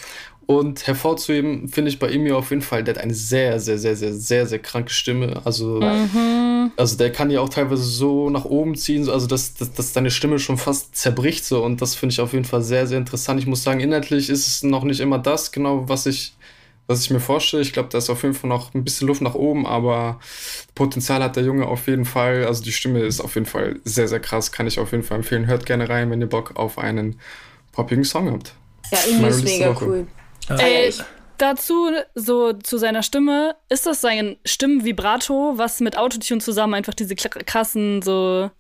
und 0.51 0.85
hervorzuheben 0.89 1.69
finde 1.69 1.93
ich 1.93 2.01
bei 2.01 2.11
ihm 2.11 2.29
auf 2.33 2.51
jeden 2.51 2.63
Fall, 2.63 2.83
der 2.83 2.97
hat 2.97 3.01
eine 3.01 3.15
sehr, 3.15 3.61
sehr, 3.61 3.79
sehr, 3.79 3.95
sehr, 3.95 4.13
sehr, 4.13 4.49
sehr 4.49 4.59
kranke 4.59 4.91
Stimme. 4.91 5.43
Also, 5.45 5.81
mhm. 5.81 6.73
also 6.77 6.97
der 6.97 7.13
kann 7.13 7.31
ja 7.31 7.39
auch 7.41 7.51
teilweise 7.51 7.85
so 7.85 8.31
nach 8.31 8.47
oben 8.47 8.75
ziehen, 8.75 9.09
also 9.09 9.29
dass, 9.29 9.55
dass, 9.55 9.73
dass 9.75 9.93
deine 9.93 10.11
Stimme 10.11 10.41
schon 10.41 10.59
fast 10.59 10.97
zerbricht 10.97 11.45
so. 11.45 11.63
Und 11.63 11.81
das 11.81 11.95
finde 11.95 12.15
ich 12.15 12.21
auf 12.21 12.33
jeden 12.33 12.47
Fall 12.47 12.63
sehr, 12.63 12.89
sehr 12.89 12.99
interessant. 12.99 13.39
Ich 13.39 13.47
muss 13.47 13.63
sagen, 13.63 13.79
inhaltlich 13.79 14.29
ist 14.29 14.49
es 14.49 14.65
noch 14.65 14.83
nicht 14.83 14.99
immer 14.99 15.21
das, 15.21 15.53
genau, 15.53 15.89
was 15.89 16.07
ich, 16.07 16.35
was 16.89 17.03
ich 17.03 17.11
mir 17.11 17.21
vorstelle. 17.21 17.63
Ich 17.63 17.73
glaube, 17.73 17.91
da 17.93 17.99
ist 17.99 18.11
auf 18.11 18.25
jeden 18.25 18.35
Fall 18.35 18.51
noch 18.51 18.75
ein 18.75 18.83
bisschen 18.83 19.07
Luft 19.07 19.23
nach 19.23 19.37
oben, 19.37 19.69
aber 19.69 20.19
Potenzial 20.75 21.23
hat 21.23 21.37
der 21.37 21.45
Junge 21.45 21.67
auf 21.67 21.87
jeden 21.87 22.07
Fall. 22.07 22.45
Also 22.45 22.65
die 22.65 22.73
Stimme 22.73 23.03
ist 23.03 23.21
auf 23.21 23.37
jeden 23.37 23.47
Fall 23.47 23.79
sehr, 23.85 24.09
sehr 24.09 24.19
krass. 24.19 24.51
Kann 24.51 24.67
ich 24.67 24.81
auf 24.81 24.91
jeden 24.91 25.05
Fall 25.05 25.19
empfehlen. 25.19 25.47
Hört 25.47 25.65
gerne 25.65 25.89
rein, 25.89 26.11
wenn 26.11 26.21
ihr 26.21 26.29
Bock 26.29 26.57
auf 26.57 26.77
einen 26.77 27.21
poppigen 27.71 28.03
Song 28.03 28.33
habt. 28.33 28.53
Ja, 28.91 28.99
irgendwie 29.07 29.29
ist 29.29 29.45
mega 29.45 29.77
cool. 29.81 30.09
Ey, 30.59 30.93
dazu, 31.39 31.91
so 32.15 32.53
zu 32.53 32.79
seiner 32.79 33.03
Stimme, 33.03 33.57
ist 33.69 33.87
das 33.87 34.01
sein 34.01 34.37
Stimmenvibrato, 34.45 35.55
was 35.57 35.81
mit 35.81 35.97
Autotune 35.97 36.41
zusammen 36.41 36.75
einfach 36.75 36.95
diese 36.95 37.15
krassen, 37.15 38.03
so. 38.03 38.51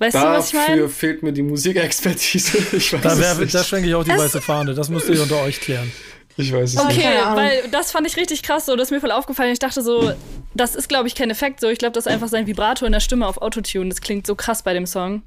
Weißt 0.00 0.14
Dafür 0.14 0.30
du, 0.30 0.36
was 0.36 0.48
ich 0.48 0.54
meine? 0.54 0.68
Dafür 0.68 0.88
fehlt 0.88 1.22
mir 1.24 1.32
die 1.32 1.42
Musikexpertise. 1.42 2.58
Ich 2.76 2.92
weiß 2.92 3.02
da, 3.02 3.18
wär, 3.18 3.46
da 3.46 3.64
schwenke 3.64 3.88
ich 3.88 3.94
auch 3.96 4.04
die 4.04 4.12
es 4.12 4.18
weiße 4.18 4.40
Fahne. 4.40 4.74
Das 4.74 4.88
müsst 4.88 5.08
ihr 5.08 5.20
unter 5.20 5.42
euch 5.42 5.60
klären. 5.60 5.90
Ich 6.36 6.52
weiß 6.52 6.74
es 6.74 6.78
okay, 6.78 6.94
nicht. 6.94 7.06
Okay, 7.06 7.34
weil 7.34 7.62
das 7.72 7.90
fand 7.90 8.06
ich 8.06 8.16
richtig 8.16 8.44
krass. 8.44 8.66
So, 8.66 8.76
das 8.76 8.88
ist 8.88 8.90
mir 8.92 9.00
voll 9.00 9.10
aufgefallen. 9.10 9.50
Ich 9.50 9.58
dachte 9.58 9.82
so, 9.82 10.12
das 10.54 10.76
ist, 10.76 10.88
glaube 10.88 11.08
ich, 11.08 11.16
kein 11.16 11.30
Effekt. 11.30 11.58
So, 11.58 11.68
ich 11.68 11.80
glaube, 11.80 11.94
das 11.94 12.06
ist 12.06 12.12
einfach 12.12 12.28
sein 12.28 12.46
Vibrato 12.46 12.86
in 12.86 12.92
der 12.92 13.00
Stimme 13.00 13.26
auf 13.26 13.38
Autotune. 13.38 13.88
Das 13.88 14.00
klingt 14.00 14.24
so 14.24 14.36
krass 14.36 14.62
bei 14.62 14.72
dem 14.72 14.86
Song. 14.86 15.22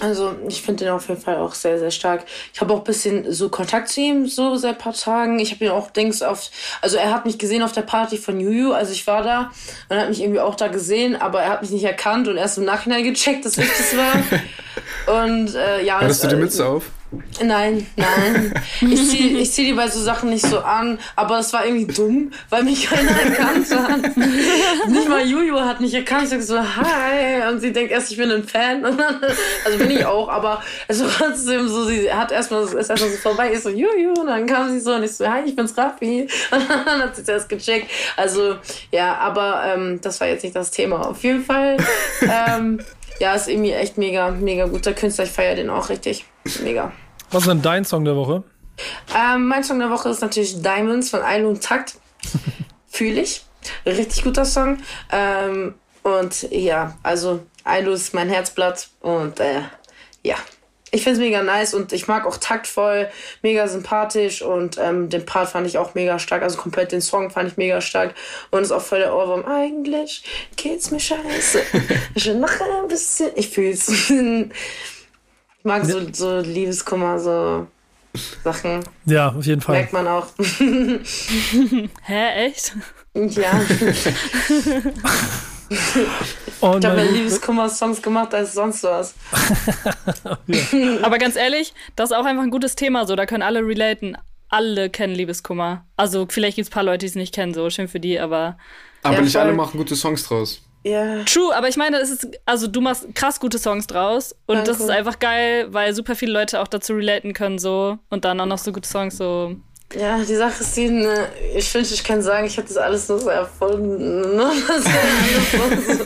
Also 0.00 0.34
ich 0.48 0.62
finde 0.62 0.84
den 0.84 0.92
auf 0.92 1.08
jeden 1.08 1.20
Fall 1.20 1.36
auch 1.36 1.54
sehr, 1.54 1.78
sehr 1.78 1.90
stark. 1.90 2.24
Ich 2.52 2.60
habe 2.60 2.72
auch 2.74 2.78
ein 2.78 2.84
bisschen 2.84 3.32
so 3.32 3.48
Kontakt 3.48 3.88
zu 3.88 4.00
ihm, 4.00 4.26
so 4.26 4.56
seit 4.56 4.76
ein 4.76 4.78
paar 4.78 4.92
Tagen. 4.92 5.38
Ich 5.38 5.52
habe 5.52 5.64
ihn 5.64 5.70
auch 5.70 5.90
Dings 5.90 6.22
auf, 6.22 6.50
also 6.80 6.96
er 6.96 7.12
hat 7.12 7.26
mich 7.26 7.38
gesehen 7.38 7.62
auf 7.62 7.72
der 7.72 7.82
Party 7.82 8.18
von 8.18 8.40
Juju, 8.40 8.72
also 8.72 8.92
ich 8.92 9.06
war 9.06 9.22
da 9.22 9.52
und 9.88 9.96
er 9.96 10.02
hat 10.02 10.08
mich 10.08 10.20
irgendwie 10.20 10.40
auch 10.40 10.56
da 10.56 10.68
gesehen, 10.68 11.16
aber 11.16 11.42
er 11.42 11.50
hat 11.50 11.62
mich 11.62 11.70
nicht 11.70 11.84
erkannt 11.84 12.28
und 12.28 12.36
erst 12.36 12.58
im 12.58 12.64
Nachhinein 12.64 13.04
gecheckt, 13.04 13.44
dass 13.44 13.56
ich 13.56 13.68
das 13.68 13.96
war. 13.96 15.22
und 15.24 15.54
äh, 15.54 15.84
ja. 15.84 16.00
Hattest 16.00 16.24
du 16.24 16.28
die 16.28 16.36
Mütze 16.36 16.66
auf? 16.66 16.90
Nein, 17.42 17.86
nein. 17.96 18.54
Ich 18.80 19.10
ziehe 19.10 19.38
ich 19.38 19.52
zieh 19.52 19.64
die 19.64 19.72
bei 19.72 19.88
so 19.88 20.00
Sachen 20.00 20.30
nicht 20.30 20.46
so 20.46 20.60
an, 20.60 20.98
aber 21.16 21.40
es 21.40 21.52
war 21.52 21.66
irgendwie 21.66 21.92
dumm, 21.92 22.30
weil 22.50 22.62
mich 22.62 22.88
keiner 22.88 23.10
erkannt 23.10 23.66
hat. 23.70 24.16
Nicht 24.88 25.08
mal 25.08 25.26
Juju 25.26 25.58
hat 25.60 25.80
mich 25.80 25.94
erkannt. 25.94 26.24
Ich 26.24 26.30
sag 26.30 26.42
so, 26.42 26.58
hi. 26.58 27.48
Und 27.50 27.60
sie 27.60 27.72
denkt 27.72 27.92
erst, 27.92 28.10
ich 28.10 28.16
bin 28.16 28.30
ein 28.30 28.44
Fan. 28.44 28.82
Dann, 28.82 29.00
also 29.64 29.78
bin 29.78 29.90
ich 29.90 30.04
auch, 30.04 30.28
aber 30.28 30.62
es 30.88 31.02
war 31.02 31.10
trotzdem 31.10 31.68
so, 31.68 31.84
sie 31.84 32.12
hat 32.12 32.32
erstmal, 32.32 32.64
ist 32.64 32.74
erstmal 32.74 33.10
so 33.10 33.16
vorbei. 33.16 33.52
Ich 33.52 33.60
so, 33.60 33.70
Juju. 33.70 34.12
Und 34.20 34.26
dann 34.26 34.46
kam 34.46 34.70
sie 34.70 34.80
so 34.80 34.94
und 34.94 35.02
ich 35.02 35.12
so, 35.12 35.28
hi, 35.28 35.42
ich 35.44 35.56
bin's 35.56 35.76
Raffi. 35.76 36.28
Und 36.50 36.70
dann 36.70 37.02
hat 37.02 37.16
sie 37.16 37.30
erst 37.30 37.48
gecheckt. 37.48 37.90
Also, 38.16 38.56
ja, 38.90 39.16
aber 39.16 39.62
ähm, 39.66 40.00
das 40.00 40.20
war 40.20 40.28
jetzt 40.28 40.44
nicht 40.44 40.56
das 40.56 40.70
Thema. 40.70 41.06
Auf 41.08 41.22
jeden 41.24 41.44
Fall, 41.44 41.76
ähm, 42.22 42.80
ja, 43.20 43.34
ist 43.34 43.48
irgendwie 43.48 43.72
echt 43.72 43.98
mega, 43.98 44.30
mega 44.30 44.66
guter 44.66 44.92
Künstler. 44.92 45.24
Ich 45.24 45.30
feiere 45.30 45.56
den 45.56 45.70
auch 45.70 45.88
richtig. 45.88 46.24
Mega. 46.62 46.92
Was 47.34 47.42
ist 47.42 47.48
denn 47.48 47.62
dein 47.62 47.84
Song 47.84 48.04
der 48.04 48.14
Woche? 48.14 48.44
Ähm, 49.12 49.48
mein 49.48 49.64
Song 49.64 49.80
der 49.80 49.90
Woche 49.90 50.08
ist 50.08 50.20
natürlich 50.20 50.62
Diamonds 50.62 51.10
von 51.10 51.20
Ailo 51.20 51.48
und 51.48 51.64
Takt. 51.64 51.96
Fühle 52.86 53.22
ich. 53.22 53.44
Richtig 53.84 54.22
guter 54.22 54.44
Song. 54.44 54.78
Ähm, 55.10 55.74
und 56.04 56.42
ja, 56.52 56.96
also 57.02 57.44
Ailo 57.64 57.90
ist 57.90 58.14
mein 58.14 58.28
Herzblatt 58.28 58.86
und 59.00 59.40
äh, 59.40 59.62
ja, 60.22 60.36
ich 60.92 61.02
finde 61.02 61.18
es 61.18 61.26
mega 61.26 61.42
nice 61.42 61.74
und 61.74 61.92
ich 61.92 62.06
mag 62.06 62.24
auch 62.24 62.36
taktvoll, 62.36 63.08
mega 63.42 63.66
sympathisch 63.66 64.42
und 64.42 64.78
ähm, 64.78 65.08
den 65.08 65.26
Part 65.26 65.48
fand 65.48 65.66
ich 65.66 65.76
auch 65.76 65.96
mega 65.96 66.20
stark, 66.20 66.44
also 66.44 66.56
komplett 66.56 66.92
den 66.92 67.00
Song 67.00 67.30
fand 67.30 67.50
ich 67.50 67.56
mega 67.56 67.80
stark 67.80 68.14
und 68.52 68.62
ist 68.62 68.70
auch 68.70 68.80
voll 68.80 69.00
der 69.00 69.12
Ohrwurm. 69.12 69.44
Eigentlich 69.44 70.22
geht's 70.54 70.92
mir 70.92 71.00
scheiße. 71.00 71.62
ich 72.14 72.26
will 72.26 72.36
noch 72.36 72.60
ein 72.60 72.86
bisschen, 72.86 73.32
ich 73.34 73.48
fühl's. 73.48 73.90
Ich 75.64 75.68
mag 75.68 75.86
so, 75.86 75.98
so 76.12 76.40
Liebeskummer, 76.40 77.18
so 77.18 77.66
Sachen. 78.44 78.80
Ja, 79.06 79.30
auf 79.30 79.46
jeden 79.46 79.62
Fall. 79.62 79.76
Merkt 79.76 79.94
man 79.94 80.06
auch. 80.06 80.26
Hä, 82.02 82.46
echt? 82.46 82.76
Ja. 83.14 83.52
Und 86.60 86.84
ich 86.84 86.90
habe 86.90 87.00
ja 87.00 87.10
Liebeskummer-Songs 87.10 88.02
gemacht 88.02 88.34
als 88.34 88.52
sonst 88.52 88.84
was. 88.84 89.14
ja. 90.48 90.58
Aber 91.00 91.16
ganz 91.16 91.34
ehrlich, 91.36 91.72
das 91.96 92.10
ist 92.10 92.16
auch 92.16 92.26
einfach 92.26 92.42
ein 92.42 92.50
gutes 92.50 92.76
Thema. 92.76 93.06
So, 93.06 93.16
da 93.16 93.24
können 93.24 93.42
alle 93.42 93.60
relaten. 93.60 94.18
Alle 94.50 94.90
kennen 94.90 95.14
Liebeskummer. 95.14 95.86
Also 95.96 96.26
vielleicht 96.28 96.56
gibt 96.56 96.66
es 96.68 96.72
ein 96.72 96.74
paar 96.74 96.82
Leute, 96.82 96.98
die 96.98 97.06
es 97.06 97.14
nicht 97.14 97.34
kennen, 97.34 97.54
so 97.54 97.70
schön 97.70 97.88
für 97.88 98.00
die, 98.00 98.20
aber. 98.20 98.58
Aber 99.02 99.14
ja, 99.14 99.22
nicht 99.22 99.36
alle 99.36 99.54
machen 99.54 99.78
gute 99.78 99.96
Songs 99.96 100.24
draus. 100.24 100.60
Ja. 100.84 101.24
True, 101.24 101.54
aber 101.54 101.68
ich 101.68 101.76
meine, 101.76 101.98
es 101.98 102.10
ist, 102.10 102.28
also 102.44 102.66
du 102.66 102.80
machst 102.82 103.14
krass 103.14 103.40
gute 103.40 103.58
Songs 103.58 103.86
draus 103.86 104.32
und 104.46 104.56
Danke. 104.56 104.70
das 104.70 104.80
ist 104.80 104.90
einfach 104.90 105.18
geil, 105.18 105.66
weil 105.70 105.94
super 105.94 106.14
viele 106.14 106.32
Leute 106.32 106.60
auch 106.60 106.68
dazu 106.68 106.92
relaten 106.92 107.32
können 107.32 107.58
so 107.58 107.98
und 108.10 108.24
dann 108.26 108.38
auch 108.40 108.46
noch 108.46 108.58
so 108.58 108.70
gute 108.70 108.88
Songs 108.88 109.16
so. 109.16 109.56
Ja, 109.98 110.18
die 110.18 110.34
Sache 110.34 110.62
ist 110.62 110.76
die, 110.76 110.90
ne, 110.90 111.28
ich 111.56 111.72
wünschte, 111.72 111.94
ich 111.94 112.04
kann 112.04 112.20
sagen, 112.20 112.46
ich 112.46 112.56
habe 112.58 112.68
das 112.68 112.76
alles 112.76 113.08
nur 113.08 113.18
so 113.18 113.28
erfunden. 113.28 114.36
Ne? 114.36 114.50
so 115.86 116.04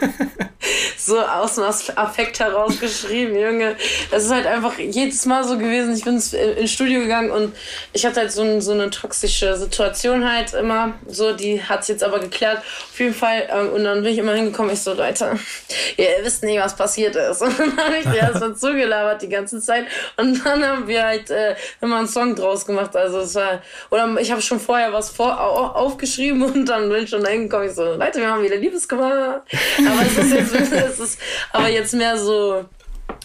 aus 1.17 1.55
dem 1.55 1.65
Affekt 1.65 2.41
heraus 2.41 2.79
geschrieben, 2.81 3.39
Junge. 3.39 3.77
Es 4.11 4.25
ist 4.25 4.31
halt 4.31 4.47
einfach 4.47 4.79
jedes 4.79 5.25
Mal 5.27 5.45
so 5.45 5.57
gewesen. 5.57 5.95
Ich 5.95 6.05
bin 6.05 6.15
ins 6.15 6.71
Studio 6.71 7.01
gegangen 7.01 7.31
und 7.31 7.55
ich 7.93 8.05
hatte 8.05 8.21
halt 8.21 8.33
so, 8.33 8.61
so 8.61 8.73
eine 8.73 8.91
toxische 8.91 9.57
Situation 9.57 10.31
halt 10.31 10.55
immer. 10.55 10.95
So, 11.07 11.33
die 11.33 11.63
hat 11.63 11.81
es 11.81 11.89
jetzt 11.89 12.05
aber 12.05 12.19
geklärt. 12.19 12.59
Auf 12.59 12.99
jeden 12.99 13.15
Fall. 13.15 13.49
Ähm, 13.51 13.71
und 13.71 13.85
dann 13.85 14.03
bin 14.03 14.13
ich 14.13 14.19
immer 14.19 14.33
hingekommen. 14.33 14.73
Ich 14.73 14.81
so, 14.81 14.93
Leute, 14.93 15.39
ihr 15.97 16.07
wisst 16.23 16.43
nicht, 16.43 16.61
was 16.61 16.77
passiert 16.77 17.17
ist. 17.17 17.43
Und 17.49 17.59
dann 17.59 17.77
habe 17.77 17.97
ich 17.99 18.05
dir 18.05 18.19
erstmal 18.19 18.55
zugelabert 18.57 19.23
die 19.23 19.29
ganze 19.29 19.61
Zeit. 19.61 19.87
Und 20.17 20.45
dann 20.45 20.65
haben 20.65 20.87
wir 20.87 21.05
halt 21.05 21.31
äh, 21.31 21.55
immer 21.81 21.99
einen 21.99 22.09
Song 22.09 22.35
draus 22.35 22.67
gemacht. 22.67 22.95
Also 22.97 23.21
es 23.21 23.35
war, 23.35 23.63
oder 23.91 24.17
ich 24.21 24.31
habe 24.31 24.43
schon 24.43 24.61
vorher 24.61 24.93
was 24.93 25.11
vor, 25.11 25.39
aufgeschrieben 25.77 26.43
und 26.43 26.67
dann 26.67 26.89
bin 26.89 27.05
ich 27.05 27.11
schon 27.11 27.25
hingekommen. 27.25 27.69
Ich 27.69 27.75
so, 27.75 27.85
Leute, 27.85 28.21
wir 28.21 28.29
haben 28.29 28.43
wieder 28.43 28.57
Liebeskummer. 28.57 29.43
Aber 29.79 30.03
es 30.07 30.19
ist 30.19 30.33
jetzt 30.33 30.98
das 30.99 31.11
ist 31.11 31.21
aber 31.53 31.69
jetzt 31.69 31.95
mehr 31.95 32.19
so, 32.19 32.65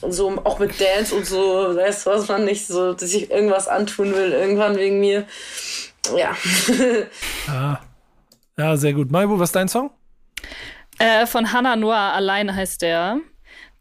so 0.08 0.30
auch 0.44 0.60
mit 0.60 0.80
Dance 0.80 1.16
und 1.16 1.26
so, 1.26 1.76
weißt 1.76 2.06
du, 2.06 2.10
was 2.12 2.28
man 2.28 2.46
nicht 2.46 2.68
so, 2.68 2.94
dass 2.94 3.14
ich 3.14 3.32
irgendwas 3.32 3.68
antun 3.68 4.14
will, 4.14 4.32
irgendwann 4.32 4.78
wegen 4.78 5.00
mir. 5.00 5.26
Ja. 6.16 6.36
ah. 7.48 7.80
Ja, 8.58 8.78
sehr 8.78 8.94
gut. 8.94 9.12
Maibu, 9.12 9.40
was 9.40 9.50
ist 9.50 9.56
dein 9.56 9.68
Song? 9.68 9.90
Äh, 11.00 11.26
von 11.26 11.52
Hannah 11.52 11.76
Noah 11.76 12.14
alleine 12.14 12.56
heißt 12.56 12.82
der. 12.82 13.20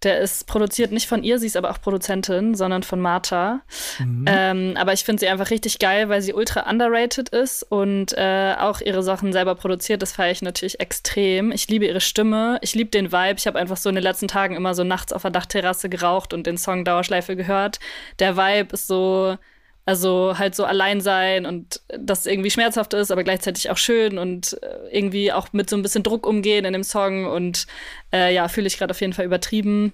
Der 0.03 0.21
ist 0.21 0.47
produziert 0.47 0.93
nicht 0.93 1.07
von 1.07 1.23
ihr, 1.23 1.39
sie 1.39 1.47
ist 1.47 1.57
aber 1.57 1.71
auch 1.71 1.81
Produzentin, 1.81 2.55
sondern 2.55 2.83
von 2.83 3.01
Martha. 3.01 3.61
Mhm. 3.99 4.25
Ähm, 4.27 4.75
aber 4.77 4.93
ich 4.93 5.05
finde 5.05 5.21
sie 5.21 5.29
einfach 5.29 5.51
richtig 5.51 5.79
geil, 5.79 6.09
weil 6.09 6.23
sie 6.23 6.35
ultra 6.35 6.69
underrated 6.69 7.29
ist 7.29 7.63
und 7.63 8.13
äh, 8.17 8.55
auch 8.59 8.81
ihre 8.81 9.03
Sachen 9.03 9.33
selber 9.33 9.55
produziert. 9.55 10.03
Das 10.03 10.13
feiere 10.13 10.33
ich 10.33 10.43
natürlich 10.43 10.81
extrem. 10.81 11.53
Ich 11.53 11.69
liebe 11.69 11.87
ihre 11.87 12.01
Stimme, 12.01 12.59
ich 12.63 12.75
liebe 12.75 12.91
den 12.91 13.13
Vibe. 13.13 13.37
Ich 13.39 13.47
habe 13.47 13.59
einfach 13.59 13.77
so 13.77 13.89
in 13.89 13.95
den 13.95 14.05
letzten 14.05 14.29
Tagen 14.29 14.57
immer 14.57 14.75
so 14.75 14.85
nachts 14.85 15.13
auf 15.13 15.23
der 15.23 15.31
Dachterrasse 15.31 15.89
geraucht 15.89 16.35
und 16.35 16.47
den 16.47 16.59
Song 16.59 16.85
Dauerschleife 16.85 17.37
gehört. 17.37 17.79
Der 18.19 18.37
Vibe 18.37 18.75
ist 18.75 18.87
so 18.87 19.37
also 19.85 20.39
halt 20.39 20.55
so 20.55 20.65
allein 20.65 21.01
sein 21.01 21.45
und 21.45 21.81
das 21.89 22.27
irgendwie 22.27 22.51
schmerzhaft 22.51 22.95
ist, 22.95 23.11
aber 23.11 23.25
gleichzeitig 23.25 23.71
auch 23.71 23.77
schön 23.77 24.19
und 24.19 24.57
äh, 24.63 24.97
irgendwie 24.97 25.33
auch 25.33 25.53
mit 25.53 25.69
so 25.69 25.77
ein 25.77 25.83
bisschen 25.83 26.05
Druck 26.05 26.27
umgehen 26.27 26.65
in 26.65 26.73
dem 26.73 26.85
Song. 26.85 27.27
Und 27.27 27.67
äh, 28.13 28.33
ja, 28.33 28.49
fühle 28.49 28.69
ich 28.69 28.79
gerade 28.79 28.93
auf 28.93 29.01
jeden 29.01 29.13
Fall 29.13 29.25
übertrieben. 29.25 29.93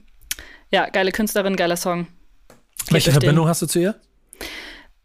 Ja, 0.71 0.89
geile 0.91 1.13
Künstlerin, 1.13 1.57
geiler 1.57 1.77
Song. 1.77 2.07
Geht 2.85 2.93
Welche 2.93 3.13
Verbindung 3.13 3.47
den. 3.47 3.51
hast 3.51 3.63
du 3.63 3.67
zu 3.67 3.79
ihr? 3.81 3.95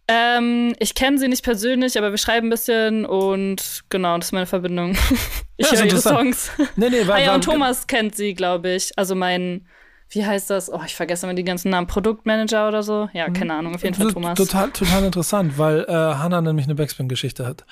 Ähm, 0.10 0.76
ich 0.80 0.96
kenne 0.96 1.18
sie 1.18 1.30
nicht 1.30 1.44
persönlich, 1.44 1.98
aber 1.98 2.12
wir 2.12 2.18
schreiben 2.18 2.48
ein 2.48 2.50
bisschen 2.50 3.06
und 3.06 3.84
genau, 3.88 4.18
das 4.18 4.28
ist 4.28 4.32
meine 4.34 4.46
Verbindung. 4.46 4.98
ich 5.58 5.72
ja, 5.72 5.78
höre 5.78 5.86
ihre 5.86 6.02
Songs. 6.02 6.52
Nee, 6.76 6.90
nee, 6.90 7.08
war, 7.08 7.16
ah 7.16 7.20
ja, 7.22 7.36
und 7.36 7.46
Thomas 7.46 7.88
kennt 7.88 8.16
sie, 8.16 8.34
glaube 8.34 8.74
ich. 8.74 8.92
Also 8.98 9.16
mein 9.16 9.66
wie 10.14 10.26
heißt 10.26 10.50
das? 10.50 10.72
Oh, 10.72 10.82
ich 10.86 10.96
vergesse 10.96 11.26
immer 11.26 11.34
die 11.36 11.44
ganzen 11.44 11.70
Namen. 11.70 11.88
Produktmanager 11.88 12.68
oder 12.68 12.84
so? 12.84 13.10
Ja, 13.14 13.28
Mhm. 13.30 13.34
keine 13.34 13.54
Ahnung, 13.56 13.76
auf 13.76 13.84
jeden 13.84 13.96
Fall 13.96 14.12
Thomas. 14.12 14.38
Total, 14.38 14.70
total 14.72 15.04
interessant, 15.06 15.58
weil 15.58 15.86
äh, 15.88 15.92
Hannah 15.92 16.42
nämlich 16.42 16.66
eine 16.66 16.76
Backspin-Geschichte 16.76 17.46
hat. 17.46 17.66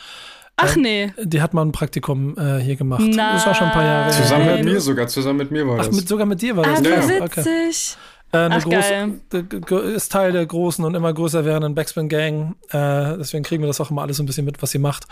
Ach 0.57 0.75
nee. 0.75 1.11
Die 1.17 1.41
hat 1.41 1.53
mal 1.53 1.63
ein 1.65 1.71
Praktikum 1.71 2.37
äh, 2.37 2.59
hier 2.59 2.75
gemacht. 2.75 3.01
Das 3.15 3.45
war 3.47 3.55
schon 3.55 3.67
ein 3.67 3.73
paar 3.73 3.83
Jahre 3.85 4.13
her. 4.13 4.21
Zusammen 4.23 4.45
Nein. 4.45 4.55
mit 4.65 4.73
mir 4.73 4.81
sogar, 4.81 5.07
zusammen 5.07 5.37
mit 5.37 5.51
mir 5.51 5.67
war 5.67 5.79
Ach, 5.79 5.85
das. 5.87 5.95
mit, 5.95 6.07
sogar 6.07 6.25
mit 6.27 6.41
dir 6.41 6.55
war 6.55 6.65
Ah, 6.65 6.71
das. 6.73 6.83
wie 6.83 6.89
Ja, 7.13 7.27
krass. 7.27 7.47
Okay. 7.47 7.71
Äh, 8.33 8.37
eine 8.37 8.55
Ach, 8.55 8.63
große, 8.63 9.93
ist 9.93 10.11
Teil 10.11 10.31
der 10.31 10.45
großen 10.45 10.85
und 10.85 10.95
immer 10.95 11.13
größer 11.13 11.43
werdenden 11.43 11.75
Backspin-Gang. 11.75 12.55
Äh, 12.69 13.17
deswegen 13.17 13.43
kriegen 13.43 13.61
wir 13.61 13.67
das 13.67 13.81
auch 13.81 13.91
immer 13.91 14.03
alles 14.03 14.17
so 14.17 14.23
ein 14.23 14.25
bisschen 14.25 14.45
mit, 14.45 14.61
was 14.61 14.71
sie 14.71 14.79
macht. 14.79 15.05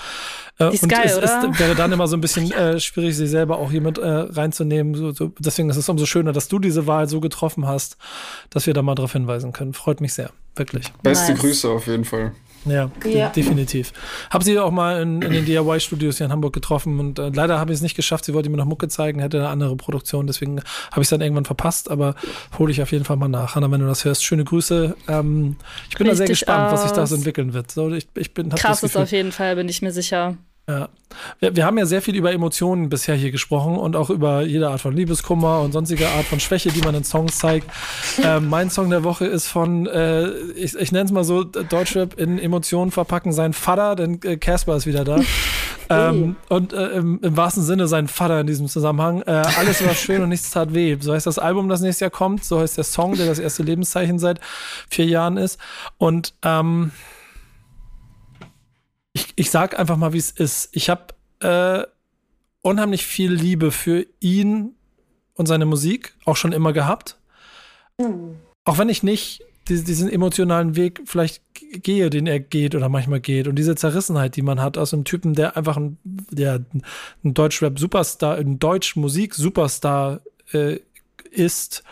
Äh, 0.59 0.73
ist 0.73 0.83
und 0.83 0.89
geil, 0.89 1.03
es 1.05 1.17
oder? 1.17 1.49
Ist, 1.49 1.59
wäre 1.59 1.75
dann 1.75 1.91
immer 1.91 2.07
so 2.07 2.15
ein 2.15 2.21
bisschen 2.21 2.51
äh, 2.53 2.79
schwierig, 2.79 3.15
sie 3.17 3.27
selber 3.27 3.57
auch 3.57 3.71
hier 3.71 3.81
mit 3.81 3.97
äh, 3.97 4.07
reinzunehmen. 4.07 4.95
So, 4.95 5.11
so, 5.11 5.33
deswegen 5.39 5.69
ist 5.69 5.77
es 5.77 5.89
umso 5.89 6.05
schöner, 6.05 6.31
dass 6.31 6.47
du 6.47 6.59
diese 6.59 6.87
Wahl 6.87 7.09
so 7.09 7.19
getroffen 7.19 7.67
hast, 7.67 7.97
dass 8.49 8.67
wir 8.67 8.73
da 8.73 8.81
mal 8.81 8.95
darauf 8.95 9.13
hinweisen 9.13 9.51
können. 9.51 9.73
Freut 9.73 9.99
mich 9.99 10.13
sehr. 10.13 10.31
Wirklich. 10.55 10.91
Beste 11.03 11.33
Nice. 11.33 11.41
Grüße 11.41 11.69
auf 11.69 11.87
jeden 11.87 12.05
Fall. 12.05 12.33
Ja, 12.65 12.89
Ja. 13.05 13.29
de- 13.29 13.43
definitiv. 13.43 13.93
Habe 14.29 14.43
sie 14.43 14.59
auch 14.59 14.71
mal 14.71 15.01
in, 15.01 15.21
in 15.21 15.31
den 15.31 15.45
DIY-Studios 15.45 16.17
hier 16.17 16.25
in 16.25 16.31
Hamburg 16.31 16.53
getroffen 16.53 16.99
und 16.99 17.17
äh, 17.19 17.29
leider 17.33 17.57
habe 17.59 17.71
ich 17.71 17.77
es 17.77 17.81
nicht 17.81 17.95
geschafft. 17.95 18.25
Sie 18.25 18.33
wollte 18.33 18.49
mir 18.49 18.57
noch 18.57 18.65
Mucke 18.65 18.87
zeigen, 18.89 19.19
hätte 19.21 19.39
eine 19.39 19.49
andere 19.49 19.75
Produktion, 19.75 20.27
deswegen 20.27 20.59
habe 20.91 21.01
ich 21.01 21.05
es 21.05 21.09
dann 21.09 21.21
irgendwann 21.21 21.45
verpasst, 21.45 21.89
aber 21.89 22.15
hole 22.57 22.71
ich 22.71 22.81
auf 22.81 22.91
jeden 22.91 23.05
Fall 23.05 23.17
mal 23.17 23.27
nach. 23.29 23.55
Hanna, 23.55 23.71
wenn 23.71 23.81
du 23.81 23.87
das 23.87 24.03
hörst, 24.05 24.23
schöne 24.25 24.43
Grüße. 24.43 24.95
Ähm, 25.07 25.55
ich 25.89 25.97
bin 25.97 26.07
da 26.07 26.15
sehr 26.15 26.23
Richtig 26.27 26.39
gespannt, 26.39 26.71
was 26.73 26.83
sich 26.83 26.91
da 26.91 27.05
so 27.07 27.13
aus. 27.15 27.19
entwickeln 27.19 27.53
wird. 27.53 27.71
So, 27.71 27.89
ich, 27.93 28.07
ich 28.15 28.33
bin, 28.33 28.51
hab 28.51 28.59
Krass 28.59 28.83
ist 28.83 28.97
auf 28.97 29.11
jeden 29.11 29.31
Fall, 29.31 29.55
bin 29.55 29.69
ich 29.69 29.81
mir 29.81 29.91
sicher. 29.91 30.35
Ja. 30.69 30.89
Wir, 31.39 31.55
wir 31.55 31.65
haben 31.65 31.77
ja 31.79 31.85
sehr 31.87 32.03
viel 32.03 32.15
über 32.15 32.31
Emotionen 32.31 32.89
bisher 32.89 33.15
hier 33.15 33.31
gesprochen 33.31 33.77
und 33.77 33.95
auch 33.95 34.11
über 34.11 34.43
jede 34.43 34.69
Art 34.69 34.79
von 34.79 34.95
Liebeskummer 34.95 35.61
und 35.61 35.71
sonstige 35.71 36.07
Art 36.07 36.25
von 36.25 36.39
Schwäche, 36.39 36.69
die 36.69 36.81
man 36.81 36.93
in 36.93 37.03
Songs 37.03 37.39
zeigt. 37.39 37.67
ähm, 38.23 38.47
mein 38.49 38.69
Song 38.69 38.91
der 38.91 39.03
Woche 39.03 39.25
ist 39.25 39.47
von, 39.47 39.87
äh, 39.87 40.29
ich, 40.55 40.75
ich 40.75 40.91
nenne 40.91 41.05
es 41.05 41.11
mal 41.11 41.23
so, 41.23 41.43
Deutschrap 41.43 42.19
in 42.19 42.37
Emotionen 42.37 42.91
verpacken, 42.91 43.33
sein 43.33 43.53
Vater, 43.53 43.95
denn 43.95 44.21
äh, 44.23 44.37
Casper 44.37 44.75
ist 44.75 44.85
wieder 44.85 45.03
da. 45.03 45.19
ähm, 45.89 46.35
und 46.47 46.73
äh, 46.73 46.89
im, 46.89 47.19
im 47.23 47.35
wahrsten 47.35 47.63
Sinne 47.63 47.87
sein 47.87 48.07
Vater 48.07 48.41
in 48.41 48.47
diesem 48.47 48.67
Zusammenhang. 48.67 49.23
Äh, 49.23 49.31
alles 49.57 49.83
war 49.83 49.95
schön 49.95 50.21
und 50.21 50.29
nichts 50.29 50.51
tat 50.51 50.75
weh. 50.75 50.95
So 50.99 51.13
heißt 51.13 51.25
das 51.25 51.39
Album, 51.39 51.69
das 51.69 51.81
nächstes 51.81 52.01
Jahr 52.01 52.11
kommt. 52.11 52.45
So 52.45 52.59
heißt 52.59 52.77
der 52.77 52.83
Song, 52.83 53.15
der 53.15 53.25
das 53.25 53.39
erste 53.39 53.63
Lebenszeichen 53.63 54.19
seit 54.19 54.39
vier 54.89 55.05
Jahren 55.05 55.37
ist. 55.37 55.59
Und 55.97 56.35
ähm, 56.43 56.91
ich, 59.13 59.27
ich 59.35 59.49
sag 59.51 59.77
einfach 59.79 59.97
mal, 59.97 60.13
wie 60.13 60.17
es 60.17 60.31
ist. 60.31 60.69
Ich 60.73 60.89
habe 60.89 61.13
äh, 61.41 61.85
unheimlich 62.61 63.05
viel 63.05 63.31
Liebe 63.31 63.71
für 63.71 64.05
ihn 64.19 64.75
und 65.33 65.47
seine 65.47 65.65
Musik 65.65 66.15
auch 66.25 66.35
schon 66.35 66.51
immer 66.51 66.73
gehabt. 66.73 67.17
Auch 68.65 68.77
wenn 68.77 68.89
ich 68.89 69.03
nicht 69.03 69.43
die- 69.67 69.83
diesen 69.83 70.09
emotionalen 70.09 70.75
Weg 70.75 71.01
vielleicht 71.05 71.43
gehe, 71.53 72.09
den 72.09 72.27
er 72.27 72.39
geht 72.39 72.75
oder 72.75 72.89
manchmal 72.89 73.19
geht. 73.19 73.47
Und 73.47 73.55
diese 73.55 73.75
Zerrissenheit, 73.75 74.35
die 74.35 74.41
man 74.41 74.59
hat 74.61 74.77
aus 74.77 74.93
einem 74.93 75.03
Typen, 75.05 75.33
der 75.33 75.55
einfach 75.57 75.77
ein, 75.77 75.97
der 76.03 76.63
ein 77.23 77.33
Deutschrap-Superstar, 77.33 78.35
ein 78.37 78.59
Deutsch-Musik-Superstar 78.59 80.21
äh, 80.53 80.79
ist 81.31 81.83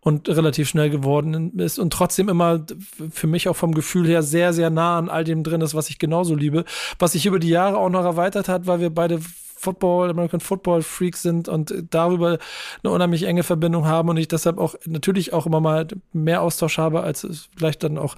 und 0.00 0.28
relativ 0.28 0.68
schnell 0.68 0.90
geworden 0.90 1.58
ist 1.58 1.78
und 1.78 1.92
trotzdem 1.92 2.28
immer 2.28 2.64
für 3.10 3.26
mich 3.26 3.48
auch 3.48 3.56
vom 3.56 3.74
Gefühl 3.74 4.06
her 4.06 4.22
sehr, 4.22 4.52
sehr 4.52 4.70
nah 4.70 4.96
an 4.96 5.08
all 5.08 5.24
dem 5.24 5.42
drin 5.42 5.60
ist, 5.60 5.74
was 5.74 5.90
ich 5.90 5.98
genauso 5.98 6.34
liebe. 6.34 6.64
Was 6.98 7.12
sich 7.12 7.26
über 7.26 7.38
die 7.38 7.48
Jahre 7.48 7.78
auch 7.78 7.90
noch 7.90 8.04
erweitert 8.04 8.48
hat, 8.48 8.66
weil 8.66 8.80
wir 8.80 8.90
beide 8.90 9.20
Football, 9.58 10.10
American 10.10 10.40
Football 10.40 10.82
Freaks 10.82 11.22
sind 11.22 11.48
und 11.48 11.74
darüber 11.90 12.38
eine 12.82 12.92
unheimlich 12.92 13.24
enge 13.24 13.42
Verbindung 13.42 13.86
haben 13.86 14.08
und 14.08 14.16
ich 14.16 14.28
deshalb 14.28 14.58
auch 14.58 14.76
natürlich 14.86 15.32
auch 15.32 15.46
immer 15.46 15.60
mal 15.60 15.88
mehr 16.12 16.42
Austausch 16.42 16.78
habe, 16.78 17.02
als 17.02 17.24
es 17.24 17.48
vielleicht 17.56 17.82
dann 17.82 17.98
auch 17.98 18.14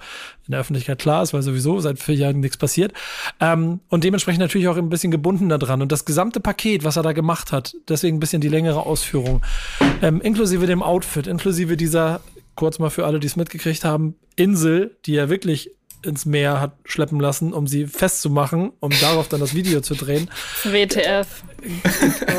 in 0.47 0.51
der 0.51 0.59
Öffentlichkeit 0.59 0.99
klar 0.99 1.23
ist, 1.23 1.33
weil 1.33 1.41
sowieso 1.41 1.79
seit 1.79 1.99
vier 1.99 2.15
Jahren 2.15 2.39
nichts 2.39 2.57
passiert. 2.57 2.93
Ähm, 3.39 3.79
und 3.89 4.03
dementsprechend 4.03 4.41
natürlich 4.41 4.67
auch 4.67 4.77
ein 4.77 4.89
bisschen 4.89 5.11
gebundener 5.11 5.57
dran. 5.57 5.81
Und 5.81 5.91
das 5.91 6.05
gesamte 6.05 6.39
Paket, 6.39 6.83
was 6.83 6.97
er 6.97 7.03
da 7.03 7.13
gemacht 7.13 7.51
hat, 7.51 7.75
deswegen 7.87 8.17
ein 8.17 8.19
bisschen 8.19 8.41
die 8.41 8.49
längere 8.49 8.85
Ausführung, 8.85 9.41
ähm, 10.01 10.21
inklusive 10.21 10.67
dem 10.67 10.83
Outfit, 10.83 11.27
inklusive 11.27 11.75
dieser, 11.75 12.21
kurz 12.55 12.77
mal 12.77 12.89
für 12.89 13.05
alle, 13.05 13.19
die 13.19 13.27
es 13.27 13.35
mitgekriegt 13.35 13.83
haben, 13.83 14.15
Insel, 14.35 14.95
die 15.05 15.15
er 15.15 15.29
wirklich 15.29 15.71
ins 16.05 16.25
Meer 16.25 16.59
hat 16.59 16.73
schleppen 16.85 17.19
lassen, 17.19 17.53
um 17.53 17.67
sie 17.67 17.87
festzumachen, 17.87 18.71
um 18.79 18.91
darauf 19.01 19.27
dann 19.27 19.39
das 19.39 19.53
Video 19.53 19.81
zu 19.81 19.95
drehen. 19.95 20.29
WTF. 20.63 21.43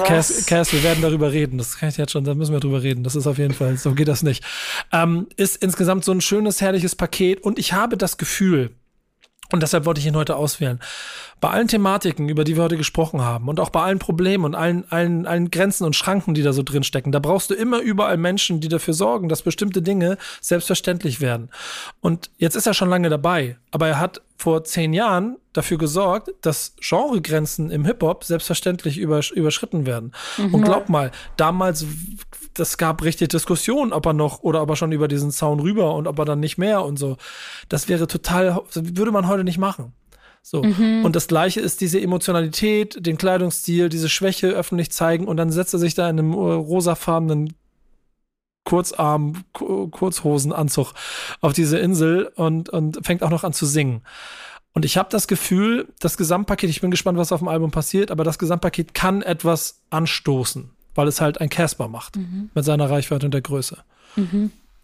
Cass, 0.05 0.47
Cass, 0.47 0.73
wir 0.73 0.83
werden 0.83 1.03
darüber 1.03 1.33
reden. 1.33 1.59
Das 1.59 1.79
kann 1.79 1.89
ich 1.89 1.97
jetzt 1.97 2.13
schon, 2.13 2.25
da 2.25 2.35
müssen 2.35 2.53
wir 2.53 2.61
drüber 2.61 2.83
reden. 2.83 3.05
Das 3.05 3.15
ist 3.17 3.27
auf 3.27 3.39
jeden 3.39 3.55
Fall, 3.55 3.77
so 3.77 3.93
geht 3.93 4.09
das 4.09 4.23
nicht. 4.23 4.45
Ähm, 4.93 5.29
ist 5.37 5.63
insgesamt 5.63 6.05
so 6.05 6.13
ein 6.13 6.21
schönes, 6.21 6.61
herrliches 6.61 6.97
Paket 6.97 7.43
und 7.43 7.59
ich 7.59 7.73
habe 7.73 7.97
das 7.97 8.17
Gefühl, 8.17 8.71
und 9.53 9.63
deshalb 9.63 9.85
wollte 9.85 10.01
ich 10.01 10.07
ihn 10.07 10.17
heute 10.17 10.37
auswählen. 10.37 10.81
Bei 11.41 11.51
allen 11.51 11.69
Thematiken, 11.69 12.29
über 12.29 12.45
die 12.45 12.57
wir 12.57 12.63
heute 12.63 12.77
gesprochen 12.77 13.21
haben 13.21 13.49
und 13.49 13.61
auch 13.61 13.71
bei 13.71 13.83
allen 13.83 13.99
Problemen 13.99 14.45
und 14.45 14.55
allen, 14.55 14.85
allen, 14.91 15.27
allen 15.27 15.51
Grenzen 15.51 15.85
und 15.85 15.97
Schranken, 15.97 16.35
die 16.35 16.43
da 16.43 16.53
so 16.53 16.63
drin 16.63 16.85
stecken, 16.85 17.13
da 17.13 17.19
brauchst 17.19 17.51
du 17.51 17.55
immer 17.55 17.81
überall 17.81 18.17
Menschen, 18.17 18.61
die 18.61 18.69
dafür 18.69 18.95
sorgen, 18.95 19.29
dass 19.29 19.43
bestimmte 19.43 19.83
Dinge 19.83 20.19
selbstverständlich 20.41 21.21
werden. 21.21 21.51
Und 22.01 22.31
jetzt 22.39 22.57
ist 22.57 22.67
er 22.67 22.75
schon 22.75 22.89
lange 22.89 23.11
dabei, 23.11 23.57
aber 23.71 23.89
er 23.89 24.01
hat 24.01 24.23
vor 24.43 24.65
zehn 24.65 24.93
Jahren 24.93 25.37
dafür 25.53 25.79
gesorgt, 25.79 26.31
dass 26.41 26.75
Genregrenzen 26.81 27.71
im 27.71 27.85
Hip-Hop 27.85 28.25
selbstverständlich 28.25 28.99
übersch 28.99 29.31
überschritten 29.31 29.87
werden. 29.87 30.13
Und 30.53 30.63
glaub 30.63 30.89
mal, 30.89 31.13
damals, 31.37 31.87
das 32.55 32.77
gab 32.77 33.05
richtig 33.05 33.29
Diskussionen, 33.29 33.93
ob 33.93 34.05
er 34.07 34.15
noch 34.15 34.43
oder 34.43 34.61
ob 34.61 34.71
er 34.71 34.77
schon 34.77 34.91
über 34.91 35.07
diesen 35.07 35.31
Zaun 35.31 35.61
rüber 35.61 35.95
und 35.95 36.09
ob 36.09 36.19
er 36.19 36.25
dann 36.25 36.41
nicht 36.41 36.59
mehr 36.59 36.85
und 36.85 36.99
so. 36.99 37.19
Das 37.69 37.89
wäre 37.89 38.09
total, 38.09 38.61
würde 38.75 39.13
man 39.13 39.29
heute 39.29 39.45
nicht 39.45 39.59
machen. 39.59 39.93
So. 40.43 40.61
Und 41.05 41.15
das 41.15 41.29
Gleiche 41.29 41.61
ist 41.61 41.81
diese 41.81 42.01
Emotionalität, 42.01 43.07
den 43.07 43.17
Kleidungsstil, 43.17 43.89
diese 43.89 44.09
Schwäche 44.09 44.49
öffentlich 44.49 44.91
zeigen 44.91 45.29
und 45.29 45.37
dann 45.37 45.53
setzt 45.53 45.73
er 45.73 45.79
sich 45.79 45.95
da 45.95 46.11
in 46.11 46.19
einem 46.19 46.33
äh, 46.33 46.37
rosafarbenen 46.37 47.55
Kurzarm, 48.65 49.45
Ku- 49.53 49.89
Kurzhosenanzug 49.89 50.93
auf 51.41 51.53
diese 51.53 51.79
Insel 51.79 52.33
und, 52.37 52.69
und 52.69 53.05
fängt 53.05 53.23
auch 53.23 53.31
noch 53.31 53.45
an 53.45 53.53
zu 53.53 53.67
singen. 53.67 54.03
Und 54.75 54.85
ich 54.85 54.97
habe 54.97 55.09
das 55.11 55.27
Gefühl, 55.27 55.89
das 56.01 56.17
Gesamtpaket, 56.17 56.71
ich 56.71 56.81
bin 56.81 56.91
gespannt, 56.91 57.19
was 57.19 57.33
auf 57.33 57.41
dem 57.41 57.49
Album 57.49 57.71
passiert, 57.71 58.11
aber 58.11 58.25
das 58.25 58.39
Gesamtpaket 58.39 58.95
kann 58.95 59.21
etwas 59.21 59.83
anstoßen, 59.91 60.71
weil 60.95 61.09
es 61.09 61.21
halt 61.21 61.41
ein 61.41 61.51
Casper 61.51 61.89
macht 61.89 62.17
mit 62.55 62.65
seiner 62.65 62.89
Reichweite 62.89 63.27
und 63.27 63.35
der 63.35 63.43
Größe. 63.43 63.79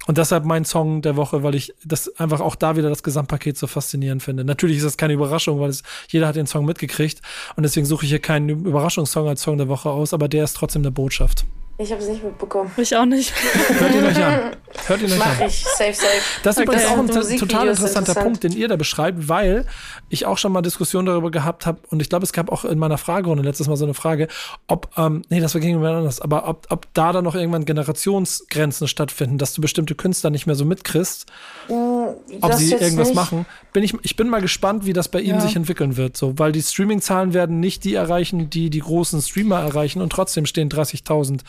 Und 0.07 0.17
deshalb 0.19 0.45
mein 0.45 0.65
Song 0.65 1.03
der 1.03 1.17
Woche, 1.17 1.43
weil 1.43 1.55
ich 1.55 1.75
das 1.85 2.15
einfach 2.19 2.41
auch 2.41 2.55
da 2.55 2.77
wieder 2.77 2.89
das 2.89 3.03
Gesamtpaket 3.03 3.59
so 3.59 3.67
faszinierend 3.67 4.23
finde. 4.23 4.45
Natürlich 4.45 4.79
ist 4.79 4.85
das 4.85 4.97
keine 4.97 5.13
Überraschung, 5.15 5.61
weil 5.61 5.71
es, 5.71 5.83
jeder 6.09 6.29
hat 6.29 6.37
den 6.37 6.47
Song 6.47 6.65
mitgekriegt 6.65 7.21
und 7.57 7.63
deswegen 7.63 7.87
suche 7.87 8.05
ich 8.05 8.11
hier 8.11 8.19
keinen 8.21 8.49
Überraschungssong 8.49 9.27
als 9.29 9.43
Song 9.43 9.59
der 9.59 9.69
Woche 9.69 9.91
aus, 9.91 10.13
aber 10.15 10.29
der 10.29 10.45
ist 10.45 10.55
trotzdem 10.55 10.83
eine 10.83 10.91
Botschaft. 10.93 11.45
Ich 11.81 11.93
habe 11.93 12.03
es 12.03 12.09
nicht 12.09 12.25
mitbekommen. 12.25 12.73
Ich 12.77 12.97
auch 12.97 13.05
nicht. 13.05 13.33
Hört 13.79 13.95
ihn 13.95 14.05
euch 14.05 14.17
an. 14.25 14.41
Hört 14.89 15.01
ihn 15.01 15.13
euch 15.13 15.19
Mach 15.19 15.41
an. 15.41 15.47
ich. 15.47 15.65
Safe, 15.65 15.93
safe. 15.95 16.09
Das 16.43 16.57
ist 16.57 16.63
übrigens 16.65 16.87
auch 16.87 16.99
ein 16.99 17.07
Musikvideos 17.07 17.39
total 17.39 17.69
interessanter 17.69 17.99
interessant. 18.01 18.25
Punkt, 18.25 18.43
den 18.43 18.53
ihr 18.53 18.67
da 18.67 18.75
beschreibt, 18.75 19.29
weil 19.29 19.65
ich 20.09 20.27
auch 20.27 20.39
schon 20.39 20.51
mal 20.51 20.61
Diskussionen 20.63 21.07
darüber 21.07 21.31
gehabt 21.31 21.67
habe 21.67 21.79
und 21.91 22.03
ich 22.03 22.09
glaube, 22.09 22.25
es 22.25 22.33
gab 22.33 22.51
auch 22.51 22.65
in 22.65 22.79
meiner 22.81 22.99
Fragerunde 22.99 23.45
letztes 23.45 23.69
Mal 23.69 23.77
so 23.77 23.85
eine 23.85 23.95
Frage, 23.95 24.27
ob, 24.67 24.91
ähm, 24.97 25.23
nee, 25.29 25.39
das 25.39 25.55
war 25.55 25.61
gegenüber 25.61 25.91
anders, 25.91 26.21
aber 26.21 26.49
ob, 26.49 26.67
ob 26.71 26.93
da 26.95 27.13
dann 27.13 27.23
noch 27.23 27.37
irgendwann 27.37 27.65
Generationsgrenzen 27.65 28.89
stattfinden, 28.89 29.39
dass 29.39 29.55
du 29.55 29.61
bestimmte 29.61 29.95
Künstler 29.95 30.31
nicht 30.31 30.47
mehr 30.47 30.57
so 30.57 30.65
mitkriegst, 30.65 31.27
ob 31.69 32.17
Das 32.43 32.59
sie 32.59 32.73
irgendwas 32.73 33.09
nicht. 33.09 33.15
machen. 33.15 33.47
Bin 33.73 33.85
ich, 33.85 33.95
ich 34.03 34.17
bin 34.17 34.29
mal 34.29 34.41
gespannt, 34.41 34.85
wie 34.85 34.93
das 34.95 35.09
bei 35.09 35.21
ihm 35.21 35.37
Ja. 35.37 35.41
sich 35.43 35.55
entwickeln 35.55 35.97
wird, 35.97 36.17
so, 36.17 36.37
weil 36.41 36.51
die 36.51 36.63
Streaming-Zahlen 36.63 37.35
werden 37.35 37.61
nicht 37.61 37.85
die 37.85 37.95
erreichen, 37.95 38.51
die 38.51 38.69
die 38.71 38.81
großen 38.81 39.23
Streamer 39.23 39.61
erreichen 39.61 40.01
und 40.03 40.11
trotzdem 40.11 40.45
stehen 40.47 40.69
30.000 40.71 41.43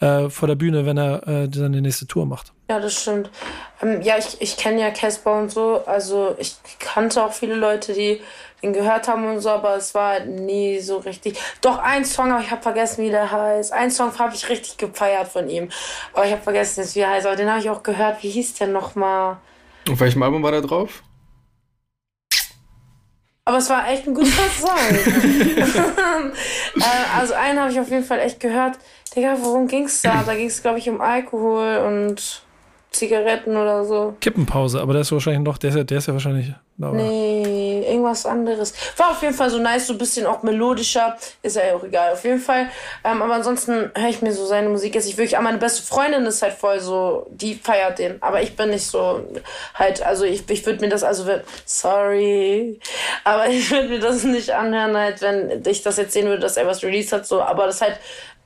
äh, 0.00 0.28
vor 0.28 0.48
der 0.48 0.54
Bühne, 0.54 0.86
wenn 0.86 0.98
er 0.98 1.26
äh, 1.26 1.48
dann 1.48 1.72
die 1.72 1.80
nächste 1.80 2.06
Tour 2.06 2.26
macht. 2.26 2.52
Ja, 2.68 2.78
das 2.78 3.00
stimmt. 3.00 3.30
Ähm, 3.82 4.00
ja, 4.02 4.16
ich, 4.18 4.40
ich 4.40 4.56
kenne 4.56 4.80
ja 4.80 4.90
Casper 4.90 5.38
und 5.38 5.50
so. 5.50 5.82
Also 5.86 6.34
ich 6.38 6.56
kannte 6.78 7.24
auch 7.24 7.32
viele 7.32 7.54
Leute, 7.54 7.92
die 7.92 8.20
den 8.62 8.72
gehört 8.72 9.08
haben 9.08 9.26
und 9.26 9.40
so, 9.40 9.48
aber 9.48 9.76
es 9.76 9.94
war 9.94 10.10
halt 10.10 10.28
nie 10.28 10.80
so 10.80 10.98
richtig. 10.98 11.38
Doch 11.62 11.78
ein 11.78 12.04
Song, 12.04 12.30
aber 12.30 12.42
ich 12.42 12.50
habe 12.50 12.62
vergessen, 12.62 13.04
wie 13.04 13.10
der 13.10 13.30
heißt. 13.30 13.72
Ein 13.72 13.90
Song 13.90 14.16
habe 14.18 14.34
ich 14.34 14.48
richtig 14.48 14.76
gefeiert 14.76 15.28
von 15.28 15.48
ihm. 15.48 15.70
Aber 16.12 16.26
ich 16.26 16.32
habe 16.32 16.42
vergessen, 16.42 16.80
jetzt, 16.80 16.94
wie 16.94 17.00
er 17.00 17.10
heißt. 17.10 17.26
Aber 17.26 17.36
den 17.36 17.48
habe 17.48 17.60
ich 17.60 17.70
auch 17.70 17.82
gehört. 17.82 18.22
Wie 18.22 18.30
hieß 18.30 18.54
der 18.54 18.68
nochmal? 18.68 19.38
Auf 19.90 20.00
welchem 20.00 20.22
Album 20.22 20.42
war 20.42 20.52
der 20.52 20.60
drauf? 20.60 21.02
Aber 23.50 23.58
es 23.58 23.68
war 23.68 23.90
echt 23.90 24.06
ein 24.06 24.14
guter 24.14 24.30
Song. 24.60 24.70
äh, 26.76 27.18
also 27.18 27.34
einen 27.34 27.58
habe 27.58 27.72
ich 27.72 27.80
auf 27.80 27.90
jeden 27.90 28.04
Fall 28.04 28.20
echt 28.20 28.38
gehört. 28.38 28.78
Digga, 29.16 29.36
worum 29.40 29.66
ging's 29.66 30.02
da? 30.02 30.22
Da 30.24 30.36
ging 30.36 30.46
es, 30.46 30.62
glaube 30.62 30.78
ich, 30.78 30.88
um 30.88 31.00
Alkohol 31.00 31.78
und 31.78 32.44
Zigaretten 32.92 33.56
oder 33.56 33.84
so. 33.84 34.14
Kippenpause, 34.20 34.80
aber 34.80 34.92
der 34.92 35.02
ist 35.02 35.10
wahrscheinlich 35.10 35.42
noch, 35.42 35.58
der 35.58 35.70
ist 35.70 35.76
ja, 35.76 35.82
der 35.82 35.98
ist 35.98 36.06
ja 36.06 36.12
wahrscheinlich. 36.12 36.52
Aber 36.82 36.96
Nee, 36.96 37.84
irgendwas 37.86 38.26
anderes. 38.26 38.74
War 38.96 39.10
auf 39.10 39.22
jeden 39.22 39.34
Fall 39.34 39.50
so 39.50 39.58
nice, 39.58 39.86
so 39.86 39.94
ein 39.94 39.98
bisschen 39.98 40.26
auch 40.26 40.42
melodischer. 40.42 41.16
Ist 41.42 41.56
ja 41.56 41.74
auch 41.74 41.84
egal, 41.84 42.12
auf 42.12 42.24
jeden 42.24 42.40
Fall. 42.40 42.70
Ähm, 43.04 43.22
aber 43.22 43.34
ansonsten 43.34 43.90
höre 43.94 44.08
ich 44.08 44.22
mir 44.22 44.32
so 44.32 44.46
seine 44.46 44.68
Musik 44.68 44.94
jetzt 44.94 45.06
nicht 45.06 45.18
wirklich 45.18 45.36
an. 45.36 45.44
Meine 45.44 45.58
beste 45.58 45.82
Freundin 45.82 46.24
ist 46.26 46.42
halt 46.42 46.54
voll 46.54 46.80
so, 46.80 47.26
die 47.30 47.54
feiert 47.54 47.98
den. 47.98 48.22
Aber 48.22 48.42
ich 48.42 48.56
bin 48.56 48.70
nicht 48.70 48.86
so 48.86 49.24
halt, 49.74 50.02
also 50.02 50.24
ich, 50.24 50.48
ich 50.48 50.64
würde 50.64 50.80
mir 50.80 50.88
das, 50.88 51.02
also 51.02 51.24
sorry, 51.64 52.80
aber 53.24 53.48
ich 53.50 53.70
würde 53.70 53.88
mir 53.88 54.00
das 54.00 54.24
nicht 54.24 54.50
anhören, 54.50 54.96
halt, 54.96 55.20
wenn 55.22 55.62
ich 55.66 55.82
das 55.82 55.96
jetzt 55.96 56.12
sehen 56.12 56.26
würde, 56.26 56.40
dass 56.40 56.56
er 56.56 56.66
was 56.66 56.82
released 56.82 57.12
hat, 57.12 57.26
so. 57.26 57.42
Aber 57.42 57.66
das 57.66 57.80
halt 57.80 57.98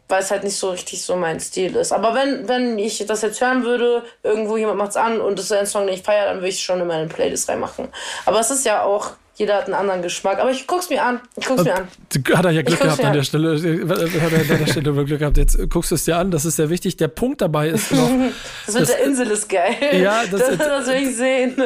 weil 0.08 0.22
es 0.22 0.30
halt 0.30 0.44
nicht 0.44 0.56
so 0.56 0.70
richtig 0.70 1.02
so 1.02 1.16
mein 1.16 1.40
Stil 1.40 1.74
ist. 1.76 1.92
Aber 1.92 2.14
wenn, 2.14 2.48
wenn 2.48 2.78
ich 2.78 3.04
das 3.06 3.22
jetzt 3.22 3.40
hören 3.40 3.64
würde, 3.64 4.02
irgendwo 4.22 4.56
jemand 4.56 4.78
macht's 4.78 4.96
an 4.96 5.20
und 5.20 5.38
das 5.38 5.46
ist 5.46 5.52
ein 5.52 5.66
Song, 5.66 5.86
den 5.86 5.94
ich 5.94 6.02
feiere, 6.02 6.26
dann 6.26 6.36
würde 6.36 6.48
ich 6.48 6.56
es 6.56 6.60
schon 6.60 6.80
in 6.80 6.86
meine 6.86 7.06
Playlist 7.06 7.48
reinmachen. 7.48 7.88
Aber 8.26 8.40
es 8.40 8.50
ist 8.50 8.66
ja 8.66 8.82
auch, 8.82 9.12
jeder 9.36 9.56
hat 9.56 9.64
einen 9.64 9.74
anderen 9.74 10.02
Geschmack. 10.02 10.38
Aber 10.38 10.50
ich 10.50 10.66
guck's 10.66 10.90
mir 10.90 11.02
an. 11.02 11.20
Ich 11.36 11.46
guck's 11.46 11.64
mir 11.64 11.74
an. 11.74 11.88
Hat 12.34 12.44
er 12.44 12.50
ja 12.52 12.62
Glück 12.62 12.80
gehabt 12.80 13.04
an 13.04 13.12
der 13.12 13.24
Stelle. 13.24 13.56
Hat 13.56 14.32
er 14.32 14.54
an 14.54 14.64
der 14.64 14.66
Stelle 14.66 15.04
Glück 15.04 15.18
gehabt. 15.18 15.36
Jetzt 15.36 15.58
guckst 15.70 15.90
du 15.90 15.96
es 15.96 16.04
dir 16.04 16.16
an. 16.16 16.30
Das 16.30 16.44
ist 16.44 16.56
sehr 16.56 16.70
wichtig. 16.70 16.96
Der 16.98 17.08
Punkt 17.08 17.40
dabei 17.40 17.68
ist 17.68 17.90
noch. 17.90 18.08
das 18.66 18.74
mit 18.74 18.82
das, 18.82 18.88
der 18.90 19.04
Insel 19.04 19.30
ist 19.30 19.48
geil. 19.48 19.74
Ja, 20.00 20.22
das, 20.30 20.40
das, 20.40 20.58
das 20.58 20.86
will 20.86 21.08
ich 21.08 21.16
sehen. 21.16 21.56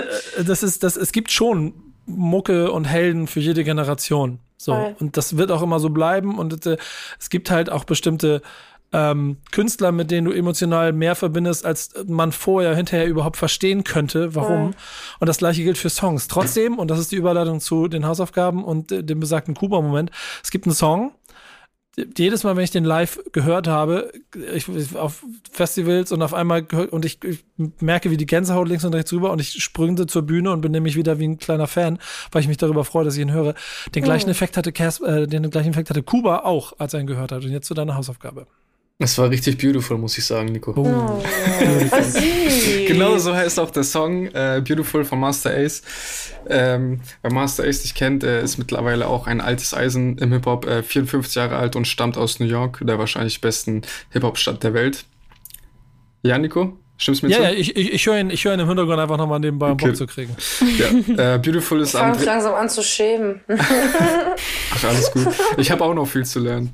Das 0.46 0.62
ist, 0.62 0.82
das, 0.82 0.96
es 0.96 1.12
gibt 1.12 1.30
schon 1.30 1.74
Mucke 2.06 2.72
und 2.72 2.86
Helden 2.86 3.26
für 3.26 3.40
jede 3.40 3.64
Generation. 3.64 4.38
So. 4.58 4.74
Voll. 4.74 4.96
Und 5.00 5.16
das 5.16 5.36
wird 5.36 5.50
auch 5.50 5.62
immer 5.62 5.80
so 5.80 5.88
bleiben. 5.88 6.38
Und 6.38 6.66
äh, 6.66 6.76
es 7.18 7.30
gibt 7.30 7.50
halt 7.50 7.70
auch 7.70 7.84
bestimmte 7.84 8.42
ähm, 8.92 9.36
Künstler, 9.52 9.92
mit 9.92 10.10
denen 10.10 10.26
du 10.26 10.32
emotional 10.32 10.92
mehr 10.92 11.14
verbindest, 11.14 11.64
als 11.64 11.90
man 12.06 12.32
vorher, 12.32 12.74
hinterher 12.74 13.06
überhaupt 13.06 13.36
verstehen 13.36 13.84
könnte, 13.84 14.34
warum. 14.34 14.70
Ja. 14.70 14.76
Und 15.20 15.28
das 15.28 15.38
gleiche 15.38 15.62
gilt 15.62 15.78
für 15.78 15.90
Songs. 15.90 16.28
Trotzdem, 16.28 16.78
und 16.78 16.90
das 16.90 16.98
ist 16.98 17.12
die 17.12 17.16
Überleitung 17.16 17.60
zu 17.60 17.88
den 17.88 18.06
Hausaufgaben 18.06 18.64
und 18.64 18.90
äh, 18.90 19.04
dem 19.04 19.20
besagten 19.20 19.54
Kuba-Moment, 19.54 20.10
es 20.42 20.50
gibt 20.50 20.66
einen 20.66 20.74
Song, 20.74 21.12
jedes 22.16 22.44
Mal, 22.44 22.56
wenn 22.56 22.64
ich 22.64 22.70
den 22.70 22.84
live 22.84 23.20
gehört 23.32 23.66
habe, 23.66 24.12
ich, 24.54 24.68
auf 24.96 25.24
Festivals 25.50 26.12
und 26.12 26.22
auf 26.22 26.34
einmal 26.34 26.66
und 26.90 27.04
ich, 27.04 27.22
ich, 27.24 27.44
merke, 27.80 28.10
wie 28.10 28.16
die 28.16 28.26
Gänsehaut 28.26 28.68
links 28.68 28.84
und 28.84 28.94
rechts 28.94 29.12
rüber 29.12 29.32
und 29.32 29.40
ich 29.40 29.62
sprüngte 29.62 30.06
zur 30.06 30.22
Bühne 30.22 30.52
und 30.52 30.60
bin 30.60 30.72
nämlich 30.72 30.96
wieder 30.96 31.18
wie 31.18 31.26
ein 31.26 31.38
kleiner 31.38 31.66
Fan, 31.66 31.98
weil 32.30 32.42
ich 32.42 32.48
mich 32.48 32.56
darüber 32.56 32.84
freue, 32.84 33.04
dass 33.04 33.16
ich 33.16 33.22
ihn 33.22 33.32
höre. 33.32 33.54
Den 33.94 34.04
gleichen 34.04 34.28
oh. 34.28 34.32
Effekt 34.32 34.56
hatte 34.56 34.72
Cas, 34.72 35.00
äh, 35.00 35.26
den 35.26 35.50
gleichen 35.50 35.70
Effekt 35.70 35.90
hatte 35.90 36.02
Kuba 36.02 36.40
auch, 36.40 36.74
als 36.78 36.94
er 36.94 37.00
ihn 37.00 37.06
gehört 37.06 37.32
hat. 37.32 37.44
Und 37.44 37.50
jetzt 37.50 37.66
zu 37.66 37.74
deiner 37.74 37.96
Hausaufgabe. 37.96 38.46
Es 39.00 39.16
war 39.16 39.30
richtig 39.30 39.58
beautiful, 39.58 39.96
muss 39.96 40.18
ich 40.18 40.26
sagen, 40.26 40.50
Nico. 40.50 40.72
Oh. 40.74 40.82
oh 40.84 41.22
genau 42.88 43.16
so 43.18 43.32
heißt 43.32 43.60
auch 43.60 43.70
der 43.70 43.84
Song 43.84 44.26
äh, 44.26 44.60
Beautiful 44.66 45.04
von 45.04 45.20
Master 45.20 45.50
Ace. 45.50 45.82
Ähm, 46.48 47.00
wer 47.22 47.32
Master 47.32 47.62
Ace 47.62 47.84
nicht 47.84 47.94
kennt, 47.94 48.24
er 48.24 48.40
ist 48.40 48.58
mittlerweile 48.58 49.06
auch 49.06 49.28
ein 49.28 49.40
altes 49.40 49.72
Eisen 49.72 50.18
im 50.18 50.32
Hip-Hop, 50.32 50.66
äh, 50.66 50.82
54 50.82 51.36
Jahre 51.36 51.56
alt 51.58 51.76
und 51.76 51.86
stammt 51.86 52.18
aus 52.18 52.40
New 52.40 52.46
York, 52.46 52.80
der 52.82 52.98
wahrscheinlich 52.98 53.40
besten 53.40 53.82
Hip-Hop-Stadt 54.10 54.64
der 54.64 54.74
Welt. 54.74 55.04
Ja, 56.24 56.36
Nico? 56.36 56.76
Stimmt's 56.96 57.22
mir 57.22 57.28
ja, 57.28 57.36
zu? 57.36 57.42
Ja, 57.44 57.50
ich, 57.52 57.76
ich, 57.76 57.92
ich 57.92 58.04
höre 58.06 58.18
ihn, 58.18 58.30
hör 58.30 58.54
ihn 58.54 58.58
im 58.58 58.66
Hintergrund 58.66 58.98
einfach 58.98 59.16
nochmal 59.16 59.38
nebenbei 59.38 59.70
okay. 59.70 59.86
Bock 59.86 59.96
zu 59.96 60.08
kriegen. 60.08 60.36
Ja, 60.76 61.34
äh, 61.34 61.38
Beautiful 61.38 61.80
ist 61.80 61.94
ich 61.94 62.00
am. 62.00 62.20
langsam 62.20 62.54
an 62.54 62.68
zu 62.68 62.82
schämen. 62.82 63.42
Ach, 63.48 64.84
alles 64.84 65.12
gut. 65.12 65.28
Ich 65.56 65.70
habe 65.70 65.84
auch 65.84 65.94
noch 65.94 66.06
viel 66.06 66.26
zu 66.26 66.40
lernen. 66.40 66.72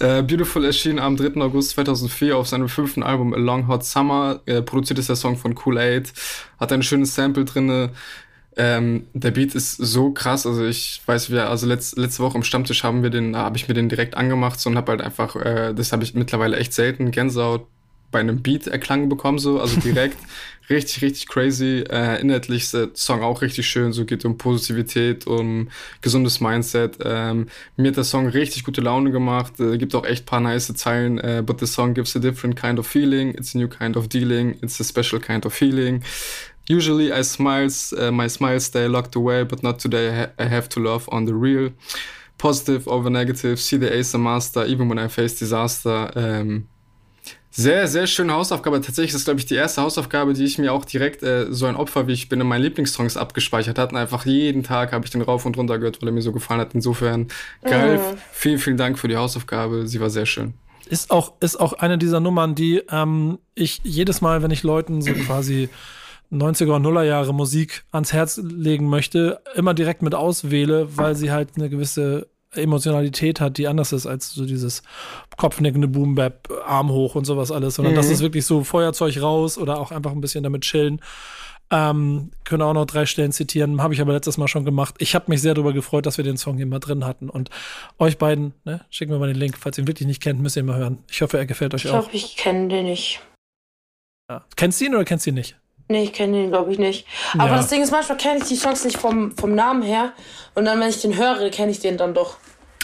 Äh, 0.00 0.22
Beautiful 0.22 0.64
erschien 0.64 0.98
am 0.98 1.16
3. 1.16 1.40
August 1.40 1.70
2004 1.70 2.36
auf 2.36 2.48
seinem 2.48 2.68
fünften 2.68 3.02
Album 3.02 3.32
A 3.32 3.36
Long 3.36 3.68
Hot 3.68 3.84
Summer. 3.84 4.40
Äh, 4.46 4.62
produziert 4.62 4.98
ist 4.98 5.08
der 5.08 5.16
Song 5.16 5.36
von 5.36 5.54
Cool 5.64 5.78
Aid. 5.78 6.12
Hat 6.58 6.72
ein 6.72 6.82
schönes 6.82 7.14
Sample 7.14 7.44
drinne. 7.44 7.90
Ähm, 8.56 9.06
der 9.14 9.32
Beat 9.32 9.54
ist 9.54 9.76
so 9.76 10.12
krass, 10.12 10.46
also 10.46 10.64
ich 10.64 11.02
weiß, 11.06 11.30
wir, 11.30 11.50
also 11.50 11.66
letzt, 11.66 11.98
letzte 11.98 12.22
Woche 12.22 12.36
im 12.36 12.44
Stammtisch 12.44 12.84
haben 12.84 13.02
wir 13.02 13.10
den, 13.10 13.36
habe 13.36 13.56
ich 13.56 13.66
mir 13.66 13.74
den 13.74 13.88
direkt 13.88 14.16
angemacht 14.16 14.60
so, 14.60 14.70
und 14.70 14.76
habe 14.76 14.92
halt 14.92 15.00
einfach, 15.00 15.34
äh, 15.34 15.74
das 15.74 15.90
habe 15.90 16.04
ich 16.04 16.14
mittlerweile 16.14 16.56
echt 16.56 16.72
selten, 16.72 17.10
Gänsehaut 17.10 17.66
bei 18.14 18.20
einem 18.20 18.42
Beat 18.42 18.68
erklang 18.68 19.08
bekommen, 19.08 19.38
so, 19.38 19.60
also 19.60 19.80
direkt. 19.80 20.16
richtig, 20.70 21.02
richtig 21.02 21.26
crazy. 21.26 21.84
Äh, 21.90 22.20
inhaltlich 22.20 22.62
ist 22.62 22.74
der 22.74 22.90
Song 22.94 23.22
auch 23.22 23.42
richtig 23.42 23.66
schön. 23.66 23.92
So 23.92 24.04
geht 24.04 24.24
um 24.24 24.38
Positivität, 24.38 25.26
um 25.26 25.68
gesundes 26.00 26.40
Mindset. 26.40 26.98
Ähm, 27.04 27.48
mir 27.76 27.88
hat 27.88 27.96
der 27.96 28.04
Song 28.04 28.28
richtig 28.28 28.62
gute 28.62 28.80
Laune 28.80 29.10
gemacht. 29.10 29.58
Äh, 29.58 29.78
gibt 29.78 29.94
auch 29.94 30.06
echt 30.06 30.26
paar 30.26 30.40
nice 30.40 30.72
Zeilen. 30.74 31.18
Äh, 31.18 31.42
but 31.44 31.58
the 31.58 31.66
song 31.66 31.92
gives 31.92 32.14
a 32.16 32.20
different 32.20 32.56
kind 32.56 32.78
of 32.78 32.86
feeling. 32.86 33.34
It's 33.34 33.54
a 33.54 33.58
new 33.58 33.68
kind 33.68 33.96
of 33.96 34.08
dealing. 34.08 34.56
It's 34.62 34.80
a 34.80 34.84
special 34.84 35.20
kind 35.20 35.44
of 35.44 35.52
feeling. 35.52 36.02
Usually 36.68 37.12
I 37.12 37.22
smiles, 37.24 37.92
uh, 37.92 38.12
my 38.12 38.28
smiles 38.28 38.66
stay 38.66 38.86
locked 38.86 39.16
away, 39.16 39.44
but 39.44 39.62
not 39.62 39.80
today. 39.80 40.08
I, 40.08 40.14
ha 40.14 40.26
I 40.38 40.44
have 40.44 40.68
to 40.70 40.80
love 40.80 41.08
on 41.12 41.26
the 41.26 41.34
real. 41.34 41.72
Positive 42.38 42.88
over 42.88 43.10
negative, 43.10 43.60
see 43.60 43.78
the 43.78 43.92
ace 43.92 44.14
a 44.14 44.18
master, 44.18 44.64
even 44.66 44.88
when 44.88 44.98
I 44.98 45.08
face 45.08 45.38
disaster. 45.38 46.10
Ähm, 46.16 46.68
sehr, 47.56 47.86
sehr 47.86 48.08
schöne 48.08 48.32
Hausaufgabe. 48.32 48.80
Tatsächlich 48.80 49.10
ist 49.10 49.20
das, 49.20 49.24
glaube 49.24 49.38
ich, 49.38 49.46
die 49.46 49.54
erste 49.54 49.80
Hausaufgabe, 49.82 50.32
die 50.32 50.42
ich 50.42 50.58
mir 50.58 50.72
auch 50.72 50.84
direkt 50.84 51.22
äh, 51.22 51.46
so 51.50 51.66
ein 51.66 51.76
Opfer, 51.76 52.08
wie 52.08 52.12
ich 52.12 52.28
bin, 52.28 52.40
in 52.40 52.48
meinen 52.48 52.62
Lieblingssongs 52.62 53.16
abgespeichert 53.16 53.78
hatte. 53.78 53.94
Und 53.94 54.00
einfach 54.00 54.26
jeden 54.26 54.64
Tag 54.64 54.92
habe 54.92 55.04
ich 55.04 55.12
den 55.12 55.22
rauf 55.22 55.46
und 55.46 55.56
runter 55.56 55.78
gehört, 55.78 56.02
weil 56.02 56.08
er 56.08 56.12
mir 56.12 56.22
so 56.22 56.32
gefallen 56.32 56.60
hat. 56.60 56.74
Insofern, 56.74 57.28
geil. 57.62 57.98
Mhm. 57.98 58.18
Vielen, 58.32 58.58
vielen 58.58 58.76
Dank 58.76 58.98
für 58.98 59.06
die 59.06 59.16
Hausaufgabe. 59.16 59.86
Sie 59.86 60.00
war 60.00 60.10
sehr 60.10 60.26
schön. 60.26 60.54
Ist 60.86 61.12
auch, 61.12 61.34
ist 61.38 61.60
auch 61.60 61.74
eine 61.74 61.96
dieser 61.96 62.18
Nummern, 62.18 62.56
die 62.56 62.82
ähm, 62.90 63.38
ich 63.54 63.80
jedes 63.84 64.20
Mal, 64.20 64.42
wenn 64.42 64.50
ich 64.50 64.64
Leuten 64.64 65.00
so 65.00 65.12
quasi 65.12 65.68
90er 66.32 66.72
und 66.74 66.84
0er 66.84 67.04
Jahre 67.04 67.32
Musik 67.32 67.84
ans 67.92 68.12
Herz 68.12 68.40
legen 68.42 68.88
möchte, 68.88 69.40
immer 69.54 69.74
direkt 69.74 70.02
mit 70.02 70.16
auswähle, 70.16 70.96
weil 70.96 71.14
sie 71.14 71.30
halt 71.30 71.50
eine 71.54 71.70
gewisse 71.70 72.26
Emotionalität 72.56 73.40
hat, 73.40 73.58
die 73.58 73.66
anders 73.68 73.92
ist 73.92 74.06
als 74.06 74.30
so 74.32 74.46
dieses 74.46 74.82
kopfnickende 75.36 75.88
Boombap, 75.88 76.48
Arm 76.66 76.90
hoch 76.90 77.14
und 77.14 77.24
sowas 77.24 77.50
alles, 77.50 77.76
sondern 77.76 77.94
mhm. 77.94 77.96
das 77.96 78.10
ist 78.10 78.20
wirklich 78.20 78.46
so 78.46 78.64
Feuerzeug 78.64 79.20
raus 79.20 79.58
oder 79.58 79.78
auch 79.78 79.90
einfach 79.90 80.12
ein 80.12 80.20
bisschen 80.20 80.42
damit 80.44 80.62
chillen. 80.62 81.00
Ähm, 81.70 82.30
können 82.44 82.62
auch 82.62 82.74
noch 82.74 82.84
drei 82.84 83.06
Stellen 83.06 83.32
zitieren, 83.32 83.82
habe 83.82 83.94
ich 83.94 84.00
aber 84.00 84.12
letztes 84.12 84.36
Mal 84.36 84.48
schon 84.48 84.64
gemacht. 84.64 84.96
Ich 84.98 85.14
habe 85.14 85.24
mich 85.28 85.40
sehr 85.40 85.54
darüber 85.54 85.72
gefreut, 85.72 86.06
dass 86.06 86.18
wir 86.18 86.24
den 86.24 86.36
Song 86.36 86.56
hier 86.56 86.66
mal 86.66 86.78
drin 86.78 87.06
hatten. 87.06 87.30
Und 87.30 87.50
euch 87.98 88.18
beiden, 88.18 88.52
ne, 88.64 88.84
schicken 88.90 89.12
wir 89.12 89.18
mal 89.18 89.28
den 89.28 89.38
Link. 89.38 89.56
Falls 89.58 89.78
ihr 89.78 89.84
ihn 89.84 89.88
wirklich 89.88 90.06
nicht 90.06 90.22
kennt, 90.22 90.40
müsst 90.40 90.56
ihr 90.56 90.62
ihn 90.62 90.66
mal 90.66 90.76
hören. 90.76 90.98
Ich 91.10 91.22
hoffe, 91.22 91.38
er 91.38 91.46
gefällt 91.46 91.74
euch 91.74 91.86
ich 91.86 91.90
auch. 91.90 92.00
Ich 92.00 92.10
glaube, 92.10 92.16
ich 92.16 92.36
kenne 92.36 92.68
den 92.68 92.84
nicht. 92.84 93.20
Ja. 94.30 94.44
Kennst 94.56 94.80
du 94.80 94.84
ihn 94.84 94.94
oder 94.94 95.04
kennst 95.04 95.26
du 95.26 95.30
ihn 95.30 95.36
nicht? 95.36 95.56
Nee, 95.88 96.04
ich 96.04 96.12
kenne 96.12 96.38
den, 96.38 96.48
glaube 96.50 96.72
ich, 96.72 96.78
nicht. 96.78 97.06
Aber 97.34 97.50
ja. 97.50 97.56
das 97.56 97.68
Ding 97.68 97.82
ist, 97.82 97.90
manchmal 97.90 98.16
kenne 98.16 98.38
ich 98.38 98.44
die 98.44 98.56
Songs 98.56 98.84
nicht 98.84 98.96
vom, 98.96 99.36
vom 99.36 99.54
Namen 99.54 99.82
her. 99.82 100.12
Und 100.54 100.64
dann, 100.64 100.80
wenn 100.80 100.88
ich 100.88 101.00
den 101.00 101.16
höre, 101.16 101.50
kenne 101.50 101.72
ich 101.72 101.80
den 101.80 101.98
dann 101.98 102.14
doch. 102.14 102.36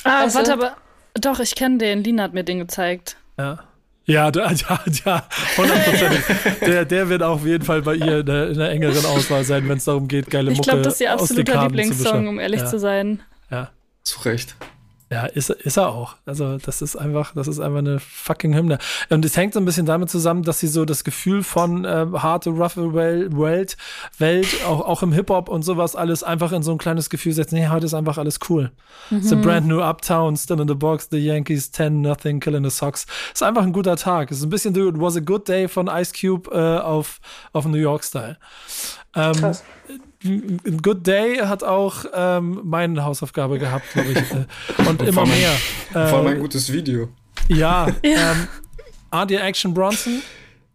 Ah, 0.04 0.24
weißt 0.24 0.36
warte, 0.36 0.50
du? 0.50 0.64
aber. 0.64 0.76
Doch, 1.14 1.40
ich 1.40 1.54
kenne 1.54 1.78
den. 1.78 2.04
Lina 2.04 2.24
hat 2.24 2.34
mir 2.34 2.44
den 2.44 2.58
gezeigt. 2.58 3.16
Ja. 3.38 3.60
Ja, 4.06 4.28
ja, 4.34 4.52
ja, 5.04 5.28
hundertprozentig. 5.56 6.24
der, 6.62 6.84
der 6.84 7.08
wird 7.08 7.22
auf 7.22 7.46
jeden 7.46 7.64
Fall 7.64 7.82
bei 7.82 7.94
ihr 7.94 8.20
in 8.20 8.26
der, 8.26 8.48
in 8.48 8.58
der 8.58 8.70
engeren 8.70 9.06
Auswahl 9.06 9.44
sein, 9.44 9.68
wenn 9.68 9.78
es 9.78 9.84
darum 9.84 10.08
geht, 10.08 10.28
geile 10.28 10.50
Mucke 10.50 10.60
Ich 10.60 10.66
glaube, 10.66 10.82
das 10.82 10.94
ist 10.94 11.00
ihr 11.00 11.12
absoluter 11.12 11.62
Lieblingssong, 11.62 12.26
um 12.26 12.40
ehrlich 12.40 12.60
ja. 12.60 12.66
zu 12.66 12.80
sein. 12.80 13.22
Ja. 13.50 13.70
Zu 14.02 14.20
Recht. 14.22 14.56
Ja, 15.12 15.26
ist, 15.26 15.50
ist 15.50 15.76
er 15.76 15.88
auch. 15.88 16.14
Also, 16.24 16.58
das 16.58 16.82
ist 16.82 16.94
einfach, 16.94 17.34
das 17.34 17.48
ist 17.48 17.58
einfach 17.58 17.80
eine 17.80 17.98
fucking 17.98 18.54
Hymne. 18.54 18.78
Und 19.08 19.24
es 19.24 19.36
hängt 19.36 19.54
so 19.54 19.58
ein 19.58 19.64
bisschen 19.64 19.84
damit 19.84 20.08
zusammen, 20.08 20.44
dass 20.44 20.60
sie 20.60 20.68
so 20.68 20.84
das 20.84 21.02
Gefühl 21.02 21.42
von 21.42 21.84
äh, 21.84 22.06
harte, 22.14 22.50
roughe 22.50 22.94
Welt, 22.94 23.76
Welt, 24.18 24.56
auch, 24.68 24.82
auch 24.82 25.02
im 25.02 25.12
Hip-Hop 25.12 25.48
und 25.48 25.64
sowas 25.64 25.96
alles 25.96 26.22
einfach 26.22 26.52
in 26.52 26.62
so 26.62 26.70
ein 26.70 26.78
kleines 26.78 27.10
Gefühl 27.10 27.32
setzt. 27.32 27.52
Nee, 27.52 27.66
heute 27.66 27.86
ist 27.86 27.94
einfach 27.94 28.18
alles 28.18 28.38
cool. 28.48 28.70
Mhm. 29.10 29.18
It's 29.18 29.32
a 29.32 29.36
brand 29.36 29.66
new 29.66 29.82
Uptown, 29.82 30.36
still 30.36 30.60
in 30.60 30.68
the 30.68 30.74
box, 30.74 31.08
the 31.10 31.18
Yankees, 31.18 31.72
10, 31.72 32.00
nothing, 32.00 32.38
killing 32.38 32.62
the 32.62 32.70
Sox. 32.70 33.06
Ist 33.34 33.42
einfach 33.42 33.62
ein 33.62 33.72
guter 33.72 33.96
Tag. 33.96 34.30
Ist 34.30 34.44
ein 34.44 34.50
bisschen 34.50 34.76
It 34.76 35.00
was 35.00 35.16
a 35.16 35.20
good 35.20 35.48
day 35.48 35.66
von 35.66 35.88
Ice 35.88 36.12
Cube 36.12 36.48
äh, 36.52 36.78
auf, 36.78 37.20
auf 37.52 37.64
New 37.64 37.78
York-Style. 37.78 38.38
Ähm, 39.16 39.32
Krass. 39.32 39.64
Good 40.22 41.06
Day 41.06 41.38
hat 41.38 41.64
auch 41.64 42.04
ähm, 42.12 42.60
meine 42.64 43.04
Hausaufgabe 43.04 43.58
gehabt, 43.58 43.90
glaube 43.92 44.10
ich. 44.10 44.18
Äh, 44.18 44.88
und 44.88 45.00
immer 45.02 45.24
mehr. 45.24 45.52
Äh, 45.90 46.08
vor 46.08 46.18
allem 46.18 46.26
ein 46.26 46.40
gutes 46.40 46.70
Video. 46.70 47.08
Ja. 47.48 47.88
ja. 48.04 48.32
Ähm, 48.32 48.48
Art 49.10 49.30
Action 49.32 49.72
Bronson? 49.72 50.22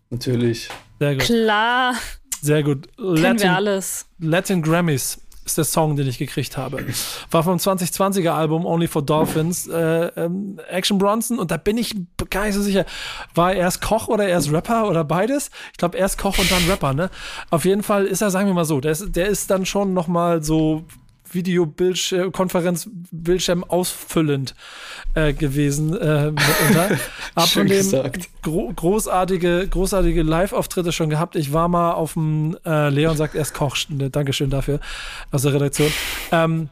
Natürlich. 0.09 0.69
Sehr 0.99 1.13
gut. 1.13 1.23
Klar. 1.23 1.93
Sehr 2.41 2.63
gut. 2.63 2.87
Kennen 2.97 3.15
Latin, 3.17 3.39
wir 3.39 3.55
alles. 3.55 4.05
Latin 4.19 4.61
Grammys 4.61 5.19
ist 5.45 5.57
der 5.57 5.63
Song, 5.63 5.95
den 5.95 6.07
ich 6.07 6.17
gekriegt 6.17 6.57
habe. 6.57 6.83
War 7.31 7.43
vom 7.43 7.57
2020er 7.57 8.31
Album 8.31 8.65
Only 8.65 8.87
for 8.87 9.03
Dolphins. 9.03 9.67
Äh, 9.67 10.07
ähm, 10.15 10.59
Action 10.69 10.97
Bronson, 10.97 11.39
und 11.39 11.51
da 11.51 11.57
bin 11.57 11.77
ich 11.77 11.95
gar 12.29 12.45
nicht 12.45 12.55
so 12.55 12.61
sicher, 12.61 12.85
war 13.35 13.53
er 13.53 13.59
erst 13.59 13.81
Koch 13.81 14.07
oder 14.07 14.27
erst 14.27 14.51
Rapper 14.51 14.89
oder 14.89 15.03
beides? 15.03 15.51
Ich 15.71 15.77
glaube, 15.77 15.97
erst 15.97 16.17
Koch 16.17 16.37
und 16.37 16.51
dann 16.51 16.63
Rapper, 16.67 16.93
ne? 16.93 17.09
Auf 17.51 17.65
jeden 17.65 17.83
Fall 17.83 18.05
ist 18.05 18.21
er, 18.21 18.31
sagen 18.31 18.47
wir 18.47 18.53
mal 18.53 18.65
so, 18.65 18.81
der 18.81 18.91
ist, 18.91 19.15
der 19.15 19.27
ist 19.27 19.49
dann 19.51 19.65
schon 19.65 19.93
noch 19.93 20.07
mal 20.07 20.43
so 20.43 20.83
Videokonferenzbildschirm 21.35 23.63
ausfüllend 23.63 24.55
äh, 25.13 25.33
gewesen. 25.33 25.95
Äh. 25.95 26.31
Hab 27.35 27.49
von 27.49 27.67
dem 27.67 28.11
gro 28.41 28.71
großartige, 28.75 29.67
großartige 29.69 30.23
Live-Auftritte 30.23 30.91
schon 30.91 31.09
gehabt. 31.09 31.35
Ich 31.35 31.53
war 31.53 31.67
mal 31.67 31.91
auf 31.91 32.13
dem, 32.13 32.57
äh, 32.65 32.89
Leon 32.89 33.17
sagt 33.17 33.35
erst 33.35 33.53
Koch, 33.53 33.77
Dankeschön 33.89 34.49
dafür 34.49 34.79
aus 35.31 35.43
der 35.43 35.53
Redaktion. 35.53 35.91
Ähm, 36.31 36.69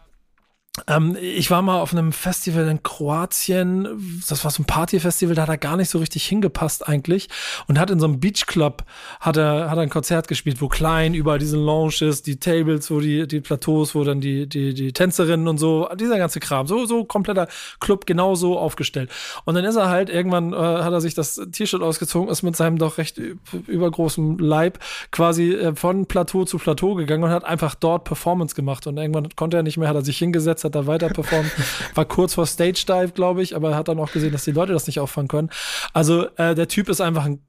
ähm, 0.87 1.15
ich 1.21 1.51
war 1.51 1.61
mal 1.61 1.79
auf 1.79 1.93
einem 1.93 2.11
Festival 2.11 2.67
in 2.67 2.81
Kroatien, 2.81 4.21
das 4.27 4.43
war 4.43 4.49
so 4.49 4.63
ein 4.63 4.65
Partyfestival, 4.65 5.35
da 5.35 5.43
hat 5.43 5.49
er 5.49 5.57
gar 5.59 5.77
nicht 5.77 5.89
so 5.89 5.99
richtig 5.99 6.25
hingepasst 6.25 6.87
eigentlich. 6.87 7.29
Und 7.67 7.77
hat 7.77 7.91
in 7.91 7.99
so 7.99 8.07
einem 8.07 8.19
Beachclub 8.19 8.83
hat 9.19 9.37
er, 9.37 9.69
hat 9.69 9.77
er 9.77 9.83
ein 9.83 9.91
Konzert 9.91 10.27
gespielt, 10.27 10.61
wo 10.61 10.69
klein 10.69 11.13
über 11.13 11.37
diesen 11.37 11.63
Lounges, 11.63 12.23
die 12.23 12.37
Tables, 12.37 12.89
wo 12.89 12.99
die, 12.99 13.27
die 13.27 13.39
Plateaus, 13.39 13.93
wo 13.93 14.03
dann 14.03 14.19
die, 14.19 14.47
die, 14.47 14.73
die 14.73 14.93
Tänzerinnen 14.93 15.47
und 15.47 15.59
so, 15.59 15.87
dieser 15.93 16.17
ganze 16.17 16.39
Kram, 16.39 16.65
so, 16.65 16.87
so 16.87 17.05
kompletter 17.05 17.47
Club 17.79 18.07
genauso 18.07 18.57
aufgestellt. 18.57 19.11
Und 19.45 19.53
dann 19.53 19.65
ist 19.65 19.75
er 19.75 19.89
halt, 19.89 20.09
irgendwann 20.09 20.53
äh, 20.53 20.55
hat 20.55 20.91
er 20.91 21.01
sich 21.01 21.13
das 21.13 21.39
T-Shirt 21.51 21.83
ausgezogen, 21.83 22.29
ist 22.29 22.41
mit 22.41 22.55
seinem 22.55 22.79
doch 22.79 22.97
recht 22.97 23.21
übergroßen 23.67 24.39
Leib 24.39 24.79
quasi 25.11 25.53
äh, 25.53 25.75
von 25.75 26.07
Plateau 26.07 26.45
zu 26.45 26.57
Plateau 26.57 26.95
gegangen 26.95 27.25
und 27.25 27.29
hat 27.29 27.43
einfach 27.43 27.75
dort 27.75 28.05
Performance 28.05 28.55
gemacht. 28.55 28.87
Und 28.87 28.97
irgendwann 28.97 29.29
konnte 29.35 29.57
er 29.57 29.63
nicht 29.63 29.77
mehr, 29.77 29.87
hat 29.87 29.95
er 29.95 30.03
sich 30.03 30.17
hingesetzt 30.17 30.62
hat 30.63 30.75
er 30.75 30.87
weiter 30.87 31.09
performt. 31.09 31.51
War 31.95 32.05
kurz 32.05 32.33
vor 32.33 32.45
Stage 32.45 32.85
Dive, 32.87 33.11
glaube 33.13 33.41
ich, 33.41 33.55
aber 33.55 33.71
er 33.71 33.75
hat 33.75 33.87
dann 33.87 33.99
auch 33.99 34.11
gesehen, 34.11 34.31
dass 34.31 34.43
die 34.43 34.51
Leute 34.51 34.73
das 34.73 34.87
nicht 34.87 34.99
auffangen 34.99 35.27
können. 35.27 35.49
Also 35.93 36.27
äh, 36.37 36.55
der 36.55 36.67
Typ 36.67 36.89
ist 36.89 37.01
einfach 37.01 37.25
ein 37.25 37.39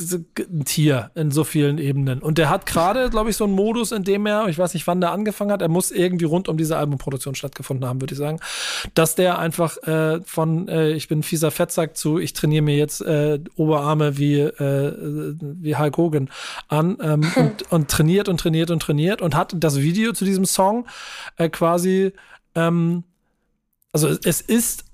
ein 0.00 0.64
Tier 0.64 1.10
in 1.14 1.30
so 1.30 1.44
vielen 1.44 1.78
Ebenen. 1.78 2.20
Und 2.20 2.38
der 2.38 2.50
hat 2.50 2.66
gerade, 2.66 3.10
glaube 3.10 3.30
ich, 3.30 3.36
so 3.36 3.44
einen 3.44 3.54
Modus, 3.54 3.92
in 3.92 4.04
dem 4.04 4.26
er, 4.26 4.48
ich 4.48 4.58
weiß 4.58 4.74
nicht, 4.74 4.86
wann 4.86 5.00
der 5.00 5.12
angefangen 5.12 5.50
hat, 5.50 5.62
er 5.62 5.68
muss 5.68 5.90
irgendwie 5.90 6.24
rund 6.24 6.48
um 6.48 6.56
diese 6.56 6.76
Albumproduktion 6.76 7.34
stattgefunden 7.34 7.88
haben, 7.88 8.00
würde 8.00 8.14
ich 8.14 8.18
sagen, 8.18 8.38
dass 8.94 9.14
der 9.14 9.38
einfach 9.38 9.76
äh, 9.86 10.20
von 10.24 10.68
äh, 10.68 10.92
ich 10.92 11.08
bin 11.08 11.22
fieser 11.22 11.50
Fettsack 11.50 11.96
zu 11.96 12.18
ich 12.18 12.32
trainiere 12.32 12.62
mir 12.62 12.76
jetzt 12.76 13.00
äh, 13.00 13.40
Oberarme 13.56 14.18
wie, 14.18 14.38
äh, 14.40 15.34
wie 15.40 15.76
Hulk 15.76 15.96
Hogan 15.96 16.30
an 16.68 16.96
ähm, 17.02 17.32
und, 17.36 17.72
und 17.72 17.90
trainiert 17.90 18.28
und 18.28 18.38
trainiert 18.38 18.70
und 18.70 18.80
trainiert 18.80 19.22
und 19.22 19.34
hat 19.34 19.54
das 19.56 19.78
Video 19.78 20.12
zu 20.12 20.24
diesem 20.24 20.44
Song 20.44 20.86
äh, 21.36 21.48
quasi 21.48 22.12
ähm, 22.58 23.04
also 23.90 24.10
es 24.22 24.42
ist 24.42 24.84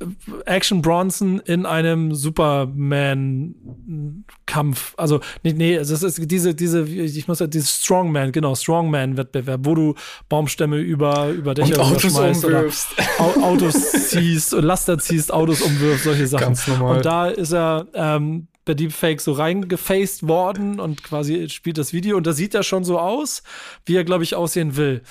Action 0.46 0.80
Bronson 0.80 1.40
in 1.40 1.66
einem 1.66 2.14
Superman-Kampf. 2.14 4.94
Also, 4.96 5.18
nee, 5.42 5.52
nee, 5.52 5.74
es 5.74 5.90
ist 5.90 6.30
diese, 6.30 6.54
diese, 6.54 6.84
ich 6.84 7.26
muss 7.26 7.40
ja, 7.40 7.48
dieses 7.48 7.82
Strongman, 7.82 8.30
genau, 8.30 8.54
Strongman-Wettbewerb, 8.54 9.62
wo 9.64 9.74
du 9.74 9.96
Baumstämme 10.28 10.78
über, 10.78 11.30
über 11.30 11.54
Dächer 11.54 11.80
und 11.80 11.92
Autos 11.92 12.16
umwirfst. 12.16 12.86
Autos 13.18 13.74
ziehst, 14.10 14.52
Laster 14.52 14.96
ziehst, 14.98 15.32
Autos 15.32 15.60
umwirfst, 15.60 16.04
solche 16.04 16.28
Sachen. 16.28 16.44
Ganz 16.44 16.68
normal. 16.68 16.98
Und 16.98 17.04
da 17.04 17.26
ist 17.26 17.52
er, 17.52 17.88
ähm, 17.94 18.46
per 18.64 18.74
Deepfake 18.74 19.20
so 19.20 19.32
reingefaced 19.32 20.26
worden 20.26 20.80
und 20.80 21.02
quasi 21.02 21.48
spielt 21.50 21.78
das 21.78 21.92
Video 21.92 22.16
und 22.16 22.26
da 22.26 22.32
sieht 22.32 22.54
er 22.54 22.62
schon 22.62 22.84
so 22.84 22.98
aus, 22.98 23.42
wie 23.84 23.96
er, 23.96 24.04
glaube 24.04 24.24
ich, 24.24 24.36
aussehen 24.36 24.76
will. 24.76 25.02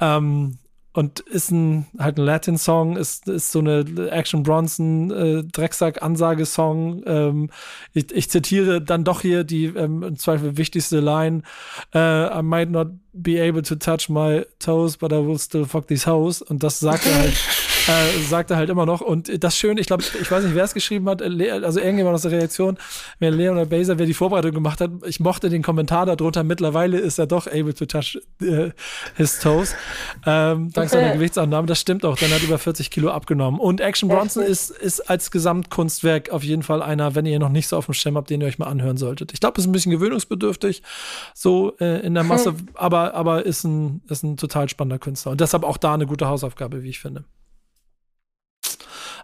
Ähm, 0.00 0.58
und 0.98 1.20
ist 1.20 1.52
ein 1.52 1.86
halt 1.96 2.18
ein 2.18 2.24
Latin-Song, 2.24 2.96
ist, 2.96 3.28
ist 3.28 3.52
so 3.52 3.60
eine 3.60 3.84
Action 4.10 4.42
Bronson 4.42 5.12
äh, 5.12 5.44
Drecksack-Ansage-Song. 5.44 7.04
Ähm, 7.06 7.50
ich, 7.94 8.10
ich 8.10 8.28
zitiere 8.28 8.82
dann 8.82 9.04
doch 9.04 9.20
hier 9.20 9.44
die 9.44 9.66
ähm, 9.66 10.02
im 10.02 10.16
Zweifel 10.16 10.56
wichtigste 10.56 10.98
Line: 10.98 11.42
uh, 11.94 12.40
I 12.40 12.42
might 12.42 12.68
not 12.68 12.88
be 13.12 13.40
able 13.40 13.62
to 13.62 13.76
touch 13.76 14.08
my 14.08 14.44
toes, 14.58 14.96
but 14.96 15.12
I 15.12 15.24
will 15.24 15.38
still 15.38 15.66
fuck 15.66 15.86
these 15.86 16.04
hoes. 16.10 16.42
Und 16.42 16.64
das 16.64 16.80
sagt 16.80 17.06
er 17.06 17.14
halt, 17.14 17.34
äh, 17.88 18.22
sagt 18.22 18.50
er 18.50 18.56
halt 18.56 18.70
immer 18.70 18.86
noch. 18.86 19.00
Und 19.00 19.42
das 19.42 19.56
Schöne, 19.56 19.80
ich 19.80 19.86
glaube, 19.86 20.02
ich 20.02 20.30
weiß 20.30 20.44
nicht, 20.44 20.54
wer 20.54 20.64
es 20.64 20.74
geschrieben 20.74 21.08
hat, 21.08 21.22
also 21.22 21.80
irgendjemand 21.80 22.14
aus 22.14 22.22
der 22.22 22.32
Reaktion, 22.32 22.78
wer 23.18 23.30
Leonard 23.30 23.70
Baser, 23.70 23.98
wer 23.98 24.06
die 24.06 24.14
Vorbereitung 24.14 24.52
gemacht 24.52 24.80
hat, 24.80 24.90
ich 25.06 25.20
mochte 25.20 25.48
den 25.48 25.62
Kommentar 25.62 26.06
darunter. 26.06 26.44
Mittlerweile 26.44 26.98
ist 26.98 27.18
er 27.18 27.26
doch 27.26 27.46
able 27.46 27.74
to 27.74 27.86
touch 27.86 28.18
äh, 28.42 28.70
his 29.16 29.38
toes. 29.40 29.74
Ähm, 30.26 30.70
dank 30.72 30.90
seiner 30.90 31.14
Gewichtsannahme. 31.14 31.66
Das 31.66 31.80
stimmt 31.80 32.04
auch. 32.04 32.16
Dann 32.16 32.30
hat 32.30 32.42
über 32.42 32.58
40 32.58 32.90
Kilo 32.90 33.10
abgenommen. 33.10 33.60
Und 33.60 33.80
Action 33.80 34.08
Bronson 34.08 34.42
ist, 34.42 34.70
ist 34.70 35.08
als 35.08 35.30
Gesamtkunstwerk 35.30 36.30
auf 36.30 36.44
jeden 36.44 36.62
Fall 36.62 36.82
einer, 36.82 37.14
wenn 37.14 37.26
ihr 37.26 37.38
noch 37.38 37.48
nicht 37.48 37.68
so 37.68 37.76
auf 37.76 37.86
dem 37.86 37.94
Schirm 37.94 38.16
habt, 38.16 38.30
den 38.30 38.40
ihr 38.40 38.46
euch 38.46 38.58
mal 38.58 38.66
anhören 38.66 38.96
solltet. 38.96 39.32
Ich 39.32 39.40
glaube, 39.40 39.58
es 39.58 39.64
ist 39.64 39.68
ein 39.68 39.72
bisschen 39.72 39.92
gewöhnungsbedürftig, 39.92 40.82
so 41.34 41.76
äh, 41.80 42.00
in 42.04 42.14
der 42.14 42.24
Masse, 42.24 42.54
aber, 42.74 43.14
aber 43.14 43.46
ist 43.46 43.64
ein, 43.64 44.02
ist 44.08 44.22
ein 44.22 44.36
total 44.36 44.68
spannender 44.68 44.98
Künstler. 44.98 45.32
Und 45.32 45.40
deshalb 45.40 45.64
auch 45.64 45.76
da 45.76 45.94
eine 45.94 46.06
gute 46.06 46.28
Hausaufgabe, 46.28 46.82
wie 46.82 46.90
ich 46.90 47.00
finde. 47.00 47.24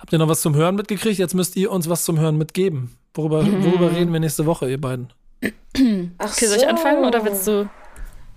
Habt 0.04 0.12
ihr 0.12 0.18
noch 0.18 0.28
was 0.28 0.42
zum 0.42 0.54
Hören 0.54 0.74
mitgekriegt? 0.74 1.18
Jetzt 1.18 1.32
müsst 1.32 1.56
ihr 1.56 1.72
uns 1.72 1.88
was 1.88 2.04
zum 2.04 2.20
Hören 2.20 2.36
mitgeben. 2.36 2.94
Worüber, 3.14 3.42
mhm. 3.42 3.64
worüber 3.64 3.90
reden 3.90 4.12
wir 4.12 4.20
nächste 4.20 4.44
Woche, 4.44 4.68
ihr 4.68 4.78
beiden? 4.78 5.08
Ach 6.18 6.30
okay, 6.30 6.44
soll 6.44 6.58
ich 6.58 6.68
anfangen 6.68 7.06
oder 7.06 7.24
willst 7.24 7.46
du? 7.46 7.70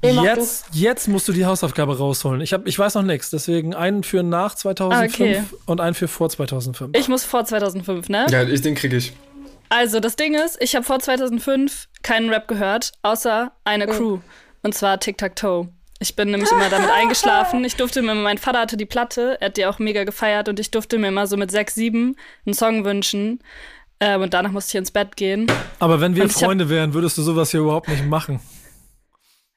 Jetzt, 0.01 0.67
jetzt 0.71 1.09
musst 1.09 1.27
du 1.27 1.33
die 1.33 1.45
Hausaufgabe 1.45 1.97
rausholen. 1.97 2.39
Ich, 2.39 2.53
hab, 2.53 2.65
ich 2.67 2.79
weiß 2.79 2.95
noch 2.95 3.03
nichts, 3.03 3.31
deswegen 3.31 3.75
einen 3.75 4.03
für 4.03 4.23
nach 4.23 4.55
2005 4.55 5.19
ah, 5.19 5.41
okay. 5.43 5.43
und 5.65 5.81
einen 5.81 5.93
für 5.93 6.07
vor 6.07 6.29
2005. 6.29 6.97
Ich 6.97 7.09
muss 7.09 7.25
vor 7.25 7.43
2005, 7.43 8.07
ne? 8.07 8.27
Ja, 8.29 8.43
ich, 8.43 8.61
den 8.61 8.75
kriege 8.75 8.95
ich. 8.95 9.11
Also, 9.67 9.99
das 9.99 10.15
Ding 10.15 10.35
ist, 10.35 10.57
ich 10.61 10.73
habe 10.73 10.85
vor 10.85 10.99
2005 10.99 11.89
keinen 12.01 12.29
Rap 12.29 12.47
gehört, 12.47 12.93
außer 13.01 13.51
eine 13.65 13.87
Crew. 13.87 14.19
Und 14.63 14.73
zwar 14.73 15.01
Tic-Tac-Toe. 15.01 15.67
Ich 15.99 16.15
bin 16.15 16.31
nämlich 16.31 16.51
immer 16.51 16.69
damit 16.69 16.89
eingeschlafen. 16.95 17.63
Ich 17.65 17.75
durfte 17.75 18.01
mir, 18.01 18.15
mein 18.15 18.37
Vater 18.37 18.59
hatte 18.59 18.77
die 18.77 18.85
Platte, 18.85 19.37
er 19.39 19.47
hat 19.47 19.57
die 19.57 19.65
auch 19.65 19.79
mega 19.79 20.03
gefeiert 20.03 20.49
und 20.49 20.59
ich 20.59 20.71
durfte 20.71 20.97
mir 20.97 21.07
immer 21.07 21.27
so 21.27 21.37
mit 21.37 21.51
sechs, 21.51 21.75
sieben 21.75 22.15
einen 22.45 22.53
Song 22.53 22.85
wünschen. 22.85 23.39
Ähm, 23.99 24.21
und 24.21 24.33
danach 24.33 24.51
musste 24.51 24.71
ich 24.71 24.79
ins 24.79 24.91
Bett 24.91 25.15
gehen. 25.15 25.47
Aber 25.79 25.99
wenn 25.99 26.15
wir 26.15 26.29
Freunde 26.29 26.69
wären, 26.69 26.93
würdest 26.93 27.17
du 27.17 27.23
sowas 27.23 27.49
hier 27.49 27.61
überhaupt 27.61 27.87
nicht 27.87 28.05
machen. 28.05 28.39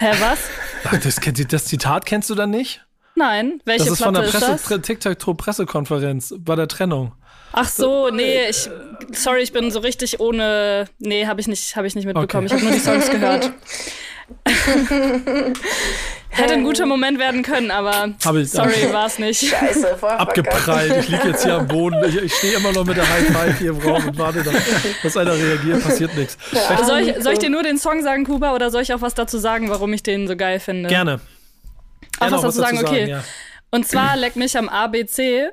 Hä, 0.01 0.12
was? 0.18 0.38
Ach, 0.84 0.99
das, 0.99 1.20
das, 1.49 1.64
Zitat 1.66 2.07
kennst 2.07 2.30
du 2.30 2.34
dann 2.34 2.49
nicht? 2.51 2.82
Nein, 3.16 3.61
welche 3.66 3.84
Das 3.84 3.93
ist 3.93 3.99
Platte 3.99 4.30
von 4.30 4.41
der 4.41 4.57
Presse, 4.57 4.80
TikTok-Pressekonferenz 4.80 6.34
bei 6.38 6.57
der 6.57 6.68
Trennung. 6.68 7.12
Ach 7.53 7.68
so, 7.68 8.09
nee, 8.09 8.49
ich, 8.49 8.70
sorry, 9.12 9.43
ich 9.43 9.53
bin 9.53 9.70
so 9.70 9.80
richtig 9.80 10.20
ohne, 10.20 10.86
nee, 10.99 11.26
habe 11.26 11.41
ich 11.41 11.49
nicht, 11.49 11.76
habe 11.76 11.86
ich 11.86 11.95
nicht 11.95 12.07
mitbekommen. 12.07 12.47
Okay. 12.47 12.57
Ich 12.57 12.62
habe 12.62 12.70
nur 12.70 12.72
die 12.72 12.78
Songs 12.78 13.11
gehört. 13.11 13.53
Hätte 16.31 16.55
ein 16.55 16.64
guter 16.64 16.87
Moment 16.87 17.18
werden 17.18 17.43
können, 17.43 17.70
aber 17.70 18.14
ich, 18.37 18.51
sorry, 18.51 18.93
war 18.93 19.07
es 19.07 19.18
nicht. 19.18 19.49
Scheiße, 19.49 19.97
voll 19.99 20.11
Abgeprallt. 20.11 20.97
Ich 21.01 21.09
liege 21.09 21.28
jetzt 21.28 21.43
hier 21.43 21.57
am 21.57 21.66
Boden. 21.66 22.03
Ich, 22.09 22.16
ich 22.16 22.35
stehe 22.35 22.57
immer 22.57 22.72
noch 22.72 22.85
mit 22.85 22.97
der 22.97 23.09
High 23.09 23.26
Five 23.26 23.59
hier 23.59 23.70
im 23.70 23.78
Raum 23.78 24.09
und 24.09 24.18
warte, 24.18 24.43
dass, 24.43 24.55
dass 25.03 25.16
einer 25.16 25.35
reagiert. 25.35 25.83
Passiert 25.83 26.16
nichts. 26.16 26.39
Ja, 26.53 26.85
soll, 26.85 27.01
ich, 27.01 27.22
soll 27.22 27.33
ich 27.33 27.39
dir 27.41 27.51
nur 27.51 27.62
den 27.62 27.78
Song 27.78 28.03
sagen, 28.03 28.24
Kuba, 28.24 28.55
oder 28.55 28.70
soll 28.70 28.83
ich 28.83 28.95
auch 28.95 29.03
was 29.03 29.14
dazu 29.14 29.39
sagen, 29.39 29.68
warum 29.70 29.93
ich 29.93 30.03
den 30.03 30.28
so 30.28 30.37
geil 30.37 30.61
finde? 30.61 30.89
Gerne. 30.89 31.20
Auch 32.16 32.20
Gerne 32.20 32.37
was, 32.37 32.43
dazu 32.43 32.59
sagen, 32.59 32.78
okay. 32.78 33.09
ja. 33.09 33.24
Und 33.70 33.87
zwar 33.87 34.16
leck 34.16 34.37
mich 34.37 34.57
am 34.57 34.68
ABC. 34.68 35.49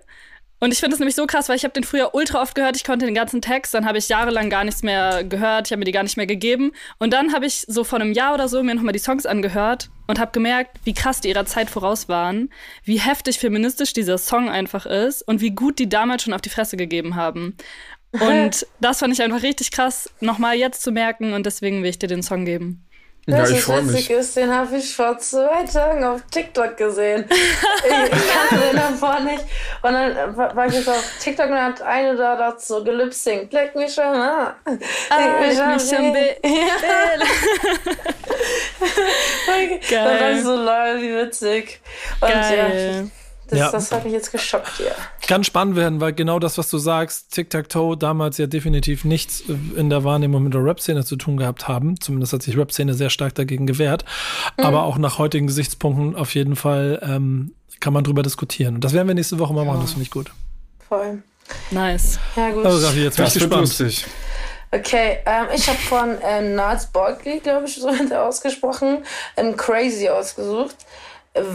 Und 0.60 0.72
ich 0.72 0.80
finde 0.80 0.96
es 0.96 1.00
nämlich 1.00 1.16
so 1.16 1.28
krass, 1.28 1.50
weil 1.50 1.56
ich 1.56 1.64
habe 1.64 1.74
den 1.74 1.84
früher 1.84 2.16
ultra 2.16 2.42
oft 2.42 2.56
gehört, 2.56 2.76
ich 2.76 2.84
konnte 2.84 3.06
den 3.06 3.14
ganzen 3.14 3.42
Text, 3.42 3.74
dann 3.74 3.86
habe 3.86 4.00
ich 4.00 4.10
jahrelang 4.10 4.50
gar 4.50 4.64
nichts 4.64 4.82
mehr 4.82 5.24
gehört, 5.24 5.68
ich 5.68 5.72
habe 5.72 5.80
mir 5.80 5.86
die 5.86 5.92
gar 5.92 6.04
nicht 6.04 6.18
mehr 6.18 6.26
gegeben. 6.26 6.72
Und 6.98 7.14
dann 7.14 7.34
habe 7.34 7.46
ich 7.46 7.66
so 7.68 7.84
vor 7.84 8.00
einem 8.00 8.12
Jahr 8.12 8.34
oder 8.34 8.48
so 8.48 8.64
mir 8.64 8.74
nochmal 8.74 8.94
die 8.94 9.00
Songs 9.00 9.28
angehört 9.28 9.90
und 10.08 10.20
habe 10.20 10.32
gemerkt, 10.32 10.80
wie 10.84 10.94
krass 10.94 11.22
die 11.22 11.30
ihrer 11.30 11.46
Zeit 11.46 11.70
voraus 11.70 12.10
waren, 12.10 12.50
wie 12.84 13.00
heftig 13.00 13.38
feministisch 13.38 13.94
dieser 13.94 14.18
Song 14.18 14.50
einfach 14.50 14.88
ist 14.88 15.22
und 15.22 15.42
wie 15.42 15.52
gut 15.52 15.78
die 15.78 15.90
damals 15.90 16.24
schon 16.24 16.34
auf 16.34 16.42
die 16.42 16.50
Fresse 16.50 16.78
gegeben 16.78 17.16
haben. 17.16 17.56
Und 18.14 18.66
das 18.80 19.00
fand 19.00 19.14
ich 19.14 19.22
einfach 19.22 19.44
richtig 19.44 19.70
krass, 19.70 20.10
nochmal 20.22 20.56
jetzt 20.56 20.82
zu 20.82 20.94
merken 20.94 21.34
und 21.34 21.46
deswegen 21.46 21.84
will 21.84 21.90
ich 21.90 22.00
dir 22.00 22.08
den 22.08 22.24
Song 22.24 22.46
geben. 22.46 22.87
Ja, 23.30 23.40
das 23.40 23.52
ich 23.52 23.62
freue 23.62 23.82
mich. 23.82 24.10
Ist, 24.10 24.38
den 24.38 24.54
habe 24.54 24.78
ich 24.78 24.96
vor 24.96 25.18
zwei 25.18 25.66
Tagen 25.66 26.02
auf 26.06 26.22
TikTok 26.32 26.78
gesehen. 26.78 27.26
ich 27.30 27.92
kannte 27.92 28.66
den 28.66 28.78
davor 28.78 29.20
nicht. 29.20 29.44
Und 29.82 29.94
dann 29.94 30.38
war 30.38 30.66
ich 30.66 30.88
auf 30.88 31.04
TikTok 31.20 31.48
und 31.48 31.52
dann 31.52 31.74
hat 31.74 31.82
eine 31.82 32.16
da 32.16 32.38
dazu 32.38 32.82
gelipsingt. 32.86 33.52
Leck 33.52 33.76
mich 33.76 33.94
schon 33.94 34.06
an. 34.06 34.54
Leck 34.66 34.80
ah, 35.10 35.42
mich 35.42 35.58
schon 35.58 35.78
Geil. 36.14 36.38
Dann 39.90 40.20
war 40.20 40.32
ich 40.32 40.44
so, 40.44 40.56
lol, 40.56 41.02
wie 41.02 41.18
witzig. 41.18 41.80
Und 42.22 42.30
Geil. 42.30 43.04
ja, 43.04 43.10
das, 43.48 43.60
ja. 43.60 43.72
das 43.72 43.92
hat 43.92 44.04
mich 44.04 44.14
jetzt 44.14 44.32
geschockt, 44.32 44.80
ja. 44.80 44.92
Kann 45.26 45.44
spannend 45.44 45.76
werden, 45.76 46.02
weil 46.02 46.14
genau 46.14 46.40
das, 46.40 46.58
was 46.58 46.70
du 46.70 46.78
sagst, 46.78 47.32
Tic-Tac-Toe 47.32 47.98
damals 47.98 48.38
ja 48.38 48.48
definitiv 48.48 49.06
nichts 49.06 49.44
in 49.76 49.90
der 49.90 50.04
Wahrnehmung 50.04 50.44
mit 50.44 50.54
der 50.54 50.64
Rap-Szene 50.64 51.06
zu 51.06 51.16
tun 51.16 51.38
gehabt 51.38 51.68
haben. 51.68 52.00
Zumindest 52.00 52.34
hat 52.34 52.44
sich 52.44 52.58
Rap-Szene 52.58 52.94
sehr 52.94 53.10
stark 53.10 53.36
dagegen 53.36 53.66
gewehrt. 53.66 54.04
Mhm. 54.58 54.66
Aber 54.66 54.84
auch 54.84 54.98
nach 54.98 55.18
heutigen 55.18 55.48
Gesichtspunkten 55.48 56.16
auf 56.16 56.36
jeden 56.36 56.56
Fall 56.56 57.00
ähm, 57.04 57.54
kann 57.80 57.94
man 57.94 58.04
drüber 58.04 58.24
diskutieren. 58.24 58.76
Und 58.76 58.84
das 58.84 58.94
werden 58.94 59.08
wir 59.08 59.16
nächste 59.16 59.40
Woche 59.40 59.54
mal 59.54 59.66
machen, 59.66 59.82
das 59.82 59.92
finde 59.92 60.04
ich 60.04 60.12
gut. 60.12 60.32
Voll. 60.88 61.24
Nice. 61.72 62.20
Ja, 62.36 62.50
gut. 62.50 62.66
Also, 62.66 62.86
Raffi, 62.86 63.04
jetzt 63.04 63.20
das 63.20 63.40
wird 63.40 63.54
lustig. 63.54 64.06
Okay, 64.72 65.20
ähm, 65.26 65.46
ich 65.56 65.68
habe 65.68 65.78
von 65.78 66.22
äh, 66.22 66.42
Nars 66.42 66.88
Barkley, 66.88 67.40
glaube 67.40 67.68
ich, 67.68 67.76
so 67.82 67.90
hat 67.90 68.12
er 68.12 68.26
ausgesprochen, 68.26 69.04
ein 69.36 69.56
Crazy 69.56 70.10
ausgesucht. 70.10 70.76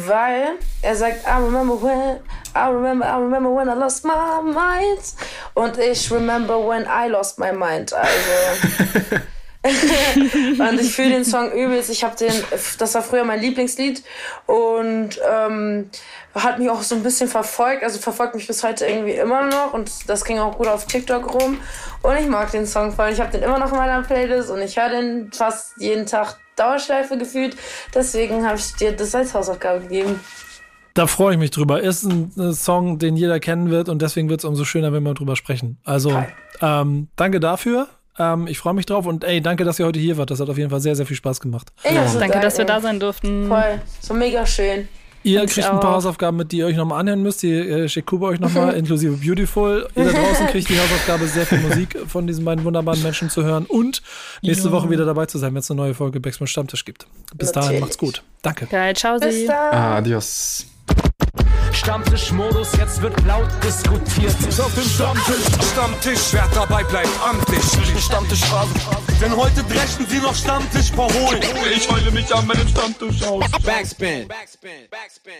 Weil 0.06 0.58
er 0.82 0.96
sagt, 0.96 1.26
I 1.26 1.42
remember 1.42 1.74
when, 1.74 2.18
I 2.54 2.68
remember, 2.68 3.06
I 3.06 3.18
remember 3.18 3.50
when 3.50 3.68
I 3.68 3.74
lost 3.74 4.04
my 4.04 4.42
mind. 4.42 5.14
Und 5.54 5.78
ich 5.78 6.10
remember 6.10 6.58
when 6.58 6.84
I 6.84 7.08
lost 7.08 7.38
my 7.38 7.52
mind. 7.52 7.92
Also. 7.92 9.16
und 9.64 10.80
ich 10.80 10.92
fühle 10.92 11.10
den 11.10 11.24
Song 11.24 11.52
übelst. 11.52 11.88
Ich 11.88 12.02
habe 12.02 12.16
den, 12.16 12.32
das 12.78 12.94
war 12.94 13.02
früher 13.02 13.24
mein 13.24 13.40
Lieblingslied 13.40 14.02
und 14.46 15.10
ähm, 15.30 15.88
hat 16.34 16.58
mich 16.58 16.68
auch 16.68 16.82
so 16.82 16.96
ein 16.96 17.02
bisschen 17.04 17.28
verfolgt. 17.28 17.84
Also 17.84 18.00
verfolgt 18.00 18.34
mich 18.34 18.48
bis 18.48 18.64
heute 18.64 18.86
irgendwie 18.86 19.12
immer 19.12 19.46
noch 19.46 19.72
und 19.72 19.90
das 20.08 20.24
ging 20.24 20.38
auch 20.40 20.58
gut 20.58 20.66
auf 20.66 20.86
TikTok 20.86 21.32
rum. 21.32 21.58
Und 22.02 22.16
ich 22.16 22.26
mag 22.26 22.50
den 22.50 22.66
Song 22.66 22.92
voll. 22.92 23.10
Ich 23.12 23.20
habe 23.20 23.30
den 23.30 23.42
immer 23.42 23.58
noch 23.58 23.70
in 23.70 23.78
meiner 23.78 24.02
Playlist 24.02 24.50
und 24.50 24.60
ich 24.60 24.76
höre 24.76 24.88
den 24.88 25.32
fast 25.32 25.74
jeden 25.78 26.06
Tag 26.06 26.38
Dauerschleife 26.56 27.16
gefühlt. 27.16 27.56
Deswegen 27.94 28.44
habe 28.44 28.58
ich 28.58 28.74
dir 28.74 28.92
das 28.92 29.14
als 29.14 29.32
Hausaufgabe 29.32 29.82
gegeben. 29.82 30.18
Da 30.94 31.06
freue 31.06 31.34
ich 31.34 31.38
mich 31.38 31.50
drüber. 31.50 31.80
Ist 31.80 32.02
ein, 32.02 32.32
ein, 32.36 32.52
Song, 32.52 32.98
den 32.98 33.16
jeder 33.16 33.40
kennen 33.40 33.70
wird 33.70 33.88
und 33.88 34.02
deswegen 34.02 34.28
wird 34.28 34.40
es 34.40 34.44
umso 34.44 34.64
schöner, 34.64 34.92
wenn 34.92 35.02
wir 35.04 35.14
drüber 35.14 35.36
sprechen. 35.36 35.78
Also 35.84 36.22
ähm, 36.60 37.08
danke 37.16 37.40
dafür. 37.40 37.88
Ähm, 38.18 38.46
ich 38.46 38.58
freue 38.58 38.74
mich 38.74 38.86
drauf 38.86 39.06
und 39.06 39.24
ey, 39.24 39.40
danke, 39.40 39.64
dass 39.64 39.78
ihr 39.78 39.86
heute 39.86 40.00
hier 40.00 40.16
wart. 40.16 40.30
Das 40.30 40.40
hat 40.40 40.48
auf 40.48 40.58
jeden 40.58 40.70
Fall 40.70 40.80
sehr, 40.80 40.96
sehr 40.96 41.06
viel 41.06 41.16
Spaß 41.16 41.40
gemacht. 41.40 41.72
Ja, 41.84 42.04
danke, 42.04 42.18
danke, 42.18 42.40
dass 42.40 42.58
wir 42.58 42.64
da 42.64 42.80
sein 42.80 43.00
durften. 43.00 43.48
Voll, 43.48 43.80
so 44.00 44.14
mega 44.14 44.46
schön. 44.46 44.88
Ihr 45.24 45.46
kriegt 45.46 45.68
ein 45.68 45.78
paar 45.80 45.92
Hausaufgaben 45.92 46.36
mit, 46.36 46.50
die 46.50 46.58
ihr 46.58 46.66
euch 46.66 46.76
nochmal 46.76 47.00
anhören 47.00 47.22
müsst. 47.22 47.42
Die 47.42 47.52
äh, 47.52 47.88
schickt 47.88 48.08
Kuba 48.08 48.28
euch 48.28 48.40
nochmal, 48.40 48.74
inklusive 48.76 49.16
Beautiful. 49.16 49.88
Ihr 49.94 50.04
da 50.04 50.12
draußen 50.12 50.46
kriegt 50.50 50.68
die 50.68 50.78
Hausaufgabe, 50.78 51.26
sehr 51.26 51.46
viel 51.46 51.58
Musik 51.58 51.96
von 52.08 52.26
diesen 52.26 52.44
beiden 52.44 52.64
wunderbaren 52.64 53.02
Menschen 53.02 53.30
zu 53.30 53.44
hören 53.44 53.66
und 53.66 54.02
nächste 54.42 54.68
ja. 54.68 54.72
Woche 54.72 54.90
wieder 54.90 55.04
dabei 55.04 55.26
zu 55.26 55.38
sein, 55.38 55.54
wenn 55.54 55.60
es 55.60 55.70
eine 55.70 55.80
neue 55.80 55.94
Folge 55.94 56.18
Backspin 56.18 56.46
Stammtisch 56.46 56.84
gibt. 56.84 57.06
Bis 57.36 57.48
Natürlich. 57.48 57.68
dahin, 57.68 57.80
macht's 57.80 57.98
gut. 57.98 58.22
Danke. 58.42 58.66
Geil, 58.66 58.96
ciao, 58.96 59.18
Bis 59.18 59.46
dann. 59.46 59.74
Adios. 59.74 60.66
Stammtischmodus, 61.74 62.72
jetzt 62.76 63.00
wird 63.02 63.14
laut 63.24 63.48
diskutiert. 63.64 64.34
Auf 64.60 64.74
dem 64.74 64.84
Stammtisch, 64.84 65.44
Stammtisch, 65.72 66.32
wer 66.32 66.48
dabei 66.54 66.84
bleibt, 66.84 67.08
amtlich. 67.24 67.62
Stammtischphase, 68.02 68.74
denn 69.20 69.36
heute 69.36 69.62
brechen 69.64 70.06
sie 70.08 70.18
noch 70.18 70.34
Stammtisch 70.34 70.90
verholen. 70.90 71.42
Ich 71.74 71.90
heule 71.90 72.10
mich 72.10 72.34
an 72.34 72.46
meinem 72.46 72.68
Stammtisch 72.68 73.22
aus. 73.22 73.44
Backspin. 73.64 74.28
Backspin. 74.28 74.88
Backspin. 74.90 75.32